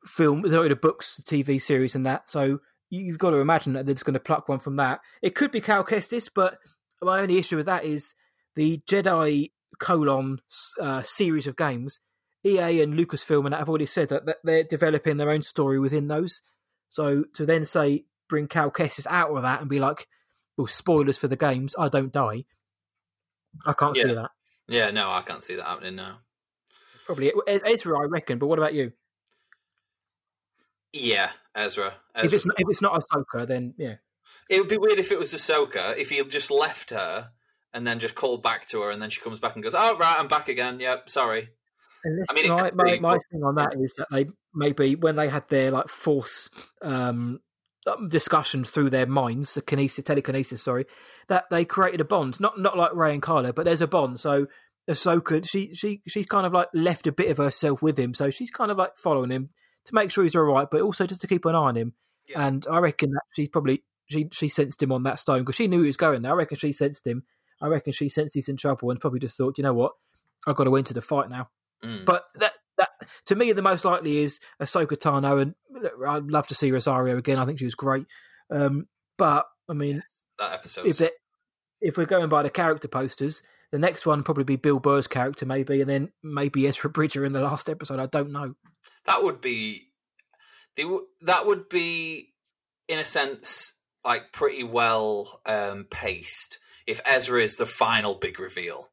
film, 0.05 0.41
the 0.41 0.79
books, 0.79 1.15
the 1.15 1.23
TV 1.23 1.61
series, 1.61 1.95
and 1.95 2.05
that. 2.05 2.29
So 2.29 2.59
you've 2.89 3.17
got 3.17 3.31
to 3.31 3.37
imagine 3.37 3.73
that 3.73 3.85
they're 3.85 3.95
just 3.95 4.05
going 4.05 4.15
to 4.15 4.19
pluck 4.19 4.49
one 4.49 4.59
from 4.59 4.75
that. 4.77 4.99
It 5.21 5.35
could 5.35 5.51
be 5.51 5.61
Cal 5.61 5.83
Kestis, 5.83 6.29
but 6.33 6.57
my 7.01 7.21
only 7.21 7.37
issue 7.37 7.57
with 7.57 7.67
that 7.67 7.85
is 7.85 8.13
the 8.55 8.81
Jedi 8.89 9.51
colon 9.79 10.39
uh, 10.79 11.03
series 11.03 11.47
of 11.47 11.55
games. 11.55 11.99
EA 12.45 12.81
and 12.81 12.93
Lucasfilm 12.93 13.45
and 13.45 13.53
have 13.53 13.67
already 13.67 13.85
said 13.85 14.09
that, 14.09 14.25
that 14.25 14.37
they're 14.43 14.63
developing 14.63 15.17
their 15.17 15.29
own 15.29 15.41
story 15.41 15.79
within 15.79 16.07
those. 16.07 16.41
So 16.89 17.25
to 17.33 17.45
then 17.45 17.65
say 17.65 18.05
bring 18.27 18.47
Cal 18.47 18.71
Kestis 18.71 19.07
out 19.09 19.35
of 19.35 19.41
that 19.41 19.59
and 19.59 19.69
be 19.69 19.79
like 19.79 20.07
well, 20.59 20.67
spoilers 20.67 21.17
for 21.17 21.29
the 21.29 21.37
games, 21.37 21.73
I 21.79 21.87
don't 21.87 22.11
die. 22.11 22.43
I 23.65 23.71
can't 23.71 23.95
yeah. 23.95 24.03
see 24.03 24.13
that. 24.13 24.31
Yeah, 24.67 24.91
no, 24.91 25.09
I 25.09 25.21
can't 25.21 25.41
see 25.41 25.55
that 25.55 25.65
happening 25.65 25.95
now. 25.95 26.19
Probably 27.05 27.31
Ezra, 27.47 27.97
I 27.97 28.03
reckon. 28.03 28.39
But 28.39 28.47
what 28.47 28.59
about 28.59 28.73
you? 28.73 28.91
Yeah, 30.91 31.31
Ezra. 31.55 31.93
Ezra. 32.13 32.25
If 32.25 32.33
it's 32.33 32.45
not, 32.45 32.55
if 32.59 32.67
it's 32.69 32.81
not 32.81 33.01
Ahsoka, 33.01 33.47
then 33.47 33.73
yeah. 33.77 33.95
It 34.49 34.59
would 34.59 34.67
be 34.67 34.77
weird 34.77 34.99
if 34.99 35.13
it 35.13 35.17
was 35.17 35.33
Ahsoka. 35.33 35.97
If 35.97 36.09
he 36.09 36.21
just 36.25 36.51
left 36.51 36.89
her 36.89 37.29
and 37.73 37.87
then 37.87 37.99
just 37.99 38.15
called 38.15 38.43
back 38.43 38.65
to 38.67 38.81
her, 38.81 38.91
and 38.91 39.01
then 39.01 39.09
she 39.09 39.21
comes 39.21 39.39
back 39.39 39.55
and 39.55 39.63
goes, 39.63 39.73
"Oh 39.73 39.97
right, 39.97 40.19
I'm 40.19 40.27
back 40.27 40.49
again. 40.49 40.81
Yep, 40.81 41.09
sorry." 41.09 41.49
I 42.05 42.33
mean, 42.33 42.49
my, 42.49 42.71
my, 42.73 42.99
my, 42.99 43.17
thing 43.31 43.43
on 43.43 43.55
that 43.55 43.73
is 43.79 43.93
that 43.97 44.07
they 44.11 44.27
maybe 44.53 44.95
when 44.95 45.15
they 45.15 45.29
had 45.29 45.47
their 45.49 45.71
like 45.71 45.87
force 45.87 46.49
um, 46.81 47.39
discussion 48.09 48.63
through 48.63 48.89
their 48.89 49.05
minds, 49.05 49.53
the 49.53 49.61
kinesis, 49.61 50.03
telekinesis, 50.03 50.61
sorry, 50.61 50.85
that 51.27 51.45
they 51.49 51.65
created 51.65 52.01
a 52.01 52.05
bond. 52.05 52.39
Not 52.39 52.59
not 52.59 52.77
like 52.77 52.93
Rey 52.93 53.13
and 53.13 53.21
Kylo, 53.21 53.53
but 53.53 53.65
there's 53.65 53.81
a 53.81 53.87
bond. 53.87 54.19
So 54.19 54.47
Ahsoka, 54.89 55.47
she 55.47 55.73
she 55.73 56.01
she's 56.07 56.25
kind 56.25 56.45
of 56.45 56.53
like 56.53 56.67
left 56.73 57.07
a 57.07 57.11
bit 57.11 57.29
of 57.29 57.37
herself 57.37 57.81
with 57.81 57.97
him, 57.97 58.13
so 58.13 58.29
she's 58.29 58.51
kind 58.51 58.71
of 58.71 58.77
like 58.77 58.97
following 58.97 59.31
him 59.31 59.49
to 59.85 59.95
make 59.95 60.11
sure 60.11 60.23
he's 60.23 60.35
all 60.35 60.43
right, 60.43 60.67
but 60.69 60.81
also 60.81 61.05
just 61.05 61.21
to 61.21 61.27
keep 61.27 61.45
an 61.45 61.55
eye 61.55 61.59
on 61.59 61.77
him. 61.77 61.93
Yeah. 62.27 62.45
And 62.45 62.65
I 62.69 62.79
reckon 62.79 63.11
that 63.11 63.23
she's 63.35 63.49
probably 63.49 63.83
she 64.09 64.27
she 64.31 64.49
sensed 64.49 64.81
him 64.81 64.91
on 64.91 65.03
that 65.03 65.19
stone 65.19 65.39
because 65.39 65.55
she 65.55 65.67
knew 65.67 65.81
he 65.81 65.87
was 65.87 65.97
going 65.97 66.21
there. 66.21 66.31
I 66.31 66.35
reckon 66.35 66.57
she 66.57 66.73
sensed 66.73 67.05
him. 67.05 67.23
I 67.61 67.67
reckon 67.67 67.93
she 67.93 68.09
sensed 68.09 68.35
he's 68.35 68.49
in 68.49 68.57
trouble 68.57 68.89
and 68.89 68.99
probably 68.99 69.19
just 69.19 69.37
thought, 69.37 69.57
you 69.57 69.63
know 69.63 69.73
what, 69.73 69.91
I've 70.47 70.55
got 70.55 70.63
to 70.63 70.75
enter 70.75 70.93
the 70.93 71.01
fight 71.01 71.29
now. 71.29 71.49
Mm. 71.83 72.05
But 72.05 72.23
that 72.35 72.53
that 72.79 72.89
to 73.27 73.35
me 73.35 73.51
the 73.51 73.61
most 73.61 73.85
likely 73.85 74.23
is 74.23 74.39
Ahsoka 74.59 74.97
Tano, 74.97 75.41
and 75.41 75.53
I'd 76.07 76.31
love 76.31 76.47
to 76.47 76.55
see 76.55 76.71
Rosario 76.71 77.17
again. 77.17 77.37
I 77.37 77.45
think 77.45 77.59
she 77.59 77.65
was 77.65 77.75
great. 77.75 78.05
Um, 78.51 78.87
but 79.17 79.45
I 79.69 79.73
mean, 79.73 79.97
yes, 79.97 80.23
that 80.39 80.53
episode. 80.53 80.87
If, 80.87 81.01
if 81.81 81.97
we're 81.97 82.05
going 82.05 82.29
by 82.29 82.43
the 82.43 82.49
character 82.49 82.87
posters, 82.87 83.43
the 83.71 83.79
next 83.79 84.05
one 84.05 84.23
probably 84.23 84.43
be 84.43 84.55
Bill 84.55 84.79
Burr's 84.79 85.07
character, 85.07 85.45
maybe, 85.45 85.81
and 85.81 85.89
then 85.89 86.11
maybe 86.23 86.67
Ezra 86.67 86.89
Bridger 86.89 87.25
in 87.25 87.31
the 87.31 87.41
last 87.41 87.69
episode. 87.69 87.99
I 87.99 88.07
don't 88.07 88.31
know. 88.31 88.55
That 89.05 89.23
would 89.23 89.41
be, 89.41 89.91
that 91.21 91.45
would 91.45 91.69
be, 91.69 92.33
in 92.87 92.99
a 92.99 93.05
sense, 93.05 93.73
like 94.03 94.31
pretty 94.31 94.63
well 94.63 95.41
um, 95.45 95.85
paced. 95.89 96.59
If 96.87 96.99
Ezra 97.05 97.41
is 97.41 97.57
the 97.57 97.67
final 97.67 98.15
big 98.15 98.39
reveal, 98.39 98.89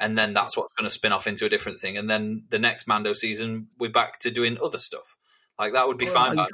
and 0.00 0.16
then 0.16 0.32
that's 0.32 0.56
what's 0.56 0.72
going 0.72 0.86
to 0.86 0.90
spin 0.90 1.12
off 1.12 1.26
into 1.26 1.44
a 1.44 1.48
different 1.48 1.78
thing. 1.78 1.96
And 1.96 2.08
then 2.08 2.44
the 2.48 2.58
next 2.58 2.88
Mando 2.88 3.12
season, 3.12 3.68
we're 3.78 3.90
back 3.90 4.18
to 4.20 4.30
doing 4.30 4.58
other 4.62 4.78
stuff. 4.78 5.16
Like 5.58 5.74
that 5.74 5.86
would 5.86 5.98
be 5.98 6.06
well, 6.06 6.14
fine. 6.14 6.38
I, 6.38 6.46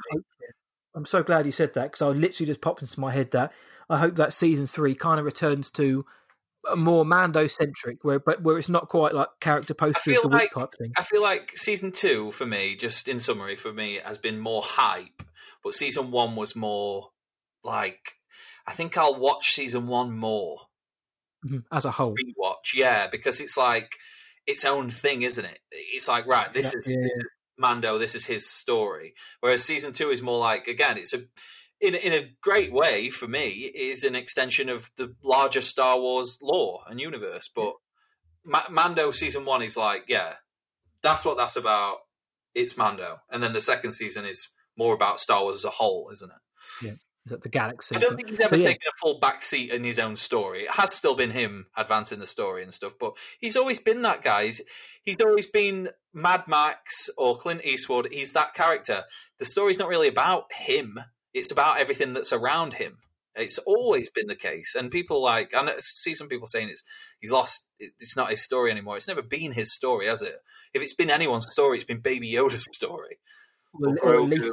I'm 0.93 1.05
so 1.05 1.23
glad 1.23 1.45
you 1.45 1.51
said 1.51 1.73
that 1.75 1.83
because 1.83 2.01
I 2.01 2.07
literally 2.07 2.47
just 2.47 2.61
popped 2.61 2.81
into 2.81 2.99
my 2.99 3.11
head 3.11 3.31
that 3.31 3.53
I 3.89 3.97
hope 3.97 4.17
that 4.17 4.33
season 4.33 4.67
three 4.67 4.95
kind 4.95 5.19
of 5.19 5.25
returns 5.25 5.71
to 5.71 6.05
a 6.69 6.75
more 6.75 7.05
Mando 7.05 7.47
centric, 7.47 8.03
where 8.03 8.19
but 8.19 8.41
where 8.41 8.57
it's 8.57 8.67
not 8.67 8.89
quite 8.89 9.13
like 9.13 9.29
character 9.39 9.73
posters 9.73 10.19
the 10.21 10.27
like, 10.27 10.51
type 10.51 10.73
thing. 10.77 10.91
I 10.97 11.03
feel 11.03 11.21
like 11.21 11.51
season 11.55 11.91
two 11.91 12.31
for 12.31 12.45
me, 12.45 12.75
just 12.75 13.07
in 13.07 13.19
summary, 13.19 13.55
for 13.55 13.71
me 13.71 13.99
has 14.03 14.17
been 14.17 14.39
more 14.39 14.61
hype, 14.63 15.23
but 15.63 15.73
season 15.73 16.11
one 16.11 16.35
was 16.35 16.55
more 16.55 17.11
like 17.63 18.15
I 18.67 18.73
think 18.73 18.97
I'll 18.97 19.15
watch 19.15 19.51
season 19.51 19.87
one 19.87 20.17
more 20.17 20.57
mm-hmm. 21.45 21.59
as 21.71 21.85
a 21.85 21.91
whole. 21.91 22.13
Rewatch, 22.15 22.75
yeah, 22.75 23.07
because 23.07 23.41
it's 23.41 23.57
like 23.57 23.97
its 24.45 24.65
own 24.65 24.89
thing, 24.89 25.23
isn't 25.23 25.45
it? 25.45 25.59
It's 25.71 26.07
like 26.07 26.25
right, 26.27 26.51
this 26.53 26.73
yeah, 26.73 26.77
is, 26.77 26.89
yeah, 26.89 27.01
this 27.01 27.23
Mando, 27.57 27.97
this 27.97 28.15
is 28.15 28.25
his 28.25 28.49
story. 28.49 29.13
Whereas 29.41 29.63
season 29.63 29.93
two 29.93 30.09
is 30.09 30.21
more 30.21 30.39
like 30.39 30.67
again, 30.67 30.97
it's 30.97 31.13
a 31.13 31.23
in 31.79 31.95
in 31.95 32.13
a 32.13 32.29
great 32.41 32.71
way 32.71 33.09
for 33.09 33.27
me 33.27 33.49
is 33.49 34.03
an 34.03 34.15
extension 34.15 34.69
of 34.69 34.89
the 34.97 35.15
larger 35.23 35.61
Star 35.61 35.99
Wars 35.99 36.37
lore 36.41 36.81
and 36.89 36.99
universe. 36.99 37.49
But 37.53 37.73
Ma- 38.45 38.69
Mando 38.69 39.11
season 39.11 39.45
one 39.45 39.61
is 39.61 39.77
like, 39.77 40.05
yeah, 40.07 40.33
that's 41.01 41.25
what 41.25 41.37
that's 41.37 41.55
about. 41.55 41.97
It's 42.55 42.77
Mando, 42.77 43.19
and 43.29 43.43
then 43.43 43.53
the 43.53 43.61
second 43.61 43.91
season 43.91 44.25
is 44.25 44.49
more 44.77 44.95
about 44.95 45.19
Star 45.19 45.43
Wars 45.43 45.57
as 45.57 45.65
a 45.65 45.69
whole, 45.69 46.09
isn't 46.11 46.31
it? 46.31 46.87
Yeah 46.87 46.93
the 47.29 47.49
galaxy. 47.49 47.95
I 47.95 47.99
don't 47.99 48.15
think 48.15 48.29
he's 48.29 48.39
ever 48.39 48.55
so, 48.55 48.61
yeah. 48.61 48.69
taken 48.69 48.87
a 48.87 48.97
full 48.99 49.19
backseat 49.19 49.69
in 49.69 49.83
his 49.83 49.99
own 49.99 50.15
story. 50.15 50.63
It 50.63 50.71
has 50.71 50.93
still 50.93 51.15
been 51.15 51.31
him 51.31 51.67
advancing 51.75 52.19
the 52.19 52.27
story 52.27 52.63
and 52.63 52.73
stuff, 52.73 52.93
but 52.99 53.13
he's 53.39 53.57
always 53.57 53.79
been 53.79 54.01
that 54.03 54.23
guy. 54.23 54.45
He's, 54.45 54.61
he's 55.03 55.21
always 55.21 55.47
been 55.47 55.89
Mad 56.13 56.43
Max 56.47 57.09
or 57.17 57.37
Clint 57.37 57.65
Eastwood. 57.65 58.07
He's 58.11 58.33
that 58.33 58.53
character. 58.53 59.03
The 59.39 59.45
story's 59.45 59.79
not 59.79 59.89
really 59.89 60.07
about 60.07 60.45
him 60.53 60.99
it's 61.37 61.51
about 61.51 61.79
everything 61.79 62.13
that's 62.13 62.33
around 62.33 62.73
him. 62.73 62.97
It's 63.35 63.59
always 63.59 64.09
been 64.09 64.25
the 64.25 64.35
case, 64.35 64.73
and 64.73 64.89
people 64.89 65.21
like 65.21 65.53
I 65.53 65.71
see 65.79 66.15
some 66.15 66.27
people 66.27 66.47
saying 66.47 66.69
it's 66.69 66.83
he's 67.19 67.31
lost. 67.31 67.67
It's 67.79 68.17
not 68.17 68.31
his 68.31 68.43
story 68.43 68.71
anymore. 68.71 68.97
It's 68.97 69.07
never 69.07 69.21
been 69.21 69.51
his 69.51 69.71
story, 69.71 70.07
has 70.07 70.23
it? 70.23 70.33
If 70.73 70.81
it's 70.81 70.95
been 70.95 71.11
anyone's 71.11 71.51
story, 71.51 71.77
it's 71.77 71.85
been 71.85 71.99
Baby 71.99 72.31
Yoda's 72.31 72.67
story. 72.73 73.19
Well, 73.73 73.95
or, 74.01 74.15
at 74.15 74.29
least, 74.29 74.51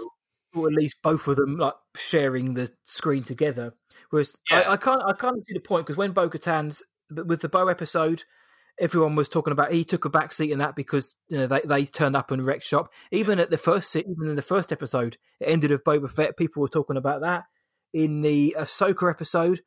or, 0.55 0.69
at 0.69 0.75
least, 0.75 0.97
both 1.03 1.27
of 1.29 1.37
them 1.37 1.57
like 1.57 1.75
sharing 1.97 2.55
the 2.55 2.71
screen 2.83 3.23
together. 3.23 3.75
Whereas 4.11 4.37
yeah. 4.51 4.61
I, 4.61 4.73
I, 4.73 4.77
can't, 4.77 5.03
I 5.03 5.13
can't 5.13 5.45
see 5.47 5.55
the 5.55 5.61
point 5.61 5.87
because 5.87 5.97
when 5.97 6.13
Bo 6.13 6.29
Katan's 6.29 6.83
with 7.11 7.41
the 7.41 7.49
Bo 7.49 7.69
episode, 7.69 8.25
everyone 8.79 9.15
was 9.15 9.29
talking 9.29 9.53
about 9.53 9.73
he 9.73 9.85
took 9.85 10.05
a 10.05 10.11
back 10.11 10.33
seat 10.33 10.51
in 10.51 10.59
that 10.59 10.75
because 10.75 11.17
you 11.29 11.39
know 11.39 11.47
they, 11.47 11.61
they 11.65 11.85
turned 11.85 12.17
up 12.17 12.31
and 12.31 12.45
wrecked 12.45 12.65
shop. 12.65 12.93
Even 13.11 13.39
at 13.39 13.51
the 13.51 13.59
first 13.59 13.95
even 13.97 14.27
in 14.27 14.37
the 14.37 14.43
first 14.43 14.73
episode, 14.73 15.17
it 15.41 15.47
ended 15.47 15.71
with 15.71 15.85
Boba 15.85 16.11
Fett. 16.11 16.37
People 16.37 16.63
were 16.63 16.69
talking 16.69 16.97
about 16.97 17.21
that. 17.23 17.45
In 17.93 18.23
the 18.23 18.57
Ahsoka 18.59 19.09
episode, 19.09 19.61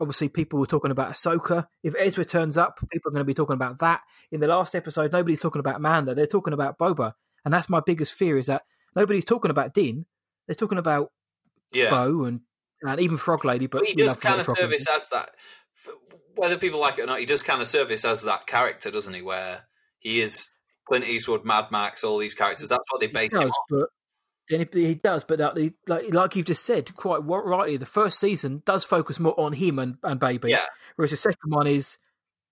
obviously 0.00 0.28
people 0.28 0.58
were 0.58 0.66
talking 0.66 0.90
about 0.90 1.12
Ahsoka. 1.12 1.66
If 1.84 1.94
Ezra 1.96 2.24
turns 2.24 2.58
up, 2.58 2.80
people 2.90 3.10
are 3.10 3.12
going 3.12 3.20
to 3.20 3.24
be 3.24 3.34
talking 3.34 3.54
about 3.54 3.78
that. 3.78 4.00
In 4.32 4.40
the 4.40 4.48
last 4.48 4.74
episode, 4.74 5.12
nobody's 5.12 5.38
talking 5.38 5.60
about 5.60 5.80
Mando. 5.80 6.14
They're 6.14 6.26
talking 6.26 6.54
about 6.54 6.78
Boba, 6.78 7.12
and 7.44 7.54
that's 7.54 7.68
my 7.68 7.80
biggest 7.80 8.12
fear 8.12 8.38
is 8.38 8.46
that 8.46 8.62
nobody's 8.96 9.24
talking 9.24 9.50
about 9.50 9.74
Din. 9.74 10.06
They're 10.50 10.56
talking 10.56 10.78
about 10.78 11.12
yeah. 11.70 11.90
Bo 11.90 12.24
and 12.24 12.40
and 12.82 12.98
even 12.98 13.18
Frog 13.18 13.44
Lady. 13.44 13.68
But, 13.68 13.82
but 13.82 13.86
he 13.86 13.94
does 13.94 14.16
kind 14.16 14.40
of 14.40 14.46
service 14.46 14.88
as 14.88 15.08
that 15.10 15.30
whether 16.34 16.58
people 16.58 16.80
like 16.80 16.98
it 16.98 17.02
or 17.02 17.06
not, 17.06 17.20
he 17.20 17.24
does 17.24 17.44
kind 17.44 17.62
of 17.62 17.68
service 17.68 18.04
as 18.04 18.22
that 18.22 18.48
character, 18.48 18.90
doesn't 18.90 19.14
he? 19.14 19.22
Where 19.22 19.60
he 20.00 20.20
is 20.20 20.48
Clint 20.88 21.04
Eastwood, 21.04 21.44
Mad 21.44 21.66
Max, 21.70 22.02
all 22.02 22.18
these 22.18 22.34
characters. 22.34 22.70
That's 22.70 22.82
what 22.90 23.00
they 23.00 23.06
based 23.06 23.34
does, 23.34 23.42
him 23.42 23.50
on. 23.50 23.86
But, 24.48 24.74
he 24.74 24.96
does, 24.96 25.22
but 25.22 25.38
that, 25.38 25.56
like 25.86 26.12
like 26.12 26.34
you've 26.34 26.46
just 26.46 26.64
said 26.64 26.92
quite 26.96 27.20
rightly, 27.24 27.76
the 27.76 27.86
first 27.86 28.18
season 28.18 28.64
does 28.66 28.82
focus 28.82 29.20
more 29.20 29.38
on 29.38 29.52
him 29.52 29.78
and, 29.78 29.98
and 30.02 30.18
baby, 30.18 30.50
yeah. 30.50 30.64
whereas 30.96 31.12
the 31.12 31.16
second 31.16 31.52
one 31.52 31.68
is 31.68 31.96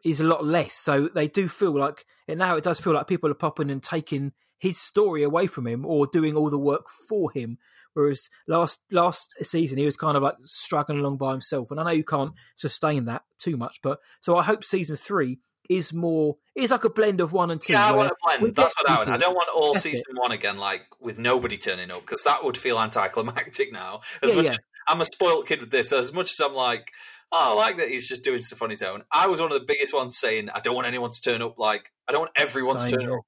is 0.04 0.20
a 0.20 0.24
lot 0.24 0.44
less. 0.44 0.74
So 0.74 1.08
they 1.12 1.26
do 1.26 1.48
feel 1.48 1.76
like 1.76 2.06
and 2.28 2.38
now 2.38 2.54
it 2.54 2.62
does 2.62 2.78
feel 2.78 2.92
like 2.92 3.08
people 3.08 3.28
are 3.28 3.34
popping 3.34 3.72
and 3.72 3.82
taking 3.82 4.34
his 4.58 4.78
story 4.78 5.22
away 5.22 5.46
from 5.46 5.66
him 5.66 5.86
or 5.86 6.06
doing 6.06 6.36
all 6.36 6.50
the 6.50 6.58
work 6.58 6.86
for 7.08 7.30
him. 7.32 7.58
Whereas 7.98 8.30
last 8.46 8.80
last 8.92 9.34
season 9.42 9.76
he 9.76 9.84
was 9.84 9.96
kind 9.96 10.16
of 10.16 10.22
like 10.22 10.36
struggling 10.44 11.00
along 11.00 11.16
by 11.16 11.32
himself, 11.32 11.72
and 11.72 11.80
I 11.80 11.82
know 11.82 11.90
you 11.90 12.04
can't 12.04 12.32
sustain 12.54 13.06
that 13.06 13.22
too 13.38 13.56
much, 13.56 13.80
but 13.82 13.98
so 14.20 14.36
I 14.36 14.44
hope 14.44 14.62
season 14.62 14.94
three 14.94 15.40
is 15.68 15.92
more 15.92 16.36
is 16.54 16.70
like 16.70 16.84
a 16.84 16.90
blend 16.90 17.20
of 17.20 17.32
one 17.32 17.50
and 17.50 17.60
two. 17.60 17.72
Yeah, 17.72 17.88
I 17.88 17.92
want 17.92 18.10
a 18.10 18.38
blend. 18.38 18.54
That's 18.54 18.74
what 18.76 18.88
I 18.88 18.98
want. 18.98 19.10
I 19.10 19.16
don't 19.16 19.34
want 19.34 19.48
all 19.52 19.74
season 19.74 20.04
it. 20.08 20.16
one 20.16 20.30
again, 20.30 20.58
like 20.58 20.82
with 21.00 21.18
nobody 21.18 21.56
turning 21.56 21.90
up, 21.90 22.02
because 22.02 22.22
that 22.22 22.44
would 22.44 22.56
feel 22.56 22.78
anticlimactic 22.78 23.72
now. 23.72 24.02
As 24.22 24.30
yeah, 24.30 24.36
much 24.36 24.46
yeah. 24.46 24.52
as 24.52 24.58
I'm 24.88 25.00
a 25.00 25.04
spoiled 25.04 25.46
kid 25.46 25.60
with 25.60 25.70
this, 25.70 25.92
as 25.92 26.12
much 26.12 26.30
as 26.30 26.40
I'm 26.40 26.54
like, 26.54 26.92
oh, 27.32 27.52
I 27.52 27.54
like 27.54 27.78
that 27.78 27.88
he's 27.88 28.08
just 28.08 28.22
doing 28.22 28.40
stuff 28.40 28.62
on 28.62 28.70
his 28.70 28.82
own. 28.82 29.02
I 29.12 29.26
was 29.26 29.40
one 29.40 29.52
of 29.52 29.58
the 29.58 29.66
biggest 29.66 29.92
ones 29.92 30.16
saying, 30.16 30.50
I 30.50 30.60
don't 30.60 30.74
want 30.74 30.86
anyone 30.86 31.10
to 31.10 31.20
turn 31.20 31.42
up. 31.42 31.58
Like, 31.58 31.90
I 32.08 32.12
don't 32.12 32.22
want 32.22 32.32
everyone 32.36 32.78
Same, 32.80 32.90
to 32.90 32.96
turn 32.96 33.12
up. 33.12 33.20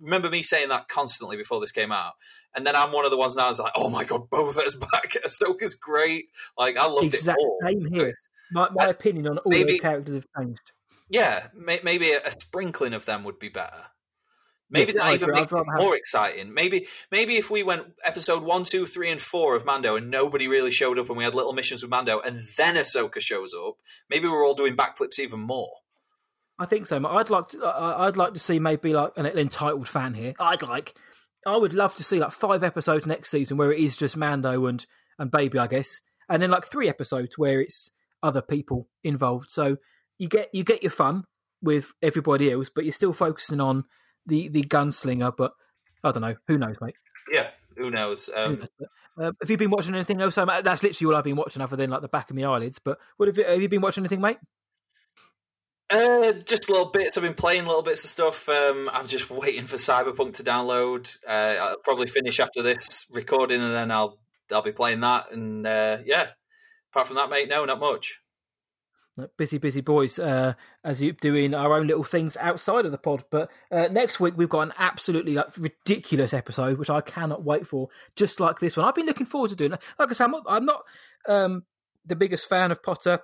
Remember 0.00 0.30
me 0.30 0.42
saying 0.42 0.68
that 0.68 0.88
constantly 0.88 1.36
before 1.36 1.60
this 1.60 1.72
came 1.72 1.92
out. 1.92 2.12
And 2.56 2.66
then 2.66 2.76
I'm 2.76 2.92
one 2.92 3.04
of 3.04 3.10
the 3.10 3.16
ones 3.16 3.36
now 3.36 3.50
is 3.50 3.58
like, 3.58 3.72
oh 3.76 3.90
my 3.90 4.04
god, 4.04 4.30
Boba 4.30 4.52
Fett's 4.52 4.76
back. 4.76 5.10
Ahsoka's 5.26 5.74
great. 5.74 6.26
Like 6.56 6.76
I 6.76 6.86
loved 6.86 7.14
exact 7.14 7.40
it 7.40 7.44
all. 7.44 7.58
Same 7.66 7.86
here. 7.86 8.12
My, 8.52 8.68
my 8.72 8.86
opinion 8.86 9.26
on 9.26 9.38
all 9.38 9.50
maybe, 9.50 9.72
those 9.72 9.80
characters 9.80 10.14
have 10.14 10.26
changed. 10.38 10.72
Yeah, 11.10 11.48
may, 11.54 11.80
maybe 11.82 12.12
a, 12.12 12.20
a, 12.24 12.30
sprinkling 12.30 12.92
of 12.92 13.06
them 13.06 13.24
would 13.24 13.38
be 13.38 13.48
better. 13.48 13.84
Maybe 14.70 14.92
yes, 14.92 15.02
that 15.02 15.14
even 15.14 15.30
makes 15.32 15.52
it 15.52 15.62
more 15.66 15.90
have... 15.90 15.94
exciting. 15.94 16.54
Maybe 16.54 16.86
maybe 17.10 17.36
if 17.36 17.50
we 17.50 17.62
went 17.62 17.86
episode 18.04 18.42
one, 18.42 18.64
two, 18.64 18.86
three, 18.86 19.10
and 19.10 19.20
four 19.20 19.56
of 19.56 19.64
Mando, 19.64 19.96
and 19.96 20.10
nobody 20.10 20.48
really 20.48 20.70
showed 20.70 20.98
up, 20.98 21.08
and 21.08 21.18
we 21.18 21.24
had 21.24 21.34
little 21.34 21.52
missions 21.52 21.82
with 21.82 21.90
Mando, 21.90 22.20
and 22.20 22.40
then 22.56 22.76
Ahsoka 22.76 23.20
shows 23.20 23.52
up, 23.54 23.74
maybe 24.08 24.26
we're 24.26 24.44
all 24.44 24.54
doing 24.54 24.76
backflips 24.76 25.18
even 25.18 25.40
more. 25.40 25.70
I 26.58 26.66
think 26.66 26.86
so. 26.86 27.04
I'd 27.06 27.30
like 27.30 27.48
to. 27.48 27.66
I'd 27.66 28.16
like 28.16 28.34
to 28.34 28.40
see 28.40 28.58
maybe 28.58 28.92
like 28.92 29.12
an 29.16 29.26
entitled 29.26 29.88
fan 29.88 30.14
here. 30.14 30.34
I'd 30.38 30.62
like 30.62 30.94
I 31.46 31.56
would 31.56 31.74
love 31.74 31.94
to 31.96 32.04
see 32.04 32.18
like 32.18 32.32
five 32.32 32.62
episodes 32.62 33.06
next 33.06 33.30
season 33.30 33.56
where 33.56 33.72
it 33.72 33.80
is 33.80 33.96
just 33.96 34.16
Mando 34.16 34.66
and 34.66 34.84
and 35.18 35.30
Baby, 35.30 35.58
I 35.58 35.66
guess, 35.66 36.00
and 36.28 36.42
then 36.42 36.50
like 36.50 36.66
three 36.66 36.88
episodes 36.88 37.38
where 37.38 37.60
it's 37.60 37.90
other 38.22 38.42
people 38.42 38.88
involved. 39.02 39.50
So 39.50 39.76
you 40.18 40.28
get 40.28 40.48
you 40.52 40.64
get 40.64 40.82
your 40.82 40.90
fun 40.90 41.24
with 41.62 41.92
everybody 42.02 42.50
else, 42.50 42.70
but 42.74 42.84
you're 42.84 42.92
still 42.92 43.12
focusing 43.12 43.60
on 43.60 43.84
the 44.26 44.48
the 44.48 44.62
gunslinger. 44.62 45.36
But 45.36 45.52
I 46.02 46.10
don't 46.10 46.22
know. 46.22 46.36
Who 46.48 46.58
knows, 46.58 46.76
mate? 46.80 46.96
Yeah, 47.32 47.50
who 47.76 47.90
knows? 47.90 48.30
Um... 48.34 48.66
Uh, 49.16 49.30
have 49.40 49.48
you 49.48 49.56
been 49.56 49.70
watching 49.70 49.94
anything 49.94 50.20
else? 50.20 50.34
That's 50.34 50.82
literally 50.82 51.12
all 51.12 51.16
I've 51.16 51.22
been 51.22 51.36
watching, 51.36 51.62
other 51.62 51.76
than 51.76 51.88
like 51.88 52.02
the 52.02 52.08
back 52.08 52.30
of 52.30 52.36
my 52.36 52.42
eyelids. 52.42 52.80
But 52.80 52.98
what 53.16 53.28
have 53.28 53.38
you, 53.38 53.44
have 53.44 53.62
you 53.62 53.68
been 53.68 53.80
watching 53.80 54.02
anything, 54.02 54.20
mate? 54.20 54.38
Uh, 55.90 56.32
just 56.32 56.70
little 56.70 56.86
bits. 56.86 57.16
I've 57.16 57.24
been 57.24 57.34
playing 57.34 57.66
little 57.66 57.82
bits 57.82 58.04
of 58.04 58.10
stuff. 58.10 58.48
Um, 58.48 58.90
I'm 58.92 59.06
just 59.06 59.30
waiting 59.30 59.64
for 59.64 59.76
Cyberpunk 59.76 60.34
to 60.34 60.42
download. 60.42 61.16
Uh, 61.26 61.56
I'll 61.60 61.78
probably 61.78 62.06
finish 62.06 62.40
after 62.40 62.62
this 62.62 63.06
recording, 63.12 63.60
and 63.60 63.72
then 63.72 63.90
I'll 63.90 64.18
I'll 64.52 64.62
be 64.62 64.72
playing 64.72 65.00
that. 65.00 65.30
And 65.30 65.66
uh, 65.66 65.98
yeah, 66.04 66.30
apart 66.92 67.08
from 67.08 67.16
that, 67.16 67.30
mate, 67.30 67.48
no, 67.48 67.64
not 67.64 67.80
much. 67.80 68.18
Busy, 69.36 69.58
busy 69.58 69.80
boys, 69.80 70.18
uh, 70.18 70.54
as 70.82 71.00
you 71.00 71.12
doing 71.12 71.54
our 71.54 71.72
own 71.76 71.86
little 71.86 72.02
things 72.02 72.36
outside 72.38 72.84
of 72.84 72.90
the 72.90 72.98
pod. 72.98 73.24
But 73.30 73.48
uh, 73.70 73.86
next 73.88 74.18
week 74.18 74.34
we've 74.36 74.48
got 74.48 74.62
an 74.62 74.72
absolutely 74.76 75.34
like 75.34 75.56
ridiculous 75.56 76.34
episode, 76.34 76.78
which 76.78 76.90
I 76.90 77.00
cannot 77.00 77.44
wait 77.44 77.64
for. 77.64 77.90
Just 78.16 78.40
like 78.40 78.58
this 78.58 78.76
one, 78.76 78.86
I've 78.86 78.94
been 78.96 79.06
looking 79.06 79.26
forward 79.26 79.50
to 79.50 79.56
doing. 79.56 79.70
Like 79.70 80.10
I 80.10 80.12
said, 80.14 80.24
I'm 80.24 80.30
not, 80.32 80.44
I'm 80.48 80.64
not 80.64 80.82
um, 81.28 81.62
the 82.04 82.16
biggest 82.16 82.48
fan 82.48 82.72
of 82.72 82.82
Potter 82.82 83.20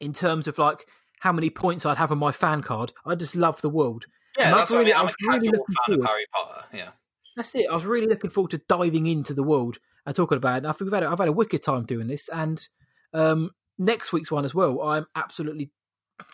in 0.00 0.14
terms 0.14 0.48
of 0.48 0.56
like 0.56 0.86
how 1.24 1.32
many 1.32 1.48
points 1.48 1.86
I'd 1.86 1.96
have 1.96 2.12
on 2.12 2.18
my 2.18 2.32
fan 2.32 2.60
card. 2.60 2.92
I 3.06 3.14
just 3.14 3.34
love 3.34 3.58
the 3.62 3.70
world. 3.70 4.04
Yeah, 4.38 4.48
and 4.48 4.54
that's 4.54 4.70
really, 4.70 4.92
I 4.92 5.00
am 5.00 5.06
a 5.06 5.12
casual 5.12 5.52
really 5.52 5.64
fan 5.86 5.98
of 5.98 6.04
Harry 6.04 6.26
Potter. 6.30 6.64
Yeah, 6.74 6.90
that's 7.34 7.54
it. 7.54 7.66
I 7.70 7.74
was 7.74 7.86
really 7.86 8.06
looking 8.06 8.28
forward 8.28 8.50
to 8.50 8.60
diving 8.68 9.06
into 9.06 9.32
the 9.32 9.42
world 9.42 9.78
and 10.04 10.14
talking 10.14 10.36
about 10.36 10.56
it. 10.56 10.58
And 10.58 10.66
I 10.66 10.72
think 10.72 10.82
we've 10.82 10.92
had 10.92 11.02
a, 11.02 11.08
I've 11.08 11.18
had 11.18 11.28
a 11.28 11.32
wicked 11.32 11.62
time 11.62 11.86
doing 11.86 12.08
this, 12.08 12.28
and 12.28 12.68
um, 13.14 13.52
next 13.78 14.12
week's 14.12 14.30
one 14.30 14.44
as 14.44 14.54
well. 14.54 14.82
I'm 14.82 15.06
absolutely 15.16 15.70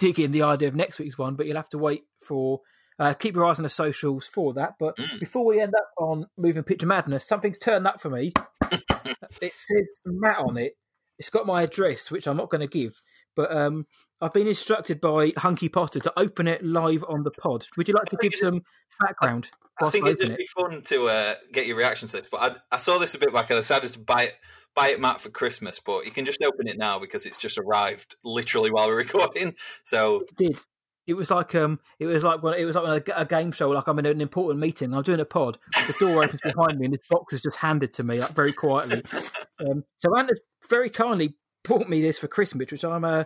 digging 0.01 0.33
the 0.33 0.43
idea 0.43 0.67
of 0.67 0.75
next 0.75 0.99
week's 0.99 1.17
one, 1.17 1.37
but 1.37 1.47
you'll 1.47 1.57
have 1.57 1.71
to 1.71 1.79
wait 1.79 2.03
for. 2.27 2.61
Uh, 2.99 3.15
keep 3.15 3.35
your 3.35 3.47
eyes 3.47 3.59
on 3.59 3.62
the 3.62 3.71
socials 3.71 4.27
for 4.27 4.53
that. 4.53 4.75
But 4.79 4.95
mm. 4.99 5.21
before 5.21 5.47
we 5.47 5.59
end 5.59 5.75
up 5.75 5.89
on 5.97 6.27
moving 6.37 6.65
picture 6.65 6.87
madness, 6.87 7.27
something's 7.27 7.57
turned 7.57 7.87
up 7.87 7.99
for 7.99 8.11
me. 8.11 8.33
it 9.41 9.53
says 9.55 9.87
Matt 10.05 10.37
on 10.37 10.59
it. 10.59 10.75
It's 11.19 11.31
got 11.31 11.47
my 11.47 11.62
address, 11.62 12.11
which 12.11 12.27
I'm 12.27 12.37
not 12.37 12.51
going 12.51 12.61
to 12.61 12.67
give. 12.67 13.01
But 13.35 13.57
um, 13.57 13.87
I've 14.20 14.32
been 14.32 14.47
instructed 14.47 15.01
by 15.01 15.32
Hunky 15.36 15.68
Potter 15.68 16.01
to 16.01 16.12
open 16.18 16.47
it 16.47 16.64
live 16.64 17.05
on 17.09 17.22
the 17.22 17.30
pod. 17.30 17.66
Would 17.76 17.88
you 17.88 17.94
like 17.94 18.06
to 18.06 18.16
give 18.16 18.34
some 18.34 18.62
background? 19.01 19.48
I, 19.80 19.86
I 19.86 19.90
think 19.90 20.06
it'd 20.06 20.20
just 20.20 20.32
it? 20.32 20.38
be 20.38 20.44
fun 20.44 20.82
to 20.82 21.06
uh, 21.06 21.34
get 21.52 21.66
your 21.66 21.76
reaction 21.76 22.06
to 22.09 22.16
this. 22.16 22.26
But 22.26 22.42
I, 22.70 22.74
I, 22.74 22.76
saw 22.76 22.98
this 22.98 23.14
a 23.14 23.18
bit 23.18 23.32
back 23.32 23.48
and 23.48 23.56
I 23.56 23.60
decided 23.60 23.92
to 23.94 23.98
buy 23.98 24.24
it, 24.24 24.34
buy 24.74 24.88
it, 24.88 25.01
Matt, 25.01 25.20
for 25.20 25.30
Christmas. 25.30 25.80
But 25.80 26.05
you 26.05 26.10
can 26.10 26.26
just 26.26 26.42
open 26.42 26.68
it 26.68 26.76
now 26.76 26.98
because 26.98 27.24
it's 27.24 27.38
just 27.38 27.56
arrived 27.56 28.14
literally 28.24 28.70
while 28.70 28.88
we're 28.88 28.97
recording. 28.98 29.55
So 29.84 30.20
it 30.20 30.36
did. 30.36 30.60
It 31.06 31.14
was 31.14 31.30
like 31.30 31.55
um, 31.55 31.80
it 31.98 32.06
was 32.06 32.22
like 32.22 32.42
when 32.42 32.55
it 32.55 32.64
was 32.66 32.76
like 32.76 33.09
a, 33.09 33.12
a 33.16 33.24
game 33.24 33.52
show. 33.52 33.70
Like 33.70 33.88
I'm 33.88 33.98
in 33.98 34.06
an 34.06 34.20
important 34.20 34.60
meeting. 34.60 34.94
I'm 34.94 35.02
doing 35.02 35.18
a 35.18 35.24
pod. 35.24 35.59
The 35.74 35.97
door 35.98 36.22
opens 36.22 36.40
behind 36.42 36.78
me, 36.78 36.84
and 36.84 36.94
this 36.94 37.06
box 37.09 37.32
is 37.32 37.40
just 37.42 37.56
handed 37.56 37.94
to 37.94 38.02
me, 38.02 38.20
like 38.20 38.32
very 38.32 38.52
quietly. 38.52 39.02
Um, 39.60 39.84
so 39.98 40.16
Ant's 40.16 40.40
very 40.70 40.88
kindly 40.88 41.34
bought 41.64 41.86
me 41.86 42.01
this 42.01 42.18
for 42.18 42.28
Christmas, 42.28 42.70
which 42.70 42.82
I'm 42.82 43.05
uh, 43.05 43.24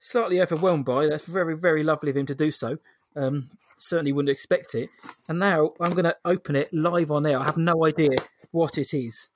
slightly 0.00 0.40
overwhelmed 0.40 0.84
by. 0.84 1.06
That's 1.06 1.26
very, 1.26 1.56
very 1.56 1.84
lovely 1.84 2.10
of 2.10 2.16
him 2.16 2.26
to 2.26 2.34
do 2.34 2.50
so. 2.50 2.78
Um, 3.14 3.50
certainly 3.78 4.12
wouldn't 4.12 4.30
expect 4.30 4.74
it. 4.74 4.90
And 5.28 5.38
now 5.38 5.72
I'm 5.80 5.92
going 5.92 6.04
to 6.04 6.16
open 6.24 6.56
it 6.56 6.72
live 6.72 7.10
on 7.10 7.26
air. 7.26 7.38
I 7.38 7.44
have 7.44 7.56
no 7.56 7.86
idea 7.86 8.10
what 8.50 8.78
it 8.78 8.92
is. 8.92 9.28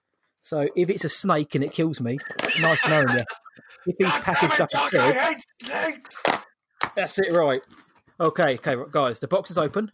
So 0.43 0.69
if 0.77 0.91
it's 0.91 1.05
a 1.05 1.09
snake 1.09 1.55
and 1.55 1.65
it 1.65 1.73
kills 1.73 2.01
me, 2.01 2.19
nice 2.61 2.87
knowing 2.89 3.09
you. 3.11 3.25
If 3.87 3.97
he's 3.99 4.13
packaged 4.23 4.61
up 4.61 4.69
a 4.75 4.79
I 4.79 4.91
bed, 4.91 5.15
hate 5.15 5.45
snakes. 5.63 6.23
that's 6.97 7.19
it, 7.19 7.33
right? 7.33 7.63
Okay, 8.21 8.55
okay, 8.55 8.77
guys. 8.91 9.21
The 9.21 9.29
box 9.29 9.51
is 9.51 9.59
open. 9.59 9.91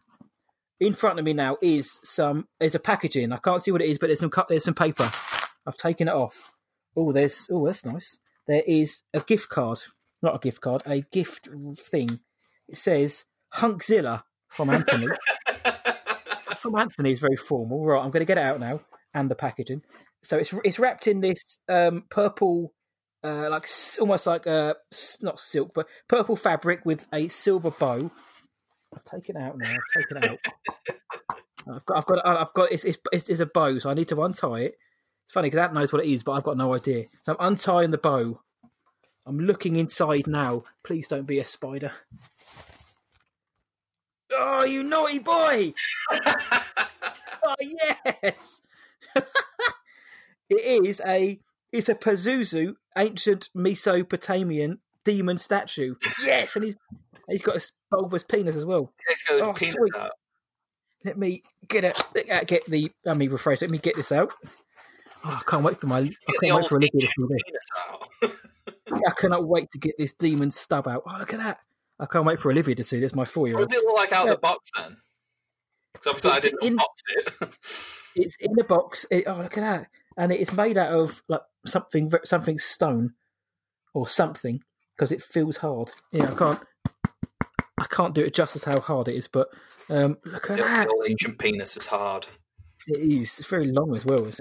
In 0.79 0.95
front 0.95 1.19
of 1.19 1.25
me 1.25 1.33
now 1.33 1.57
is 1.61 2.01
some. 2.05 2.49
There's 2.59 2.75
a 2.75 2.81
packaging. 2.81 3.33
I 3.33 3.39
can't 3.39 3.63
see 3.63 3.71
what 3.71 3.83
it 3.83 3.89
is, 3.89 3.99
but 3.99 4.07
there's 4.07 4.21
some 4.21 4.31
cut. 4.31 4.49
There's 4.49 4.65
some 4.65 4.75
paper. 4.75 5.11
I've 5.67 5.77
taken 5.77 6.09
it 6.09 6.15
off. 6.15 6.55
Oh, 6.97 7.13
there's. 7.13 7.49
Oh, 7.51 7.67
that's 7.67 7.85
nice. 7.85 8.19
There 8.47 8.63
is 8.67 9.03
a 9.13 9.21
gift 9.21 9.49
card. 9.49 9.81
Not 10.23 10.37
a 10.37 10.39
gift 10.39 10.61
card. 10.61 10.83
A 10.87 11.01
gift 11.13 11.49
thing. 11.79 12.21
It 12.69 12.77
says 12.77 13.25
Hunkzilla 13.55 14.23
from 14.49 14.71
Anthony. 14.71 15.07
from 16.59 16.77
Anthony 16.77 17.13
is 17.13 17.21
very 17.21 17.37
formal. 17.37 17.85
Right, 17.85 18.03
I'm 18.03 18.11
going 18.11 18.21
to 18.21 18.27
get 18.27 18.39
it 18.39 18.45
out 18.45 18.61
now 18.61 18.81
and 19.15 19.31
the 19.31 19.35
packaging. 19.35 19.83
So 20.23 20.37
it's 20.37 20.53
it's 20.65 20.79
wrapped 20.79 21.07
in 21.07 21.21
this 21.21 21.59
um, 21.69 22.05
purple, 22.11 22.75
uh, 23.25 23.49
like 23.51 23.67
almost 23.99 24.27
like 24.27 24.47
uh, 24.47 24.75
s- 24.93 25.17
not 25.23 25.41
silk, 25.41 25.73
but 25.75 25.87
purple 26.09 26.37
fabric 26.37 26.85
with 26.85 27.07
a 27.13 27.29
silver 27.29 27.71
bow. 27.71 28.11
I've 28.95 29.05
taken 29.05 29.37
it 29.37 29.43
out 29.43 29.57
now. 29.57 29.71
I've 29.71 30.03
taken 30.03 30.17
it 30.19 30.31
out. 30.31 30.39
I've 31.75 31.87
got, 31.87 31.97
I've 31.99 32.07
got, 32.07 32.27
I've 32.27 32.53
got. 32.55 32.73
It's, 32.73 32.85
it's, 32.85 32.99
it's, 33.13 33.29
it's 33.29 33.41
a 33.41 33.47
bow, 33.47 33.79
so 33.79 33.89
I 33.91 33.95
need 33.95 34.09
to 34.09 34.23
untie 34.23 34.61
it. 34.61 34.75
It's 35.27 35.33
funny 35.33 35.47
because 35.47 35.59
that 35.59 35.73
knows 35.75 35.93
what 35.93 36.05
it 36.05 36.11
is, 36.11 36.23
but 36.23 36.33
I've 36.33 36.43
got 36.43 36.57
no 36.57 36.75
idea. 36.75 37.05
So 37.23 37.33
I'm 37.39 37.53
untying 37.53 37.93
the 37.93 37.99
bow. 37.99 38.41
I'm 39.31 39.39
looking 39.39 39.77
inside 39.77 40.27
now. 40.27 40.65
Please 40.83 41.07
don't 41.07 41.25
be 41.25 41.39
a 41.39 41.47
spider. 41.47 41.93
Oh, 44.33 44.65
you 44.65 44.83
naughty 44.83 45.21
boy! 45.21 45.73
oh 46.13 47.55
yes. 47.61 48.61
it 49.15 50.85
is 50.85 51.01
a 51.07 51.39
it's 51.71 51.89
a 51.89 51.95
Pazuzu 51.95 52.75
ancient 52.99 53.51
Mesopotamian 53.55 54.81
demon 55.05 55.39
statue. 55.39 55.95
Yes, 56.25 56.57
and 56.57 56.65
he's 56.65 56.77
he's 57.29 57.43
got 57.43 57.55
a 57.55 57.63
bulbous 57.93 58.25
penis 58.25 58.57
as 58.57 58.65
well. 58.65 58.93
His 59.07 59.43
Oh, 59.43 59.53
penis. 59.53 59.77
Let 61.05 61.19
me 61.19 61.45
get 61.69 61.85
it. 61.85 61.97
Get 62.49 62.65
the. 62.67 62.91
Let 63.05 63.17
me 63.17 63.29
rephrase. 63.29 63.63
Let 63.63 63.71
me 63.71 63.79
get 63.79 63.95
this 63.95 64.11
out. 64.11 64.33
Oh, 65.25 65.41
I 65.41 65.49
can't 65.49 65.63
wait 65.63 65.79
for 65.79 65.87
my. 65.87 65.99
I 65.99 66.03
Get 66.03 66.17
the 66.27 66.49
can't 66.49 66.63
wait 66.63 66.69
for 66.69 66.77
Olivia 66.79 67.01
to 67.01 67.07
see 67.07 68.23
this. 68.23 68.33
I 68.93 69.11
cannot 69.17 69.47
wait 69.47 69.71
to 69.73 69.79
get 69.79 69.97
this 69.99 70.13
demon 70.13 70.51
stub 70.51 70.87
out. 70.89 71.03
Oh, 71.07 71.17
look 71.19 71.33
at 71.33 71.39
that! 71.41 71.59
I 71.99 72.07
can't 72.07 72.25
wait 72.25 72.41
for 72.41 72.51
Olivia 72.51 72.75
to 72.75 72.85
see 72.85 73.01
this. 73.01 73.15
My 73.15 73.25
four-year-old. 73.25 73.63
What 73.63 73.71
does 73.71 73.79
it 73.81 73.85
look 73.87 73.97
like 73.97 74.13
out 74.13 74.29
of 74.29 74.35
the 74.35 74.39
box 74.41 74.71
then? 74.77 74.97
Because 75.93 76.07
obviously 76.07 76.31
I 76.31 76.35
It's 76.37 76.45
didn't 76.45 76.63
in- 76.65 76.77
unbox 76.77 76.87
it. 77.09 77.57
It's 78.17 78.35
in 78.41 78.59
a 78.59 78.65
box. 78.65 79.07
It, 79.09 79.25
oh, 79.29 79.35
look 79.35 79.57
at 79.57 79.61
that! 79.61 79.87
And 80.17 80.33
it 80.33 80.41
is 80.41 80.53
made 80.53 80.77
out 80.77 80.93
of 80.93 81.23
like 81.29 81.43
something, 81.65 82.11
something 82.25 82.59
stone 82.59 83.15
or 83.95 84.09
something 84.09 84.63
because 84.97 85.13
it 85.13 85.23
feels 85.23 85.59
hard. 85.59 85.93
Yeah, 86.11 86.31
I 86.33 86.35
can't. 86.35 86.61
I 87.79 87.85
can't 87.89 88.15
do 88.15 88.23
it 88.23 88.35
justice 88.35 88.65
how 88.65 88.81
hard 88.81 89.07
it 89.09 89.15
is, 89.15 89.29
but 89.29 89.49
um, 89.89 90.19
look 90.25 90.51
at 90.51 90.57
the 90.59 90.65
that! 90.65 90.89
old 90.89 91.05
ancient 91.09 91.39
penis 91.39 91.77
is 91.77 91.87
hard. 91.87 92.27
It 92.91 92.99
is. 92.99 93.39
It's 93.39 93.49
very 93.49 93.71
long 93.71 93.95
as 93.95 94.05
well. 94.05 94.27
It 94.27 94.41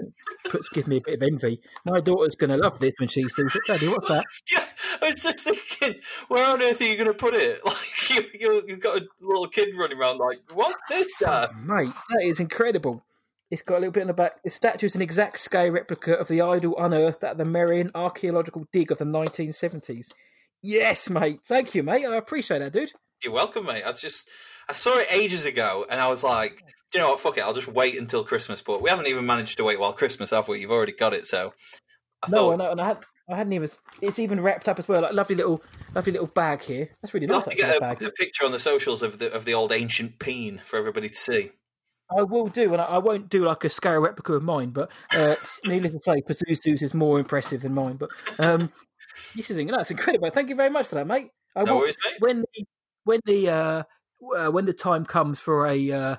puts 0.50 0.68
gives 0.70 0.88
me 0.88 0.96
a 0.96 1.00
bit 1.00 1.14
of 1.14 1.22
envy. 1.22 1.60
My 1.84 2.00
daughter's 2.00 2.34
going 2.34 2.50
to 2.50 2.56
love 2.56 2.80
this 2.80 2.94
when 2.98 3.08
she 3.08 3.22
sees 3.28 3.54
it. 3.54 3.62
Daddy, 3.64 3.86
what's 3.86 4.08
that? 4.08 4.24
Yeah, 4.52 4.66
I 5.00 5.06
was 5.06 5.14
just 5.14 5.40
thinking, 5.40 6.00
where 6.26 6.44
on 6.44 6.60
earth 6.60 6.80
are 6.80 6.84
you 6.84 6.96
going 6.96 7.06
to 7.06 7.14
put 7.14 7.34
it? 7.34 7.60
Like 7.64 8.10
you, 8.10 8.24
you, 8.34 8.62
you've 8.66 8.80
got 8.80 9.00
a 9.00 9.06
little 9.20 9.46
kid 9.46 9.68
running 9.78 9.96
around, 9.96 10.18
like, 10.18 10.40
what's 10.52 10.80
this, 10.88 11.12
Dad? 11.20 11.50
Oh, 11.52 11.58
mate, 11.60 11.92
that 12.08 12.24
is 12.24 12.40
incredible. 12.40 13.04
It's 13.52 13.62
got 13.62 13.76
a 13.76 13.78
little 13.78 13.92
bit 13.92 14.00
in 14.00 14.08
the 14.08 14.14
back. 14.14 14.42
The 14.42 14.50
statue 14.50 14.86
is 14.86 14.96
an 14.96 15.02
exact 15.02 15.38
scale 15.38 15.70
replica 15.70 16.14
of 16.14 16.26
the 16.26 16.40
idol 16.40 16.74
unearthed 16.76 17.22
at 17.22 17.38
the 17.38 17.44
Merion 17.44 17.92
archaeological 17.94 18.66
dig 18.72 18.90
of 18.90 18.98
the 18.98 19.04
1970s. 19.04 20.08
Yes, 20.60 21.08
mate. 21.08 21.40
Thank 21.44 21.76
you, 21.76 21.84
mate. 21.84 22.04
I 22.04 22.16
appreciate 22.16 22.58
that, 22.58 22.72
dude. 22.72 22.90
You're 23.22 23.32
welcome, 23.32 23.66
mate. 23.66 23.84
I 23.86 23.92
just 23.92 24.28
I 24.68 24.72
saw 24.72 24.98
it 24.98 25.06
ages 25.12 25.46
ago, 25.46 25.86
and 25.88 26.00
I 26.00 26.08
was 26.08 26.24
like, 26.24 26.64
do 26.90 26.98
you 26.98 27.04
know 27.04 27.10
what? 27.10 27.20
Fuck 27.20 27.38
it. 27.38 27.42
I'll 27.42 27.52
just 27.52 27.68
wait 27.68 27.96
until 27.98 28.24
Christmas. 28.24 28.62
But 28.62 28.82
we 28.82 28.90
haven't 28.90 29.06
even 29.06 29.26
managed 29.26 29.56
to 29.58 29.64
wait 29.64 29.78
while 29.78 29.92
Christmas, 29.92 30.30
have 30.30 30.48
we? 30.48 30.60
You've 30.60 30.70
already 30.70 30.92
got 30.92 31.14
it, 31.14 31.26
so 31.26 31.54
I 32.22 32.28
No, 32.28 32.36
thought 32.36 32.52
I 32.52 32.56
know, 32.64 32.70
and 32.72 32.80
I 32.80 32.86
had, 32.88 33.04
I 33.30 33.36
hadn't 33.36 33.52
even. 33.52 33.70
It's 34.02 34.18
even 34.18 34.40
wrapped 34.40 34.68
up 34.68 34.78
as 34.78 34.88
well. 34.88 35.02
Like 35.02 35.12
lovely 35.12 35.36
little, 35.36 35.62
lovely 35.94 36.12
little 36.12 36.26
bag 36.26 36.62
here. 36.62 36.90
That's 37.00 37.14
really 37.14 37.26
you'll 37.26 37.36
nice. 37.36 37.44
have 37.46 37.54
to 37.56 37.62
Actually, 37.62 37.96
get 37.96 38.02
a, 38.02 38.08
a 38.08 38.12
picture 38.12 38.44
on 38.44 38.52
the 38.52 38.58
socials 38.58 39.02
of 39.02 39.18
the 39.18 39.32
of 39.32 39.44
the 39.44 39.54
old 39.54 39.72
ancient 39.72 40.18
peen 40.18 40.58
for 40.58 40.78
everybody 40.78 41.08
to 41.08 41.14
see. 41.14 41.52
I 42.16 42.22
will 42.22 42.48
do, 42.48 42.72
and 42.72 42.82
I, 42.82 42.86
I 42.86 42.98
won't 42.98 43.28
do 43.28 43.44
like 43.44 43.64
a 43.64 43.70
scale 43.70 44.00
replica 44.00 44.34
of 44.34 44.42
mine. 44.42 44.70
But 44.70 44.90
uh, 45.14 45.34
needless 45.64 45.92
to 45.92 46.00
say, 46.02 46.22
Pazuzu's 46.22 46.82
is 46.82 46.94
more 46.94 47.18
impressive 47.18 47.62
than 47.62 47.74
mine. 47.74 47.96
But 47.96 48.10
um, 48.38 48.72
this 49.34 49.50
is 49.50 49.56
no, 49.56 49.78
it's 49.78 49.90
incredible. 49.90 50.30
Thank 50.30 50.48
you 50.48 50.56
very 50.56 50.70
much 50.70 50.86
for 50.86 50.96
that, 50.96 51.06
mate. 51.06 51.30
I 51.54 51.64
No 51.64 51.74
will, 51.74 51.80
worries, 51.82 51.96
mate. 52.04 52.20
when 52.20 52.40
the 52.40 52.64
when 53.04 53.20
the 53.24 53.48
uh, 53.48 53.82
uh, 54.36 54.50
when 54.50 54.66
the 54.66 54.72
time 54.72 55.04
comes 55.04 55.40
for 55.40 55.66
a 55.66 55.92
uh, 55.92 56.16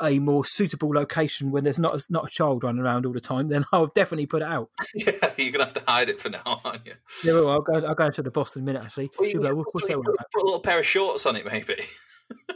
a 0.00 0.18
more 0.18 0.44
suitable 0.44 0.90
location 0.94 1.50
when 1.50 1.64
there's 1.64 1.78
not 1.78 1.94
a, 1.94 2.04
not 2.10 2.26
a 2.26 2.30
child 2.30 2.64
running 2.64 2.80
around 2.82 3.06
all 3.06 3.12
the 3.12 3.20
time, 3.20 3.48
then 3.48 3.64
I'll 3.72 3.86
definitely 3.94 4.26
put 4.26 4.42
it 4.42 4.48
out. 4.48 4.70
Yeah, 4.94 5.12
you're 5.36 5.52
gonna 5.52 5.64
have 5.64 5.72
to 5.74 5.82
hide 5.86 6.08
it 6.08 6.20
for 6.20 6.28
now, 6.30 6.42
aren't 6.64 6.86
you? 6.86 6.94
Yeah, 7.24 7.34
well, 7.34 7.48
I'll 7.50 7.60
go. 7.62 7.74
I'll 7.86 7.94
go 7.94 8.06
into 8.06 8.22
the 8.22 8.30
Boston 8.30 8.64
minute 8.64 8.82
actually. 8.84 9.10
Well, 9.18 9.26
you 9.28 9.32
She'll 9.32 9.42
go, 9.42 9.48
can 9.48 9.56
"What- 9.58 9.66
what's 9.72 9.86
put, 9.86 9.92
that 9.92 9.96
all 9.96 10.02
about?" 10.02 10.26
put 10.32 10.42
a 10.42 10.44
little 10.46 10.60
pair 10.60 10.78
of 10.78 10.86
shorts 10.86 11.26
on 11.26 11.36
it, 11.36 11.46
maybe. 11.46 11.76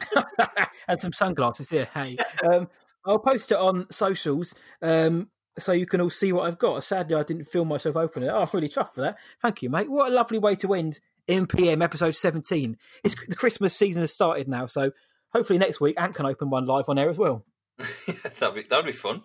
and 0.89 1.01
some 1.01 1.12
sunglasses. 1.12 1.70
Yeah, 1.73 1.86
hey. 1.94 2.16
Um, 2.44 2.69
I'll 3.06 3.19
post 3.19 3.51
it 3.52 3.59
on 3.59 3.86
socials 3.90 4.55
um, 4.81 5.28
so 5.59 5.73
you 5.73 5.86
can 5.86 6.01
all 6.01 6.10
see 6.10 6.32
what 6.32 6.47
I've 6.47 6.59
got. 6.59 6.85
Sadly, 6.85 7.16
I 7.16 7.23
didn't 7.23 7.44
film 7.44 7.69
myself 7.69 7.97
opening 7.97 8.28
it. 8.28 8.32
Oh, 8.32 8.43
I'm 8.43 8.48
really 8.52 8.69
chuffed 8.69 8.94
for 8.94 9.01
that. 9.02 9.16
Thank 9.40 9.62
you, 9.62 9.70
mate. 9.70 9.90
What 9.90 10.10
a 10.10 10.14
lovely 10.14 10.39
way 10.39 10.55
to 10.56 10.74
end 10.74 11.01
MPM 11.28 11.82
episode 11.82 12.14
17. 12.14 12.77
It's 13.05 13.14
the 13.28 13.36
Christmas 13.36 13.74
season 13.74 14.02
has 14.02 14.12
started 14.12 14.48
now, 14.48 14.66
so 14.66 14.90
hopefully 15.32 15.59
next 15.59 15.80
week 15.80 16.00
Ant 16.00 16.14
can 16.14 16.26
open 16.26 16.50
one 16.50 16.66
live 16.66 16.88
on 16.88 16.98
air 16.98 17.10
as 17.10 17.18
well. 17.18 17.44
that'd 17.78 18.54
be 18.54 18.62
that'd 18.62 18.86
be 18.86 18.92
fun. 18.92 19.22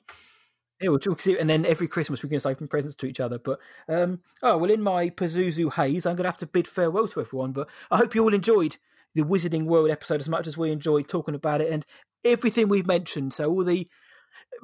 Yeah, 0.79 0.89
we'll 0.89 0.99
talk, 0.99 1.25
and 1.25 1.49
then 1.49 1.65
every 1.65 1.87
Christmas 1.87 2.21
we 2.21 2.29
can 2.29 2.35
just 2.35 2.45
open 2.45 2.67
presents 2.67 2.95
to 2.97 3.07
each 3.07 3.19
other. 3.19 3.39
But 3.39 3.59
um, 3.89 4.19
oh 4.43 4.57
well, 4.57 4.71
in 4.71 4.81
my 4.81 5.09
Pazuzu 5.09 5.73
haze, 5.73 6.05
I'm 6.05 6.15
going 6.15 6.25
to 6.25 6.29
have 6.29 6.37
to 6.37 6.47
bid 6.47 6.67
farewell 6.67 7.07
to 7.07 7.21
everyone. 7.21 7.51
But 7.51 7.69
I 7.89 7.97
hope 7.97 8.13
you 8.13 8.23
all 8.23 8.33
enjoyed 8.33 8.77
the 9.15 9.23
Wizarding 9.23 9.65
World 9.65 9.89
episode 9.89 10.21
as 10.21 10.29
much 10.29 10.45
as 10.45 10.57
we 10.57 10.71
enjoyed 10.71 11.07
talking 11.07 11.33
about 11.33 11.61
it 11.61 11.71
and 11.71 11.85
everything 12.23 12.69
we've 12.69 12.85
mentioned. 12.85 13.33
So 13.33 13.49
all 13.49 13.63
the 13.63 13.87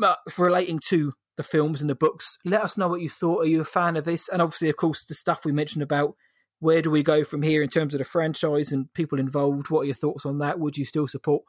uh, 0.02 0.16
relating 0.38 0.80
to 0.90 1.14
the 1.38 1.44
films 1.44 1.82
and 1.82 1.90
the 1.90 1.96
books. 1.96 2.38
Let 2.46 2.62
us 2.62 2.78
know 2.78 2.88
what 2.88 3.02
you 3.02 3.10
thought. 3.10 3.44
Are 3.44 3.48
you 3.48 3.62
a 3.62 3.66
fan 3.66 3.98
of 3.98 4.06
this? 4.06 4.30
And 4.30 4.42
obviously, 4.42 4.70
of 4.70 4.76
course, 4.76 5.04
the 5.04 5.16
stuff 5.16 5.46
we 5.46 5.52
mentioned 5.52 5.82
about 5.82 6.16
where 6.64 6.82
do 6.82 6.90
we 6.90 7.04
go 7.04 7.26
from 7.26 7.42
here 7.42 7.62
in 7.62 7.68
terms 7.68 7.94
of 7.94 7.98
the 7.98 8.06
franchise 8.06 8.72
and 8.72 8.92
people 8.94 9.20
involved. 9.20 9.70
What 9.70 9.82
are 9.82 9.86
your 9.86 9.96
thoughts 9.96 10.26
on 10.26 10.38
that? 10.40 10.60
Would 10.60 10.78
you 10.78 10.86
still 10.86 11.10
support? 11.10 11.44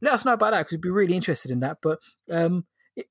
Let 0.00 0.14
us 0.14 0.24
know 0.24 0.32
about 0.32 0.52
that 0.52 0.60
because 0.60 0.72
we'd 0.72 0.80
be 0.80 0.90
really 0.90 1.14
interested 1.14 1.50
in 1.50 1.60
that. 1.60 1.78
But 1.82 1.98
um, 2.30 2.64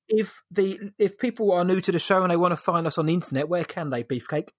if 0.08 0.42
the 0.50 0.92
if 0.98 1.20
people 1.20 1.52
are 1.52 1.64
new 1.64 1.80
to 1.82 1.92
the 1.92 2.00
show 2.00 2.24
and 2.24 2.32
they 2.32 2.38
want 2.38 2.54
to 2.54 2.58
find 2.58 2.88
us 2.88 2.98
on 2.98 3.06
the 3.06 3.14
internet, 3.14 3.48
where 3.48 3.64
can 3.64 3.92
they, 3.92 4.04
Beefcake? 4.04 4.50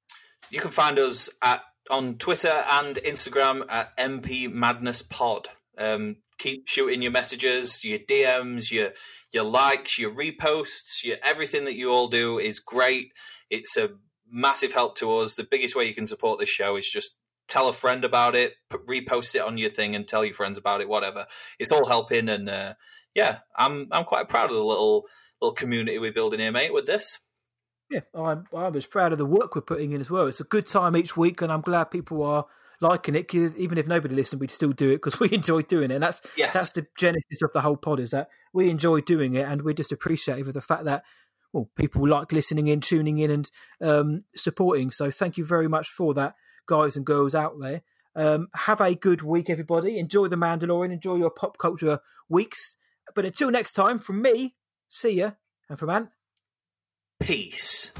You 0.50 0.60
can 0.60 0.70
find 0.70 0.98
us 1.00 1.30
at 1.42 1.62
on 1.90 2.14
Twitter 2.14 2.62
and 2.70 2.94
Instagram 2.96 3.64
at 3.68 3.96
MP 3.96 4.50
Madness 4.50 5.02
Pod. 5.02 5.48
Um, 5.76 6.16
keep 6.38 6.68
shooting 6.68 7.02
your 7.02 7.10
messages, 7.10 7.84
your 7.84 7.98
DMs, 7.98 8.70
your 8.70 8.90
your 9.32 9.44
likes, 9.44 9.98
your 9.98 10.14
reposts, 10.14 11.02
your 11.02 11.16
everything 11.24 11.64
that 11.64 11.74
you 11.74 11.90
all 11.90 12.06
do 12.06 12.38
is 12.38 12.60
great. 12.60 13.12
It's 13.50 13.76
a 13.76 13.90
massive 14.30 14.72
help 14.72 14.96
to 14.98 15.16
us. 15.18 15.34
The 15.36 15.44
biggest 15.48 15.76
way 15.76 15.84
you 15.84 15.94
can 15.94 16.06
support 16.06 16.38
this 16.38 16.48
show 16.48 16.76
is 16.76 16.88
just 16.90 17.16
tell 17.48 17.68
a 17.68 17.72
friend 17.72 18.04
about 18.04 18.34
it, 18.34 18.54
repost 18.72 19.34
it 19.34 19.42
on 19.42 19.58
your 19.58 19.70
thing, 19.70 19.94
and 19.94 20.06
tell 20.06 20.24
your 20.24 20.34
friends 20.34 20.58
about 20.58 20.80
it. 20.80 20.88
Whatever, 20.88 21.26
it's 21.58 21.72
all 21.72 21.86
helping. 21.86 22.28
And 22.28 22.48
uh, 22.48 22.74
yeah, 23.14 23.38
I'm 23.56 23.88
I'm 23.92 24.04
quite 24.04 24.28
proud 24.28 24.50
of 24.50 24.56
the 24.56 24.64
little 24.64 25.04
little 25.40 25.54
community 25.54 25.98
we're 25.98 26.12
building 26.12 26.40
here, 26.40 26.52
mate. 26.52 26.72
With 26.72 26.86
this. 26.86 27.18
Yeah, 27.90 28.00
I'm 28.14 28.46
I'm 28.56 28.74
as 28.76 28.86
proud 28.86 29.12
of 29.12 29.18
the 29.18 29.26
work 29.26 29.54
we're 29.54 29.60
putting 29.62 29.92
in 29.92 30.00
as 30.00 30.10
well. 30.10 30.26
It's 30.26 30.40
a 30.40 30.44
good 30.44 30.66
time 30.66 30.96
each 30.96 31.16
week, 31.16 31.42
and 31.42 31.52
I'm 31.52 31.60
glad 31.60 31.84
people 31.90 32.22
are 32.22 32.46
liking 32.80 33.14
it. 33.14 33.32
even 33.34 33.78
if 33.78 33.86
nobody 33.86 34.14
listened, 34.14 34.40
we'd 34.40 34.50
still 34.50 34.72
do 34.72 34.90
it 34.90 34.96
because 34.96 35.20
we 35.20 35.32
enjoy 35.32 35.62
doing 35.62 35.90
it. 35.90 35.94
And 35.94 36.02
that's 36.02 36.20
Yes. 36.36 36.54
that's 36.54 36.70
the 36.70 36.86
genesis 36.98 37.42
of 37.42 37.50
the 37.52 37.60
whole 37.60 37.76
pod 37.76 38.00
is 38.00 38.10
that 38.10 38.28
we 38.52 38.70
enjoy 38.70 39.00
doing 39.00 39.34
it, 39.34 39.46
and 39.46 39.62
we're 39.62 39.74
just 39.74 39.92
appreciative 39.92 40.48
of 40.48 40.54
the 40.54 40.60
fact 40.60 40.84
that 40.84 41.04
well, 41.54 41.70
people 41.76 42.06
like 42.06 42.32
listening 42.32 42.66
in, 42.66 42.80
tuning 42.80 43.18
in, 43.18 43.30
and 43.30 43.50
um, 43.80 44.20
supporting. 44.34 44.90
So 44.90 45.10
thank 45.12 45.38
you 45.38 45.44
very 45.44 45.68
much 45.68 45.88
for 45.88 46.12
that, 46.14 46.34
guys 46.66 46.96
and 46.96 47.06
girls 47.06 47.34
out 47.34 47.54
there. 47.60 47.82
Um, 48.16 48.48
have 48.54 48.80
a 48.80 48.94
good 48.96 49.22
week, 49.22 49.48
everybody. 49.48 49.98
Enjoy 49.98 50.26
the 50.26 50.36
Mandalorian. 50.36 50.92
Enjoy 50.92 51.14
your 51.14 51.30
pop 51.30 51.56
culture 51.58 52.00
weeks. 52.28 52.76
But 53.14 53.24
until 53.24 53.52
next 53.52 53.72
time, 53.72 54.00
from 54.00 54.20
me, 54.20 54.56
see 54.88 55.10
ya, 55.10 55.30
and 55.68 55.78
from 55.78 55.90
Ant, 55.90 56.08
peace. 57.20 57.92